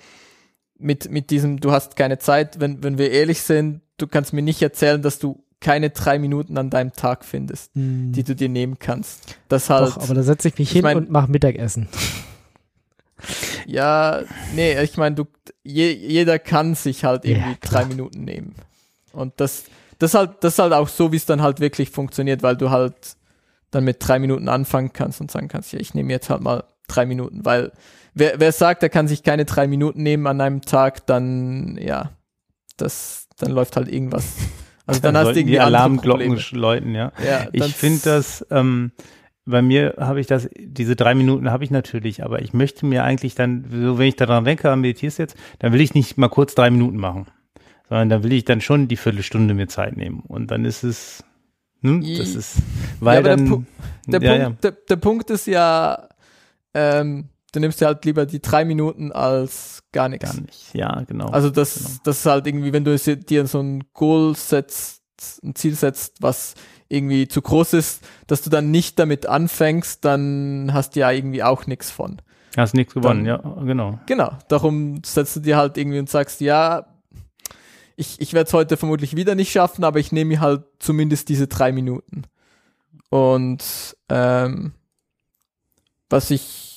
mit, 0.79 1.11
mit 1.11 1.31
diesem, 1.31 1.61
du 1.61 1.71
hast 1.71 1.97
keine 1.97 2.19
Zeit, 2.19 2.61
wenn, 2.61 2.83
wenn 2.83 2.99
wir 2.99 3.13
ehrlich 3.13 3.43
sind, 3.43 3.83
du 3.99 4.09
kannst 4.09 4.33
mir 4.33 4.43
nicht 4.43 4.61
erzählen, 4.63 5.01
dass 5.01 5.21
du 5.21 5.45
keine 5.63 5.91
drei 5.91 6.19
Minuten 6.19 6.59
an 6.59 6.69
deinem 6.69 6.93
Tag 6.93 7.25
findest, 7.25 7.75
hm. 7.75 8.13
die 8.13 8.25
du 8.25 8.35
dir 8.35 8.51
nehmen 8.51 8.79
kannst. 8.79 9.39
Das 9.49 9.71
halt. 9.71 9.97
Doch, 9.97 10.03
aber 10.03 10.15
da 10.15 10.23
setze 10.23 10.49
ich 10.49 10.59
mich 10.59 10.69
ich 10.69 10.73
hin 10.75 10.83
mein, 10.83 10.97
und 10.99 11.11
mache 11.11 11.31
Mittagessen. 11.31 11.89
Ja, 13.69 14.23
nee, 14.57 14.83
ich 14.83 14.97
meine, 14.97 15.15
du, 15.15 15.27
je, 15.63 15.93
jeder 15.93 16.41
kann 16.41 16.75
sich 16.75 17.05
halt 17.05 17.25
irgendwie 17.25 17.51
ja, 17.51 17.57
drei 17.61 17.85
Minuten 17.85 18.25
nehmen. 18.25 18.57
Und 19.13 19.35
das, 19.37 19.67
das 20.01 20.15
halt, 20.15 20.33
das 20.41 20.59
halt 20.59 20.73
auch 20.73 20.89
so, 20.89 21.13
wie 21.13 21.17
es 21.17 21.25
dann 21.25 21.41
halt 21.41 21.61
wirklich 21.61 21.91
funktioniert, 21.91 22.43
weil 22.43 22.57
du 22.57 22.71
halt 22.71 23.17
dann 23.71 23.85
mit 23.85 23.99
drei 24.01 24.19
Minuten 24.19 24.49
anfangen 24.49 24.93
kannst 24.93 25.21
und 25.21 25.31
sagen 25.31 25.47
kannst, 25.47 25.73
ja, 25.73 25.79
ich 25.79 25.95
nehme 25.95 26.13
jetzt 26.13 26.31
halt 26.31 26.43
mal 26.43 26.65
drei 26.89 27.07
Minuten, 27.07 27.45
weil 27.45 27.71
wer, 28.13 28.41
wer 28.41 28.51
sagt, 28.51 28.83
er 28.83 28.89
kann 28.89 29.07
sich 29.07 29.23
keine 29.23 29.45
drei 29.45 29.69
Minuten 29.69 30.03
nehmen 30.03 30.27
an 30.27 30.41
einem 30.41 30.63
Tag, 30.63 31.07
dann, 31.07 31.79
ja, 31.81 32.11
das, 32.77 33.29
dann 33.39 33.53
läuft 33.53 33.77
halt 33.77 33.87
irgendwas. 33.89 34.25
Also 34.87 35.01
dann, 35.01 35.15
dann 35.15 35.27
hast 35.27 35.35
du 35.35 35.41
irgendwie 35.41 35.55
die 35.55 35.61
Alarmglocken 35.61 36.39
läuten, 36.53 36.95
ja. 36.95 37.13
ja 37.25 37.49
ich 37.53 37.75
finde 37.75 38.01
das, 38.05 38.45
ähm, 38.51 38.93
bei 39.45 39.63
mir 39.63 39.95
habe 39.99 40.21
ich 40.21 40.27
das, 40.27 40.49
diese 40.57 40.97
drei 40.97 41.15
Minuten 41.15 41.51
habe 41.51 41.65
ich 41.65 41.71
natürlich, 41.71 42.23
aber 42.23 42.43
ich 42.43 42.53
möchte 42.53 42.87
mir 42.87 43.05
eigentlich 43.05 43.35
dann, 43.35 43.65
so 43.71 43.99
wenn 43.99 44.09
ich 44.09 44.17
daran 44.17 44.45
denke, 44.45 44.75
meditierst 44.77 45.19
jetzt, 45.19 45.37
dann 45.59 45.73
will 45.73 45.81
ich 45.81 45.95
nicht 45.95 46.17
mal 46.17 46.29
kurz 46.29 46.55
drei 46.55 46.71
Minuten 46.71 46.97
machen, 46.97 47.27
sondern 47.89 48.09
dann 48.09 48.23
will 48.23 48.33
ich 48.33 48.45
dann 48.45 48.61
schon 48.61 48.89
die 48.89 48.97
Viertelstunde 48.97 49.55
mir 49.55 49.69
Zeit 49.69 49.97
nehmen. 49.97 50.21
Und 50.29 50.51
dann 50.51 50.65
ist 50.65 50.85
es, 50.85 51.25
hm, 51.83 52.03
das 52.17 52.35
ist, 52.35 52.57
weil 53.01 53.17
ja, 53.17 53.23
dann, 53.23 53.45
der, 53.45 53.51
Pu 53.51 53.63
der, 54.07 54.23
ja, 54.23 54.45
Punkt. 54.45 54.65
Der, 54.65 54.71
der, 54.71 54.97
Punkt 54.97 55.31
ist 55.31 55.47
ja, 55.47 56.09
ähm, 56.75 57.29
du 57.53 57.61
nimmst 57.61 57.81
ja 57.81 57.89
halt 57.89 58.05
lieber 58.05 58.27
die 58.27 58.41
drei 58.41 58.65
Minuten 58.65 59.13
als 59.13 59.83
gar 59.93 60.09
nichts. 60.09 60.33
Gar 60.33 60.41
nicht, 60.41 60.75
ja, 60.75 61.03
genau. 61.07 61.29
Also 61.29 61.51
das, 61.51 61.75
genau. 61.75 61.89
das 62.05 62.19
ist 62.19 62.27
halt 62.27 62.47
irgendwie, 62.47 62.73
wenn 62.73 62.85
du 62.85 62.97
dir 62.97 63.47
so 63.47 63.61
ein 63.61 63.85
Goal 63.93 64.35
setzt, 64.35 65.03
ein 65.45 65.55
Ziel 65.55 65.75
setzt, 65.75 66.23
was 66.23 66.55
irgendwie 66.89 67.29
zu 67.29 67.41
groß 67.41 67.75
ist, 67.75 68.05
dass 68.27 68.43
du 68.43 68.51
dann 68.51 68.71
nicht 68.71 68.99
damit 68.99 69.27
anfängst, 69.27 70.05
dann 70.05 70.71
hast 70.73 70.97
du 70.97 71.01
ja 71.01 71.11
irgendwie 71.11 71.43
auch 71.43 71.67
nichts 71.67 71.91
von. 71.91 72.21
Hast 72.57 72.75
nichts 72.75 72.93
gewonnen, 72.93 73.25
dann, 73.25 73.43
ja, 73.45 73.65
genau. 73.65 73.99
Genau, 74.07 74.33
darum 74.49 75.03
setzt 75.05 75.37
du 75.37 75.41
dir 75.41 75.57
halt 75.57 75.79
irgendwie 75.79 75.99
und 75.99 76.11
sagst, 76.11 76.41
ja, 76.41 76.87
ich, 77.97 78.21
ich 78.21 78.35
werde 78.35 78.49
es 78.49 78.53
heute 78.53 78.77
vermutlich 78.77 79.17
wieder 79.17 79.35
nicht 79.35 79.53
schaffen, 79.53 79.85
aber 79.85 80.01
ich 80.01 80.13
nehme 80.13 80.29
mir 80.29 80.41
halt 80.41 80.65
zumindest 80.79 81.29
diese 81.29 81.47
drei 81.47 81.73
Minuten. 81.73 82.25
Und 83.11 83.97
ähm, 84.09 84.73
was 86.11 86.31
ich 86.31 86.72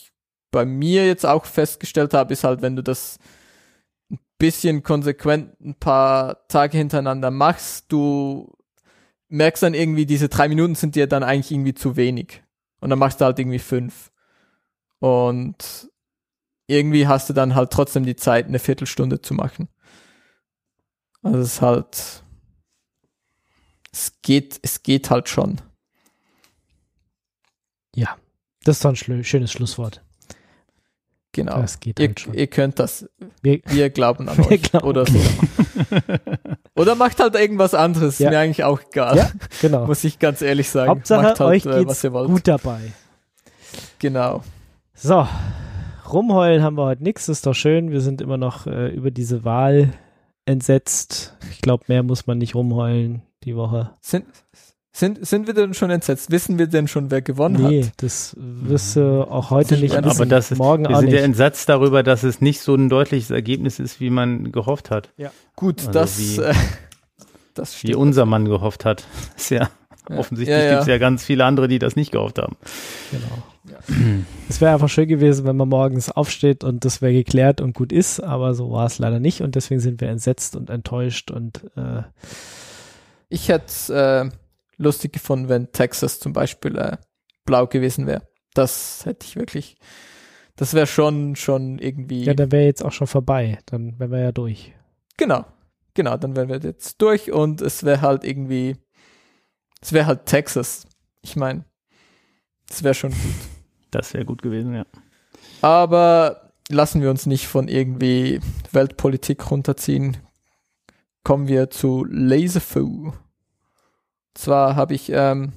bei 0.55 0.65
mir 0.65 1.05
jetzt 1.05 1.25
auch 1.25 1.43
festgestellt 1.43 2.13
habe, 2.13 2.31
ist 2.31 2.45
halt, 2.45 2.61
wenn 2.61 2.77
du 2.77 2.81
das 2.81 3.19
ein 4.09 4.19
bisschen 4.37 4.83
konsequent 4.83 5.59
ein 5.59 5.75
paar 5.75 6.47
Tage 6.47 6.77
hintereinander 6.77 7.29
machst, 7.29 7.91
du 7.91 8.55
merkst 9.27 9.63
dann 9.63 9.73
irgendwie, 9.73 10.05
diese 10.05 10.29
drei 10.29 10.47
Minuten 10.47 10.75
sind 10.75 10.95
dir 10.95 11.07
dann 11.07 11.23
eigentlich 11.23 11.51
irgendwie 11.51 11.73
zu 11.73 11.97
wenig. 11.97 12.41
Und 12.79 12.89
dann 12.89 12.99
machst 12.99 13.19
du 13.19 13.25
halt 13.25 13.37
irgendwie 13.37 13.59
fünf. 13.59 14.13
Und 14.99 15.91
irgendwie 16.67 17.05
hast 17.05 17.27
du 17.27 17.33
dann 17.33 17.53
halt 17.53 17.71
trotzdem 17.71 18.05
die 18.05 18.15
Zeit, 18.15 18.47
eine 18.47 18.59
Viertelstunde 18.59 19.21
zu 19.21 19.33
machen. 19.33 19.67
Also 21.21 21.39
es 21.39 21.47
ist 21.55 21.61
halt, 21.61 22.23
es 23.91 24.13
geht, 24.21 24.57
es 24.61 24.83
geht 24.83 25.09
halt 25.09 25.27
schon. 25.27 25.59
Ja, 27.93 28.17
das 28.63 28.77
ist 28.77 28.85
doch 28.85 28.91
ein 28.91 29.23
schönes 29.25 29.51
Schlusswort. 29.51 30.04
Genau. 31.35 31.59
Das 31.59 31.81
geht 31.81 31.99
ihr, 31.99 32.07
halt 32.07 32.19
schon. 32.21 32.33
ihr 32.33 32.47
könnt 32.47 32.79
das. 32.79 33.09
Wir, 33.41 33.59
wir 33.65 33.89
glauben 33.89 34.29
an 34.29 34.39
euch. 34.49 34.61
Glauben. 34.61 34.87
Oder 34.87 35.05
so. 35.05 35.19
oder 36.77 36.95
macht 36.95 37.19
halt 37.19 37.35
irgendwas 37.35 37.73
anderes. 37.73 38.19
Ja. 38.19 38.29
Mir 38.29 38.39
eigentlich 38.39 38.63
auch 38.63 38.79
egal. 38.89 39.17
Ja, 39.17 39.31
genau. 39.61 39.85
Muss 39.85 40.05
ich 40.05 40.17
ganz 40.17 40.41
ehrlich 40.41 40.69
sagen. 40.69 40.91
Hauptsache, 40.91 41.23
macht 41.23 41.39
halt, 41.41 41.65
euch 41.65 41.65
äh, 41.65 41.85
was 41.85 42.01
ihr 42.05 42.13
wollt. 42.13 42.29
gut 42.29 42.47
dabei. 42.47 42.79
Genau. 43.99 44.43
So. 44.93 45.27
Rumheulen 46.09 46.63
haben 46.63 46.77
wir 46.77 46.85
heute 46.85 47.03
nichts. 47.03 47.27
Ist 47.27 47.45
doch 47.45 47.53
schön. 47.53 47.91
Wir 47.91 47.99
sind 47.99 48.21
immer 48.21 48.37
noch 48.37 48.65
äh, 48.65 48.87
über 48.87 49.11
diese 49.11 49.43
Wahl 49.43 49.91
entsetzt. 50.45 51.35
Ich 51.51 51.59
glaube, 51.59 51.83
mehr 51.89 52.01
muss 52.01 52.27
man 52.27 52.37
nicht 52.37 52.55
rumheulen 52.55 53.23
die 53.43 53.57
Woche. 53.57 53.91
Sind, 53.99 54.25
sind, 54.95 55.27
sind 55.27 55.45
wir 55.45 55.53
denn 55.53 55.73
schon 55.73 55.89
entsetzt? 55.89 56.31
Wissen 56.31 56.57
wir 56.57 56.67
denn 56.67 56.87
schon, 56.87 57.11
wer 57.11 57.21
gewonnen 57.21 57.57
nee, 57.57 57.63
hat? 57.63 57.71
Nee, 57.71 57.91
das 57.97 58.33
wirst 58.37 58.95
du 58.95 59.29
auch 59.29 59.49
heute 59.49 59.75
nicht 59.75 59.93
wissen. 59.93 60.05
Aber 60.05 60.25
das 60.25 60.51
ist, 60.51 60.57
morgen 60.57 60.87
wir 60.87 60.95
sind 60.95 61.11
ja 61.11 61.19
entsetzt 61.19 61.67
darüber, 61.67 62.01
dass 62.01 62.23
es 62.23 62.39
nicht 62.39 62.61
so 62.61 62.75
ein 62.75 62.87
deutliches 62.87 63.29
Ergebnis 63.29 63.79
ist, 63.79 63.99
wie 63.99 64.09
man 64.09 64.53
gehofft 64.53 64.91
hat. 64.91 65.09
Ja. 65.17 65.31
Gut, 65.57 65.79
also 65.79 65.91
das, 65.91 66.17
wie, 66.17 66.39
äh, 66.39 66.53
das 67.53 67.83
Wie 67.83 67.93
unser 67.93 68.25
Mann 68.25 68.45
gehofft 68.45 68.85
hat. 68.85 69.03
Ist 69.35 69.49
ja, 69.49 69.69
ja. 70.09 70.17
offensichtlich 70.17 70.57
ja, 70.57 70.63
ja. 70.63 70.69
gibt 70.69 70.83
es 70.83 70.87
ja 70.87 70.97
ganz 70.97 71.25
viele 71.25 71.43
andere, 71.43 71.67
die 71.67 71.79
das 71.79 71.97
nicht 71.97 72.13
gehofft 72.13 72.39
haben. 72.39 72.55
Genau. 73.11 73.43
Es 74.47 74.61
wäre 74.61 74.73
einfach 74.73 74.89
schön 74.89 75.09
gewesen, 75.09 75.43
wenn 75.45 75.57
man 75.57 75.67
morgens 75.67 76.09
aufsteht 76.09 76.63
und 76.63 76.85
das 76.85 77.01
wäre 77.01 77.11
geklärt 77.11 77.59
und 77.59 77.73
gut 77.73 77.91
ist, 77.91 78.19
aber 78.21 78.53
so 78.53 78.71
war 78.71 78.85
es 78.85 78.99
leider 78.99 79.19
nicht 79.19 79.41
und 79.41 79.55
deswegen 79.55 79.81
sind 79.81 79.99
wir 79.99 80.07
entsetzt 80.07 80.55
und 80.55 80.69
enttäuscht 80.69 81.31
und 81.31 81.63
äh, 81.75 82.03
ich 83.27 83.49
hätte 83.49 83.65
es 83.65 83.89
äh, 83.89 84.29
lustig 84.77 85.13
gefunden, 85.13 85.49
wenn 85.49 85.71
Texas 85.71 86.19
zum 86.19 86.33
Beispiel 86.33 86.77
äh, 86.77 86.97
blau 87.45 87.67
gewesen 87.67 88.07
wäre. 88.07 88.27
Das 88.53 89.05
hätte 89.05 89.25
ich 89.25 89.35
wirklich. 89.35 89.77
Das 90.55 90.73
wäre 90.73 90.87
schon, 90.87 91.35
schon 91.35 91.79
irgendwie. 91.79 92.23
Ja, 92.23 92.33
dann 92.33 92.51
wäre 92.51 92.65
jetzt 92.65 92.83
auch 92.83 92.91
schon 92.91 93.07
vorbei. 93.07 93.59
Dann 93.65 93.99
wären 93.99 94.11
wir 94.11 94.19
ja 94.19 94.31
durch. 94.31 94.73
Genau. 95.17 95.45
Genau, 95.93 96.17
dann 96.17 96.35
wären 96.35 96.49
wir 96.49 96.59
jetzt 96.59 97.01
durch 97.01 97.31
und 97.31 97.61
es 97.61 97.83
wäre 97.83 98.01
halt 98.01 98.23
irgendwie. 98.23 98.77
Es 99.81 99.93
wäre 99.93 100.07
halt 100.07 100.25
Texas. 100.25 100.87
Ich 101.21 101.35
meine, 101.35 101.65
es 102.69 102.83
wäre 102.83 102.93
schon 102.93 103.11
gut. 103.11 103.19
Das 103.91 104.13
wäre 104.13 104.25
gut 104.25 104.41
gewesen, 104.41 104.73
ja. 104.73 104.85
Aber 105.61 106.51
lassen 106.69 107.01
wir 107.01 107.09
uns 107.09 107.27
nicht 107.27 107.47
von 107.47 107.69
irgendwie 107.69 108.41
Weltpolitik 108.73 109.49
runterziehen. 109.49 110.17
Kommen 111.23 111.47
wir 111.47 111.69
zu 111.69 112.03
Laserfoo. 112.09 113.13
Zwar 114.35 114.75
habe 114.75 114.93
ich 114.93 115.09
ähm, 115.11 115.53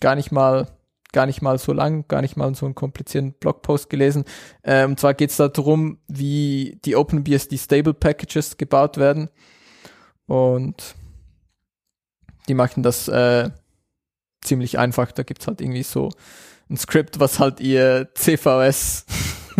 gar 0.00 0.16
nicht 0.16 0.32
mal 0.32 0.66
gar 1.14 1.26
nicht 1.26 1.40
mal 1.40 1.58
so 1.58 1.72
lang, 1.72 2.06
gar 2.08 2.20
nicht 2.20 2.36
mal 2.36 2.54
so 2.54 2.66
einen 2.66 2.74
komplizierten 2.74 3.32
Blogpost 3.34 3.88
gelesen. 3.88 4.24
Ähm, 4.64 4.90
und 4.90 5.00
zwar 5.00 5.14
geht 5.14 5.30
es 5.30 5.36
darum, 5.36 5.98
wie 6.08 6.78
die 6.84 6.96
OpenBSD 6.96 7.56
Stable 7.56 7.94
Packages 7.94 8.58
gebaut 8.58 8.98
werden. 8.98 9.30
Und 10.26 10.96
die 12.48 12.54
machen 12.54 12.82
das 12.82 13.08
äh, 13.08 13.50
ziemlich 14.42 14.78
einfach. 14.78 15.12
Da 15.12 15.22
gibt 15.22 15.40
es 15.40 15.46
halt 15.46 15.60
irgendwie 15.60 15.84
so 15.84 16.10
ein 16.68 16.76
Skript, 16.76 17.20
was 17.20 17.38
halt 17.38 17.60
ihr 17.60 18.08
CVS 18.14 19.06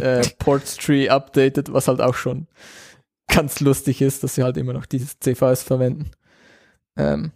äh, 0.01 0.27
Ports 0.39 0.77
Tree 0.77 1.09
updatet, 1.09 1.73
was 1.73 1.89
halt 1.89 2.01
auch 2.01 2.15
schon 2.15 2.49
ganz 3.29 3.61
lustig 3.61 4.03
ist, 4.03 4.23
dass 4.23 4.35
sie 4.35 4.43
halt 4.43 4.57
immer 4.57 4.73
noch 4.73 4.87
dieses 4.87 5.19
CVS 5.21 5.63
verwenden. 5.63 6.11
Ähm, 6.97 7.33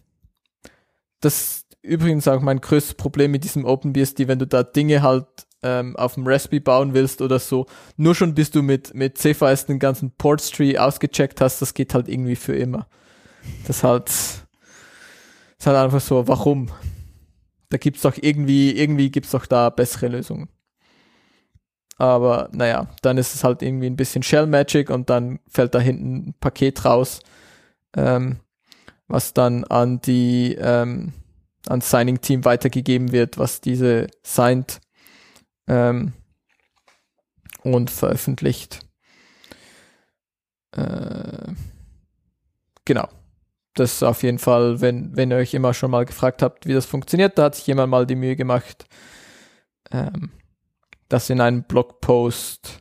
das 1.20 1.64
übrigens 1.82 2.28
auch 2.28 2.40
mein 2.40 2.60
größtes 2.60 2.94
Problem 2.94 3.30
mit 3.30 3.44
diesem 3.44 3.64
OpenBSD, 3.64 4.28
wenn 4.28 4.38
du 4.38 4.46
da 4.46 4.62
Dinge 4.62 5.02
halt 5.02 5.26
ähm, 5.62 5.96
auf 5.96 6.14
dem 6.14 6.26
Raspberry 6.26 6.60
bauen 6.60 6.94
willst 6.94 7.20
oder 7.20 7.38
so, 7.38 7.66
nur 7.96 8.14
schon 8.14 8.34
bis 8.34 8.50
du 8.50 8.62
mit, 8.62 8.94
mit 8.94 9.18
CVS 9.18 9.66
den 9.66 9.78
ganzen 9.78 10.12
Ports 10.12 10.50
Tree 10.50 10.78
ausgecheckt 10.78 11.40
hast, 11.40 11.60
das 11.60 11.74
geht 11.74 11.94
halt 11.94 12.08
irgendwie 12.08 12.36
für 12.36 12.54
immer. 12.54 12.86
Das 13.66 13.82
halt, 13.82 14.08
ist 14.08 14.46
halt 15.66 15.76
einfach 15.76 16.00
so, 16.00 16.28
warum? 16.28 16.70
Da 17.70 17.78
gibt's 17.78 18.02
doch 18.02 18.14
irgendwie, 18.20 18.72
irgendwie 18.72 19.10
gibt's 19.10 19.30
doch 19.30 19.46
da 19.46 19.70
bessere 19.70 20.08
Lösungen. 20.08 20.48
Aber 21.96 22.48
naja, 22.52 22.88
dann 23.02 23.18
ist 23.18 23.34
es 23.34 23.42
halt 23.42 23.60
irgendwie 23.60 23.86
ein 23.86 23.96
bisschen 23.96 24.22
Shell 24.22 24.46
Magic 24.46 24.88
und 24.88 25.10
dann 25.10 25.40
fällt 25.48 25.74
da 25.74 25.80
hinten 25.80 26.28
ein 26.28 26.34
Paket 26.38 26.84
raus, 26.84 27.20
ähm, 27.96 28.38
was 29.08 29.34
dann 29.34 29.64
an 29.64 30.00
die 30.00 30.54
ähm, 30.54 31.12
ans 31.66 31.90
Signing 31.90 32.20
Team 32.20 32.44
weitergegeben 32.44 33.12
wird, 33.12 33.38
was 33.38 33.60
diese 33.60 34.06
signed 34.22 34.80
ähm, 35.66 36.12
und 37.62 37.90
veröffentlicht. 37.90 38.80
Äh, 40.72 41.52
genau. 42.84 43.08
Das 43.74 43.94
ist 43.94 44.02
auf 44.02 44.24
jeden 44.24 44.38
Fall, 44.40 44.80
wenn, 44.80 45.16
wenn 45.16 45.30
ihr 45.30 45.36
euch 45.36 45.54
immer 45.54 45.72
schon 45.72 45.92
mal 45.92 46.04
gefragt 46.04 46.42
habt, 46.42 46.66
wie 46.66 46.72
das 46.72 46.84
funktioniert, 46.84 47.38
da 47.38 47.44
hat 47.44 47.54
sich 47.54 47.66
jemand 47.66 47.90
mal 47.90 48.06
die 48.06 48.16
Mühe 48.16 48.34
gemacht, 48.34 48.86
ähm, 49.92 50.30
das 51.08 51.30
in 51.30 51.40
einem 51.40 51.62
Blogpost 51.62 52.80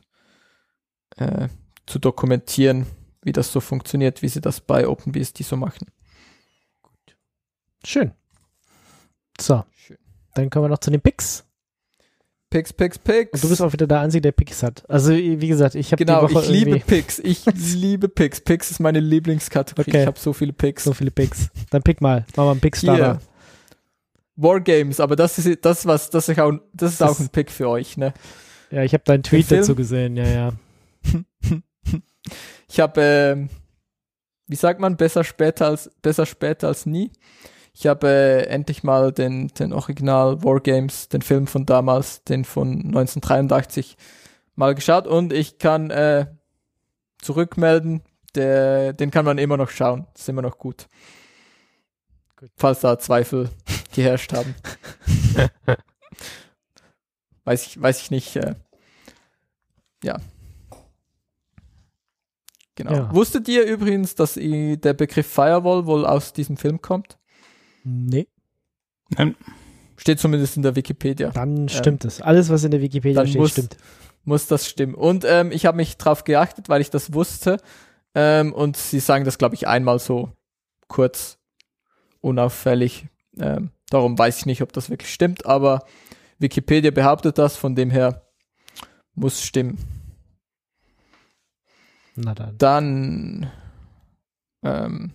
äh, 1.16 1.48
zu 1.86 2.00
dokumentieren, 2.00 2.86
wie 3.22 3.32
das 3.32 3.52
so 3.52 3.60
funktioniert, 3.60 4.22
wie 4.22 4.28
sie 4.28 4.40
das 4.40 4.60
bei 4.60 4.88
OpenBSD 4.88 5.44
so 5.44 5.56
machen. 5.56 5.86
Schön. 7.84 8.12
So. 9.40 9.64
Schön. 9.76 9.98
Dann 10.34 10.50
kommen 10.50 10.64
wir 10.64 10.68
noch 10.68 10.78
zu 10.78 10.90
den 10.90 11.00
Picks. 11.00 11.44
Picks, 12.50 12.72
Picks, 12.72 12.98
Picks. 12.98 13.32
Und 13.34 13.44
du 13.44 13.48
bist 13.50 13.60
auch 13.60 13.72
wieder 13.72 13.86
der 13.86 14.00
Einzige, 14.00 14.22
der 14.22 14.32
Picks 14.32 14.62
hat. 14.62 14.88
Also, 14.88 15.12
wie 15.12 15.48
gesagt, 15.48 15.74
ich 15.74 15.92
habe 15.92 16.02
genau, 16.02 16.26
die 16.26 16.34
Woche 16.34 16.44
ich 16.44 16.50
liebe 16.50 16.80
Picks. 16.80 17.18
Ich 17.18 17.44
liebe 17.54 18.08
Picks. 18.08 18.40
Picks 18.40 18.70
ist 18.70 18.80
meine 18.80 19.00
Lieblingskategorie. 19.00 19.90
Okay. 19.90 20.00
Ich 20.00 20.06
habe 20.06 20.18
so 20.18 20.32
viele 20.32 20.54
Picks. 20.54 20.84
So 20.84 20.94
viele 20.94 21.10
Picks. 21.10 21.50
Dann 21.70 21.82
pick 21.82 22.00
mal. 22.00 22.24
Mach 22.36 22.44
mal 22.44 22.52
einen 22.52 22.60
Pickstarter. 22.60 23.20
Wargames, 24.38 25.00
aber 25.00 25.16
das 25.16 25.36
ist 25.38 25.64
das 25.64 25.84
was 25.84 26.10
das 26.10 26.28
ist 26.28 26.38
auch 26.38 26.52
das 26.72 26.92
ist 26.92 27.00
das 27.00 27.10
auch 27.10 27.20
ein 27.20 27.28
Pick 27.28 27.50
für 27.50 27.68
euch, 27.68 27.96
ne? 27.96 28.14
Ja, 28.70 28.84
ich 28.84 28.92
habe 28.92 29.02
deinen 29.04 29.24
Tweet 29.24 29.50
dazu 29.50 29.74
gesehen. 29.74 30.16
Ja, 30.16 30.26
ja. 30.26 30.52
ich 32.68 32.80
habe 32.80 33.00
äh, 33.02 33.48
wie 34.46 34.56
sagt 34.56 34.80
man 34.80 34.96
besser 34.96 35.24
später 35.24 35.66
als 35.66 35.90
besser 36.02 36.24
später 36.24 36.68
als 36.68 36.86
nie. 36.86 37.10
Ich 37.78 37.86
habe 37.86 38.08
äh, 38.08 38.46
endlich 38.48 38.82
mal 38.82 39.12
den, 39.12 39.48
den 39.54 39.72
Original 39.72 40.42
Wargames, 40.42 41.08
den 41.10 41.22
Film 41.22 41.46
von 41.46 41.64
damals, 41.64 42.24
den 42.24 42.44
von 42.44 42.72
1983, 42.72 43.96
mal 44.56 44.74
geschaut 44.74 45.06
und 45.06 45.32
ich 45.32 45.58
kann 45.58 45.90
äh, 45.90 46.26
zurückmelden, 47.18 48.02
der, 48.34 48.94
den 48.94 49.12
kann 49.12 49.24
man 49.24 49.38
immer 49.38 49.56
noch 49.56 49.70
schauen. 49.70 50.08
ist 50.12 50.28
immer 50.28 50.42
noch 50.42 50.58
gut. 50.58 50.88
gut. 52.36 52.50
Falls 52.56 52.80
da 52.80 52.98
Zweifel 52.98 53.48
geherrscht 53.94 54.32
haben. 54.32 54.56
weiß 57.44 57.64
ich, 57.64 57.80
weiß 57.80 58.02
ich 58.02 58.10
nicht. 58.10 58.34
Äh, 58.34 58.56
ja. 60.02 60.16
Genau. 62.74 62.92
Ja. 62.92 63.14
Wusstet 63.14 63.46
ihr 63.46 63.64
übrigens, 63.64 64.16
dass 64.16 64.34
der 64.34 64.94
Begriff 64.94 65.28
Firewall 65.28 65.86
wohl 65.86 66.04
aus 66.04 66.32
diesem 66.32 66.56
Film 66.56 66.82
kommt? 66.82 67.17
Nee. 67.84 68.28
Nein. 69.10 69.34
Steht 69.96 70.20
zumindest 70.20 70.56
in 70.56 70.62
der 70.62 70.76
Wikipedia. 70.76 71.30
Dann 71.30 71.68
stimmt 71.68 72.04
ähm, 72.04 72.08
es. 72.08 72.22
Alles, 72.22 72.50
was 72.50 72.64
in 72.64 72.70
der 72.70 72.80
Wikipedia 72.80 73.26
steht, 73.26 73.40
muss, 73.40 73.50
stimmt. 73.52 73.76
Muss 74.24 74.46
das 74.46 74.68
stimmen. 74.68 74.94
Und 74.94 75.24
ähm, 75.26 75.50
ich 75.50 75.66
habe 75.66 75.76
mich 75.76 75.96
drauf 75.96 76.24
geachtet, 76.24 76.68
weil 76.68 76.80
ich 76.80 76.90
das 76.90 77.12
wusste. 77.12 77.58
Ähm, 78.14 78.52
und 78.52 78.76
sie 78.76 79.00
sagen 79.00 79.24
das, 79.24 79.38
glaube 79.38 79.54
ich, 79.54 79.66
einmal 79.66 79.98
so 79.98 80.30
kurz, 80.86 81.38
unauffällig. 82.20 83.06
Ähm, 83.38 83.70
darum 83.90 84.18
weiß 84.18 84.38
ich 84.38 84.46
nicht, 84.46 84.62
ob 84.62 84.72
das 84.72 84.90
wirklich 84.90 85.12
stimmt, 85.12 85.46
aber 85.46 85.84
Wikipedia 86.38 86.90
behauptet 86.90 87.38
das, 87.38 87.56
von 87.56 87.74
dem 87.74 87.90
her 87.90 88.22
muss 89.14 89.42
stimmen. 89.42 89.78
Na 92.14 92.34
dann. 92.34 92.58
Dann 92.58 93.50
ähm, 94.62 95.12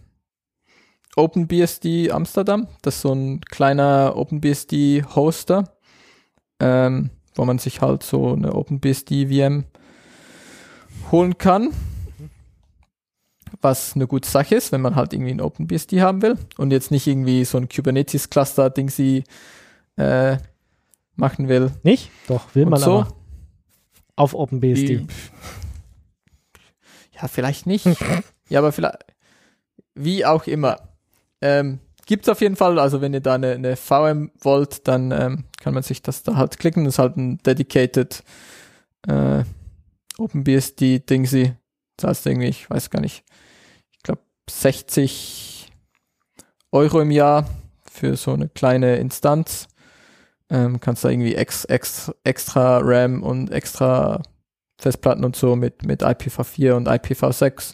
OpenBSD 1.16 2.12
Amsterdam. 2.12 2.68
Das 2.82 2.96
ist 2.96 3.02
so 3.02 3.14
ein 3.14 3.42
kleiner 3.42 4.14
OpenBSD 4.16 5.04
Hoster, 5.16 5.76
ähm, 6.60 7.10
wo 7.36 7.46
man 7.46 7.60
sich 7.60 7.82
halt 7.82 8.04
so 8.04 8.34
eine 8.34 8.54
OpenBSD 8.54 9.28
VM 9.28 9.66
holen 11.12 11.38
kann. 11.38 11.70
Was 13.62 13.96
eine 13.96 14.08
gute 14.08 14.30
Sache 14.30 14.56
ist, 14.56 14.72
wenn 14.72 14.82
man 14.82 14.96
halt 14.96 15.14
irgendwie 15.14 15.32
ein 15.32 15.42
OpenBSD 15.42 16.02
haben 16.02 16.22
will 16.22 16.38
und 16.58 16.72
jetzt 16.72 16.92
nicht 16.92 17.08
irgendwie 17.08 17.46
so 17.46 17.58
ein 17.58 17.70
Kubernetes 17.70 18.30
Cluster 18.30 18.70
Ding 18.70 18.90
sie 18.90 19.24
äh, 19.96 20.38
machen 21.16 21.48
will. 21.48 21.72
Nicht? 21.84 22.10
Doch, 22.28 22.54
will 22.56 22.64
und 22.64 22.72
man 22.72 22.80
so. 22.80 23.02
aber. 23.02 23.16
Auf 24.16 24.34
OpenBSD. 24.34 24.88
Die, 24.88 25.08
ja, 27.14 27.28
vielleicht 27.28 27.66
nicht. 27.66 27.86
ja, 28.50 28.60
aber 28.60 28.72
vielleicht, 28.72 29.00
wie 29.96 30.26
auch 30.26 30.46
immer. 30.46 30.93
Ähm, 31.44 31.80
es 32.10 32.30
auf 32.30 32.40
jeden 32.40 32.56
Fall, 32.56 32.80
also 32.80 33.02
wenn 33.02 33.14
ihr 33.14 33.20
da 33.20 33.36
eine, 33.36 33.52
eine 33.52 33.76
VM 33.76 34.32
wollt, 34.40 34.88
dann 34.88 35.12
ähm, 35.12 35.44
kann 35.60 35.74
man 35.74 35.84
sich 35.84 36.02
das 36.02 36.24
da 36.24 36.38
halt 36.38 36.58
klicken. 36.58 36.86
Das 36.86 36.96
ist 36.96 37.00
halt 37.00 37.18
ein 37.18 37.38
dedicated 37.40 38.24
äh, 39.08 39.44
OpenBSD-Dingsy. 40.18 41.54
Das 41.98 42.10
heißt 42.10 42.26
irgendwie, 42.28 42.48
ich 42.48 42.70
weiß 42.70 42.90
gar 42.90 43.02
nicht, 43.02 43.26
ich 43.92 44.04
glaube 44.04 44.22
60 44.50 45.70
Euro 46.72 47.02
im 47.02 47.12
Jahr 47.12 47.50
für 47.92 48.16
so 48.16 48.32
eine 48.32 48.48
kleine 48.48 48.96
Instanz. 48.96 49.68
Ähm, 50.50 50.80
kannst 50.80 51.04
da 51.04 51.10
irgendwie 51.10 51.36
ex, 51.36 51.66
ex, 51.66 52.12
extra 52.24 52.80
RAM 52.82 53.22
und 53.22 53.52
extra 53.52 54.22
Festplatten 54.80 55.26
und 55.26 55.36
so 55.36 55.58
mit, 55.58 55.86
mit 55.86 56.04
IPv4 56.04 56.74
und 56.74 56.88
IPv6 56.88 57.74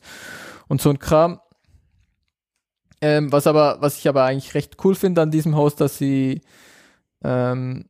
und 0.68 0.82
so 0.82 0.90
ein 0.90 0.98
Kram 0.98 1.40
Ähm, 3.02 3.32
was 3.32 3.48
aber, 3.48 3.78
was 3.82 3.98
ich 3.98 4.08
aber 4.08 4.26
eigentlich 4.26 4.54
recht 4.54 4.78
cool 4.84 4.96
finde 4.96 5.22
an 5.22 5.32
diesem 5.32 5.56
Host, 5.56 5.80
dass 5.80 5.98
sie 5.98 6.42
ähm, 7.24 7.86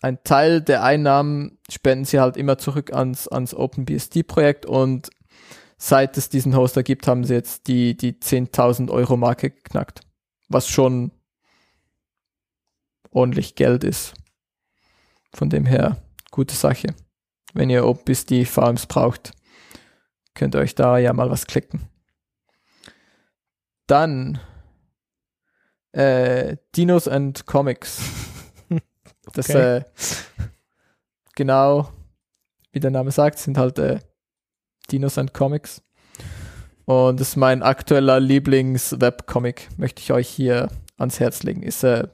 ein 0.00 0.22
Teil 0.22 0.60
der 0.60 0.84
Einnahmen 0.84 1.58
spenden 1.70 2.04
sie 2.04 2.20
halt 2.20 2.36
immer 2.36 2.58
zurück 2.58 2.92
ans, 2.92 3.26
ans 3.28 3.54
OpenBSD-Projekt 3.54 4.64
und 4.64 5.10
seit 5.76 6.16
es 6.16 6.28
diesen 6.28 6.56
Hoster 6.56 6.82
gibt, 6.82 7.06
haben 7.08 7.24
sie 7.24 7.34
jetzt 7.34 7.66
die, 7.66 7.96
die 7.96 8.12
10.000 8.12 8.90
Euro 8.90 9.16
Marke 9.16 9.50
geknackt. 9.50 10.00
Was 10.48 10.68
schon 10.68 11.12
ordentlich 13.10 13.54
Geld 13.54 13.84
ist. 13.84 14.14
Von 15.34 15.50
dem 15.50 15.66
her, 15.66 15.96
gute 16.30 16.54
Sache. 16.54 16.94
Wenn 17.54 17.70
ihr 17.70 17.86
OpenBSD 17.86 18.44
Farms 18.44 18.86
braucht, 18.86 19.32
könnt 20.34 20.54
ihr 20.54 20.60
euch 20.60 20.74
da 20.74 20.98
ja 20.98 21.12
mal 21.12 21.30
was 21.30 21.46
klicken. 21.46 21.88
Dann 23.88 24.38
äh, 25.92 26.56
Dinos 26.76 27.08
and 27.08 27.44
Comics. 27.46 28.00
Das 29.34 29.50
okay. 29.50 29.76
äh, 29.76 29.84
genau, 31.34 31.90
wie 32.72 32.80
der 32.80 32.90
Name 32.90 33.10
sagt, 33.10 33.38
sind 33.38 33.58
halt 33.58 33.78
äh, 33.78 34.00
Dinos 34.90 35.18
and 35.18 35.34
Comics. 35.34 35.82
Und 36.86 37.20
das 37.20 37.28
ist 37.28 37.36
mein 37.36 37.62
aktueller 37.62 38.20
Lieblings-Webcomic, 38.20 39.68
möchte 39.76 40.00
ich 40.00 40.12
euch 40.12 40.28
hier 40.28 40.70
ans 40.96 41.20
Herz 41.20 41.42
legen. 41.42 41.62
Ist, 41.62 41.84
äh, 41.84 42.08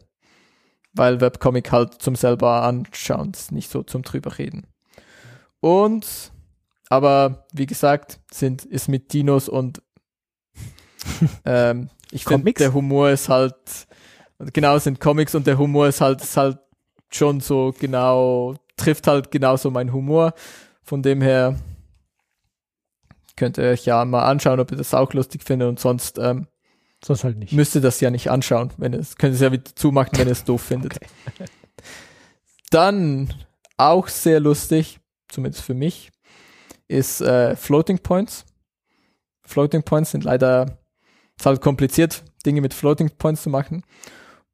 weil 0.93 1.21
Webcomic 1.21 1.71
halt 1.71 2.03
zum 2.03 2.17
selber 2.17 2.65
anschauen, 2.65 3.31
ist 3.31 3.53
nicht 3.53 3.71
so 3.71 3.85
zum 3.85 4.03
drüber 4.03 4.37
reden. 4.37 4.67
Und, 5.61 6.33
aber 6.89 7.47
wie 7.53 7.67
gesagt, 7.67 8.19
sind, 8.33 8.65
ist 8.65 8.89
mit 8.89 9.13
Dinos 9.13 9.49
und 9.49 9.84
ähm, 11.45 11.89
ich 12.11 12.25
finde, 12.25 12.53
der 12.53 12.73
Humor 12.73 13.11
ist 13.11 13.29
halt, 13.29 13.57
genau, 14.53 14.79
sind 14.79 15.01
Comics 15.01 15.35
und 15.35 15.47
der 15.47 15.59
Humor 15.59 15.89
ist 15.89 16.01
halt, 16.01 16.23
ist 16.23 16.37
halt 16.37 16.59
schon 17.11 17.41
so 17.41 17.75
genau, 17.79 18.55
trifft 18.77 19.07
halt 19.07 19.31
genauso 19.31 19.71
mein 19.71 19.93
Humor. 19.93 20.35
Von 20.83 21.03
dem 21.03 21.23
her 21.23 21.57
könnt 23.37 23.59
ihr 23.59 23.65
euch 23.65 23.85
ja 23.85 24.05
mal 24.05 24.25
anschauen, 24.25 24.61
ob 24.61 24.71
ihr 24.71 24.79
das 24.79 24.95
auch 24.95 25.13
lustig 25.13 25.43
findet 25.43 25.69
und 25.69 25.81
sonst, 25.81 26.19
ähm, 26.19 26.47
sonst 27.05 27.25
halt 27.25 27.39
nicht. 27.39 27.53
Müsst 27.53 27.75
ihr 27.75 27.81
das 27.81 28.01
ja 28.01 28.11
nicht 28.11 28.31
anschauen, 28.31 28.73
wenn 28.77 28.95
es, 28.95 29.17
könnt 29.17 29.33
ihr 29.33 29.37
es 29.37 29.41
ja 29.41 29.53
wieder 29.53 29.75
zumachen, 29.75 30.19
wenn 30.19 30.29
ihr 30.29 30.33
es 30.33 30.45
doof 30.45 30.63
findet. 30.69 30.97
Okay. 31.27 31.47
Dann 32.71 33.33
auch 33.77 34.09
sehr 34.09 34.41
lustig, 34.41 35.01
zumindest 35.29 35.65
für 35.65 35.75
mich, 35.75 36.11
ist 36.89 37.21
äh, 37.21 37.57
Floating 37.57 37.99
Points. 37.99 38.45
Floating 39.43 39.83
Points 39.83 40.11
sind 40.11 40.25
leider, 40.25 40.79
ist 41.39 41.47
halt 41.47 41.61
kompliziert, 41.61 42.25
Dinge 42.47 42.61
mit 42.61 42.75
Floating 42.75 43.11
Points 43.17 43.43
zu 43.43 43.51
machen. 43.51 43.85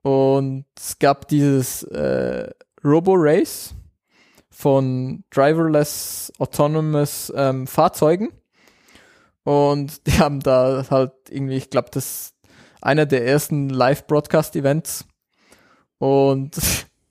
Und 0.03 0.65
es 0.79 0.99
gab 0.99 1.29
dieses 1.29 1.83
äh, 1.85 2.51
Robo-Race 2.85 3.75
von 4.51 5.25
driverless 5.31 6.33
autonomous 6.39 7.33
ähm, 7.37 7.67
Fahrzeugen. 7.67 8.31
Und 9.45 10.07
die 10.07 10.19
haben 10.19 10.41
da 10.41 10.85
halt 10.91 11.13
irgendwie, 11.29 11.57
ich 11.57 11.71
glaube, 11.71 11.89
das 11.93 12.35
einer 12.83 13.07
der 13.07 13.27
ersten 13.27 13.69
Live-Broadcast-Events. 13.69 15.05
Und 15.99 16.57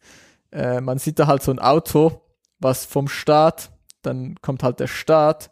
äh, 0.51 0.81
man 0.81 0.97
sieht 0.97 1.19
da 1.19 1.27
halt 1.27 1.43
so 1.43 1.51
ein 1.51 1.59
Auto, 1.59 2.21
was 2.59 2.85
vom 2.85 3.07
Start, 3.07 3.71
dann 4.01 4.35
kommt 4.41 4.63
halt 4.63 4.79
der 4.79 4.87
Start 4.87 5.51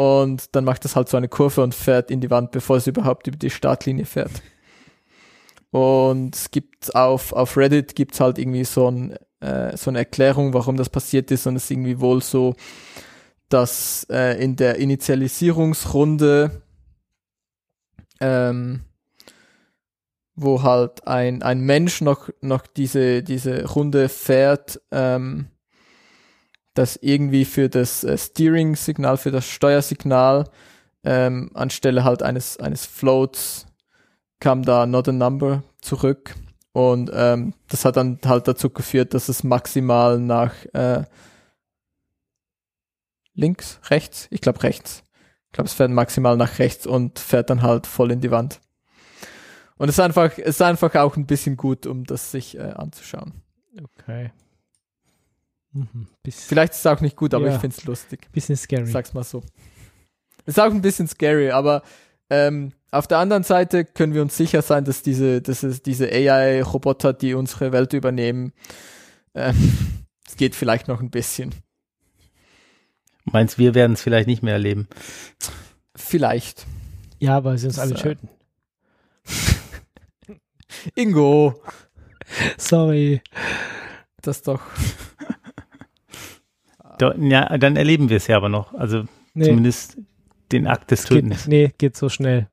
und 0.00 0.56
dann 0.56 0.64
macht 0.64 0.86
es 0.86 0.96
halt 0.96 1.10
so 1.10 1.18
eine 1.18 1.28
Kurve 1.28 1.62
und 1.62 1.74
fährt 1.74 2.10
in 2.10 2.22
die 2.22 2.30
Wand, 2.30 2.52
bevor 2.52 2.78
es 2.78 2.86
überhaupt 2.86 3.26
über 3.26 3.36
die 3.36 3.50
Startlinie 3.50 4.06
fährt. 4.06 4.30
Und 5.72 6.34
es 6.34 6.50
gibt 6.50 6.96
auf, 6.96 7.34
auf 7.34 7.58
Reddit 7.58 7.94
gibt's 7.96 8.18
halt 8.18 8.38
irgendwie 8.38 8.64
so, 8.64 8.90
ein, 8.90 9.14
äh, 9.40 9.76
so 9.76 9.90
eine 9.90 9.98
Erklärung, 9.98 10.54
warum 10.54 10.78
das 10.78 10.88
passiert 10.88 11.30
ist. 11.30 11.46
Und 11.46 11.56
es 11.56 11.64
ist 11.64 11.72
irgendwie 11.72 12.00
wohl 12.00 12.22
so, 12.22 12.54
dass 13.50 14.06
äh, 14.08 14.42
in 14.42 14.56
der 14.56 14.76
Initialisierungsrunde, 14.76 16.62
ähm, 18.22 18.80
wo 20.34 20.62
halt 20.62 21.06
ein, 21.06 21.42
ein 21.42 21.60
Mensch 21.60 22.00
noch, 22.00 22.30
noch 22.40 22.66
diese, 22.66 23.22
diese 23.22 23.66
Runde 23.66 24.08
fährt, 24.08 24.80
ähm, 24.92 25.48
dass 26.74 26.96
irgendwie 26.96 27.44
für 27.44 27.68
das 27.68 28.04
äh, 28.04 28.16
Steering-Signal, 28.16 29.16
für 29.16 29.30
das 29.30 29.48
Steuersignal, 29.48 30.48
ähm, 31.04 31.50
anstelle 31.54 32.04
halt 32.04 32.22
eines, 32.22 32.58
eines 32.58 32.86
Floats 32.86 33.66
kam 34.38 34.62
da 34.62 34.86
not 34.86 35.08
a 35.08 35.12
number 35.12 35.62
zurück. 35.80 36.34
Und 36.72 37.10
ähm, 37.12 37.54
das 37.68 37.84
hat 37.84 37.96
dann 37.96 38.18
halt 38.24 38.46
dazu 38.46 38.70
geführt, 38.70 39.14
dass 39.14 39.28
es 39.28 39.42
maximal 39.42 40.18
nach 40.18 40.54
äh, 40.72 41.04
links, 43.34 43.80
rechts, 43.90 44.28
ich 44.30 44.40
glaube 44.40 44.62
rechts. 44.62 45.04
Ich 45.46 45.52
glaube, 45.52 45.66
es 45.66 45.74
fährt 45.74 45.90
maximal 45.90 46.36
nach 46.36 46.60
rechts 46.60 46.86
und 46.86 47.18
fährt 47.18 47.50
dann 47.50 47.62
halt 47.62 47.88
voll 47.88 48.12
in 48.12 48.20
die 48.20 48.30
Wand. 48.30 48.60
Und 49.78 49.88
es 49.88 49.96
ist 49.96 50.00
einfach, 50.00 50.38
es 50.38 50.46
ist 50.46 50.62
einfach 50.62 50.94
auch 50.94 51.16
ein 51.16 51.26
bisschen 51.26 51.56
gut, 51.56 51.86
um 51.86 52.04
das 52.04 52.30
sich 52.30 52.56
äh, 52.56 52.60
anzuschauen. 52.60 53.42
Okay. 53.82 54.30
Mhm, 55.72 56.08
Vielleicht 56.28 56.72
ist 56.72 56.80
es 56.80 56.86
auch 56.86 57.00
nicht 57.00 57.16
gut, 57.16 57.32
aber 57.32 57.46
ja, 57.46 57.54
ich 57.54 57.60
finde 57.60 57.76
es 57.76 57.84
lustig. 57.84 58.28
Bisschen 58.32 58.56
scary. 58.56 58.86
Sag's 58.86 59.14
mal 59.14 59.22
so. 59.22 59.42
Ist 60.46 60.58
auch 60.58 60.70
ein 60.70 60.82
bisschen 60.82 61.06
scary, 61.06 61.50
aber 61.50 61.82
ähm, 62.28 62.72
auf 62.90 63.06
der 63.06 63.18
anderen 63.18 63.44
Seite 63.44 63.84
können 63.84 64.14
wir 64.14 64.22
uns 64.22 64.36
sicher 64.36 64.62
sein, 64.62 64.84
dass 64.84 65.02
diese, 65.02 65.40
dass 65.40 65.62
es 65.62 65.82
diese 65.82 66.10
AI-Roboter, 66.10 67.12
die 67.12 67.34
unsere 67.34 67.72
Welt 67.72 67.92
übernehmen, 67.92 68.52
ähm, 69.34 70.04
es 70.26 70.36
geht 70.36 70.54
vielleicht 70.54 70.88
noch 70.88 71.00
ein 71.00 71.10
bisschen. 71.10 71.54
Meinst 73.24 73.58
wir 73.58 73.74
werden 73.74 73.92
es 73.92 74.02
vielleicht 74.02 74.26
nicht 74.26 74.42
mehr 74.42 74.54
erleben? 74.54 74.88
Vielleicht. 75.94 76.66
Ja, 77.20 77.44
weil 77.44 77.58
sie 77.58 77.66
uns 77.66 77.78
alle 77.78 77.94
töten. 77.94 78.28
Ingo. 80.94 81.62
Sorry. 82.56 83.22
Das 84.22 84.42
doch. 84.42 84.62
Ja, 87.00 87.58
dann 87.58 87.76
erleben 87.76 88.08
wir 88.08 88.16
es 88.16 88.26
ja 88.26 88.36
aber 88.36 88.48
noch. 88.48 88.74
Also 88.74 89.04
nee. 89.34 89.44
zumindest 89.44 89.98
den 90.52 90.66
Akt 90.66 90.90
des 90.90 91.04
Tötens. 91.04 91.44
Geht, 91.44 91.48
nee, 91.48 91.72
geht 91.78 91.96
so 91.96 92.08
schnell. 92.08 92.48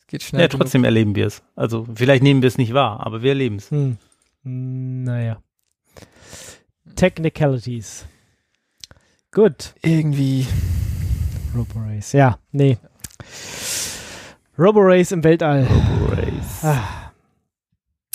Es 0.00 0.06
geht 0.08 0.22
schnell. 0.22 0.42
Ja, 0.42 0.48
trotzdem 0.48 0.82
genug. 0.82 0.86
erleben 0.86 1.14
wir 1.14 1.26
es. 1.26 1.42
Also 1.56 1.86
vielleicht 1.94 2.22
nehmen 2.22 2.42
wir 2.42 2.48
es 2.48 2.58
nicht 2.58 2.74
wahr, 2.74 3.04
aber 3.04 3.22
wir 3.22 3.30
erleben 3.30 3.56
es. 3.56 3.70
Hm. 3.70 3.96
Naja. 4.42 5.42
Technicalities. 6.96 8.06
Gut. 9.32 9.74
Irgendwie. 9.82 10.46
Roborace. 11.56 12.12
Ja, 12.12 12.38
nee. 12.52 12.78
Roborace 14.58 15.12
im 15.12 15.24
Weltall. 15.24 15.66
Roborace. 15.66 16.64
Ah. 16.64 17.12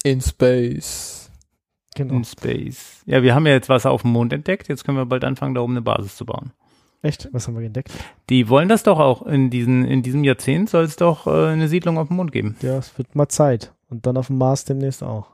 In 0.04 0.22
Space. 0.22 1.19
Genau. 2.00 2.14
In 2.14 2.24
Space. 2.24 3.02
Ja, 3.06 3.24
wir 3.24 3.36
haben 3.36 3.46
ja 3.46 3.52
jetzt 3.52 3.68
Wasser 3.68 3.92
auf 3.92 4.04
dem 4.04 4.12
Mond 4.12 4.32
entdeckt. 4.32 4.70
Jetzt 4.70 4.86
können 4.86 4.98
wir 4.98 5.06
bald 5.06 5.26
anfangen, 5.26 5.54
da 5.54 5.60
oben 5.60 5.74
eine 5.74 5.82
Basis 5.82 6.16
zu 6.16 6.26
bauen. 6.26 6.54
Echt? 7.02 7.28
Was 7.34 7.46
haben 7.46 7.58
wir 7.58 7.66
entdeckt? 7.66 7.92
Die 8.30 8.48
wollen 8.48 8.70
das 8.70 8.84
doch 8.84 9.00
auch. 9.00 9.26
In, 9.26 9.50
diesen, 9.50 9.84
in 9.84 10.02
diesem 10.02 10.24
Jahrzehnt 10.24 10.70
soll 10.70 10.86
es 10.86 10.96
doch 10.96 11.28
äh, 11.28 11.48
eine 11.48 11.68
Siedlung 11.68 11.98
auf 11.98 12.08
dem 12.08 12.16
Mond 12.16 12.32
geben. 12.32 12.56
Ja, 12.62 12.78
es 12.78 12.98
wird 12.98 13.16
mal 13.18 13.28
Zeit. 13.28 13.74
Und 13.90 14.06
dann 14.06 14.16
auf 14.16 14.28
dem 14.28 14.38
Mars 14.38 14.64
demnächst 14.64 15.04
auch. 15.04 15.28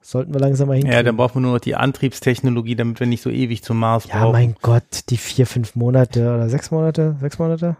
Sollten 0.00 0.32
wir 0.32 0.40
langsam 0.40 0.68
mal 0.68 0.74
hinkriegen. 0.74 0.96
Ja, 0.96 1.02
dann 1.02 1.18
brauchen 1.18 1.34
wir 1.36 1.40
nur 1.42 1.52
noch 1.52 1.60
die 1.60 1.76
Antriebstechnologie, 1.76 2.74
damit 2.74 2.98
wir 2.98 3.06
nicht 3.06 3.22
so 3.22 3.28
ewig 3.28 3.62
zum 3.62 3.78
Mars 3.78 4.06
ja, 4.06 4.14
brauchen. 4.14 4.26
Ja, 4.26 4.32
mein 4.32 4.56
Gott, 4.62 5.10
die 5.10 5.18
vier, 5.18 5.46
fünf 5.46 5.76
Monate 5.76 6.34
oder 6.34 6.48
sechs 6.48 6.70
Monate, 6.70 7.16
sechs 7.20 7.38
Monate? 7.38 7.76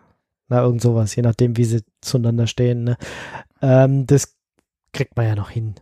Na, 0.48 0.62
irgend 0.62 0.82
sowas, 0.82 1.16
je 1.16 1.22
nachdem, 1.22 1.56
wie 1.56 1.64
sie 1.64 1.82
zueinander 2.02 2.46
stehen. 2.46 2.84
Ne? 2.84 2.98
Ähm, 3.62 4.06
das 4.06 4.36
kriegt 4.92 5.16
man 5.16 5.26
ja 5.26 5.34
noch 5.34 5.48
hin. 5.48 5.74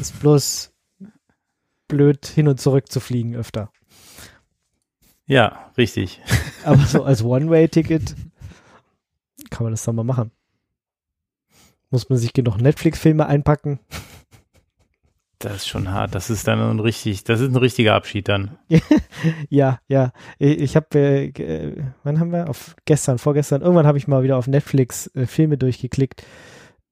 Ist 0.00 0.20
bloß 0.20 0.72
blöd, 1.88 2.26
hin 2.26 2.48
und 2.48 2.60
zurück 2.60 2.90
zu 2.90 3.00
fliegen 3.00 3.36
öfter. 3.36 3.70
Ja, 5.26 5.72
richtig. 5.76 6.20
Aber 6.64 6.84
so 6.84 7.04
als 7.04 7.22
One-Way-Ticket 7.22 8.14
kann 9.50 9.64
man 9.64 9.72
das 9.72 9.84
dann 9.84 9.96
mal 9.96 10.04
machen. 10.04 10.30
Muss 11.90 12.08
man 12.08 12.18
sich 12.18 12.32
genug 12.32 12.60
Netflix-Filme 12.60 13.26
einpacken? 13.26 13.80
Das 15.38 15.56
ist 15.56 15.68
schon 15.68 15.92
hart. 15.92 16.14
Das 16.14 16.30
ist 16.30 16.48
dann 16.48 16.60
ein 16.60 16.80
richtig, 16.80 17.24
das 17.24 17.40
ist 17.40 17.50
ein 17.50 17.56
richtiger 17.56 17.94
Abschied 17.94 18.28
dann. 18.28 18.56
ja, 19.50 19.80
ja. 19.86 20.12
Ich 20.38 20.76
habe, 20.76 20.98
äh, 20.98 21.84
wann 22.02 22.18
haben 22.18 22.32
wir? 22.32 22.48
Auf 22.48 22.74
gestern, 22.86 23.18
vorgestern. 23.18 23.60
Irgendwann 23.62 23.86
habe 23.86 23.98
ich 23.98 24.08
mal 24.08 24.22
wieder 24.22 24.38
auf 24.38 24.46
Netflix 24.46 25.08
äh, 25.14 25.26
Filme 25.26 25.58
durchgeklickt 25.58 26.24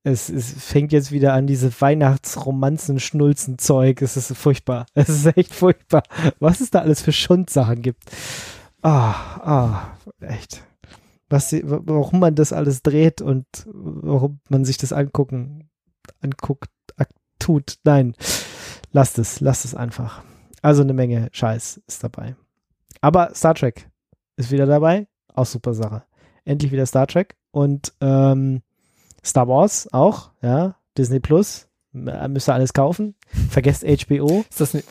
es, 0.04 0.28
es 0.28 0.52
fängt 0.52 0.92
jetzt 0.92 1.12
wieder 1.12 1.32
an, 1.32 1.46
diese 1.46 1.72
Weihnachtsromanzen, 1.80 3.00
Schnulzen 3.00 3.58
Zeug. 3.58 4.02
Es 4.02 4.16
ist 4.16 4.36
furchtbar. 4.36 4.86
Es 4.94 5.08
ist 5.08 5.36
echt 5.36 5.52
furchtbar, 5.52 6.02
was 6.38 6.60
es 6.60 6.70
da 6.70 6.80
alles 6.80 7.02
für 7.02 7.12
Schundsachen 7.12 7.82
gibt. 7.82 8.04
Ah, 8.82 9.14
ah, 9.40 9.96
echt. 10.20 10.62
was 11.30 11.56
warum 11.62 12.20
man 12.20 12.34
das 12.34 12.52
alles 12.52 12.82
dreht 12.82 13.22
und 13.22 13.46
warum 13.66 14.40
man 14.50 14.66
sich 14.66 14.76
das 14.76 14.92
angucken, 14.92 15.70
anguckt, 16.20 16.70
tut. 17.38 17.78
Nein, 17.84 18.14
lasst 18.92 19.18
es, 19.18 19.40
lasst 19.40 19.64
es 19.64 19.74
einfach. 19.74 20.22
Also 20.62 20.82
eine 20.82 20.94
Menge 20.94 21.28
Scheiß 21.32 21.82
ist 21.86 22.02
dabei. 22.02 22.36
Aber 23.00 23.34
Star 23.34 23.54
Trek 23.54 23.90
ist 24.36 24.50
wieder 24.50 24.66
dabei, 24.66 25.06
auch 25.34 25.46
super 25.46 25.74
Sache. 25.74 26.04
Endlich 26.44 26.72
wieder 26.72 26.86
Star 26.86 27.06
Trek 27.06 27.36
und 27.50 27.92
ähm, 28.00 28.62
Star 29.24 29.48
Wars 29.48 29.88
auch, 29.92 30.30
ja, 30.42 30.76
Disney 30.96 31.20
Plus, 31.20 31.68
müsst 31.92 32.48
ihr 32.48 32.54
alles 32.54 32.72
kaufen. 32.72 33.14
Vergesst 33.50 33.84
HBO. 33.84 34.44
Ist 34.48 34.60
das 34.60 34.74
nicht, 34.74 34.86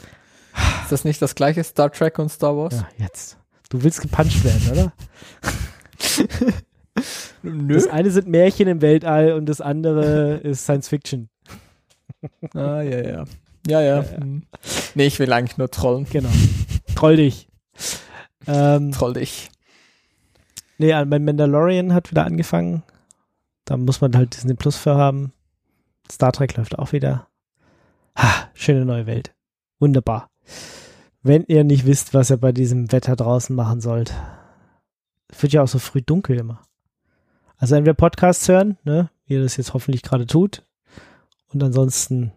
ist 0.84 0.92
das 0.92 1.06
nicht 1.06 1.22
das 1.22 1.36
gleiche 1.36 1.64
Star 1.64 1.92
Trek 1.92 2.18
und 2.20 2.30
Star 2.30 2.56
Wars? 2.58 2.74
Ja, 2.76 2.88
jetzt. 2.98 3.38
Du 3.70 3.84
willst 3.84 4.02
gepuncht 4.02 4.44
werden, 4.44 4.72
oder? 4.72 4.94
Nö. 7.44 7.74
Das 7.74 7.88
eine 7.88 8.12
sind 8.12 8.28
Märchen 8.28 8.68
im 8.68 8.82
Weltall 8.82 9.34
und 9.34 9.48
das 9.48 9.62
andere 9.62 10.36
ist 10.38 10.64
Science 10.64 10.88
Fiction. 10.88 11.30
ah, 12.54 12.82
ja, 12.82 13.02
ja. 13.02 13.26
Ja, 13.68 13.82
ja. 13.82 13.82
ja, 13.82 14.02
ja. 14.02 14.18
Hm. 14.18 14.44
Nee, 14.96 15.08
ich 15.08 15.20
will 15.20 15.32
eigentlich 15.34 15.58
nur 15.58 15.70
trollen. 15.70 16.06
Genau. 16.10 16.30
Troll 16.96 17.18
dich. 17.18 17.48
Ähm, 18.48 18.92
Troll 18.92 19.14
dich. 19.14 19.50
Nee, 20.78 20.94
mein 21.06 21.26
Mandalorian 21.26 21.94
hat 21.94 22.12
wieder 22.12 22.26
angefangen. 22.26 22.84
Da 23.66 23.78
muss 23.78 24.02
man 24.02 24.16
halt 24.16 24.36
Disney 24.36 24.54
Plus 24.56 24.78
für 24.78 24.96
haben. 24.96 25.32
Star 26.12 26.32
Trek 26.32 26.56
läuft 26.58 26.78
auch 26.78 26.92
wieder. 26.92 27.28
Ha, 28.18 28.50
schöne 28.54 28.86
neue 28.86 29.06
Welt. 29.06 29.34
Wunderbar. 29.80 30.30
Wenn 31.22 31.46
ihr 31.48 31.64
nicht 31.64 31.86
wisst, 31.86 32.14
was 32.14 32.30
ihr 32.30 32.38
bei 32.38 32.52
diesem 32.52 32.92
Wetter 32.92 33.16
draußen 33.16 33.56
machen 33.56 33.80
sollt. 33.80 34.14
Es 35.30 35.42
wird 35.42 35.54
ja 35.54 35.64
auch 35.64 35.68
so 35.68 35.80
früh 35.80 36.02
dunkel 36.02 36.38
immer. 36.38 36.62
Also 37.58 37.76
entweder 37.76 37.94
Podcasts 37.94 38.48
hören, 38.50 38.78
ne, 38.84 39.10
wie 39.26 39.36
ihr 39.36 39.42
das 39.42 39.58
jetzt 39.58 39.74
hoffentlich 39.74 40.04
gerade 40.04 40.28
tut. 40.28 40.66
Und 41.54 41.64
ansonsten. 41.64 42.34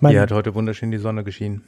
Hier 0.00 0.20
hat 0.20 0.32
heute 0.32 0.54
wunderschön 0.54 0.90
die 0.90 0.98
Sonne 0.98 1.24
geschienen. 1.24 1.64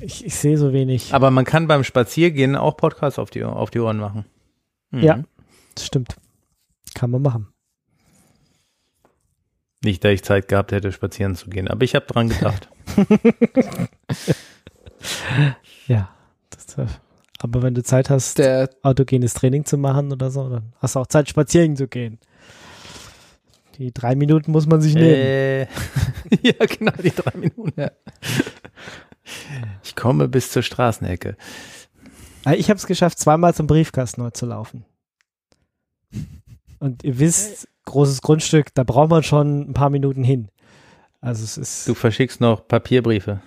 Ich, 0.00 0.24
ich 0.24 0.34
sehe 0.34 0.58
so 0.58 0.72
wenig. 0.72 1.14
Aber 1.14 1.30
man 1.30 1.44
kann 1.44 1.66
beim 1.66 1.84
Spaziergehen 1.84 2.54
auch 2.54 2.76
Podcasts 2.76 3.18
auf 3.18 3.30
die, 3.30 3.42
auf 3.42 3.70
die 3.70 3.80
Ohren 3.80 3.96
machen. 3.96 4.26
Mhm. 4.90 5.02
Ja, 5.02 5.22
das 5.74 5.86
stimmt. 5.86 6.16
Kann 6.94 7.10
man 7.10 7.22
machen. 7.22 7.48
Nicht, 9.82 10.04
da 10.04 10.10
ich 10.10 10.22
Zeit 10.22 10.48
gehabt 10.48 10.72
hätte, 10.72 10.92
spazieren 10.92 11.36
zu 11.36 11.48
gehen, 11.48 11.68
aber 11.68 11.84
ich 11.84 11.94
habe 11.94 12.06
dran 12.06 12.28
gedacht. 12.28 12.68
ja, 15.86 16.10
das, 16.50 16.76
äh, 16.76 16.86
aber 17.42 17.62
wenn 17.62 17.74
du 17.74 17.82
Zeit 17.82 18.10
hast, 18.10 18.38
Der, 18.38 18.68
autogenes 18.82 19.34
Training 19.34 19.64
zu 19.64 19.78
machen 19.78 20.12
oder 20.12 20.30
so, 20.30 20.48
dann 20.50 20.74
hast 20.78 20.94
du 20.94 21.00
auch 21.00 21.06
Zeit, 21.06 21.28
spazieren 21.28 21.76
zu 21.76 21.88
gehen. 21.88 22.18
Die 23.78 23.92
drei 23.94 24.14
Minuten 24.14 24.52
muss 24.52 24.66
man 24.66 24.82
sich 24.82 24.94
nehmen. 24.94 25.14
Äh, 25.14 25.60
ja, 26.42 26.66
genau, 26.66 26.92
die 27.02 27.10
drei 27.10 27.38
Minuten. 27.38 27.80
Ja. 27.80 27.90
Ich 29.82 29.96
komme 29.96 30.28
bis 30.28 30.50
zur 30.50 30.62
Straßenecke. 30.62 31.36
Ah, 32.44 32.52
ich 32.52 32.68
habe 32.68 32.76
es 32.76 32.86
geschafft, 32.86 33.18
zweimal 33.18 33.54
zum 33.54 33.66
Briefkasten 33.66 34.22
heute 34.22 34.34
zu 34.34 34.46
laufen. 34.46 34.84
Und 36.80 37.04
ihr 37.04 37.18
wisst, 37.18 37.68
großes 37.84 38.22
Grundstück, 38.22 38.74
da 38.74 38.82
braucht 38.82 39.10
man 39.10 39.22
schon 39.22 39.70
ein 39.70 39.74
paar 39.74 39.90
Minuten 39.90 40.24
hin. 40.24 40.48
Also 41.20 41.44
es 41.44 41.58
ist. 41.58 41.88
Du 41.88 41.94
verschickst 41.94 42.40
noch 42.40 42.66
Papierbriefe. 42.66 43.40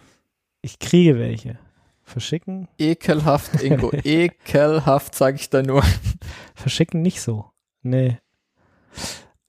Ich 0.62 0.80
kriege 0.80 1.18
welche. 1.18 1.58
Verschicken? 2.04 2.68
Ekelhaft, 2.78 3.62
Ingo. 3.64 3.92
Ekelhaft, 4.04 5.16
sage 5.16 5.38
ich 5.38 5.50
da 5.50 5.64
nur. 5.64 5.84
Verschicken 6.54 7.02
nicht 7.02 7.22
so. 7.22 7.46
Nee. 7.82 8.20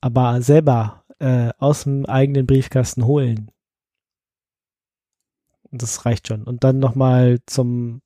Aber 0.01 0.41
selber 0.41 1.05
äh, 1.19 1.51
aus 1.59 1.85
dem 1.85 2.07
eigenen 2.07 2.47
Briefkasten 2.47 3.07
holen. 3.07 3.51
Das 5.71 6.07
reicht 6.07 6.29
schon. 6.29 6.45
Und 6.45 6.65
dann 6.65 6.79
nochmal 6.79 7.41
zum 7.47 8.01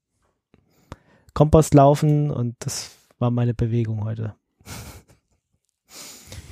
Kompost 1.35 1.75
laufen 1.75 2.31
und 2.31 2.57
das 2.61 2.97
war 3.19 3.31
meine 3.31 3.55
Bewegung 3.55 4.05
heute. 4.05 4.35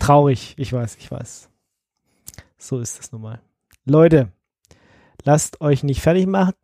Traurig, 0.07 0.55
ich 0.57 0.73
weiß, 0.73 0.97
ich 0.97 1.11
weiß. 1.11 1.51
So 2.59 2.78
ist 2.78 3.01
es 3.01 3.11
nun 3.11 3.23
mal. 3.23 3.41
Leute, 3.85 4.31
lasst 5.24 5.61
euch 5.61 5.83
nicht 5.83 6.01
fertig 6.01 6.28
machen 6.28 6.55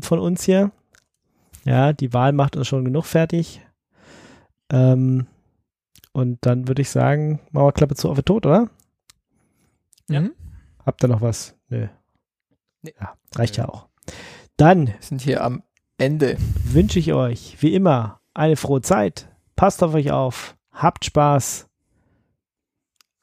von 0.00 0.18
uns 0.18 0.42
hier. 0.42 0.72
Ja, 1.64 1.92
die 1.92 2.12
Wahl 2.12 2.32
macht 2.32 2.56
uns 2.56 2.66
schon 2.66 2.84
genug 2.84 3.04
fertig. 3.04 3.64
Ähm, 4.72 5.28
und 6.12 6.38
dann 6.44 6.66
würde 6.66 6.82
ich 6.82 6.90
sagen, 6.90 7.38
Mauerklappe 7.52 7.94
zu 7.94 8.10
auf 8.10 8.16
den 8.16 8.24
Tod, 8.24 8.44
oder? 8.44 8.68
Ja. 10.08 10.22
Mhm. 10.22 10.32
Habt 10.84 11.04
ihr 11.04 11.08
noch 11.08 11.20
was? 11.20 11.54
Nö. 11.68 11.86
Nee. 12.82 12.94
Ja, 13.00 13.16
reicht 13.36 13.56
ja 13.56 13.68
auch. 13.68 13.86
Dann 14.56 14.88
Wir 14.88 14.96
sind 14.98 15.22
hier 15.22 15.44
am 15.44 15.62
Ende. 15.96 16.38
Wünsche 16.64 16.98
ich 16.98 17.12
euch, 17.12 17.56
wie 17.60 17.72
immer, 17.72 18.20
eine 18.34 18.56
frohe 18.56 18.80
Zeit. 18.80 19.28
Passt 19.54 19.80
auf 19.84 19.94
euch 19.94 20.10
auf. 20.10 20.56
Habt 20.72 21.04
Spaß. 21.04 21.69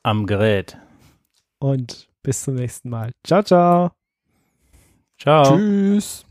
Am 0.03 0.25
Gerät. 0.25 0.77
Und 1.59 2.09
bis 2.23 2.43
zum 2.43 2.55
nächsten 2.55 2.89
Mal. 2.89 3.11
Ciao, 3.25 3.43
ciao. 3.43 3.91
Ciao. 5.17 5.57
Tschüss. 5.57 6.26